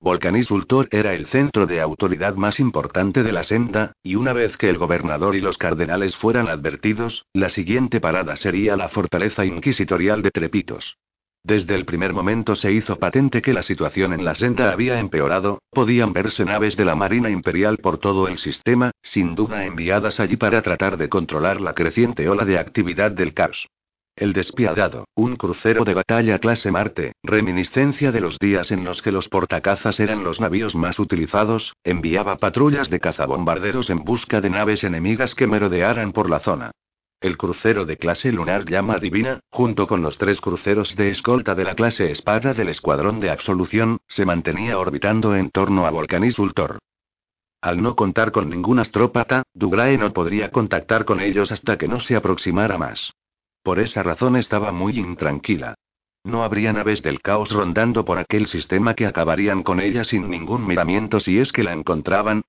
Volcanis 0.00 0.50
Ultor 0.50 0.88
era 0.90 1.14
el 1.14 1.26
centro 1.26 1.66
de 1.66 1.80
autoridad 1.80 2.34
más 2.34 2.58
importante 2.58 3.22
de 3.22 3.30
la 3.30 3.44
senda, 3.44 3.92
y 4.02 4.16
una 4.16 4.32
vez 4.32 4.56
que 4.56 4.68
el 4.68 4.78
gobernador 4.78 5.36
y 5.36 5.40
los 5.40 5.58
cardenales 5.58 6.16
fueran 6.16 6.48
advertidos, 6.48 7.26
la 7.32 7.50
siguiente 7.50 8.00
parada 8.00 8.34
sería 8.34 8.76
la 8.76 8.88
fortaleza 8.88 9.44
inquisitorial 9.44 10.22
de 10.22 10.30
Trepitos. 10.32 10.96
Desde 11.44 11.74
el 11.74 11.84
primer 11.84 12.12
momento 12.12 12.54
se 12.54 12.70
hizo 12.70 13.00
patente 13.00 13.42
que 13.42 13.52
la 13.52 13.62
situación 13.62 14.12
en 14.12 14.24
la 14.24 14.36
senda 14.36 14.70
había 14.70 15.00
empeorado, 15.00 15.60
podían 15.70 16.12
verse 16.12 16.44
naves 16.44 16.76
de 16.76 16.84
la 16.84 16.94
Marina 16.94 17.30
Imperial 17.30 17.78
por 17.78 17.98
todo 17.98 18.28
el 18.28 18.38
sistema, 18.38 18.92
sin 19.02 19.34
duda 19.34 19.66
enviadas 19.66 20.20
allí 20.20 20.36
para 20.36 20.62
tratar 20.62 20.96
de 20.96 21.08
controlar 21.08 21.60
la 21.60 21.74
creciente 21.74 22.28
ola 22.28 22.44
de 22.44 22.58
actividad 22.58 23.10
del 23.10 23.34
caos. 23.34 23.66
El 24.14 24.34
despiadado, 24.34 25.06
un 25.16 25.34
crucero 25.34 25.84
de 25.84 25.94
batalla 25.94 26.38
clase 26.38 26.70
Marte, 26.70 27.12
reminiscencia 27.24 28.12
de 28.12 28.20
los 28.20 28.38
días 28.38 28.70
en 28.70 28.84
los 28.84 29.02
que 29.02 29.10
los 29.10 29.28
portacazas 29.28 29.98
eran 29.98 30.22
los 30.22 30.40
navíos 30.40 30.76
más 30.76 31.00
utilizados, 31.00 31.72
enviaba 31.82 32.36
patrullas 32.36 32.88
de 32.88 33.00
cazabombarderos 33.00 33.90
en 33.90 34.04
busca 34.04 34.40
de 34.40 34.50
naves 34.50 34.84
enemigas 34.84 35.34
que 35.34 35.48
merodearan 35.48 36.12
por 36.12 36.30
la 36.30 36.38
zona. 36.38 36.70
El 37.22 37.36
crucero 37.36 37.86
de 37.86 37.96
clase 37.98 38.32
lunar 38.32 38.64
llama 38.68 38.98
divina, 38.98 39.38
junto 39.48 39.86
con 39.86 40.02
los 40.02 40.18
tres 40.18 40.40
cruceros 40.40 40.96
de 40.96 41.08
escolta 41.10 41.54
de 41.54 41.62
la 41.62 41.76
clase 41.76 42.10
espada 42.10 42.52
del 42.52 42.68
escuadrón 42.68 43.20
de 43.20 43.30
absolución, 43.30 44.00
se 44.08 44.26
mantenía 44.26 44.76
orbitando 44.76 45.36
en 45.36 45.50
torno 45.50 45.86
a 45.86 45.90
Volcanis 45.90 46.40
Ultor. 46.40 46.80
Al 47.60 47.80
no 47.80 47.94
contar 47.94 48.32
con 48.32 48.50
ningún 48.50 48.80
astrópata, 48.80 49.44
Dugrae 49.54 49.96
no 49.98 50.12
podría 50.12 50.50
contactar 50.50 51.04
con 51.04 51.20
ellos 51.20 51.52
hasta 51.52 51.78
que 51.78 51.86
no 51.86 52.00
se 52.00 52.16
aproximara 52.16 52.76
más. 52.76 53.14
Por 53.62 53.78
esa 53.78 54.02
razón 54.02 54.34
estaba 54.34 54.72
muy 54.72 54.98
intranquila. 54.98 55.76
No 56.24 56.42
habría 56.42 56.72
naves 56.72 57.02
del 57.02 57.20
caos 57.20 57.52
rondando 57.52 58.04
por 58.04 58.18
aquel 58.18 58.48
sistema 58.48 58.94
que 58.94 59.06
acabarían 59.06 59.62
con 59.62 59.78
ella 59.78 60.02
sin 60.02 60.28
ningún 60.28 60.66
miramiento 60.66 61.20
si 61.20 61.38
es 61.38 61.52
que 61.52 61.62
la 61.62 61.72
encontraban. 61.72 62.42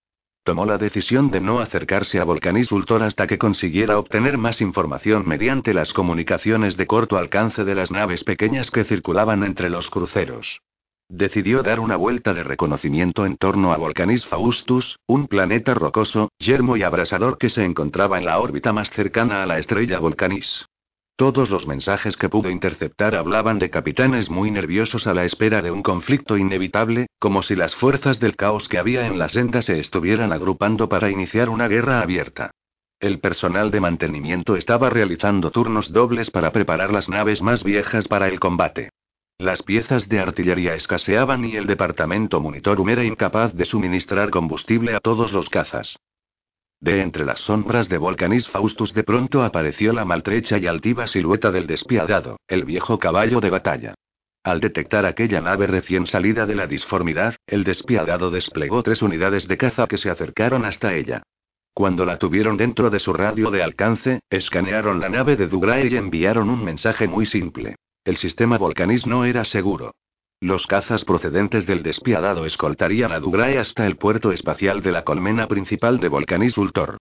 Tomó 0.43 0.65
la 0.65 0.77
decisión 0.77 1.31
de 1.31 1.39
no 1.39 1.59
acercarse 1.59 2.19
a 2.19 2.25
Volcanis 2.25 2.73
Ultor 2.73 3.01
hasta 3.03 3.27
que 3.27 3.37
consiguiera 3.37 3.97
obtener 3.97 4.37
más 4.37 4.59
información 4.59 5.25
mediante 5.25 5.73
las 5.73 5.93
comunicaciones 5.93 6.75
de 6.75 6.85
corto 6.85 7.17
alcance 7.17 7.63
de 7.63 7.75
las 7.75 7.91
naves 7.91 8.25
pequeñas 8.25 8.69
que 8.69 8.83
circulaban 8.83 9.45
entre 9.45 9.69
los 9.69 9.89
cruceros. 9.89 10.59
Decidió 11.07 11.63
dar 11.63 11.79
una 11.79 11.95
vuelta 11.95 12.33
de 12.33 12.43
reconocimiento 12.43 13.25
en 13.25 13.37
torno 13.37 13.71
a 13.71 13.77
Volcanis 13.77 14.25
Faustus, 14.25 14.99
un 15.07 15.27
planeta 15.27 15.75
rocoso, 15.75 16.29
yermo 16.39 16.75
y 16.75 16.83
abrasador 16.83 17.37
que 17.37 17.49
se 17.49 17.63
encontraba 17.63 18.17
en 18.17 18.25
la 18.25 18.39
órbita 18.39 18.73
más 18.73 18.89
cercana 18.89 19.43
a 19.43 19.45
la 19.45 19.59
estrella 19.59 19.99
Volcanis. 19.99 20.65
Todos 21.15 21.51
los 21.51 21.67
mensajes 21.67 22.17
que 22.17 22.27
pudo 22.27 22.49
interceptar 22.49 23.13
hablaban 23.15 23.59
de 23.59 23.69
capitanes 23.69 24.31
muy 24.31 24.49
nerviosos 24.49 25.05
a 25.05 25.13
la 25.13 25.25
espera 25.25 25.61
de 25.61 25.69
un 25.69 25.83
conflicto 25.83 26.37
inevitable, 26.37 27.05
como 27.19 27.43
si 27.43 27.55
las 27.55 27.75
fuerzas 27.75 28.19
del 28.19 28.35
caos 28.35 28.67
que 28.67 28.79
había 28.79 29.05
en 29.05 29.19
la 29.19 29.29
senda 29.29 29.61
se 29.61 29.79
estuvieran 29.79 30.33
agrupando 30.33 30.89
para 30.89 31.11
iniciar 31.11 31.49
una 31.49 31.67
guerra 31.67 32.01
abierta. 32.01 32.49
El 32.99 33.19
personal 33.19 33.69
de 33.69 33.79
mantenimiento 33.79 34.55
estaba 34.55 34.89
realizando 34.89 35.51
turnos 35.51 35.93
dobles 35.93 36.31
para 36.31 36.51
preparar 36.51 36.91
las 36.91 37.07
naves 37.09 37.43
más 37.43 37.63
viejas 37.63 38.07
para 38.07 38.27
el 38.27 38.39
combate. 38.39 38.89
Las 39.37 39.61
piezas 39.61 40.09
de 40.09 40.19
artillería 40.19 40.73
escaseaban 40.73 41.45
y 41.45 41.57
el 41.57 41.67
departamento 41.67 42.39
Monitorum 42.39 42.89
era 42.89 43.03
incapaz 43.03 43.53
de 43.53 43.65
suministrar 43.65 44.31
combustible 44.31 44.95
a 44.95 44.99
todos 44.99 45.31
los 45.31 45.49
cazas. 45.49 45.95
De 46.83 46.99
entre 46.99 47.23
las 47.23 47.39
sombras 47.39 47.87
de 47.87 47.97
Volcanis 47.97 48.45
Faustus 48.49 48.93
de 48.93 49.05
pronto 49.05 49.41
apareció 49.41 49.93
la 49.93 50.03
maltrecha 50.03 50.57
y 50.57 50.67
altiva 50.67 51.07
silueta 51.07 51.49
del 51.49 51.65
despiadado, 51.65 52.41
el 52.45 52.65
viejo 52.65 52.99
caballo 52.99 53.39
de 53.39 53.49
batalla. 53.49 53.93
Al 54.43 54.59
detectar 54.59 55.05
aquella 55.05 55.39
nave 55.39 55.65
recién 55.65 56.07
salida 56.07 56.45
de 56.45 56.55
la 56.55 56.67
disformidad, 56.67 57.37
el 57.47 57.63
despiadado 57.63 58.31
desplegó 58.31 58.83
tres 58.83 59.01
unidades 59.01 59.47
de 59.47 59.55
caza 59.55 59.87
que 59.87 59.97
se 59.97 60.09
acercaron 60.09 60.65
hasta 60.65 60.93
ella. 60.93 61.23
Cuando 61.73 62.03
la 62.03 62.19
tuvieron 62.19 62.57
dentro 62.57 62.89
de 62.89 62.99
su 62.99 63.13
radio 63.13 63.49
de 63.49 63.63
alcance, 63.63 64.19
escanearon 64.29 64.99
la 64.99 65.07
nave 65.07 65.37
de 65.37 65.47
Dugrae 65.47 65.87
y 65.87 65.95
enviaron 65.95 66.49
un 66.49 66.65
mensaje 66.65 67.07
muy 67.07 67.25
simple. 67.25 67.77
El 68.03 68.17
sistema 68.17 68.57
Volcanis 68.57 69.07
no 69.07 69.23
era 69.23 69.45
seguro. 69.45 69.93
Los 70.43 70.67
cazas 70.67 71.05
procedentes 71.05 71.65
del 71.65 71.83
despiadado 71.83 72.45
escoltarían 72.45 73.13
a 73.13 73.21
Dugrae 73.21 73.57
hasta 73.59 73.87
el 73.87 73.95
puerto 73.95 74.33
espacial 74.33 74.81
de 74.81 74.91
la 74.91 75.05
colmena 75.05 75.47
principal 75.47 76.01
de 76.01 76.09
Volcanis 76.09 76.57
Ultor. 76.57 76.97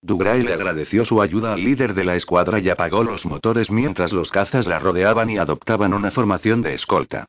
Dugrae 0.00 0.42
le 0.42 0.54
agradeció 0.54 1.04
su 1.04 1.20
ayuda 1.20 1.52
al 1.52 1.62
líder 1.62 1.92
de 1.92 2.04
la 2.04 2.16
escuadra 2.16 2.60
y 2.60 2.70
apagó 2.70 3.04
los 3.04 3.26
motores 3.26 3.70
mientras 3.70 4.14
los 4.14 4.30
cazas 4.30 4.66
la 4.66 4.78
rodeaban 4.78 5.28
y 5.28 5.36
adoptaban 5.36 5.92
una 5.92 6.10
formación 6.10 6.62
de 6.62 6.72
escolta. 6.72 7.26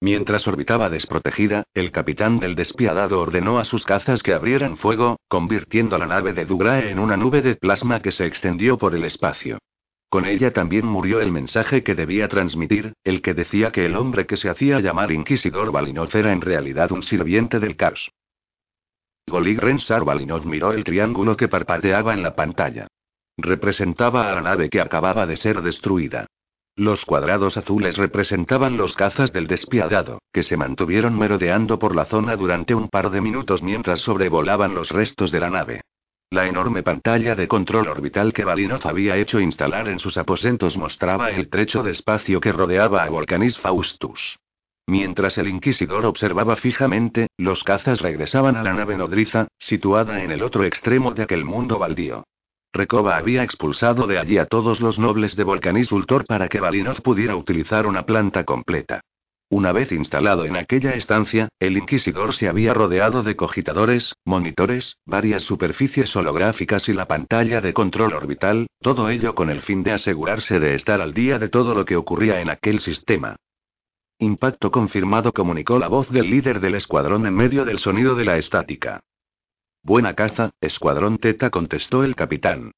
Mientras 0.00 0.48
orbitaba 0.48 0.88
desprotegida, 0.88 1.64
el 1.74 1.92
capitán 1.92 2.38
del 2.38 2.54
despiadado 2.54 3.20
ordenó 3.20 3.58
a 3.58 3.66
sus 3.66 3.84
cazas 3.84 4.22
que 4.22 4.32
abrieran 4.32 4.78
fuego, 4.78 5.18
convirtiendo 5.28 5.98
la 5.98 6.06
nave 6.06 6.32
de 6.32 6.46
Dugrae 6.46 6.90
en 6.90 6.98
una 6.98 7.18
nube 7.18 7.42
de 7.42 7.56
plasma 7.56 8.00
que 8.00 8.10
se 8.10 8.24
extendió 8.24 8.78
por 8.78 8.94
el 8.94 9.04
espacio. 9.04 9.58
Con 10.08 10.24
ella 10.24 10.52
también 10.52 10.86
murió 10.86 11.20
el 11.20 11.32
mensaje 11.32 11.82
que 11.82 11.94
debía 11.94 12.28
transmitir, 12.28 12.92
el 13.04 13.22
que 13.22 13.34
decía 13.34 13.72
que 13.72 13.84
el 13.86 13.96
hombre 13.96 14.26
que 14.26 14.36
se 14.36 14.48
hacía 14.48 14.80
llamar 14.80 15.10
Inquisidor 15.10 15.72
Valinov 15.72 16.14
era 16.14 16.32
en 16.32 16.40
realidad 16.40 16.92
un 16.92 17.02
sirviente 17.02 17.58
del 17.58 17.76
caos. 17.76 18.10
Golig 19.28 19.58
Rensar 19.58 20.04
Valinov 20.04 20.46
miró 20.46 20.72
el 20.72 20.84
triángulo 20.84 21.36
que 21.36 21.48
parpadeaba 21.48 22.14
en 22.14 22.22
la 22.22 22.36
pantalla. 22.36 22.86
Representaba 23.36 24.30
a 24.30 24.34
la 24.36 24.40
nave 24.40 24.70
que 24.70 24.80
acababa 24.80 25.26
de 25.26 25.36
ser 25.36 25.60
destruida. 25.62 26.26
Los 26.76 27.04
cuadrados 27.04 27.56
azules 27.56 27.96
representaban 27.96 28.76
los 28.76 28.94
cazas 28.94 29.32
del 29.32 29.46
despiadado, 29.46 30.20
que 30.32 30.42
se 30.42 30.56
mantuvieron 30.56 31.18
merodeando 31.18 31.78
por 31.78 31.96
la 31.96 32.04
zona 32.04 32.36
durante 32.36 32.74
un 32.74 32.88
par 32.88 33.10
de 33.10 33.20
minutos 33.20 33.62
mientras 33.62 34.00
sobrevolaban 34.00 34.74
los 34.74 34.90
restos 34.90 35.32
de 35.32 35.40
la 35.40 35.50
nave. 35.50 35.80
La 36.30 36.48
enorme 36.48 36.82
pantalla 36.82 37.36
de 37.36 37.46
control 37.46 37.86
orbital 37.86 38.32
que 38.32 38.44
Balinov 38.44 38.84
había 38.84 39.16
hecho 39.16 39.38
instalar 39.38 39.86
en 39.86 40.00
sus 40.00 40.16
aposentos 40.16 40.76
mostraba 40.76 41.30
el 41.30 41.48
trecho 41.48 41.84
de 41.84 41.92
espacio 41.92 42.40
que 42.40 42.50
rodeaba 42.50 43.04
a 43.04 43.08
Volcanis 43.08 43.56
Faustus. 43.58 44.36
Mientras 44.88 45.38
el 45.38 45.46
inquisidor 45.46 46.04
observaba 46.04 46.56
fijamente, 46.56 47.28
los 47.36 47.62
cazas 47.62 48.00
regresaban 48.00 48.56
a 48.56 48.64
la 48.64 48.74
nave 48.74 48.96
nodriza, 48.96 49.46
situada 49.58 50.24
en 50.24 50.32
el 50.32 50.42
otro 50.42 50.64
extremo 50.64 51.14
de 51.14 51.22
aquel 51.22 51.44
mundo 51.44 51.78
baldío. 51.78 52.24
Recoba 52.72 53.16
había 53.16 53.44
expulsado 53.44 54.08
de 54.08 54.18
allí 54.18 54.38
a 54.38 54.46
todos 54.46 54.80
los 54.80 54.98
nobles 54.98 55.36
de 55.36 55.44
Volcanis 55.44 55.92
Ultor 55.92 56.26
para 56.26 56.48
que 56.48 56.58
Balinov 56.58 57.02
pudiera 57.02 57.36
utilizar 57.36 57.86
una 57.86 58.04
planta 58.04 58.42
completa. 58.44 59.00
Una 59.48 59.70
vez 59.70 59.92
instalado 59.92 60.44
en 60.44 60.56
aquella 60.56 60.94
estancia, 60.94 61.48
el 61.60 61.76
inquisidor 61.76 62.34
se 62.34 62.48
había 62.48 62.74
rodeado 62.74 63.22
de 63.22 63.36
cogitadores, 63.36 64.14
monitores, 64.24 64.96
varias 65.06 65.42
superficies 65.42 66.16
holográficas 66.16 66.88
y 66.88 66.92
la 66.92 67.06
pantalla 67.06 67.60
de 67.60 67.72
control 67.72 68.14
orbital, 68.14 68.66
todo 68.80 69.08
ello 69.08 69.36
con 69.36 69.48
el 69.48 69.62
fin 69.62 69.84
de 69.84 69.92
asegurarse 69.92 70.58
de 70.58 70.74
estar 70.74 71.00
al 71.00 71.14
día 71.14 71.38
de 71.38 71.48
todo 71.48 71.74
lo 71.74 71.84
que 71.84 71.94
ocurría 71.94 72.40
en 72.40 72.50
aquel 72.50 72.80
sistema. 72.80 73.36
Impacto 74.18 74.72
confirmado 74.72 75.32
comunicó 75.32 75.78
la 75.78 75.88
voz 75.88 76.10
del 76.10 76.28
líder 76.28 76.58
del 76.58 76.74
escuadrón 76.74 77.24
en 77.26 77.34
medio 77.34 77.64
del 77.64 77.78
sonido 77.78 78.16
de 78.16 78.24
la 78.24 78.38
estática. 78.38 79.00
Buena 79.82 80.14
caza, 80.14 80.50
escuadrón 80.60 81.18
Teta 81.18 81.50
contestó 81.50 82.02
el 82.02 82.16
capitán. 82.16 82.72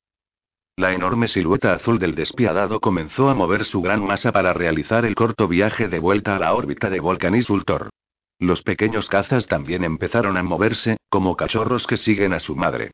La 0.79 0.93
enorme 0.93 1.27
silueta 1.27 1.73
azul 1.73 1.99
del 1.99 2.15
despiadado 2.15 2.79
comenzó 2.79 3.31
a 3.31 3.35
mover 3.35 3.65
su 3.65 3.83
gran 3.83 4.07
masa 4.07 4.31
para 4.31 4.53
realizar 4.53 5.05
el 5.05 5.17
corto 5.17 5.49
viaje 5.49 5.89
de 5.89 5.99
vuelta 5.99 6.37
a 6.37 6.39
la 6.39 6.55
órbita 6.55 6.89
de 6.89 7.01
Volcanis 7.01 7.51
Ultor. 7.51 7.91
Los 8.39 8.63
pequeños 8.63 9.09
cazas 9.09 9.49
también 9.49 9.83
empezaron 9.83 10.37
a 10.37 10.45
moverse, 10.45 10.97
como 11.09 11.35
cachorros 11.35 11.85
que 11.89 11.97
siguen 11.97 12.33
a 12.33 12.39
su 12.39 12.55
madre. 12.55 12.93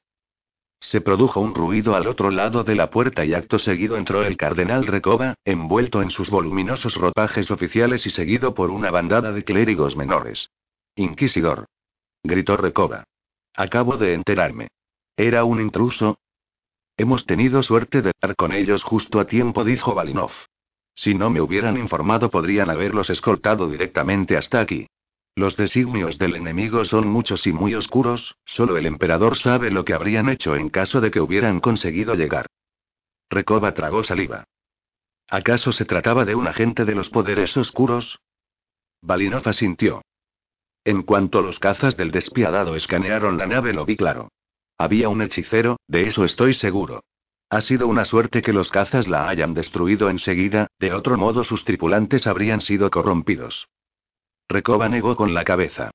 Se 0.81 1.03
produjo 1.03 1.41
un 1.41 1.55
ruido 1.55 1.95
al 1.95 2.07
otro 2.07 2.31
lado 2.31 2.65
de 2.65 2.75
la 2.75 2.89
puerta 2.89 3.27
y 3.27 3.35
acto 3.35 3.59
seguido 3.59 3.99
entró 3.99 4.25
el 4.25 4.39
cardenal 4.39 4.87
Recoba, 4.87 5.35
envuelto 5.45 6.01
en 6.01 6.09
sus 6.09 6.31
voluminosos 6.31 6.97
ropajes 6.97 7.51
oficiales 7.51 8.07
y 8.07 8.11
seguido 8.11 8.55
por 8.55 8.71
una 8.71 8.91
bandada 8.91 9.31
de 9.31 9.45
clérigos 9.45 9.95
menores. 9.95 10.49
Inquisidor. 10.97 11.67
Gritó 12.23 12.57
Recoba. 12.57 13.05
Acabo 13.55 13.99
de 13.99 14.15
enterarme. 14.15 14.69
Era 15.19 15.45
un 15.45 15.61
intruso, 15.61 16.17
Hemos 16.97 17.27
tenido 17.27 17.63
suerte 17.63 18.03
de 18.03 18.13
dar 18.21 18.37
con 18.37 18.53
ellos 18.53 18.85
justo 18.85 19.19
a 19.19 19.27
tiempo, 19.27 19.65
dijo 19.65 19.95
Balinov. 19.95 20.31
Si 20.95 21.15
no 21.15 21.29
me 21.29 21.41
hubieran 21.41 21.77
informado 21.77 22.31
podrían 22.31 22.71
haberlos 22.71 23.11
escoltado 23.11 23.69
directamente 23.69 24.37
hasta 24.37 24.61
aquí. 24.61 24.87
Los 25.35 25.57
designios 25.57 26.19
del 26.19 26.37
enemigo 26.37 26.85
son 26.85 27.09
muchos 27.09 27.49
y 27.49 27.53
muy 27.53 27.75
oscuros, 27.75 28.37
solo 28.45 28.77
el 28.77 28.87
emperador 28.87 29.37
sabe 29.37 29.73
lo 29.73 29.85
que 29.85 29.93
habrían 29.93 30.29
hecho 30.29 30.55
en 30.55 30.71
caso 30.71 31.01
de 31.01 31.11
que 31.11 31.21
hubieran 31.21 31.59
conseguido 31.59 32.15
llegar. 32.15 32.47
Recoba 33.29 33.75
tragó 33.75 34.05
saliva. 34.05 34.45
¿Acaso 35.29 35.73
se 35.73 35.85
trataba 35.85 36.25
de 36.25 36.37
un 36.37 36.47
agente 36.47 36.85
de 36.85 36.95
los 36.95 37.11
poderes 37.11 37.57
oscuros? 37.57 38.21
Balinov 39.03 39.49
asintió. 39.49 40.03
En 40.85 41.03
cuanto 41.03 41.43
los 41.43 41.59
cazas 41.59 41.97
del 41.97 42.13
despiadado 42.13 42.77
escanearon 42.77 43.37
la 43.37 43.47
nave 43.47 43.73
lo 43.73 43.85
vi 43.85 43.97
claro. 43.97 44.29
Había 44.79 45.09
un 45.09 45.23
hechicero, 45.23 45.79
de 45.87 46.09
eso 46.09 46.25
estoy 46.25 46.55
seguro. 46.55 47.03
Ha 47.51 47.61
sido 47.61 47.87
una 47.87 48.05
suerte 48.05 48.43
que 48.43 48.53
los 48.53 48.71
cazas 48.71 49.07
la 49.07 49.29
hayan 49.29 49.55
destruido 49.55 50.11
enseguida, 50.11 50.67
de 50.79 50.93
otro 50.93 51.17
modo 51.17 51.45
sus 51.45 51.65
tripulantes 51.65 52.27
habrían 52.27 52.61
sido 52.61 52.91
corrompidos. 52.91 53.69
Recoba 54.49 54.89
negó 54.89 55.17
con 55.17 55.35
la 55.35 55.45
cabeza. 55.45 55.91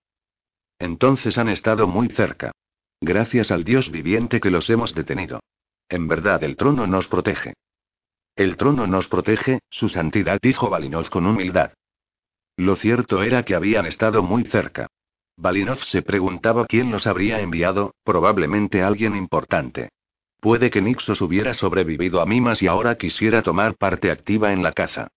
Entonces 0.79 1.37
han 1.37 1.49
estado 1.49 1.87
muy 1.87 2.07
cerca. 2.09 2.51
Gracias 3.01 3.51
al 3.51 3.63
Dios 3.63 3.91
viviente 3.91 4.39
que 4.39 4.51
los 4.51 4.69
hemos 4.69 4.95
detenido. 4.95 5.41
En 5.89 6.07
verdad 6.07 6.43
el 6.43 6.55
trono 6.55 6.87
nos 6.87 7.07
protege. 7.07 7.53
El 8.35 8.55
trono 8.55 8.87
nos 8.87 9.07
protege, 9.07 9.59
su 9.69 9.89
santidad 9.89 10.39
dijo 10.41 10.69
Balinov 10.69 11.09
con 11.09 11.25
humildad. 11.25 11.73
Lo 12.55 12.75
cierto 12.75 13.21
era 13.23 13.43
que 13.43 13.55
habían 13.55 13.85
estado 13.85 14.23
muy 14.23 14.43
cerca. 14.45 14.87
Balinov 15.41 15.79
se 15.85 16.01
preguntaba 16.01 16.65
quién 16.65 16.91
los 16.91 17.07
habría 17.07 17.39
enviado, 17.39 17.95
probablemente 18.03 18.83
alguien 18.83 19.15
importante. 19.15 19.87
Puede 20.41 20.69
que 20.69 20.81
Nixos 20.81 21.21
hubiera 21.21 21.53
sobrevivido 21.53 22.19
a 22.19 22.25
Mimas 22.25 22.61
y 22.61 22.67
ahora 22.67 22.95
quisiera 22.95 23.41
tomar 23.41 23.75
parte 23.75 24.11
activa 24.11 24.51
en 24.51 24.63
la 24.63 24.73
caza. 24.73 25.07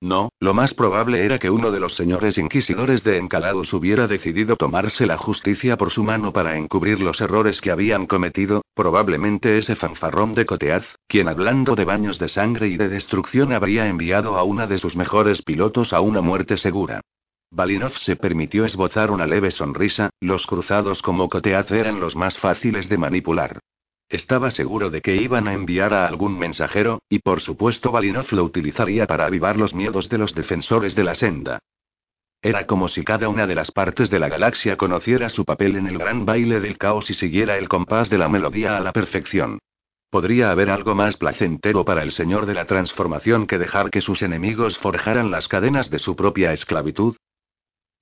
No, 0.00 0.30
lo 0.38 0.54
más 0.54 0.74
probable 0.74 1.24
era 1.24 1.40
que 1.40 1.50
uno 1.50 1.72
de 1.72 1.80
los 1.80 1.96
señores 1.96 2.38
inquisidores 2.38 3.02
de 3.02 3.18
Encalados 3.18 3.72
hubiera 3.72 4.06
decidido 4.06 4.54
tomarse 4.54 5.04
la 5.04 5.16
justicia 5.16 5.76
por 5.76 5.90
su 5.90 6.04
mano 6.04 6.32
para 6.32 6.56
encubrir 6.56 7.00
los 7.00 7.20
errores 7.20 7.60
que 7.60 7.72
habían 7.72 8.06
cometido, 8.06 8.62
probablemente 8.74 9.58
ese 9.58 9.74
fanfarrón 9.74 10.34
de 10.34 10.46
Coteaz, 10.46 10.84
quien 11.08 11.28
hablando 11.28 11.74
de 11.74 11.84
baños 11.84 12.20
de 12.20 12.28
sangre 12.28 12.68
y 12.68 12.76
de 12.76 12.88
destrucción 12.88 13.52
habría 13.52 13.88
enviado 13.88 14.36
a 14.36 14.44
una 14.44 14.68
de 14.68 14.78
sus 14.78 14.94
mejores 14.94 15.42
pilotos 15.42 15.92
a 15.92 16.00
una 16.00 16.20
muerte 16.20 16.56
segura. 16.56 17.00
Balinov 17.54 17.92
se 17.98 18.16
permitió 18.16 18.64
esbozar 18.64 19.10
una 19.10 19.26
leve 19.26 19.50
sonrisa, 19.50 20.08
los 20.20 20.46
cruzados 20.46 21.02
como 21.02 21.28
Coteaz 21.28 21.70
eran 21.70 22.00
los 22.00 22.16
más 22.16 22.38
fáciles 22.38 22.88
de 22.88 22.96
manipular. 22.96 23.58
Estaba 24.08 24.50
seguro 24.50 24.88
de 24.88 25.02
que 25.02 25.16
iban 25.16 25.46
a 25.46 25.52
enviar 25.52 25.92
a 25.92 26.06
algún 26.06 26.38
mensajero, 26.38 27.02
y 27.10 27.18
por 27.18 27.40
supuesto 27.40 27.92
Balinov 27.92 28.32
lo 28.32 28.44
utilizaría 28.44 29.06
para 29.06 29.26
avivar 29.26 29.58
los 29.58 29.74
miedos 29.74 30.08
de 30.08 30.16
los 30.16 30.34
defensores 30.34 30.94
de 30.94 31.04
la 31.04 31.14
senda. 31.14 31.58
Era 32.40 32.66
como 32.66 32.88
si 32.88 33.04
cada 33.04 33.28
una 33.28 33.46
de 33.46 33.54
las 33.54 33.70
partes 33.70 34.08
de 34.08 34.18
la 34.18 34.30
galaxia 34.30 34.78
conociera 34.78 35.28
su 35.28 35.44
papel 35.44 35.76
en 35.76 35.88
el 35.88 35.98
gran 35.98 36.24
baile 36.24 36.58
del 36.58 36.78
caos 36.78 37.10
y 37.10 37.14
siguiera 37.14 37.58
el 37.58 37.68
compás 37.68 38.08
de 38.08 38.16
la 38.16 38.30
melodía 38.30 38.78
a 38.78 38.80
la 38.80 38.92
perfección. 38.92 39.58
¿Podría 40.08 40.50
haber 40.50 40.70
algo 40.70 40.94
más 40.94 41.18
placentero 41.18 41.84
para 41.84 42.02
el 42.02 42.12
Señor 42.12 42.46
de 42.46 42.54
la 42.54 42.64
Transformación 42.64 43.46
que 43.46 43.58
dejar 43.58 43.90
que 43.90 44.00
sus 44.00 44.22
enemigos 44.22 44.78
forjaran 44.78 45.30
las 45.30 45.48
cadenas 45.48 45.90
de 45.90 45.98
su 45.98 46.16
propia 46.16 46.54
esclavitud? 46.54 47.14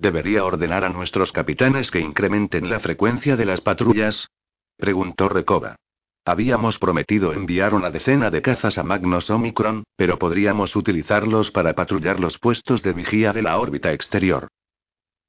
¿Debería 0.01 0.47
ordenar 0.47 0.85
a 0.85 0.89
nuestros 0.89 1.31
capitanes 1.31 1.91
que 1.91 2.01
incrementen 2.01 2.71
la 2.71 2.81
frecuencia 2.81 3.37
de 3.37 3.45
las 3.45 3.61
patrullas? 3.61 4.31
preguntó 4.79 5.29
Recoba. 5.29 5.77
Habíamos 6.25 6.79
prometido 6.79 7.35
enviar 7.35 7.75
una 7.75 7.91
decena 7.91 8.31
de 8.31 8.41
cazas 8.41 8.79
a 8.79 8.83
Magnus 8.83 9.29
Omicron, 9.29 9.85
pero 9.97 10.19
podríamos 10.19 10.75
utilizarlos 10.75 11.51
para 11.51 11.75
patrullar 11.75 12.19
los 12.19 12.39
puestos 12.39 12.83
de 12.83 12.95
vigía 12.95 13.35
de 13.35 13.43
la 13.43 13.59
órbita 13.59 13.93
exterior. 13.93 14.49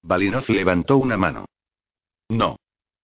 Balinov 0.04 0.50
levantó 0.50 0.96
una 0.96 1.18
mano. 1.18 1.46
No. 2.30 2.56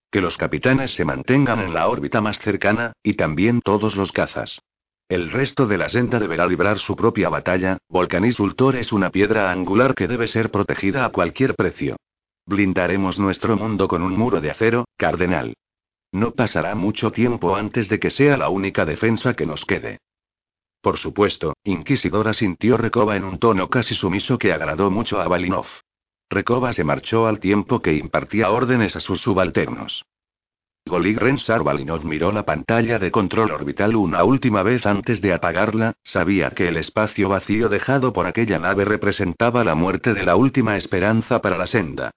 Que 0.09 0.21
los 0.21 0.37
capitanes 0.37 0.95
se 0.95 1.03
mantengan 1.03 1.59
en 1.59 1.73
la 1.73 1.89
órbita 1.89 2.21
más 2.21 2.39
cercana, 2.39 2.93
y 3.03 3.15
también 3.15 3.59
todos 3.59 3.97
los 3.97 4.13
cazas. 4.13 4.61
El 5.09 5.31
resto 5.31 5.65
de 5.65 5.77
la 5.77 5.87
senda 5.87 6.19
deberá 6.19 6.45
librar 6.45 6.79
su 6.79 6.97
propia 6.97 7.29
batalla, 7.29 7.77
Volcanis 7.87 8.41
Ultor 8.41 8.75
es 8.75 8.91
una 8.91 9.09
piedra 9.09 9.51
angular 9.51 9.95
que 9.95 10.05
debe 10.05 10.27
ser 10.27 10.51
protegida 10.51 11.05
a 11.05 11.11
cualquier 11.11 11.55
precio. 11.55 11.95
Blindaremos 12.45 13.17
nuestro 13.17 13.55
mundo 13.55 13.87
con 13.87 14.03
un 14.03 14.17
muro 14.17 14.41
de 14.41 14.51
acero, 14.51 14.85
cardenal. 14.97 15.53
No 16.11 16.31
pasará 16.31 16.75
mucho 16.75 17.11
tiempo 17.11 17.55
antes 17.55 17.87
de 17.87 17.99
que 17.99 18.09
sea 18.09 18.35
la 18.35 18.49
única 18.49 18.83
defensa 18.83 19.33
que 19.33 19.45
nos 19.45 19.63
quede. 19.63 19.99
Por 20.81 20.97
supuesto, 20.97 21.53
Inquisidora 21.63 22.33
sintió 22.33 22.77
Recoba 22.77 23.15
en 23.15 23.23
un 23.23 23.39
tono 23.39 23.69
casi 23.69 23.95
sumiso 23.95 24.37
que 24.37 24.51
agradó 24.51 24.91
mucho 24.91 25.21
a 25.21 25.27
Balinov. 25.29 25.67
Recoba 26.29 26.73
se 26.73 26.83
marchó 26.83 27.27
al 27.27 27.39
tiempo 27.39 27.81
que 27.81 27.93
impartía 27.93 28.51
órdenes 28.51 28.97
a 28.97 28.99
sus 28.99 29.21
subalternos. 29.21 30.05
Golig 30.87 31.17
Rensar 31.17 31.63
Balinov 31.63 32.05
miró 32.05 32.31
la 32.31 32.43
pantalla 32.43 32.99
de 32.99 33.11
control 33.11 33.51
orbital 33.51 33.95
una 33.95 34.23
última 34.23 34.63
vez 34.63 34.85
antes 34.85 35.21
de 35.21 35.33
apagarla, 35.33 35.93
sabía 36.03 36.51
que 36.51 36.67
el 36.67 36.77
espacio 36.77 37.29
vacío 37.29 37.69
dejado 37.69 38.13
por 38.13 38.25
aquella 38.25 38.59
nave 38.59 38.85
representaba 38.85 39.63
la 39.63 39.75
muerte 39.75 40.13
de 40.13 40.23
la 40.23 40.35
última 40.35 40.77
esperanza 40.77 41.41
para 41.41 41.57
la 41.57 41.67
senda. 41.67 42.11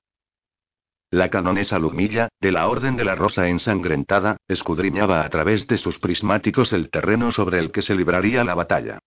La 1.10 1.28
canonesa 1.28 1.78
Lumilla, 1.78 2.28
de 2.40 2.52
la 2.52 2.68
Orden 2.68 2.96
de 2.96 3.04
la 3.04 3.16
Rosa 3.16 3.48
Ensangrentada, 3.48 4.36
escudriñaba 4.46 5.24
a 5.24 5.28
través 5.28 5.66
de 5.66 5.76
sus 5.76 5.98
prismáticos 5.98 6.72
el 6.72 6.88
terreno 6.88 7.32
sobre 7.32 7.58
el 7.58 7.72
que 7.72 7.82
se 7.82 7.96
libraría 7.96 8.44
la 8.44 8.54
batalla. 8.54 9.00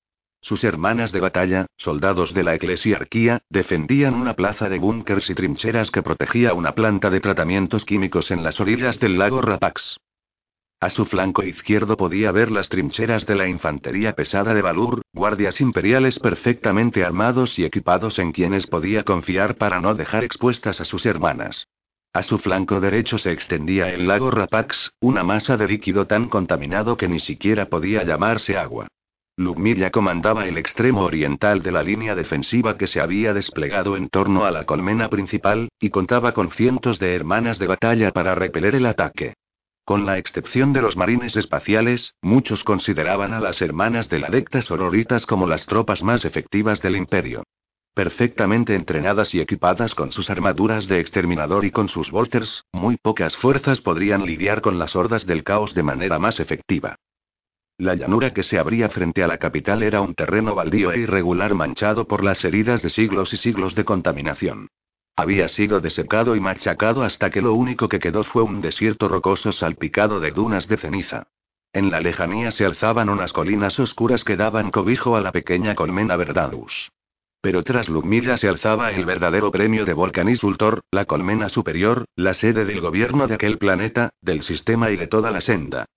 Sus 0.43 0.65
hermanas 0.65 1.13
de 1.13 1.21
batalla, 1.21 1.67
soldados 1.77 2.33
de 2.33 2.43
la 2.43 2.53
eclesiarquía, 2.53 3.43
defendían 3.49 4.13
una 4.13 4.33
plaza 4.33 4.67
de 4.67 4.77
búnkers 4.77 5.29
y 5.29 5.35
trincheras 5.35 5.89
que 5.89 6.03
protegía 6.03 6.53
una 6.53 6.73
planta 6.73 7.09
de 7.09 7.21
tratamientos 7.21 7.85
químicos 7.85 8.29
en 8.29 8.43
las 8.43 8.59
orillas 8.59 8.99
del 8.99 9.17
lago 9.17 9.41
Rapax. 9.41 9.97
A 10.81 10.89
su 10.89 11.05
flanco 11.05 11.43
izquierdo 11.43 11.95
podía 11.95 12.33
ver 12.33 12.51
las 12.51 12.67
trincheras 12.67 13.25
de 13.25 13.35
la 13.35 13.47
infantería 13.47 14.15
pesada 14.15 14.53
de 14.53 14.61
Valur, 14.61 15.01
guardias 15.13 15.61
imperiales 15.61 16.19
perfectamente 16.19 17.05
armados 17.05 17.57
y 17.57 17.63
equipados 17.63 18.19
en 18.19 18.33
quienes 18.33 18.67
podía 18.67 19.03
confiar 19.03 19.55
para 19.55 19.79
no 19.79 19.95
dejar 19.95 20.25
expuestas 20.25 20.81
a 20.81 20.85
sus 20.85 21.05
hermanas. 21.05 21.69
A 22.11 22.21
su 22.21 22.37
flanco 22.37 22.81
derecho 22.81 23.17
se 23.17 23.31
extendía 23.31 23.93
el 23.93 24.07
lago 24.07 24.29
Rapax, 24.29 24.91
una 24.99 25.23
masa 25.23 25.55
de 25.55 25.69
líquido 25.69 26.05
tan 26.05 26.27
contaminado 26.27 26.97
que 26.97 27.07
ni 27.07 27.21
siquiera 27.21 27.69
podía 27.69 28.03
llamarse 28.03 28.57
agua. 28.57 28.89
Lugmilla 29.35 29.89
comandaba 29.89 30.47
el 30.47 30.59
extremo 30.59 31.01
oriental 31.01 31.63
de 31.63 31.71
la 31.71 31.81
línea 31.81 32.13
defensiva 32.13 32.77
que 32.77 32.85
se 32.85 33.01
había 33.01 33.33
desplegado 33.33 33.97
en 33.97 34.09
torno 34.09 34.45
a 34.45 34.51
la 34.51 34.65
colmena 34.65 35.09
principal, 35.09 35.69
y 35.79 35.89
contaba 35.89 36.33
con 36.33 36.51
cientos 36.51 36.99
de 36.99 37.15
hermanas 37.15 37.57
de 37.57 37.65
batalla 37.65 38.11
para 38.11 38.35
repeler 38.35 38.75
el 38.75 38.85
ataque. 38.85 39.33
Con 39.85 40.05
la 40.05 40.19
excepción 40.19 40.71
de 40.71 40.83
los 40.83 40.95
marines 40.97 41.35
espaciales, 41.35 42.13
muchos 42.21 42.63
consideraban 42.63 43.33
a 43.33 43.39
las 43.39 43.61
hermanas 43.63 44.07
de 44.07 44.19
la 44.19 44.29
Decta 44.29 44.61
Sororitas 44.61 45.25
como 45.25 45.47
las 45.47 45.65
tropas 45.65 46.03
más 46.03 46.25
efectivas 46.25 46.79
del 46.83 46.95
imperio. 46.95 47.43
Perfectamente 47.95 48.75
entrenadas 48.75 49.33
y 49.33 49.41
equipadas 49.41 49.95
con 49.95 50.11
sus 50.11 50.29
armaduras 50.29 50.87
de 50.87 50.99
exterminador 50.99 51.65
y 51.65 51.71
con 51.71 51.89
sus 51.89 52.11
bolters, 52.11 52.65
muy 52.71 52.97
pocas 52.97 53.35
fuerzas 53.35 53.81
podrían 53.81 54.25
lidiar 54.27 54.61
con 54.61 54.77
las 54.77 54.95
hordas 54.95 55.25
del 55.25 55.43
caos 55.43 55.73
de 55.73 55.83
manera 55.83 56.19
más 56.19 56.39
efectiva. 56.39 56.97
La 57.77 57.95
llanura 57.95 58.33
que 58.33 58.43
se 58.43 58.59
abría 58.59 58.89
frente 58.89 59.23
a 59.23 59.27
la 59.27 59.39
capital 59.39 59.81
era 59.81 60.01
un 60.01 60.13
terreno 60.13 60.53
baldío 60.53 60.91
e 60.91 60.99
irregular 60.99 61.55
manchado 61.55 62.07
por 62.07 62.23
las 62.23 62.45
heridas 62.45 62.81
de 62.83 62.89
siglos 62.89 63.33
y 63.33 63.37
siglos 63.37 63.73
de 63.73 63.83
contaminación. 63.83 64.67
Había 65.15 65.47
sido 65.47 65.79
desecado 65.79 66.35
y 66.35 66.39
machacado 66.39 67.03
hasta 67.03 67.31
que 67.31 67.41
lo 67.41 67.53
único 67.53 67.89
que 67.89 67.99
quedó 67.99 68.23
fue 68.23 68.43
un 68.43 68.61
desierto 68.61 69.07
rocoso 69.07 69.51
salpicado 69.51 70.19
de 70.19 70.31
dunas 70.31 70.67
de 70.67 70.77
ceniza. 70.77 71.27
En 71.71 71.89
la 71.89 71.99
lejanía 71.99 72.51
se 72.51 72.65
alzaban 72.65 73.09
unas 73.09 73.33
colinas 73.33 73.79
oscuras 73.79 74.23
que 74.23 74.37
daban 74.37 74.69
cobijo 74.69 75.15
a 75.15 75.21
la 75.21 75.31
pequeña 75.31 75.73
colmena 75.73 76.15
Verdadus. 76.15 76.91
Pero 77.41 77.63
tras 77.63 77.89
Lumilla 77.89 78.37
se 78.37 78.47
alzaba 78.47 78.91
el 78.91 79.05
verdadero 79.05 79.51
premio 79.51 79.83
de 79.83 79.93
Volcanis 79.93 80.43
Ultor, 80.43 80.81
la 80.91 81.05
colmena 81.05 81.49
superior, 81.49 82.05
la 82.15 82.33
sede 82.33 82.65
del 82.65 82.79
gobierno 82.79 83.27
de 83.27 83.35
aquel 83.35 83.57
planeta, 83.57 84.11
del 84.21 84.43
sistema 84.43 84.91
y 84.91 84.95
de 84.95 85.07
toda 85.07 85.31
la 85.31 85.41
senda. 85.41 85.87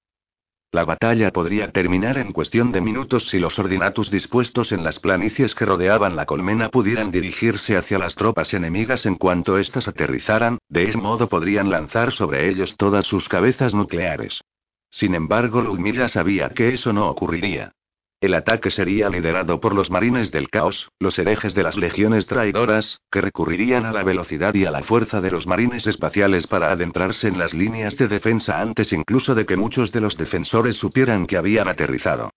La 0.72 0.84
batalla 0.84 1.30
podría 1.30 1.70
terminar 1.70 2.18
en 2.18 2.32
cuestión 2.32 2.72
de 2.72 2.80
minutos 2.80 3.28
si 3.28 3.38
los 3.38 3.58
ordinatus 3.58 4.10
dispuestos 4.10 4.72
en 4.72 4.84
las 4.84 4.98
planicies 4.98 5.54
que 5.54 5.64
rodeaban 5.64 6.16
la 6.16 6.26
colmena 6.26 6.68
pudieran 6.68 7.10
dirigirse 7.10 7.76
hacia 7.76 7.98
las 7.98 8.14
tropas 8.14 8.52
enemigas 8.52 9.06
en 9.06 9.14
cuanto 9.14 9.58
éstas 9.58 9.88
aterrizaran, 9.88 10.58
de 10.68 10.88
ese 10.88 10.98
modo 10.98 11.28
podrían 11.28 11.70
lanzar 11.70 12.12
sobre 12.12 12.48
ellos 12.48 12.76
todas 12.76 13.06
sus 13.06 13.28
cabezas 13.28 13.74
nucleares. 13.74 14.42
Sin 14.90 15.14
embargo, 15.14 15.62
Lumilla 15.62 16.08
sabía 16.08 16.50
que 16.50 16.74
eso 16.74 16.92
no 16.92 17.08
ocurriría. 17.08 17.72
El 18.20 18.32
ataque 18.32 18.70
sería 18.70 19.10
liderado 19.10 19.60
por 19.60 19.74
los 19.74 19.90
marines 19.90 20.30
del 20.32 20.48
caos, 20.48 20.90
los 20.98 21.18
herejes 21.18 21.54
de 21.54 21.62
las 21.62 21.76
legiones 21.76 22.26
traidoras, 22.26 23.00
que 23.10 23.20
recurrirían 23.20 23.84
a 23.84 23.92
la 23.92 24.04
velocidad 24.04 24.54
y 24.54 24.64
a 24.64 24.70
la 24.70 24.82
fuerza 24.82 25.20
de 25.20 25.30
los 25.30 25.46
marines 25.46 25.86
espaciales 25.86 26.46
para 26.46 26.72
adentrarse 26.72 27.28
en 27.28 27.38
las 27.38 27.52
líneas 27.52 27.96
de 27.98 28.08
defensa 28.08 28.60
antes 28.60 28.92
incluso 28.94 29.34
de 29.34 29.44
que 29.44 29.56
muchos 29.56 29.92
de 29.92 30.00
los 30.00 30.16
defensores 30.16 30.76
supieran 30.76 31.26
que 31.26 31.36
habían 31.36 31.68
aterrizado. 31.68 32.32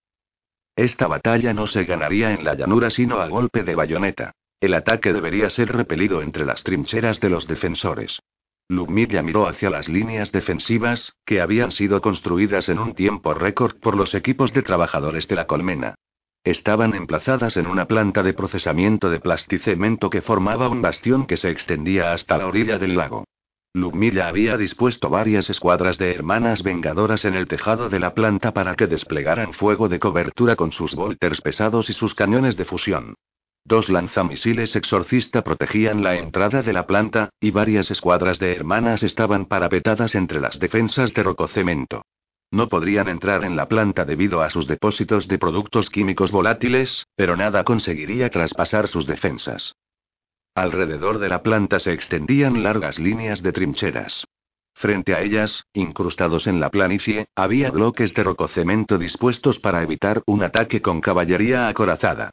Esta 0.76 1.08
batalla 1.08 1.54
no 1.54 1.66
se 1.66 1.86
ganaría 1.86 2.34
en 2.34 2.44
la 2.44 2.56
llanura 2.56 2.90
sino 2.90 3.22
a 3.22 3.28
golpe 3.28 3.64
de 3.64 3.76
bayoneta. 3.76 4.34
El 4.60 4.74
ataque 4.74 5.14
debería 5.14 5.50
ser 5.50 5.72
repelido 5.72 6.22
entre 6.22 6.46
las 6.46 6.64
trincheras 6.64 7.22
de 7.22 7.30
los 7.30 7.48
defensores. 7.48 8.20
Lumilla 8.70 9.24
miró 9.24 9.48
hacia 9.48 9.72
las 9.72 9.90
líneas 9.90 10.32
defensivas, 10.32 11.16
que 11.26 11.42
habían 11.42 11.72
sido 11.72 12.02
construidas 12.02 12.70
en 12.70 12.78
un 12.78 12.94
tiempo 12.94 13.34
récord 13.34 13.80
por 13.80 13.98
los 13.98 14.14
equipos 14.14 14.54
de 14.54 14.62
trabajadores 14.62 15.28
de 15.28 15.36
la 15.36 15.48
colmena. 15.48 15.96
Estaban 16.44 16.94
emplazadas 16.94 17.58
en 17.58 17.66
una 17.66 17.88
planta 17.88 18.22
de 18.22 18.34
procesamiento 18.34 19.10
de 19.10 19.20
plasticemento 19.20 20.12
que 20.12 20.22
formaba 20.22 20.70
un 20.70 20.84
bastión 20.84 21.26
que 21.26 21.36
se 21.36 21.50
extendía 21.50 22.14
hasta 22.14 22.38
la 22.38 22.46
orilla 22.46 22.78
del 22.78 22.96
lago. 22.96 23.26
Lumilla 23.74 24.28
había 24.28 24.56
dispuesto 24.56 25.10
varias 25.10 25.50
escuadras 25.50 25.98
de 25.98 26.14
hermanas 26.14 26.62
vengadoras 26.62 27.26
en 27.26 27.34
el 27.34 27.48
tejado 27.48 27.90
de 27.90 28.00
la 28.00 28.14
planta 28.14 28.54
para 28.54 28.76
que 28.76 28.86
desplegaran 28.86 29.54
fuego 29.54 29.90
de 29.90 29.98
cobertura 29.98 30.56
con 30.56 30.72
sus 30.72 30.94
volters 30.94 31.42
pesados 31.42 31.90
y 31.90 31.94
sus 31.94 32.14
cañones 32.14 32.56
de 32.56 32.66
fusión. 32.66 33.16
Dos 33.66 33.90
lanzamisiles 33.90 34.76
exorcista 34.76 35.44
protegían 35.44 36.04
la 36.04 36.16
entrada 36.16 36.62
de 36.64 36.74
la 36.74 36.88
planta, 36.88 37.30
y 37.40 37.52
varias 37.52 37.92
escuadras 37.92 38.40
de 38.40 38.54
hermanas 38.54 39.04
estaban 39.04 39.46
parapetadas 39.46 40.16
entre 40.16 40.40
las 40.40 40.60
defensas 40.60 41.14
de 41.14 41.24
rococemento. 41.24 42.04
No 42.52 42.68
podrían 42.68 43.08
entrar 43.10 43.44
en 43.44 43.56
la 43.56 43.68
planta 43.68 44.06
debido 44.06 44.42
a 44.42 44.50
sus 44.50 44.66
depósitos 44.66 45.28
de 45.28 45.38
productos 45.38 45.90
químicos 45.90 46.32
volátiles, 46.32 47.06
pero 47.16 47.38
nada 47.38 47.64
conseguiría 47.64 48.30
traspasar 48.30 48.88
sus 48.88 49.06
defensas. 49.06 49.76
Alrededor 50.56 51.20
de 51.20 51.30
la 51.30 51.44
planta 51.44 51.80
se 51.80 51.94
extendían 51.94 52.64
largas 52.64 52.98
líneas 52.98 53.44
de 53.44 53.52
trincheras. 53.52 54.26
Frente 54.74 55.14
a 55.14 55.22
ellas, 55.22 55.66
incrustados 55.74 56.48
en 56.48 56.60
la 56.60 56.70
planicie, 56.70 57.28
había 57.36 57.70
bloques 57.70 58.14
de 58.14 58.24
rococemento 58.24 58.98
dispuestos 58.98 59.60
para 59.60 59.84
evitar 59.84 60.24
un 60.26 60.42
ataque 60.42 60.82
con 60.82 61.02
caballería 61.02 61.68
acorazada. 61.68 62.32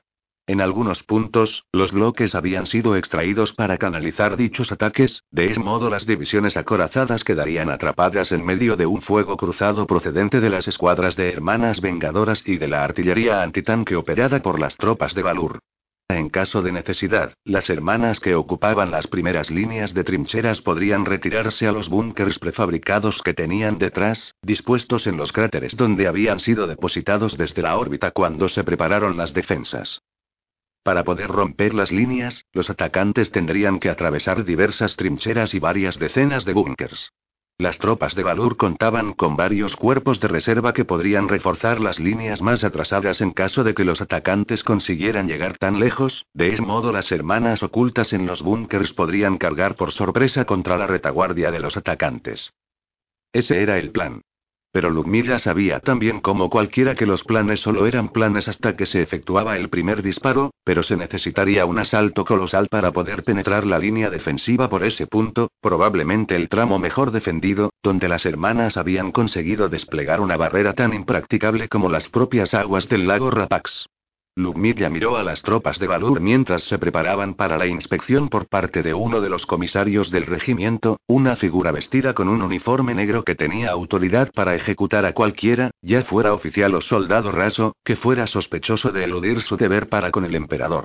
En 0.48 0.60
algunos 0.60 1.02
puntos, 1.02 1.64
los 1.72 1.90
bloques 1.90 2.36
habían 2.36 2.66
sido 2.66 2.94
extraídos 2.94 3.52
para 3.52 3.78
canalizar 3.78 4.36
dichos 4.36 4.70
ataques, 4.70 5.24
de 5.32 5.46
ese 5.46 5.58
modo 5.58 5.90
las 5.90 6.06
divisiones 6.06 6.56
acorazadas 6.56 7.24
quedarían 7.24 7.68
atrapadas 7.68 8.30
en 8.30 8.44
medio 8.44 8.76
de 8.76 8.86
un 8.86 9.02
fuego 9.02 9.36
cruzado 9.36 9.88
procedente 9.88 10.38
de 10.38 10.48
las 10.48 10.68
escuadras 10.68 11.16
de 11.16 11.32
hermanas 11.32 11.80
vengadoras 11.80 12.46
y 12.46 12.58
de 12.58 12.68
la 12.68 12.84
artillería 12.84 13.42
antitanque 13.42 13.96
operada 13.96 14.40
por 14.40 14.60
las 14.60 14.76
tropas 14.76 15.16
de 15.16 15.22
Valur. 15.22 15.58
En 16.08 16.30
caso 16.30 16.62
de 16.62 16.70
necesidad, 16.70 17.32
las 17.44 17.68
hermanas 17.68 18.20
que 18.20 18.36
ocupaban 18.36 18.92
las 18.92 19.08
primeras 19.08 19.50
líneas 19.50 19.94
de 19.94 20.04
trincheras 20.04 20.62
podrían 20.62 21.04
retirarse 21.04 21.66
a 21.66 21.72
los 21.72 21.88
búnkers 21.88 22.38
prefabricados 22.38 23.20
que 23.20 23.34
tenían 23.34 23.78
detrás, 23.78 24.32
dispuestos 24.42 25.08
en 25.08 25.16
los 25.16 25.32
cráteres 25.32 25.76
donde 25.76 26.06
habían 26.06 26.38
sido 26.38 26.68
depositados 26.68 27.36
desde 27.36 27.62
la 27.62 27.76
órbita 27.76 28.12
cuando 28.12 28.48
se 28.48 28.62
prepararon 28.62 29.16
las 29.16 29.34
defensas. 29.34 30.02
Para 30.86 31.02
poder 31.02 31.32
romper 31.32 31.74
las 31.74 31.90
líneas, 31.90 32.44
los 32.52 32.70
atacantes 32.70 33.32
tendrían 33.32 33.80
que 33.80 33.90
atravesar 33.90 34.44
diversas 34.44 34.94
trincheras 34.94 35.52
y 35.52 35.58
varias 35.58 35.98
decenas 35.98 36.44
de 36.44 36.52
búnkers. 36.52 37.12
Las 37.58 37.78
tropas 37.78 38.14
de 38.14 38.22
Valur 38.22 38.56
contaban 38.56 39.12
con 39.12 39.34
varios 39.34 39.74
cuerpos 39.74 40.20
de 40.20 40.28
reserva 40.28 40.74
que 40.74 40.84
podrían 40.84 41.28
reforzar 41.28 41.80
las 41.80 41.98
líneas 41.98 42.40
más 42.40 42.62
atrasadas 42.62 43.20
en 43.20 43.32
caso 43.32 43.64
de 43.64 43.74
que 43.74 43.84
los 43.84 44.00
atacantes 44.00 44.62
consiguieran 44.62 45.26
llegar 45.26 45.58
tan 45.58 45.80
lejos, 45.80 46.24
de 46.34 46.52
ese 46.52 46.62
modo 46.62 46.92
las 46.92 47.10
hermanas 47.10 47.64
ocultas 47.64 48.12
en 48.12 48.24
los 48.24 48.42
búnkers 48.42 48.92
podrían 48.92 49.38
cargar 49.38 49.74
por 49.74 49.90
sorpresa 49.90 50.44
contra 50.44 50.78
la 50.78 50.86
retaguardia 50.86 51.50
de 51.50 51.58
los 51.58 51.76
atacantes. 51.76 52.52
Ese 53.32 53.60
era 53.60 53.76
el 53.78 53.90
plan. 53.90 54.22
Pero 54.76 54.90
Ludmilla 54.90 55.38
sabía 55.38 55.80
también 55.80 56.20
como 56.20 56.50
cualquiera 56.50 56.94
que 56.94 57.06
los 57.06 57.24
planes 57.24 57.60
solo 57.60 57.86
eran 57.86 58.10
planes 58.10 58.46
hasta 58.46 58.76
que 58.76 58.84
se 58.84 59.00
efectuaba 59.00 59.56
el 59.56 59.70
primer 59.70 60.02
disparo, 60.02 60.50
pero 60.64 60.82
se 60.82 60.98
necesitaría 60.98 61.64
un 61.64 61.78
asalto 61.78 62.26
colosal 62.26 62.68
para 62.70 62.92
poder 62.92 63.22
penetrar 63.22 63.64
la 63.64 63.78
línea 63.78 64.10
defensiva 64.10 64.68
por 64.68 64.84
ese 64.84 65.06
punto, 65.06 65.50
probablemente 65.62 66.36
el 66.36 66.50
tramo 66.50 66.78
mejor 66.78 67.10
defendido, 67.10 67.70
donde 67.82 68.06
las 68.06 68.26
hermanas 68.26 68.76
habían 68.76 69.12
conseguido 69.12 69.70
desplegar 69.70 70.20
una 70.20 70.36
barrera 70.36 70.74
tan 70.74 70.92
impracticable 70.92 71.70
como 71.70 71.88
las 71.88 72.10
propias 72.10 72.52
aguas 72.52 72.86
del 72.90 73.06
lago 73.06 73.30
Rapax. 73.30 73.86
Lumilla 74.38 74.90
miró 74.90 75.16
a 75.16 75.22
las 75.22 75.40
tropas 75.40 75.78
de 75.78 75.86
Valur 75.86 76.20
mientras 76.20 76.64
se 76.64 76.78
preparaban 76.78 77.36
para 77.36 77.56
la 77.56 77.66
inspección 77.66 78.28
por 78.28 78.48
parte 78.48 78.82
de 78.82 78.92
uno 78.92 79.22
de 79.22 79.30
los 79.30 79.46
comisarios 79.46 80.10
del 80.10 80.26
regimiento, 80.26 81.00
una 81.06 81.36
figura 81.36 81.72
vestida 81.72 82.12
con 82.12 82.28
un 82.28 82.42
uniforme 82.42 82.94
negro 82.94 83.24
que 83.24 83.34
tenía 83.34 83.70
autoridad 83.70 84.30
para 84.34 84.54
ejecutar 84.54 85.06
a 85.06 85.14
cualquiera, 85.14 85.70
ya 85.80 86.02
fuera 86.02 86.34
oficial 86.34 86.74
o 86.74 86.82
soldado 86.82 87.32
raso, 87.32 87.76
que 87.82 87.96
fuera 87.96 88.26
sospechoso 88.26 88.92
de 88.92 89.04
eludir 89.04 89.40
su 89.40 89.56
deber 89.56 89.88
para 89.88 90.10
con 90.10 90.26
el 90.26 90.34
emperador. 90.34 90.84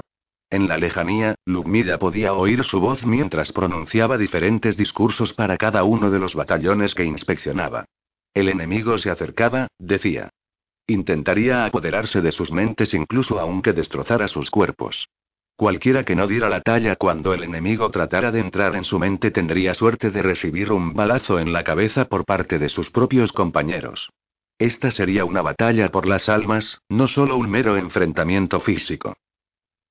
En 0.50 0.70
la 0.70 0.78
lejanía, 0.78 1.36
Lumida 1.46 2.00
podía 2.00 2.32
oír 2.32 2.64
su 2.64 2.80
voz 2.80 3.06
mientras 3.06 3.52
pronunciaba 3.52 4.18
diferentes 4.18 4.78
discursos 4.78 5.34
para 5.34 5.58
cada 5.58 5.84
uno 5.84 6.10
de 6.10 6.20
los 6.20 6.36
batallones 6.36 6.96
que 6.96 7.04
inspeccionaba. 7.04 7.84
El 8.34 8.48
enemigo 8.48 8.98
se 8.98 9.10
acercaba, 9.10 9.68
decía. 9.78 10.30
Intentaría 10.92 11.64
apoderarse 11.64 12.20
de 12.20 12.34
sus 12.34 12.52
mentes 12.52 12.94
incluso 12.94 13.40
aunque 13.40 13.72
destrozara 13.72 14.28
sus 14.28 14.52
cuerpos. 14.52 15.08
Cualquiera 15.56 16.04
que 16.04 16.18
no 16.18 16.28
diera 16.28 16.50
la 16.50 16.60
talla 16.60 16.98
cuando 16.98 17.34
el 17.34 17.44
enemigo 17.44 17.90
tratara 17.92 18.30
de 18.30 18.42
entrar 18.42 18.76
en 18.76 18.84
su 18.84 19.00
mente 19.00 19.32
tendría 19.32 19.74
suerte 19.74 20.12
de 20.12 20.22
recibir 20.22 20.70
un 20.70 20.94
balazo 20.94 21.40
en 21.40 21.54
la 21.54 21.64
cabeza 21.64 22.10
por 22.10 22.26
parte 22.26 22.60
de 22.60 22.68
sus 22.68 22.90
propios 22.90 23.32
compañeros. 23.32 24.10
Esta 24.60 24.92
sería 24.92 25.24
una 25.24 25.42
batalla 25.42 25.90
por 25.92 26.08
las 26.08 26.28
almas, 26.28 26.82
no 26.90 27.08
solo 27.08 27.38
un 27.38 27.50
mero 27.50 27.78
enfrentamiento 27.78 28.60
físico. 28.60 29.16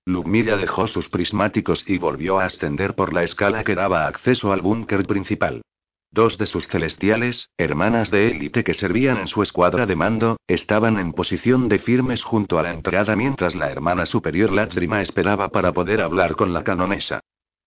Lumira 0.05 0.59
dejó 0.59 0.87
sus 0.87 1.09
prismáticos 1.09 1.89
y 1.89 1.97
volvió 1.97 2.41
a 2.41 2.45
ascender 2.45 2.95
por 2.95 3.15
la 3.15 3.23
escala 3.23 3.65
que 3.65 3.75
daba 3.75 4.07
acceso 4.07 4.53
al 4.53 4.61
búnker 4.61 5.07
principal. 5.07 5.63
Dos 6.13 6.39
de 6.39 6.47
sus 6.47 6.67
celestiales, 6.67 7.51
hermanas 7.57 8.11
de 8.11 8.33
élite 8.33 8.65
que 8.65 8.75
servían 8.75 9.19
en 9.19 9.29
su 9.29 9.45
escuadra 9.45 9.87
de 9.87 9.95
mando, 9.95 10.39
estaban 10.49 10.99
en 10.99 11.13
posición 11.13 11.69
de 11.69 11.79
firmes 11.79 12.25
junto 12.25 12.59
a 12.59 12.65
la 12.65 12.73
entrada 12.73 13.15
mientras 13.15 13.55
la 13.55 13.71
hermana 13.71 14.07
superior 14.07 14.51
Lágrima 14.51 15.03
esperaba 15.03 15.51
para 15.51 15.73
poder 15.73 16.01
hablar 16.01 16.35
con 16.35 16.53
la 16.53 16.65
canonesa. 16.65 17.21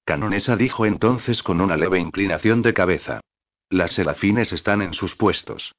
Canonesa 0.03 0.57
dijo 0.57 0.85
entonces 0.85 1.41
con 1.41 1.61
una 1.61 1.77
leve 1.77 1.99
inclinación 1.99 2.61
de 2.61 2.73
cabeza. 2.73 3.21
Las 3.69 3.91
serafines 3.91 4.51
están 4.51 4.81
en 4.81 4.93
sus 4.93 5.15
puestos. 5.15 5.73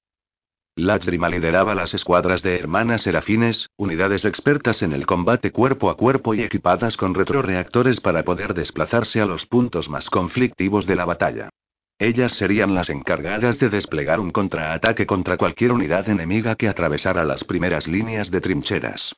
Lágrima 0.74 1.28
lideraba 1.28 1.74
las 1.74 1.92
escuadras 1.92 2.42
de 2.42 2.58
hermanas 2.58 3.02
serafines, 3.02 3.68
unidades 3.76 4.24
expertas 4.24 4.82
en 4.82 4.94
el 4.94 5.04
combate 5.04 5.52
cuerpo 5.52 5.90
a 5.90 5.98
cuerpo 5.98 6.34
y 6.34 6.40
equipadas 6.40 6.96
con 6.96 7.14
retroreactores 7.14 8.00
para 8.00 8.24
poder 8.24 8.54
desplazarse 8.54 9.20
a 9.20 9.26
los 9.26 9.44
puntos 9.44 9.90
más 9.90 10.08
conflictivos 10.08 10.86
de 10.86 10.96
la 10.96 11.04
batalla. 11.04 11.50
Ellas 11.98 12.32
serían 12.32 12.74
las 12.74 12.90
encargadas 12.90 13.58
de 13.58 13.68
desplegar 13.68 14.18
un 14.18 14.30
contraataque 14.30 15.06
contra 15.06 15.36
cualquier 15.36 15.72
unidad 15.72 16.08
enemiga 16.08 16.56
que 16.56 16.68
atravesara 16.68 17.24
las 17.24 17.44
primeras 17.44 17.86
líneas 17.86 18.30
de 18.30 18.40
trincheras. 18.40 19.14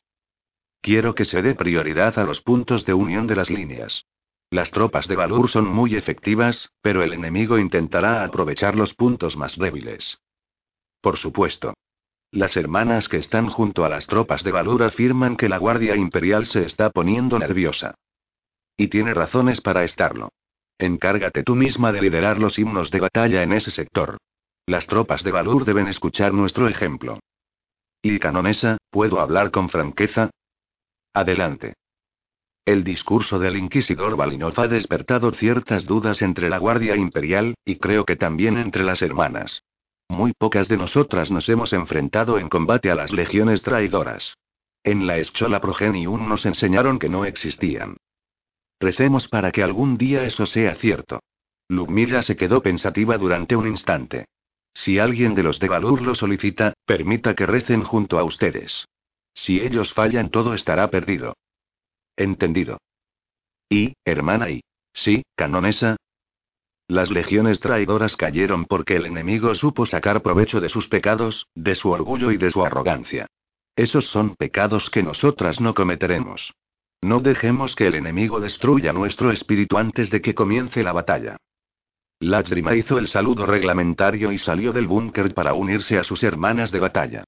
Quiero 0.81 1.15
que 1.15 1.25
se 1.25 1.41
dé 1.41 1.55
prioridad 1.55 2.19
a 2.19 2.23
los 2.23 2.41
puntos 2.41 2.85
de 2.85 2.93
unión 2.93 3.25
de 3.25 3.35
las 3.35 3.49
líneas. 3.49 4.05
Las 4.49 4.71
tropas 4.71 5.07
de 5.07 5.15
Valur 5.15 5.49
son 5.49 5.67
muy 5.67 5.95
efectivas, 5.95 6.71
pero 6.81 7.03
el 7.03 7.13
enemigo 7.13 7.57
intentará 7.57 8.23
aprovechar 8.23 8.75
los 8.75 8.93
puntos 8.93 9.35
más 9.35 9.57
débiles. 9.57 10.19
Por 11.01 11.17
supuesto. 11.17 11.73
Las 12.31 12.55
hermanas 12.55 13.09
que 13.09 13.17
están 13.17 13.47
junto 13.47 13.85
a 13.85 13.89
las 13.89 14.07
tropas 14.07 14.43
de 14.43 14.51
Valur 14.51 14.83
afirman 14.83 15.35
que 15.35 15.49
la 15.49 15.57
Guardia 15.57 15.95
Imperial 15.95 16.45
se 16.45 16.65
está 16.65 16.91
poniendo 16.91 17.39
nerviosa. 17.39 17.95
Y 18.77 18.87
tiene 18.87 19.13
razones 19.13 19.61
para 19.61 19.83
estarlo. 19.83 20.29
Encárgate 20.79 21.43
tú 21.43 21.55
misma 21.55 21.91
de 21.91 22.01
liderar 22.01 22.39
los 22.39 22.59
himnos 22.59 22.91
de 22.91 22.99
batalla 22.99 23.41
en 23.43 23.53
ese 23.53 23.71
sector. 23.71 24.17
Las 24.65 24.85
tropas 24.85 25.23
de 25.23 25.31
Valur 25.31 25.65
deben 25.65 25.87
escuchar 25.87 26.33
nuestro 26.33 26.67
ejemplo. 26.67 27.19
¿Y 28.01 28.19
canonesa, 28.19 28.77
puedo 28.91 29.19
hablar 29.19 29.51
con 29.51 29.69
franqueza? 29.69 30.29
Adelante. 31.13 31.73
El 32.65 32.83
discurso 32.83 33.39
del 33.39 33.55
inquisidor 33.55 34.17
Balinov 34.17 34.59
ha 34.59 34.67
despertado 34.67 35.31
ciertas 35.31 35.85
dudas 35.85 36.21
entre 36.21 36.49
la 36.49 36.57
Guardia 36.57 36.95
Imperial, 36.95 37.55
y 37.65 37.77
creo 37.77 38.05
que 38.05 38.17
también 38.17 38.57
entre 38.57 38.83
las 38.83 39.01
hermanas. 39.01 39.63
Muy 40.09 40.33
pocas 40.33 40.67
de 40.67 40.77
nosotras 40.77 41.31
nos 41.31 41.49
hemos 41.49 41.73
enfrentado 41.73 42.37
en 42.37 42.49
combate 42.49 42.91
a 42.91 42.95
las 42.95 43.13
legiones 43.13 43.61
traidoras. 43.61 44.35
En 44.83 45.07
la 45.07 45.17
Eschola 45.17 45.59
Progenium 45.59 46.29
nos 46.29 46.45
enseñaron 46.45 46.99
que 46.99 47.09
no 47.09 47.25
existían. 47.25 47.97
Recemos 48.79 49.27
para 49.27 49.51
que 49.51 49.63
algún 49.63 49.97
día 49.97 50.23
eso 50.23 50.45
sea 50.45 50.75
cierto. 50.75 51.21
Lumira 51.69 52.21
se 52.21 52.35
quedó 52.35 52.61
pensativa 52.61 53.17
durante 53.17 53.55
un 53.55 53.67
instante. 53.67 54.25
Si 54.73 54.99
alguien 54.99 55.33
de 55.33 55.43
los 55.43 55.59
de 55.59 55.67
Valur 55.67 56.01
lo 56.01 56.13
solicita, 56.13 56.73
permita 56.85 57.35
que 57.35 57.45
recen 57.45 57.83
junto 57.83 58.19
a 58.19 58.23
ustedes. 58.23 58.85
Si 59.33 59.59
ellos 59.59 59.93
fallan, 59.93 60.29
todo 60.29 60.53
estará 60.53 60.89
perdido. 60.89 61.35
Entendido. 62.15 62.77
Y, 63.69 63.93
hermana 64.05 64.49
y. 64.49 64.61
Sí, 64.93 65.23
canonesa. 65.35 65.97
Las 66.87 67.11
legiones 67.11 67.59
traidoras 67.59 68.15
cayeron 68.15 68.65
porque 68.65 68.95
el 68.95 69.05
enemigo 69.05 69.53
supo 69.55 69.85
sacar 69.85 70.21
provecho 70.21 70.61
de 70.61 70.69
sus 70.69 70.87
pecados, 70.87 71.47
de 71.53 71.75
su 71.75 71.89
orgullo 71.89 72.31
y 72.31 72.37
de 72.37 72.49
su 72.49 72.63
arrogancia. 72.63 73.27
Esos 73.75 74.05
son 74.05 74.35
pecados 74.35 74.89
que 74.89 75.03
nosotras 75.03 75.59
no 75.59 75.73
cometeremos. 75.73 76.53
No 77.01 77.19
dejemos 77.19 77.75
que 77.75 77.87
el 77.87 77.95
enemigo 77.95 78.39
destruya 78.39 78.91
nuestro 78.93 79.31
espíritu 79.31 79.77
antes 79.77 80.09
de 80.09 80.21
que 80.21 80.33
comience 80.33 80.83
la 80.83 80.93
batalla. 80.93 81.37
Lágrima 82.19 82.75
hizo 82.75 82.97
el 82.97 83.07
saludo 83.07 83.45
reglamentario 83.45 84.31
y 84.31 84.39
salió 84.39 84.73
del 84.73 84.87
búnker 84.87 85.33
para 85.35 85.53
unirse 85.53 85.99
a 85.99 86.03
sus 86.03 86.23
hermanas 86.23 86.71
de 86.71 86.79
batalla. 86.79 87.23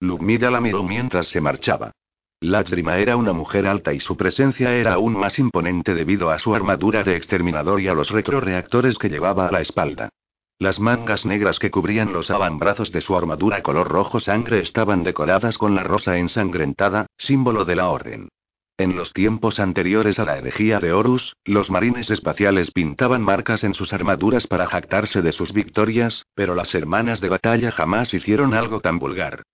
Lumida 0.00 0.50
la 0.50 0.60
miró 0.60 0.82
mientras 0.82 1.28
se 1.28 1.40
marchaba. 1.40 1.92
Lágrima 2.40 2.98
era 2.98 3.16
una 3.16 3.32
mujer 3.32 3.66
alta 3.66 3.94
y 3.94 4.00
su 4.00 4.18
presencia 4.18 4.74
era 4.74 4.94
aún 4.94 5.18
más 5.18 5.38
imponente 5.38 5.94
debido 5.94 6.30
a 6.30 6.38
su 6.38 6.54
armadura 6.54 7.02
de 7.02 7.16
exterminador 7.16 7.80
y 7.80 7.88
a 7.88 7.94
los 7.94 8.10
retroreactores 8.10 8.98
que 8.98 9.08
llevaba 9.08 9.46
a 9.46 9.52
la 9.52 9.62
espalda. 9.62 10.10
Las 10.58 10.78
mangas 10.78 11.24
negras 11.24 11.58
que 11.58 11.70
cubrían 11.70 12.12
los 12.12 12.30
avambrazos 12.30 12.92
de 12.92 13.00
su 13.00 13.16
armadura 13.16 13.62
color 13.62 13.88
rojo 13.88 14.20
sangre 14.20 14.60
estaban 14.60 15.02
decoradas 15.02 15.56
con 15.56 15.74
la 15.74 15.84
rosa 15.84 16.18
ensangrentada, 16.18 17.06
símbolo 17.16 17.64
de 17.64 17.76
la 17.76 17.88
orden. 17.88 18.28
En 18.76 18.96
los 18.96 19.12
tiempos 19.12 19.60
anteriores 19.60 20.18
a 20.18 20.24
la 20.24 20.36
herejía 20.36 20.80
de 20.80 20.92
Horus, 20.92 21.36
los 21.44 21.70
marines 21.70 22.10
espaciales 22.10 22.72
pintaban 22.72 23.22
marcas 23.22 23.62
en 23.62 23.72
sus 23.72 23.92
armaduras 23.92 24.48
para 24.48 24.66
jactarse 24.66 25.22
de 25.22 25.30
sus 25.30 25.52
victorias, 25.52 26.26
pero 26.34 26.56
las 26.56 26.74
hermanas 26.74 27.20
de 27.20 27.28
batalla 27.28 27.70
jamás 27.70 28.12
hicieron 28.14 28.52
algo 28.52 28.80
tan 28.80 28.98
vulgar. 28.98 29.44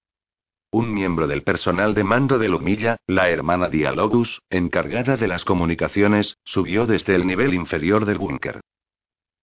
Un 0.70 0.94
miembro 0.94 1.26
del 1.26 1.42
personal 1.42 1.92
de 1.94 2.02
mando 2.02 2.38
de 2.38 2.48
Lumilla, 2.48 2.96
la 3.06 3.28
hermana 3.28 3.68
Dialogus, 3.68 4.40
encargada 4.48 5.18
de 5.18 5.28
las 5.28 5.44
comunicaciones, 5.44 6.38
subió 6.44 6.86
desde 6.86 7.14
el 7.14 7.26
nivel 7.26 7.52
inferior 7.52 8.06
del 8.06 8.16
búnker. 8.16 8.62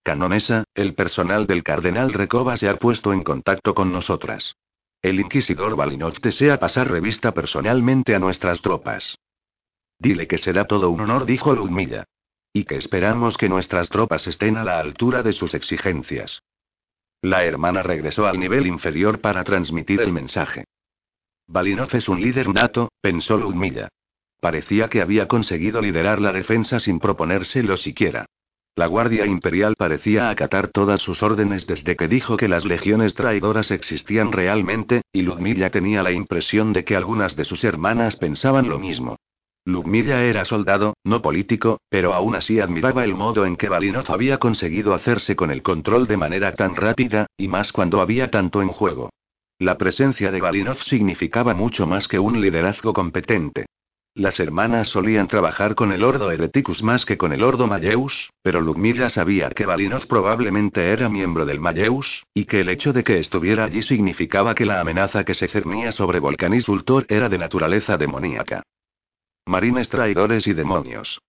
Canonesa, 0.01 0.63
el 0.73 0.95
personal 0.95 1.45
del 1.45 1.61
cardenal 1.61 2.13
Recoba 2.13 2.57
se 2.57 2.67
ha 2.67 2.77
puesto 2.77 3.13
en 3.13 3.23
contacto 3.23 3.75
con 3.75 3.91
nosotras. 3.91 4.55
El 5.03 5.19
inquisidor 5.19 5.75
Balinov 5.75 6.19
desea 6.19 6.57
pasar 6.57 6.89
revista 6.89 7.33
personalmente 7.33 8.15
a 8.15 8.19
nuestras 8.19 8.61
tropas. 8.61 9.17
Dile 9.99 10.27
que 10.27 10.37
será 10.37 10.65
todo 10.65 10.89
un 10.89 11.01
honor, 11.01 11.25
dijo 11.25 11.53
Ludmilla. 11.53 12.05
Y 12.53 12.65
que 12.65 12.75
esperamos 12.75 13.37
que 13.37 13.49
nuestras 13.49 13.89
tropas 13.89 14.27
estén 14.27 14.57
a 14.57 14.63
la 14.63 14.79
altura 14.79 15.23
de 15.23 15.33
sus 15.33 15.53
exigencias. 15.53 16.41
La 17.21 17.43
hermana 17.43 17.83
regresó 17.83 18.27
al 18.27 18.39
nivel 18.39 18.67
inferior 18.67 19.21
para 19.21 19.43
transmitir 19.43 20.01
el 20.01 20.11
mensaje. 20.11 20.65
Balinov 21.47 21.95
es 21.95 22.09
un 22.09 22.21
líder 22.21 22.49
nato, 22.49 22.91
pensó 23.01 23.37
Ludmilla. 23.37 23.89
Parecía 24.39 24.87
que 24.87 25.01
había 25.01 25.27
conseguido 25.27 25.81
liderar 25.81 26.21
la 26.21 26.31
defensa 26.31 26.79
sin 26.79 26.99
proponérselo 26.99 27.77
siquiera. 27.77 28.25
La 28.75 28.85
Guardia 28.85 29.25
Imperial 29.25 29.75
parecía 29.75 30.29
acatar 30.29 30.67
todas 30.67 31.01
sus 31.01 31.23
órdenes 31.23 31.65
desde 31.65 31.95
que 31.95 32.07
dijo 32.07 32.37
que 32.37 32.47
las 32.47 32.63
legiones 32.63 33.15
traidoras 33.15 33.71
existían 33.71 34.31
realmente, 34.31 35.01
y 35.11 35.23
Ludmilla 35.23 35.71
tenía 35.71 36.03
la 36.03 36.11
impresión 36.11 36.73
de 36.73 36.85
que 36.85 36.95
algunas 36.95 37.35
de 37.35 37.45
sus 37.45 37.63
hermanas 37.63 38.17
pensaban 38.17 38.69
lo 38.69 38.77
mismo. 38.77 39.17
Ludmilla 39.67 40.23
era 40.23 40.45
soldado, 40.45 40.93
no 41.03 41.21
político, 41.21 41.81
pero 41.89 42.13
aún 42.13 42.35
así 42.35 42.61
admiraba 42.61 43.03
el 43.03 43.13
modo 43.13 43.45
en 43.45 43.57
que 43.57 43.67
Balinov 43.67 44.09
había 44.09 44.37
conseguido 44.37 44.93
hacerse 44.93 45.35
con 45.35 45.51
el 45.51 45.61
control 45.61 46.07
de 46.07 46.15
manera 46.15 46.53
tan 46.53 46.73
rápida, 46.73 47.27
y 47.35 47.49
más 47.49 47.73
cuando 47.73 47.99
había 47.99 48.31
tanto 48.31 48.61
en 48.61 48.69
juego. 48.69 49.09
La 49.59 49.77
presencia 49.77 50.31
de 50.31 50.39
Balinov 50.39 50.77
significaba 50.77 51.53
mucho 51.53 51.85
más 51.85 52.07
que 52.07 52.17
un 52.17 52.39
liderazgo 52.39 52.93
competente. 52.93 53.65
Las 54.15 54.39
hermanas 54.39 54.87
solían 54.87 55.27
trabajar 55.27 55.75
con 55.75 55.91
el 55.91 56.05
Ordo 56.05 56.31
Hereticus 56.31 56.81
más 56.81 57.05
que 57.05 57.17
con 57.17 57.33
el 57.33 57.43
Ordo 57.43 57.67
Malleus, 57.67 58.29
pero 58.41 58.61
Ludmilla 58.61 59.09
sabía 59.09 59.49
que 59.49 59.65
Balinov 59.65 60.07
probablemente 60.07 60.93
era 60.93 61.09
miembro 61.09 61.45
del 61.45 61.59
Malleus, 61.59 62.23
y 62.33 62.45
que 62.45 62.61
el 62.61 62.69
hecho 62.69 62.93
de 62.93 63.03
que 63.03 63.19
estuviera 63.19 63.65
allí 63.65 63.83
significaba 63.83 64.55
que 64.55 64.63
la 64.63 64.79
amenaza 64.79 65.25
que 65.25 65.33
se 65.33 65.49
cernía 65.49 65.91
sobre 65.91 66.19
Volcanis 66.19 66.69
Ultor 66.69 67.05
era 67.09 67.27
de 67.27 67.37
naturaleza 67.37 67.97
demoníaca. 67.97 68.63
Marines 69.47 69.89
traidores 69.89 70.45
y 70.47 70.53
demonios. 70.53 71.21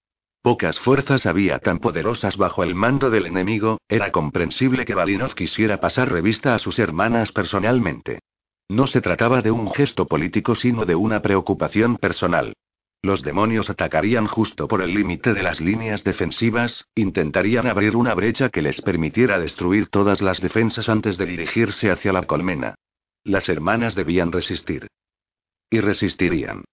Pocas 0.42 0.78
fuerzas 0.80 1.26
había 1.26 1.58
tan 1.58 1.78
poderosas 1.78 2.36
bajo 2.36 2.62
el 2.62 2.74
mando 2.74 3.10
del 3.10 3.26
enemigo, 3.26 3.78
era 3.88 4.12
comprensible 4.12 4.84
que 4.84 4.94
Balinov 4.94 5.34
quisiera 5.34 5.78
pasar 5.78 6.10
revista 6.10 6.54
a 6.54 6.58
sus 6.58 6.78
hermanas 6.78 7.32
personalmente. 7.32 8.20
No 8.68 8.86
se 8.86 9.00
trataba 9.00 9.40
de 9.42 9.50
un 9.50 9.70
gesto 9.70 10.06
político 10.06 10.54
sino 10.54 10.84
de 10.84 10.94
una 10.94 11.22
preocupación 11.22 11.96
personal. 11.96 12.54
Los 13.02 13.22
demonios 13.22 13.70
atacarían 13.70 14.26
justo 14.26 14.66
por 14.66 14.82
el 14.82 14.92
límite 14.92 15.32
de 15.32 15.42
las 15.42 15.60
líneas 15.60 16.02
defensivas, 16.02 16.86
intentarían 16.94 17.68
abrir 17.68 17.94
una 17.94 18.14
brecha 18.14 18.48
que 18.48 18.62
les 18.62 18.80
permitiera 18.80 19.38
destruir 19.38 19.88
todas 19.88 20.20
las 20.20 20.40
defensas 20.40 20.88
antes 20.88 21.16
de 21.16 21.26
dirigirse 21.26 21.90
hacia 21.90 22.12
la 22.12 22.24
colmena. 22.24 22.74
Las 23.22 23.48
hermanas 23.48 23.94
debían 23.94 24.32
resistir. 24.32 24.88
Y 25.70 25.80
resistirían. 25.80 26.64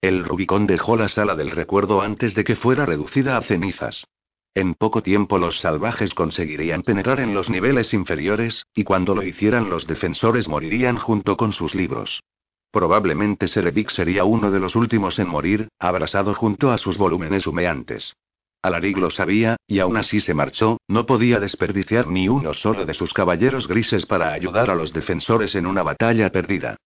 El 0.00 0.24
Rubicón 0.24 0.68
dejó 0.68 0.96
la 0.96 1.08
sala 1.08 1.34
del 1.34 1.50
recuerdo 1.50 2.02
antes 2.02 2.34
de 2.36 2.44
que 2.44 2.54
fuera 2.54 2.86
reducida 2.86 3.36
a 3.36 3.42
cenizas. 3.42 4.06
En 4.54 4.74
poco 4.74 5.02
tiempo 5.02 5.38
los 5.38 5.60
salvajes 5.60 6.14
conseguirían 6.14 6.82
penetrar 6.82 7.18
en 7.18 7.34
los 7.34 7.50
niveles 7.50 7.92
inferiores, 7.92 8.64
y 8.74 8.84
cuando 8.84 9.14
lo 9.16 9.24
hicieran 9.24 9.68
los 9.70 9.88
defensores 9.88 10.48
morirían 10.48 10.98
junto 10.98 11.36
con 11.36 11.52
sus 11.52 11.74
libros. 11.74 12.22
Probablemente 12.70 13.48
Serevic 13.48 13.90
sería 13.90 14.24
uno 14.24 14.52
de 14.52 14.60
los 14.60 14.76
últimos 14.76 15.18
en 15.18 15.28
morir, 15.28 15.68
abrasado 15.80 16.32
junto 16.32 16.70
a 16.70 16.78
sus 16.78 16.96
volúmenes 16.96 17.46
humeantes. 17.46 18.14
Alaric 18.62 18.98
lo 18.98 19.10
sabía, 19.10 19.56
y 19.66 19.80
aún 19.80 19.96
así 19.96 20.20
se 20.20 20.34
marchó, 20.34 20.78
no 20.86 21.06
podía 21.06 21.40
desperdiciar 21.40 22.06
ni 22.08 22.28
uno 22.28 22.54
solo 22.54 22.84
de 22.84 22.94
sus 22.94 23.12
caballeros 23.12 23.66
grises 23.66 24.06
para 24.06 24.32
ayudar 24.32 24.70
a 24.70 24.74
los 24.74 24.92
defensores 24.92 25.54
en 25.54 25.66
una 25.66 25.82
batalla 25.82 26.30
perdida. 26.30 26.76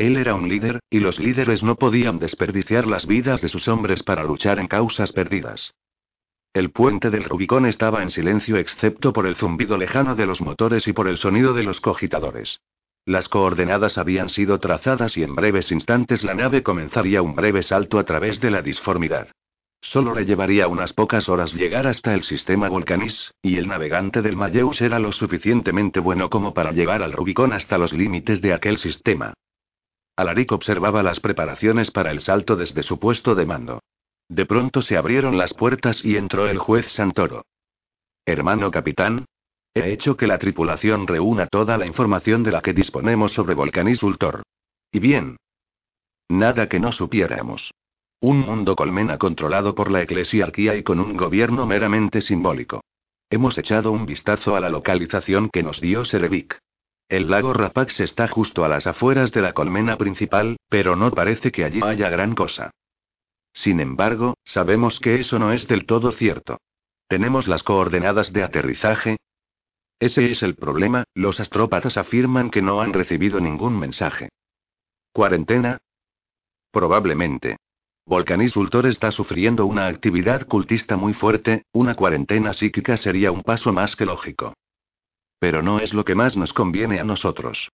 Él 0.00 0.16
era 0.16 0.34
un 0.34 0.48
líder, 0.48 0.80
y 0.88 0.98
los 0.98 1.18
líderes 1.18 1.62
no 1.62 1.76
podían 1.76 2.18
desperdiciar 2.18 2.86
las 2.86 3.06
vidas 3.06 3.42
de 3.42 3.50
sus 3.50 3.68
hombres 3.68 4.02
para 4.02 4.24
luchar 4.24 4.58
en 4.58 4.66
causas 4.66 5.12
perdidas. 5.12 5.74
El 6.54 6.70
puente 6.70 7.10
del 7.10 7.24
Rubicón 7.24 7.66
estaba 7.66 8.02
en 8.02 8.08
silencio 8.08 8.56
excepto 8.56 9.12
por 9.12 9.26
el 9.26 9.36
zumbido 9.36 9.76
lejano 9.76 10.14
de 10.14 10.24
los 10.24 10.40
motores 10.40 10.88
y 10.88 10.94
por 10.94 11.06
el 11.06 11.18
sonido 11.18 11.52
de 11.52 11.64
los 11.64 11.82
cogitadores. 11.82 12.62
Las 13.04 13.28
coordenadas 13.28 13.98
habían 13.98 14.30
sido 14.30 14.58
trazadas 14.58 15.18
y 15.18 15.22
en 15.22 15.34
breves 15.34 15.70
instantes 15.70 16.24
la 16.24 16.32
nave 16.32 16.62
comenzaría 16.62 17.20
un 17.20 17.34
breve 17.34 17.62
salto 17.62 17.98
a 17.98 18.04
través 18.04 18.40
de 18.40 18.50
la 18.50 18.62
disformidad. 18.62 19.28
Solo 19.82 20.14
le 20.14 20.24
llevaría 20.24 20.66
unas 20.66 20.94
pocas 20.94 21.28
horas 21.28 21.52
llegar 21.52 21.86
hasta 21.86 22.14
el 22.14 22.22
sistema 22.22 22.70
Volcanis, 22.70 23.34
y 23.42 23.58
el 23.58 23.68
navegante 23.68 24.22
del 24.22 24.36
Mayeus 24.36 24.80
era 24.80 24.98
lo 24.98 25.12
suficientemente 25.12 26.00
bueno 26.00 26.30
como 26.30 26.54
para 26.54 26.72
llevar 26.72 27.02
al 27.02 27.12
Rubicón 27.12 27.52
hasta 27.52 27.76
los 27.76 27.92
límites 27.92 28.40
de 28.40 28.54
aquel 28.54 28.78
sistema. 28.78 29.34
Alaric 30.16 30.52
observaba 30.52 31.02
las 31.02 31.20
preparaciones 31.20 31.90
para 31.90 32.10
el 32.10 32.20
salto 32.20 32.56
desde 32.56 32.82
su 32.82 32.98
puesto 32.98 33.34
de 33.34 33.46
mando. 33.46 33.80
De 34.28 34.46
pronto 34.46 34.82
se 34.82 34.96
abrieron 34.96 35.38
las 35.38 35.54
puertas 35.54 36.04
y 36.04 36.16
entró 36.16 36.46
el 36.46 36.58
juez 36.58 36.92
Santoro. 36.92 37.44
Hermano 38.24 38.70
capitán, 38.70 39.24
he 39.74 39.90
hecho 39.92 40.16
que 40.16 40.26
la 40.26 40.38
tripulación 40.38 41.06
reúna 41.06 41.46
toda 41.46 41.78
la 41.78 41.86
información 41.86 42.42
de 42.42 42.52
la 42.52 42.62
que 42.62 42.72
disponemos 42.72 43.32
sobre 43.32 43.54
Volcanis 43.54 44.02
Ultor. 44.02 44.42
Y 44.92 44.98
bien. 44.98 45.36
Nada 46.28 46.68
que 46.68 46.78
no 46.78 46.92
supiéramos. 46.92 47.72
Un 48.20 48.40
mundo 48.40 48.76
colmena 48.76 49.18
controlado 49.18 49.74
por 49.74 49.90
la 49.90 50.02
eclesiarquía 50.02 50.76
y 50.76 50.82
con 50.82 51.00
un 51.00 51.16
gobierno 51.16 51.66
meramente 51.66 52.20
simbólico. 52.20 52.82
Hemos 53.30 53.56
echado 53.58 53.92
un 53.92 54.06
vistazo 54.06 54.56
a 54.56 54.60
la 54.60 54.68
localización 54.68 55.48
que 55.50 55.62
nos 55.62 55.80
dio 55.80 56.04
Serevic. 56.04 56.58
El 57.10 57.28
lago 57.28 57.52
Rapax 57.52 57.98
está 57.98 58.28
justo 58.28 58.64
a 58.64 58.68
las 58.68 58.86
afueras 58.86 59.32
de 59.32 59.42
la 59.42 59.52
colmena 59.52 59.96
principal, 59.96 60.56
pero 60.68 60.94
no 60.94 61.10
parece 61.10 61.50
que 61.50 61.64
allí 61.64 61.80
haya 61.82 62.08
gran 62.08 62.36
cosa. 62.36 62.70
Sin 63.52 63.80
embargo, 63.80 64.34
sabemos 64.44 65.00
que 65.00 65.18
eso 65.18 65.40
no 65.40 65.52
es 65.52 65.66
del 65.66 65.86
todo 65.86 66.12
cierto. 66.12 66.58
¿Tenemos 67.08 67.48
las 67.48 67.64
coordenadas 67.64 68.32
de 68.32 68.44
aterrizaje? 68.44 69.16
Ese 69.98 70.30
es 70.30 70.44
el 70.44 70.54
problema, 70.54 71.02
los 71.12 71.40
astrópatas 71.40 71.96
afirman 71.96 72.48
que 72.48 72.62
no 72.62 72.80
han 72.80 72.92
recibido 72.92 73.40
ningún 73.40 73.76
mensaje. 73.76 74.28
¿Cuarentena? 75.12 75.78
Probablemente. 76.70 77.56
Volcanis 78.06 78.56
Ultor 78.56 78.86
está 78.86 79.10
sufriendo 79.10 79.66
una 79.66 79.88
actividad 79.88 80.46
cultista 80.46 80.96
muy 80.96 81.12
fuerte, 81.12 81.64
una 81.72 81.96
cuarentena 81.96 82.52
psíquica 82.52 82.96
sería 82.96 83.32
un 83.32 83.42
paso 83.42 83.72
más 83.72 83.96
que 83.96 84.06
lógico. 84.06 84.54
Pero 85.40 85.62
no 85.62 85.80
es 85.80 85.92
lo 85.92 86.04
que 86.04 86.14
más 86.14 86.36
nos 86.36 86.52
conviene 86.52 87.00
a 87.00 87.04
nosotros. 87.04 87.70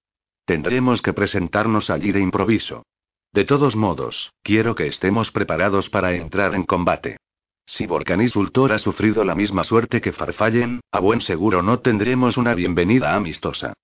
Tendremos 0.47 1.03
que 1.03 1.13
presentarnos 1.13 1.91
allí 1.91 2.13
de 2.13 2.21
improviso. 2.21 2.85
De 3.33 3.45
todos 3.45 3.77
modos, 3.77 4.33
quiero 4.43 4.75
que 4.75 4.87
estemos 4.87 5.31
preparados 5.31 5.91
para 5.91 6.15
entrar 6.15 6.55
en 6.55 6.63
combate. 6.63 7.19
Si 7.67 7.85
Volcanis 7.87 8.37
Ultor 8.37 8.73
ha 8.73 8.79
sufrido 8.79 9.25
la 9.25 9.35
misma 9.35 9.65
suerte 9.65 10.01
que 10.01 10.13
Farfallen, 10.13 10.81
a 10.93 11.01
buen 11.01 11.21
seguro 11.21 11.63
no 11.63 11.81
tendremos 11.81 12.37
una 12.37 12.55
bienvenida 12.55 13.15
amistosa. 13.15 13.75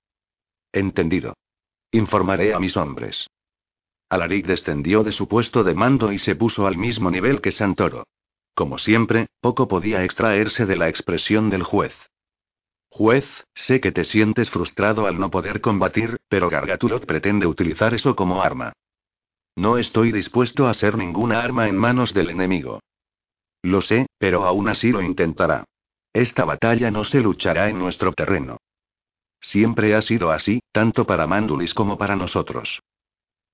Entendido. 0.73 1.35
Informaré 1.91 2.55
a 2.55 2.61
mis 2.61 2.77
hombres. 2.77 3.27
Alaric 4.09 4.47
descendió 4.47 5.03
de 5.03 5.11
su 5.13 5.27
puesto 5.27 5.65
de 5.65 5.75
mando 5.75 6.13
y 6.13 6.19
se 6.19 6.37
puso 6.37 6.67
al 6.67 6.77
mismo 6.77 7.11
nivel 7.11 7.41
que 7.41 7.51
Santoro. 7.51 8.05
Como 8.55 8.79
siempre, 8.79 9.27
poco 9.41 9.67
podía 9.67 10.05
extraerse 10.05 10.65
de 10.65 10.77
la 10.77 10.89
expresión 10.89 11.51
del 11.51 11.65
juez. 11.65 11.95
Juez, 12.95 13.25
sé 13.55 13.81
que 13.81 13.91
te 13.91 14.05
sientes 14.05 14.51
frustrado 14.51 15.07
al 15.07 15.19
no 15.19 15.31
poder 15.31 15.63
combatir, 15.63 16.19
pero 16.29 16.51
Gargatulot 16.51 17.07
pretende 17.07 17.47
utilizar 17.47 17.95
eso 17.95 18.15
como 18.15 18.43
arma. 18.43 18.75
No 19.57 19.79
estoy 19.79 20.13
dispuesto 20.13 20.69
a 20.69 20.75
ser 20.75 20.99
ninguna 20.99 21.41
arma 21.41 21.69
en 21.69 21.77
manos 21.79 22.13
del 22.13 22.29
enemigo. 22.29 22.81
Lo 23.63 23.81
sé, 23.81 24.09
pero 24.19 24.45
aún 24.45 24.69
así 24.69 24.93
lo 24.93 25.01
intentará. 25.01 25.65
Esta 26.13 26.45
batalla 26.45 26.91
no 26.91 27.05
se 27.05 27.21
luchará 27.21 27.71
en 27.71 27.79
nuestro 27.79 28.13
terreno. 28.13 28.59
Siempre 29.41 29.95
ha 29.95 30.03
sido 30.03 30.31
así, 30.31 30.61
tanto 30.71 31.07
para 31.07 31.27
Mandulis 31.27 31.73
como 31.73 31.97
para 31.97 32.15
nosotros. 32.15 32.83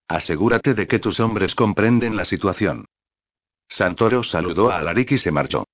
Asegúrate 0.08 0.74
de 0.74 0.88
que 0.88 0.98
tus 0.98 1.20
hombres 1.20 1.54
comprenden 1.54 2.16
la 2.16 2.24
situación. 2.24 2.86
Santoro 3.68 4.24
saludó 4.24 4.72
a 4.72 4.78
Alaric 4.78 5.12
y 5.12 5.18
se 5.18 5.30
marchó. 5.30 5.64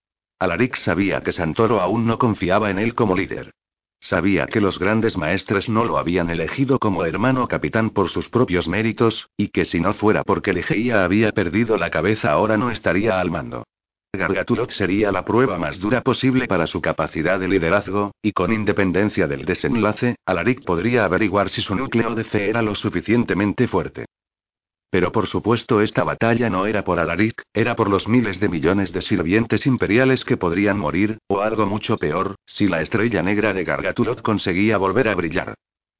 Alaric 0.45 0.77
sabía 0.77 1.23
que 1.23 1.33
Santoro 1.33 1.81
aún 1.81 2.07
no 2.07 2.19
confiaba 2.19 2.71
en 2.71 2.79
él 2.79 2.95
como 2.95 3.16
líder. 3.16 3.51
Sabía 3.99 4.47
que 4.47 4.61
los 4.61 4.79
grandes 4.79 5.16
maestres 5.16 5.71
no 5.71 5.87
lo 5.87 5.97
habían 5.97 6.29
elegido 6.29 6.79
como 6.79 7.07
hermano 7.07 7.49
capitán 7.49 7.89
por 7.89 8.11
sus 8.11 8.29
propios 8.29 8.69
méritos, 8.69 9.31
y 9.39 9.49
que 9.49 9.65
si 9.65 9.81
no 9.81 9.95
fuera 9.95 10.23
porque 10.23 10.53
Ligeia 10.53 11.03
había 11.03 11.33
perdido 11.33 11.79
la 11.79 11.91
cabeza 11.91 12.31
ahora 12.31 12.59
no 12.59 12.71
estaría 12.71 13.19
al 13.19 13.31
mando. 13.31 13.65
Gargatulot 14.12 14.71
sería 14.71 15.11
la 15.11 15.25
prueba 15.25 15.59
más 15.59 15.81
dura 15.81 16.03
posible 16.03 16.47
para 16.47 16.66
su 16.66 16.83
capacidad 16.83 17.41
de 17.41 17.49
liderazgo, 17.49 18.12
y 18.21 18.33
con 18.33 18.53
independencia 18.53 19.27
del 19.27 19.47
desenlace, 19.47 20.16
Alaric 20.27 20.62
podría 20.62 21.07
averiguar 21.07 21.49
si 21.49 21.62
su 21.62 21.75
núcleo 21.75 22.15
de 22.15 22.25
fe 22.25 22.51
era 22.51 22.61
lo 22.61 22.75
suficientemente 22.75 23.66
fuerte. 23.66 24.05
Pero 24.95 25.11
por 25.11 25.27
supuesto 25.27 25.81
esta 25.81 26.05
batalla 26.05 26.49
no 26.51 26.66
era 26.66 26.85
por 26.85 27.01
Alaric, 27.01 27.43
era 27.53 27.75
por 27.75 27.91
los 27.91 28.07
miles 28.07 28.39
de 28.39 28.49
millones 28.49 28.93
de 28.93 29.03
sirvientes 29.03 29.66
imperiales 29.66 30.25
que 30.25 30.37
podrían 30.37 30.79
morir, 30.79 31.19
o 31.27 31.41
algo 31.41 31.66
mucho 31.66 31.97
peor, 31.97 32.37
si 32.47 32.69
la 32.69 32.81
estrella 32.81 33.21
negra 33.21 33.53
de 33.53 33.65
Gargatulot 33.65 34.23
conseguía 34.23 34.79
volver 34.79 35.09
a 35.09 35.16
brillar. 35.16 35.55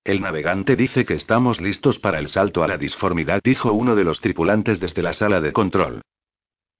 El 0.05 0.21
navegante 0.21 0.77
dice 0.77 1.05
que 1.05 1.15
estamos 1.15 1.61
listos 1.61 1.99
para 1.99 2.21
el 2.21 2.29
salto 2.29 2.63
a 2.63 2.69
la 2.69 2.79
disformidad, 2.79 3.41
dijo 3.43 3.73
uno 3.73 3.97
de 3.97 4.05
los 4.05 4.21
tripulantes 4.21 4.79
desde 4.79 5.03
la 5.03 5.13
sala 5.13 5.41
de 5.41 5.53
control. 5.53 6.01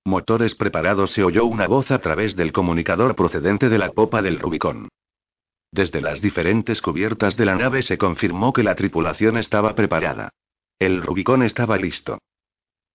Motores 0.05 0.55
preparados, 0.55 1.11
se 1.11 1.25
oyó 1.25 1.45
una 1.47 1.67
voz 1.67 1.91
a 1.91 1.99
través 1.99 2.37
del 2.37 2.53
comunicador 2.53 3.17
procedente 3.17 3.69
de 3.69 3.79
la 3.79 3.91
popa 3.91 4.23
del 4.23 4.39
Rubicón. 4.39 4.87
Desde 5.73 6.01
las 6.01 6.21
diferentes 6.21 6.81
cubiertas 6.81 7.37
de 7.37 7.45
la 7.45 7.57
nave 7.57 7.83
se 7.83 7.99
confirmó 7.99 8.53
que 8.53 8.63
la 8.63 8.77
tripulación 8.77 9.37
estaba 9.37 9.75
preparada. 9.75 10.31
El 10.79 11.03
Rubicón 11.03 11.43
estaba 11.43 11.77
listo. 11.77 12.19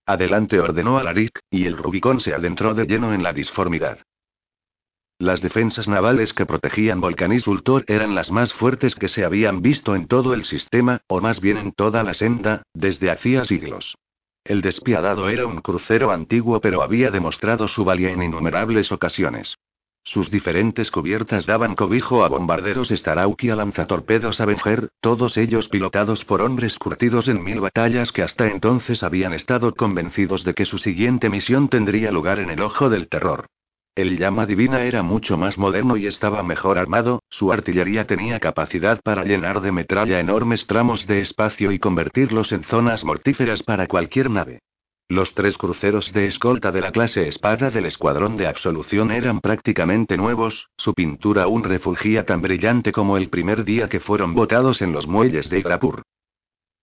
Adelante 0.05 0.59
ordenó 0.59 0.97
Alaric, 0.97 1.39
y 1.49 1.65
el 1.65 1.77
Rubicón 1.77 2.19
se 2.19 2.33
adentró 2.33 2.73
de 2.73 2.85
lleno 2.85 3.13
en 3.13 3.23
la 3.23 3.31
disformidad. 3.31 3.99
Las 5.17 5.41
defensas 5.41 5.87
navales 5.87 6.33
que 6.33 6.45
protegían 6.45 7.01
Volcanis 7.01 7.47
Ultor 7.47 7.83
eran 7.87 8.15
las 8.15 8.31
más 8.31 8.53
fuertes 8.53 8.95
que 8.95 9.07
se 9.07 9.25
habían 9.25 9.61
visto 9.61 9.95
en 9.95 10.07
todo 10.07 10.33
el 10.33 10.45
sistema, 10.45 11.01
o 11.07 11.21
más 11.21 11.41
bien 11.41 11.57
en 11.57 11.71
toda 11.73 12.03
la 12.03 12.13
senda, 12.13 12.63
desde 12.73 13.11
hacía 13.11 13.45
siglos. 13.45 13.97
El 14.43 14.61
despiadado 14.61 15.29
era 15.29 15.45
un 15.45 15.61
crucero 15.61 16.11
antiguo 16.11 16.61
pero 16.61 16.81
había 16.81 17.11
demostrado 17.11 17.67
su 17.67 17.85
valía 17.85 18.11
en 18.11 18.23
innumerables 18.23 18.91
ocasiones. 18.91 19.57
Sus 20.03 20.31
diferentes 20.31 20.89
cubiertas 20.89 21.45
daban 21.45 21.75
cobijo 21.75 22.23
a 22.23 22.29
bombarderos 22.29 22.89
Starauki 22.89 23.49
a 23.51 23.55
lanzatorpedos 23.55 24.41
Avenger, 24.41 24.89
todos 25.01 25.37
ellos 25.37 25.69
pilotados 25.69 26.25
por 26.25 26.41
hombres 26.41 26.79
curtidos 26.79 27.27
en 27.27 27.43
mil 27.43 27.59
batallas 27.59 28.11
que 28.11 28.23
hasta 28.23 28.47
entonces 28.47 29.03
habían 29.03 29.33
estado 29.33 29.75
convencidos 29.75 30.43
de 30.43 30.55
que 30.55 30.65
su 30.65 30.79
siguiente 30.79 31.29
misión 31.29 31.69
tendría 31.69 32.11
lugar 32.11 32.39
en 32.39 32.49
el 32.49 32.61
ojo 32.61 32.89
del 32.89 33.07
terror. 33.07 33.45
El 33.95 34.17
llama 34.17 34.45
divina 34.45 34.83
era 34.83 35.03
mucho 35.03 35.37
más 35.37 35.57
moderno 35.57 35.97
y 35.97 36.07
estaba 36.07 36.41
mejor 36.41 36.77
armado, 36.77 37.21
su 37.29 37.51
artillería 37.51 38.07
tenía 38.07 38.39
capacidad 38.39 39.01
para 39.01 39.25
llenar 39.25 39.61
de 39.61 39.71
metralla 39.71 40.19
enormes 40.19 40.67
tramos 40.67 41.05
de 41.05 41.19
espacio 41.19 41.71
y 41.71 41.79
convertirlos 41.79 42.51
en 42.51 42.63
zonas 42.63 43.03
mortíferas 43.03 43.61
para 43.61 43.87
cualquier 43.87 44.29
nave. 44.29 44.61
Los 45.11 45.33
tres 45.33 45.57
cruceros 45.57 46.13
de 46.13 46.27
escolta 46.27 46.71
de 46.71 46.81
la 46.81 46.91
clase 46.91 47.27
espada 47.27 47.71
del 47.71 47.87
escuadrón 47.87 48.37
de 48.37 48.45
absolución 48.45 49.09
eran 49.09 49.41
prácticamente 49.41 50.17
nuevos, 50.17 50.69
su 50.77 50.93
pintura 50.93 51.43
aún 51.43 51.63
refulgía 51.63 52.27
tan 52.27 52.43
brillante 52.43 52.91
como 52.91 53.17
el 53.17 53.27
primer 53.29 53.65
día 53.65 53.89
que 53.89 53.99
fueron 53.99 54.35
botados 54.35 54.83
en 54.83 54.93
los 54.93 55.07
muelles 55.07 55.49
de 55.49 55.57
Igrapur. 55.57 56.03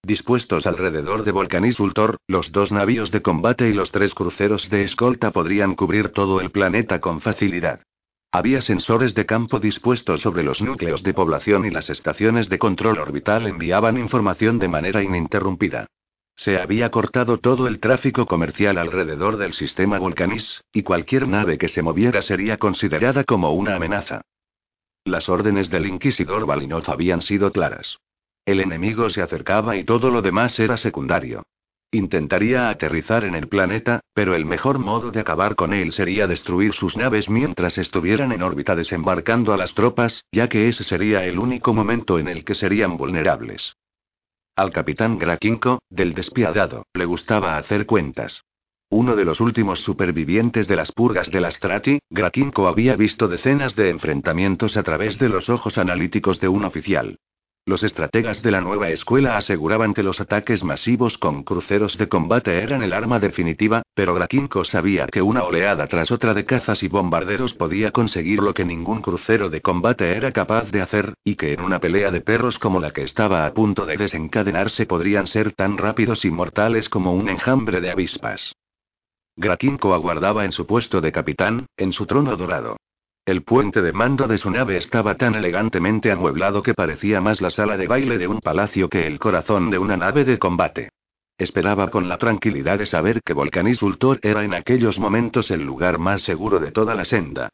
Dispuestos 0.02 0.66
alrededor 0.66 1.22
de 1.22 1.30
Volcanis 1.30 1.78
Ultor, 1.78 2.16
los 2.26 2.50
dos 2.50 2.72
navíos 2.72 3.12
de 3.12 3.22
combate 3.22 3.68
y 3.68 3.72
los 3.72 3.92
tres 3.92 4.12
cruceros 4.12 4.70
de 4.70 4.82
escolta 4.82 5.30
podrían 5.30 5.76
cubrir 5.76 6.08
todo 6.08 6.40
el 6.40 6.50
planeta 6.50 7.00
con 7.00 7.20
facilidad. 7.20 7.82
Había 8.32 8.60
sensores 8.60 9.14
de 9.14 9.24
campo 9.24 9.60
dispuestos 9.60 10.22
sobre 10.22 10.42
los 10.42 10.60
núcleos 10.60 11.04
de 11.04 11.14
población 11.14 11.64
y 11.64 11.70
las 11.70 11.90
estaciones 11.90 12.48
de 12.48 12.58
control 12.58 12.98
orbital 12.98 13.46
enviaban 13.46 13.96
información 13.96 14.58
de 14.58 14.66
manera 14.66 15.00
ininterrumpida. 15.00 15.86
Se 16.36 16.60
había 16.60 16.90
cortado 16.90 17.38
todo 17.38 17.66
el 17.66 17.80
tráfico 17.80 18.26
comercial 18.26 18.76
alrededor 18.76 19.38
del 19.38 19.54
sistema 19.54 19.98
Volcanis, 19.98 20.62
y 20.70 20.82
cualquier 20.82 21.26
nave 21.26 21.56
que 21.56 21.68
se 21.68 21.82
moviera 21.82 22.20
sería 22.20 22.58
considerada 22.58 23.24
como 23.24 23.52
una 23.52 23.74
amenaza. 23.76 24.20
Las 25.04 25.30
órdenes 25.30 25.70
del 25.70 25.86
inquisidor 25.86 26.44
Balinov 26.44 26.90
habían 26.90 27.22
sido 27.22 27.52
claras. 27.52 27.98
El 28.44 28.60
enemigo 28.60 29.08
se 29.08 29.22
acercaba 29.22 29.76
y 29.76 29.84
todo 29.84 30.10
lo 30.10 30.20
demás 30.20 30.58
era 30.60 30.76
secundario. 30.76 31.42
Intentaría 31.90 32.68
aterrizar 32.68 33.24
en 33.24 33.34
el 33.34 33.48
planeta, 33.48 34.00
pero 34.12 34.34
el 34.34 34.44
mejor 34.44 34.78
modo 34.78 35.10
de 35.10 35.20
acabar 35.20 35.54
con 35.54 35.72
él 35.72 35.92
sería 35.92 36.26
destruir 36.26 36.74
sus 36.74 36.96
naves 36.96 37.30
mientras 37.30 37.78
estuvieran 37.78 38.32
en 38.32 38.42
órbita 38.42 38.76
desembarcando 38.76 39.54
a 39.54 39.56
las 39.56 39.72
tropas, 39.72 40.24
ya 40.32 40.48
que 40.48 40.68
ese 40.68 40.84
sería 40.84 41.24
el 41.24 41.38
único 41.38 41.72
momento 41.72 42.18
en 42.18 42.28
el 42.28 42.44
que 42.44 42.54
serían 42.54 42.96
vulnerables. 42.96 43.76
Al 44.56 44.72
capitán 44.72 45.18
Grakinko, 45.18 45.82
del 45.90 46.14
despiadado, 46.14 46.86
le 46.94 47.04
gustaba 47.04 47.58
hacer 47.58 47.84
cuentas. 47.84 48.42
Uno 48.88 49.14
de 49.14 49.26
los 49.26 49.42
últimos 49.42 49.80
supervivientes 49.80 50.66
de 50.66 50.76
las 50.76 50.92
purgas 50.92 51.30
de 51.30 51.42
la 51.42 51.50
Strati, 51.50 51.98
Grakinko 52.08 52.66
había 52.66 52.96
visto 52.96 53.28
decenas 53.28 53.76
de 53.76 53.90
enfrentamientos 53.90 54.78
a 54.78 54.82
través 54.82 55.18
de 55.18 55.28
los 55.28 55.50
ojos 55.50 55.76
analíticos 55.76 56.40
de 56.40 56.48
un 56.48 56.64
oficial. 56.64 57.18
Los 57.68 57.82
estrategas 57.82 58.44
de 58.44 58.52
la 58.52 58.60
nueva 58.60 58.90
escuela 58.90 59.36
aseguraban 59.36 59.92
que 59.92 60.04
los 60.04 60.20
ataques 60.20 60.62
masivos 60.62 61.18
con 61.18 61.42
cruceros 61.42 61.98
de 61.98 62.08
combate 62.08 62.62
eran 62.62 62.84
el 62.84 62.92
arma 62.92 63.18
definitiva, 63.18 63.82
pero 63.92 64.14
Grakinko 64.14 64.62
sabía 64.62 65.08
que 65.08 65.20
una 65.20 65.42
oleada 65.42 65.88
tras 65.88 66.12
otra 66.12 66.32
de 66.32 66.44
cazas 66.44 66.84
y 66.84 66.88
bombarderos 66.88 67.54
podía 67.54 67.90
conseguir 67.90 68.38
lo 68.38 68.54
que 68.54 68.64
ningún 68.64 69.02
crucero 69.02 69.50
de 69.50 69.62
combate 69.62 70.16
era 70.16 70.30
capaz 70.30 70.70
de 70.70 70.80
hacer, 70.80 71.14
y 71.24 71.34
que 71.34 71.54
en 71.54 71.60
una 71.60 71.80
pelea 71.80 72.12
de 72.12 72.20
perros 72.20 72.60
como 72.60 72.78
la 72.78 72.92
que 72.92 73.02
estaba 73.02 73.44
a 73.44 73.52
punto 73.52 73.84
de 73.84 73.96
desencadenarse 73.96 74.86
podrían 74.86 75.26
ser 75.26 75.50
tan 75.50 75.76
rápidos 75.76 76.24
y 76.24 76.30
mortales 76.30 76.88
como 76.88 77.14
un 77.14 77.28
enjambre 77.28 77.80
de 77.80 77.90
avispas. 77.90 78.54
Grakinko 79.34 79.92
aguardaba 79.92 80.44
en 80.44 80.52
su 80.52 80.68
puesto 80.68 81.00
de 81.00 81.10
capitán, 81.10 81.66
en 81.76 81.92
su 81.92 82.06
trono 82.06 82.36
dorado. 82.36 82.76
El 83.26 83.42
puente 83.42 83.82
de 83.82 83.92
mando 83.92 84.28
de 84.28 84.38
su 84.38 84.52
nave 84.52 84.76
estaba 84.76 85.16
tan 85.16 85.34
elegantemente 85.34 86.12
amueblado 86.12 86.62
que 86.62 86.74
parecía 86.74 87.20
más 87.20 87.40
la 87.40 87.50
sala 87.50 87.76
de 87.76 87.88
baile 87.88 88.18
de 88.18 88.28
un 88.28 88.38
palacio 88.38 88.88
que 88.88 89.04
el 89.04 89.18
corazón 89.18 89.68
de 89.68 89.78
una 89.78 89.96
nave 89.96 90.24
de 90.24 90.38
combate. 90.38 90.90
Esperaba 91.36 91.90
con 91.90 92.08
la 92.08 92.18
tranquilidad 92.18 92.78
de 92.78 92.86
saber 92.86 93.22
que 93.24 93.32
Volcanis 93.32 93.82
Ultor 93.82 94.20
era 94.22 94.44
en 94.44 94.54
aquellos 94.54 95.00
momentos 95.00 95.50
el 95.50 95.62
lugar 95.62 95.98
más 95.98 96.20
seguro 96.20 96.60
de 96.60 96.70
toda 96.70 96.94
la 96.94 97.04
senda. 97.04 97.50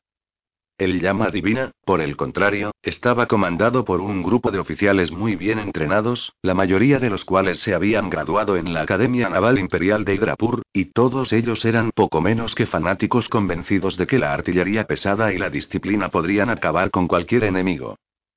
El 0.79 1.01
llama 1.01 1.31
divina, 1.31 1.71
por 1.85 2.01
el 2.01 2.17
contrario, 2.17 2.73
estaba 2.83 3.27
comandado 3.27 3.85
por 3.85 4.01
un 4.01 4.23
grupo 4.23 4.51
de 4.51 4.59
oficiales 4.59 5.13
muy 5.13 5.37
bien 5.37 5.59
entrenados, 5.59 6.33
la 6.43 6.55
mayoría 6.55 6.99
de 6.99 7.11
los 7.11 7.25
cuales 7.25 7.61
se 7.61 7.75
habían 7.75 8.11
graduado 8.11 8.57
en 8.57 8.73
la 8.73 8.83
Academia 8.83 9.29
Naval 9.29 9.59
Imperial 9.59 10.05
de 10.05 10.15
Hidrapur, 10.15 10.63
y 10.73 10.87
todos 10.87 11.33
ellos 11.33 11.65
eran 11.65 11.91
poco 11.95 12.21
menos 12.21 12.55
que 12.55 12.67
fanáticos 12.67 13.29
convencidos 13.29 13.97
de 13.97 14.07
que 14.07 14.19
la 14.19 14.33
artillería 14.33 14.85
pesada 14.85 15.33
y 15.33 15.39
la 15.39 15.51
disciplina 15.51 16.09
podrían 16.09 16.51
acabar 16.51 16.91
con 16.91 17.07
cualquier 17.07 17.45
enemigo. 17.45 17.97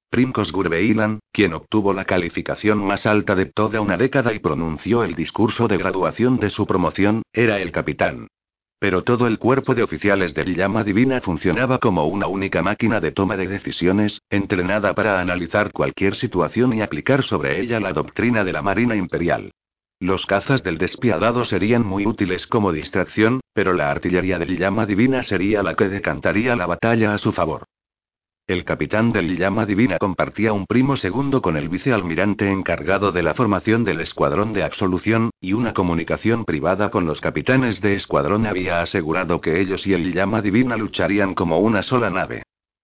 Primkos 0.10 0.52
Gurbeilan, 0.52 1.20
quien 1.32 1.54
obtuvo 1.54 1.94
la 1.94 2.06
calificación 2.06 2.86
más 2.86 3.06
alta 3.06 3.36
de 3.36 3.48
toda 3.48 3.82
una 3.82 3.98
década 3.98 4.34
y 4.34 4.40
pronunció 4.40 5.04
el 5.04 5.16
discurso 5.16 5.68
de 5.68 5.78
graduación 5.78 6.38
de 6.40 6.50
su 6.50 6.68
promoción, 6.68 7.24
era 7.34 7.60
el 7.60 7.72
capitán. 7.72 8.28
Pero 8.80 9.04
todo 9.04 9.28
el 9.28 9.40
cuerpo 9.40 9.74
de 9.74 9.84
oficiales 9.84 10.34
del 10.34 10.56
llama 10.56 10.84
divina 10.84 11.22
funcionaba 11.22 11.80
como 11.80 12.06
una 12.06 12.28
única 12.28 12.62
máquina 12.62 13.00
de 13.00 13.12
toma 13.12 13.38
de 13.38 13.48
decisiones, 13.48 14.22
entrenada 14.30 14.94
para 14.94 15.20
analizar 15.20 15.72
cualquier 15.72 16.16
situación 16.16 16.74
y 16.74 16.82
aplicar 16.82 17.24
sobre 17.24 17.62
ella 17.62 17.80
la 17.80 17.94
doctrina 17.94 18.44
de 18.44 18.54
la 18.54 18.62
Marina 18.62 18.96
Imperial. 18.96 19.52
Los 20.00 20.26
cazas 20.26 20.62
del 20.62 20.78
despiadado 20.78 21.46
serían 21.46 21.86
muy 21.86 22.06
útiles 22.06 22.48
como 22.48 22.74
distracción, 22.74 23.40
pero 23.54 23.74
la 23.74 23.90
artillería 23.92 24.38
del 24.38 24.58
llama 24.58 24.86
divina 24.86 25.24
sería 25.24 25.64
la 25.64 25.76
que 25.76 25.88
decantaría 25.88 26.56
la 26.58 26.66
batalla 26.66 27.14
a 27.14 27.18
su 27.18 27.32
favor. 27.32 27.64
El 28.48 28.64
capitán 28.64 29.12
del 29.12 29.40
Llama 29.40 29.66
Divina 29.66 29.98
compartía 29.98 30.54
un 30.54 30.68
primo 30.68 30.98
segundo 30.98 31.42
con 31.42 31.58
el 31.58 31.68
vicealmirante 31.68 32.52
encargado 32.52 33.12
de 33.12 33.24
la 33.24 33.34
formación 33.34 33.84
del 33.84 34.02
escuadrón 34.02 34.54
de 34.54 34.62
absolución, 34.62 35.32
y 35.42 35.54
una 35.54 35.74
comunicación 35.74 36.46
privada 36.46 36.92
con 36.92 37.08
los 37.08 37.22
capitanes 37.22 37.82
de 37.82 37.96
escuadrón 37.96 38.46
había 38.46 38.82
asegurado 38.82 39.42
que 39.42 39.60
ellos 39.60 39.88
y 39.88 39.94
el 39.94 40.14
Llama 40.14 40.44
Divina 40.44 40.78
lucharían 40.78 41.34
como 41.34 41.58
una 41.58 41.82
sola 41.82 42.12
nave. 42.12 42.44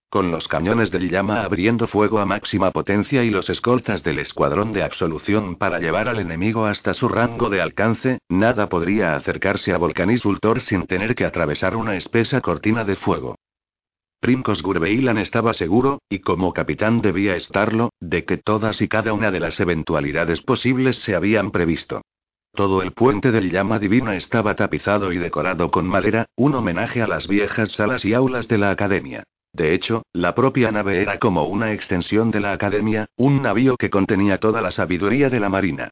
Con 0.10 0.32
los 0.32 0.48
cañones 0.48 0.90
del 0.90 1.12
llama 1.12 1.44
abriendo 1.44 1.86
fuego 1.86 2.18
a 2.18 2.26
máxima 2.26 2.72
potencia 2.72 3.24
y 3.24 3.30
los 3.30 3.48
escoltas 3.52 4.02
del 4.02 4.18
escuadrón 4.18 4.74
de 4.74 4.82
absolución 4.82 5.58
para 5.58 5.80
llevar 5.80 6.08
al 6.08 6.20
enemigo 6.20 6.66
hasta 6.66 6.96
su 6.96 7.08
rango 7.08 7.52
de 7.52 7.62
alcance, 7.62 8.18
nada 8.30 8.68
podría 8.68 9.16
acercarse 9.16 9.74
a 9.74 9.78
Volcanis 9.78 10.26
Ultor 10.26 10.60
sin 10.60 10.88
tener 10.88 11.14
que 11.14 11.26
atravesar 11.26 11.76
una 11.76 11.96
espesa 11.98 12.42
cortina 12.42 12.84
de 12.84 12.96
fuego. 12.96 13.36
Primkos 14.22 14.62
Gurbeilan 14.62 15.18
estaba 15.18 15.52
seguro, 15.56 16.04
y 16.08 16.20
como 16.20 16.54
capitán 16.54 17.02
debía 17.02 17.36
estarlo, 17.36 17.90
de 18.00 18.24
que 18.24 18.38
todas 18.38 18.80
y 18.84 18.88
cada 18.88 19.14
una 19.14 19.32
de 19.32 19.40
las 19.40 19.60
eventualidades 19.60 20.44
posibles 20.44 20.98
se 20.98 21.16
habían 21.16 21.50
previsto. 21.50 22.04
Todo 22.54 22.84
el 22.84 22.92
puente 22.92 23.32
del 23.32 23.50
llama 23.50 23.80
divina 23.80 24.16
estaba 24.16 24.54
tapizado 24.54 25.12
y 25.12 25.18
decorado 25.18 25.72
con 25.72 25.88
madera, 25.88 26.28
un 26.36 26.54
homenaje 26.54 27.02
a 27.02 27.08
las 27.08 27.28
viejas 27.28 27.72
salas 27.72 28.06
y 28.06 28.14
aulas 28.14 28.48
de 28.48 28.60
la 28.60 28.70
academia. 28.70 29.24
De 29.54 29.74
hecho, 29.74 30.04
la 30.14 30.36
propia 30.36 30.72
nave 30.72 31.02
era 31.02 31.18
como 31.18 31.46
una 31.46 31.74
extensión 31.74 32.30
de 32.30 32.42
la 32.42 32.52
academia, 32.52 33.08
un 33.18 33.42
navío 33.42 33.76
que 33.76 33.90
contenía 33.90 34.38
toda 34.38 34.62
la 34.62 34.70
sabiduría 34.70 35.32
de 35.32 35.40
la 35.40 35.50
marina. 35.50 35.90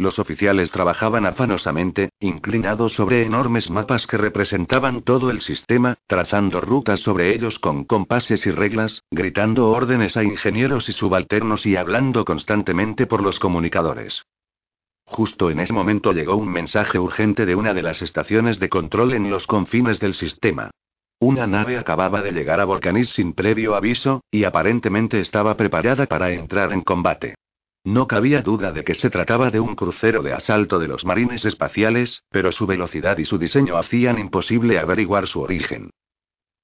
Los 0.00 0.18
oficiales 0.18 0.70
trabajaban 0.70 1.26
afanosamente, 1.26 2.08
inclinados 2.20 2.94
sobre 2.94 3.26
enormes 3.26 3.68
mapas 3.68 4.06
que 4.06 4.16
representaban 4.16 5.02
todo 5.02 5.30
el 5.30 5.42
sistema, 5.42 5.98
trazando 6.06 6.62
rutas 6.62 7.00
sobre 7.00 7.34
ellos 7.34 7.58
con 7.58 7.84
compases 7.84 8.46
y 8.46 8.50
reglas, 8.50 9.02
gritando 9.10 9.68
órdenes 9.68 10.16
a 10.16 10.24
ingenieros 10.24 10.88
y 10.88 10.92
subalternos 10.92 11.66
y 11.66 11.76
hablando 11.76 12.24
constantemente 12.24 13.06
por 13.06 13.22
los 13.22 13.38
comunicadores. 13.38 14.24
Justo 15.04 15.50
en 15.50 15.60
ese 15.60 15.74
momento 15.74 16.12
llegó 16.14 16.34
un 16.34 16.48
mensaje 16.48 16.98
urgente 16.98 17.44
de 17.44 17.54
una 17.54 17.74
de 17.74 17.82
las 17.82 18.00
estaciones 18.00 18.58
de 18.58 18.70
control 18.70 19.12
en 19.12 19.28
los 19.28 19.46
confines 19.46 20.00
del 20.00 20.14
sistema. 20.14 20.70
Una 21.18 21.46
nave 21.46 21.76
acababa 21.76 22.22
de 22.22 22.32
llegar 22.32 22.60
a 22.60 22.64
Volcanis 22.64 23.10
sin 23.10 23.34
previo 23.34 23.74
aviso, 23.74 24.22
y 24.30 24.44
aparentemente 24.44 25.20
estaba 25.20 25.58
preparada 25.58 26.06
para 26.06 26.30
entrar 26.30 26.72
en 26.72 26.80
combate. 26.80 27.34
No 27.84 28.06
cabía 28.06 28.42
duda 28.42 28.72
de 28.72 28.84
que 28.84 28.94
se 28.94 29.08
trataba 29.08 29.50
de 29.50 29.58
un 29.58 29.74
crucero 29.74 30.22
de 30.22 30.34
asalto 30.34 30.78
de 30.78 30.88
los 30.88 31.06
marines 31.06 31.46
espaciales, 31.46 32.22
pero 32.30 32.52
su 32.52 32.66
velocidad 32.66 33.16
y 33.16 33.24
su 33.24 33.38
diseño 33.38 33.78
hacían 33.78 34.18
imposible 34.18 34.78
averiguar 34.78 35.26
su 35.26 35.40
origen. 35.40 35.90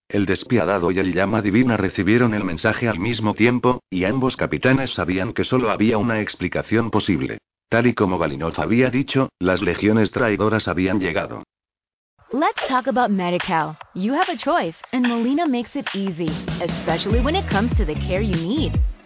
El 0.09 0.27
despiadado 0.27 0.91
y 0.91 0.99
el 0.99 1.15
llama 1.15 1.43
divina 1.43 1.77
recibieron 1.77 2.35
el 2.35 2.45
mensaje 2.45 2.89
al 2.89 3.01
mismo 3.01 3.35
tiempo, 3.35 3.81
y 3.91 4.05
ambos 4.05 4.37
capitanes 4.37 4.91
sabían 4.93 5.33
que 5.33 5.45
solo 5.45 5.71
había 5.71 5.99
una 5.99 6.21
explicación 6.21 6.91
posible. 6.91 7.39
Tal 7.69 7.87
y 7.89 7.95
como 7.95 8.19
Valinov 8.19 8.61
había 8.61 8.91
dicho, 8.91 9.31
las 9.41 9.63
legiones 9.63 10.13
traidoras 10.13 10.69
habían 10.69 11.01
llegado. 11.01 11.43
Let's 12.33 12.67
talk 12.69 12.89
about 12.89 13.11
MediCal. 13.11 13.79
You 13.95 14.13
have 14.13 14.31
a 14.31 14.37
choice, 14.37 14.77
and 14.93 15.07
Molina 15.07 15.49
makes 15.49 15.75
it 15.75 15.87
easy, 15.95 16.31
especially 16.61 17.21
when 17.21 17.35
it 17.35 17.49
comes 17.49 17.75
to 17.77 17.85
the 17.85 17.95
care 17.95 18.21
you 18.21 18.37
need. 18.37 18.73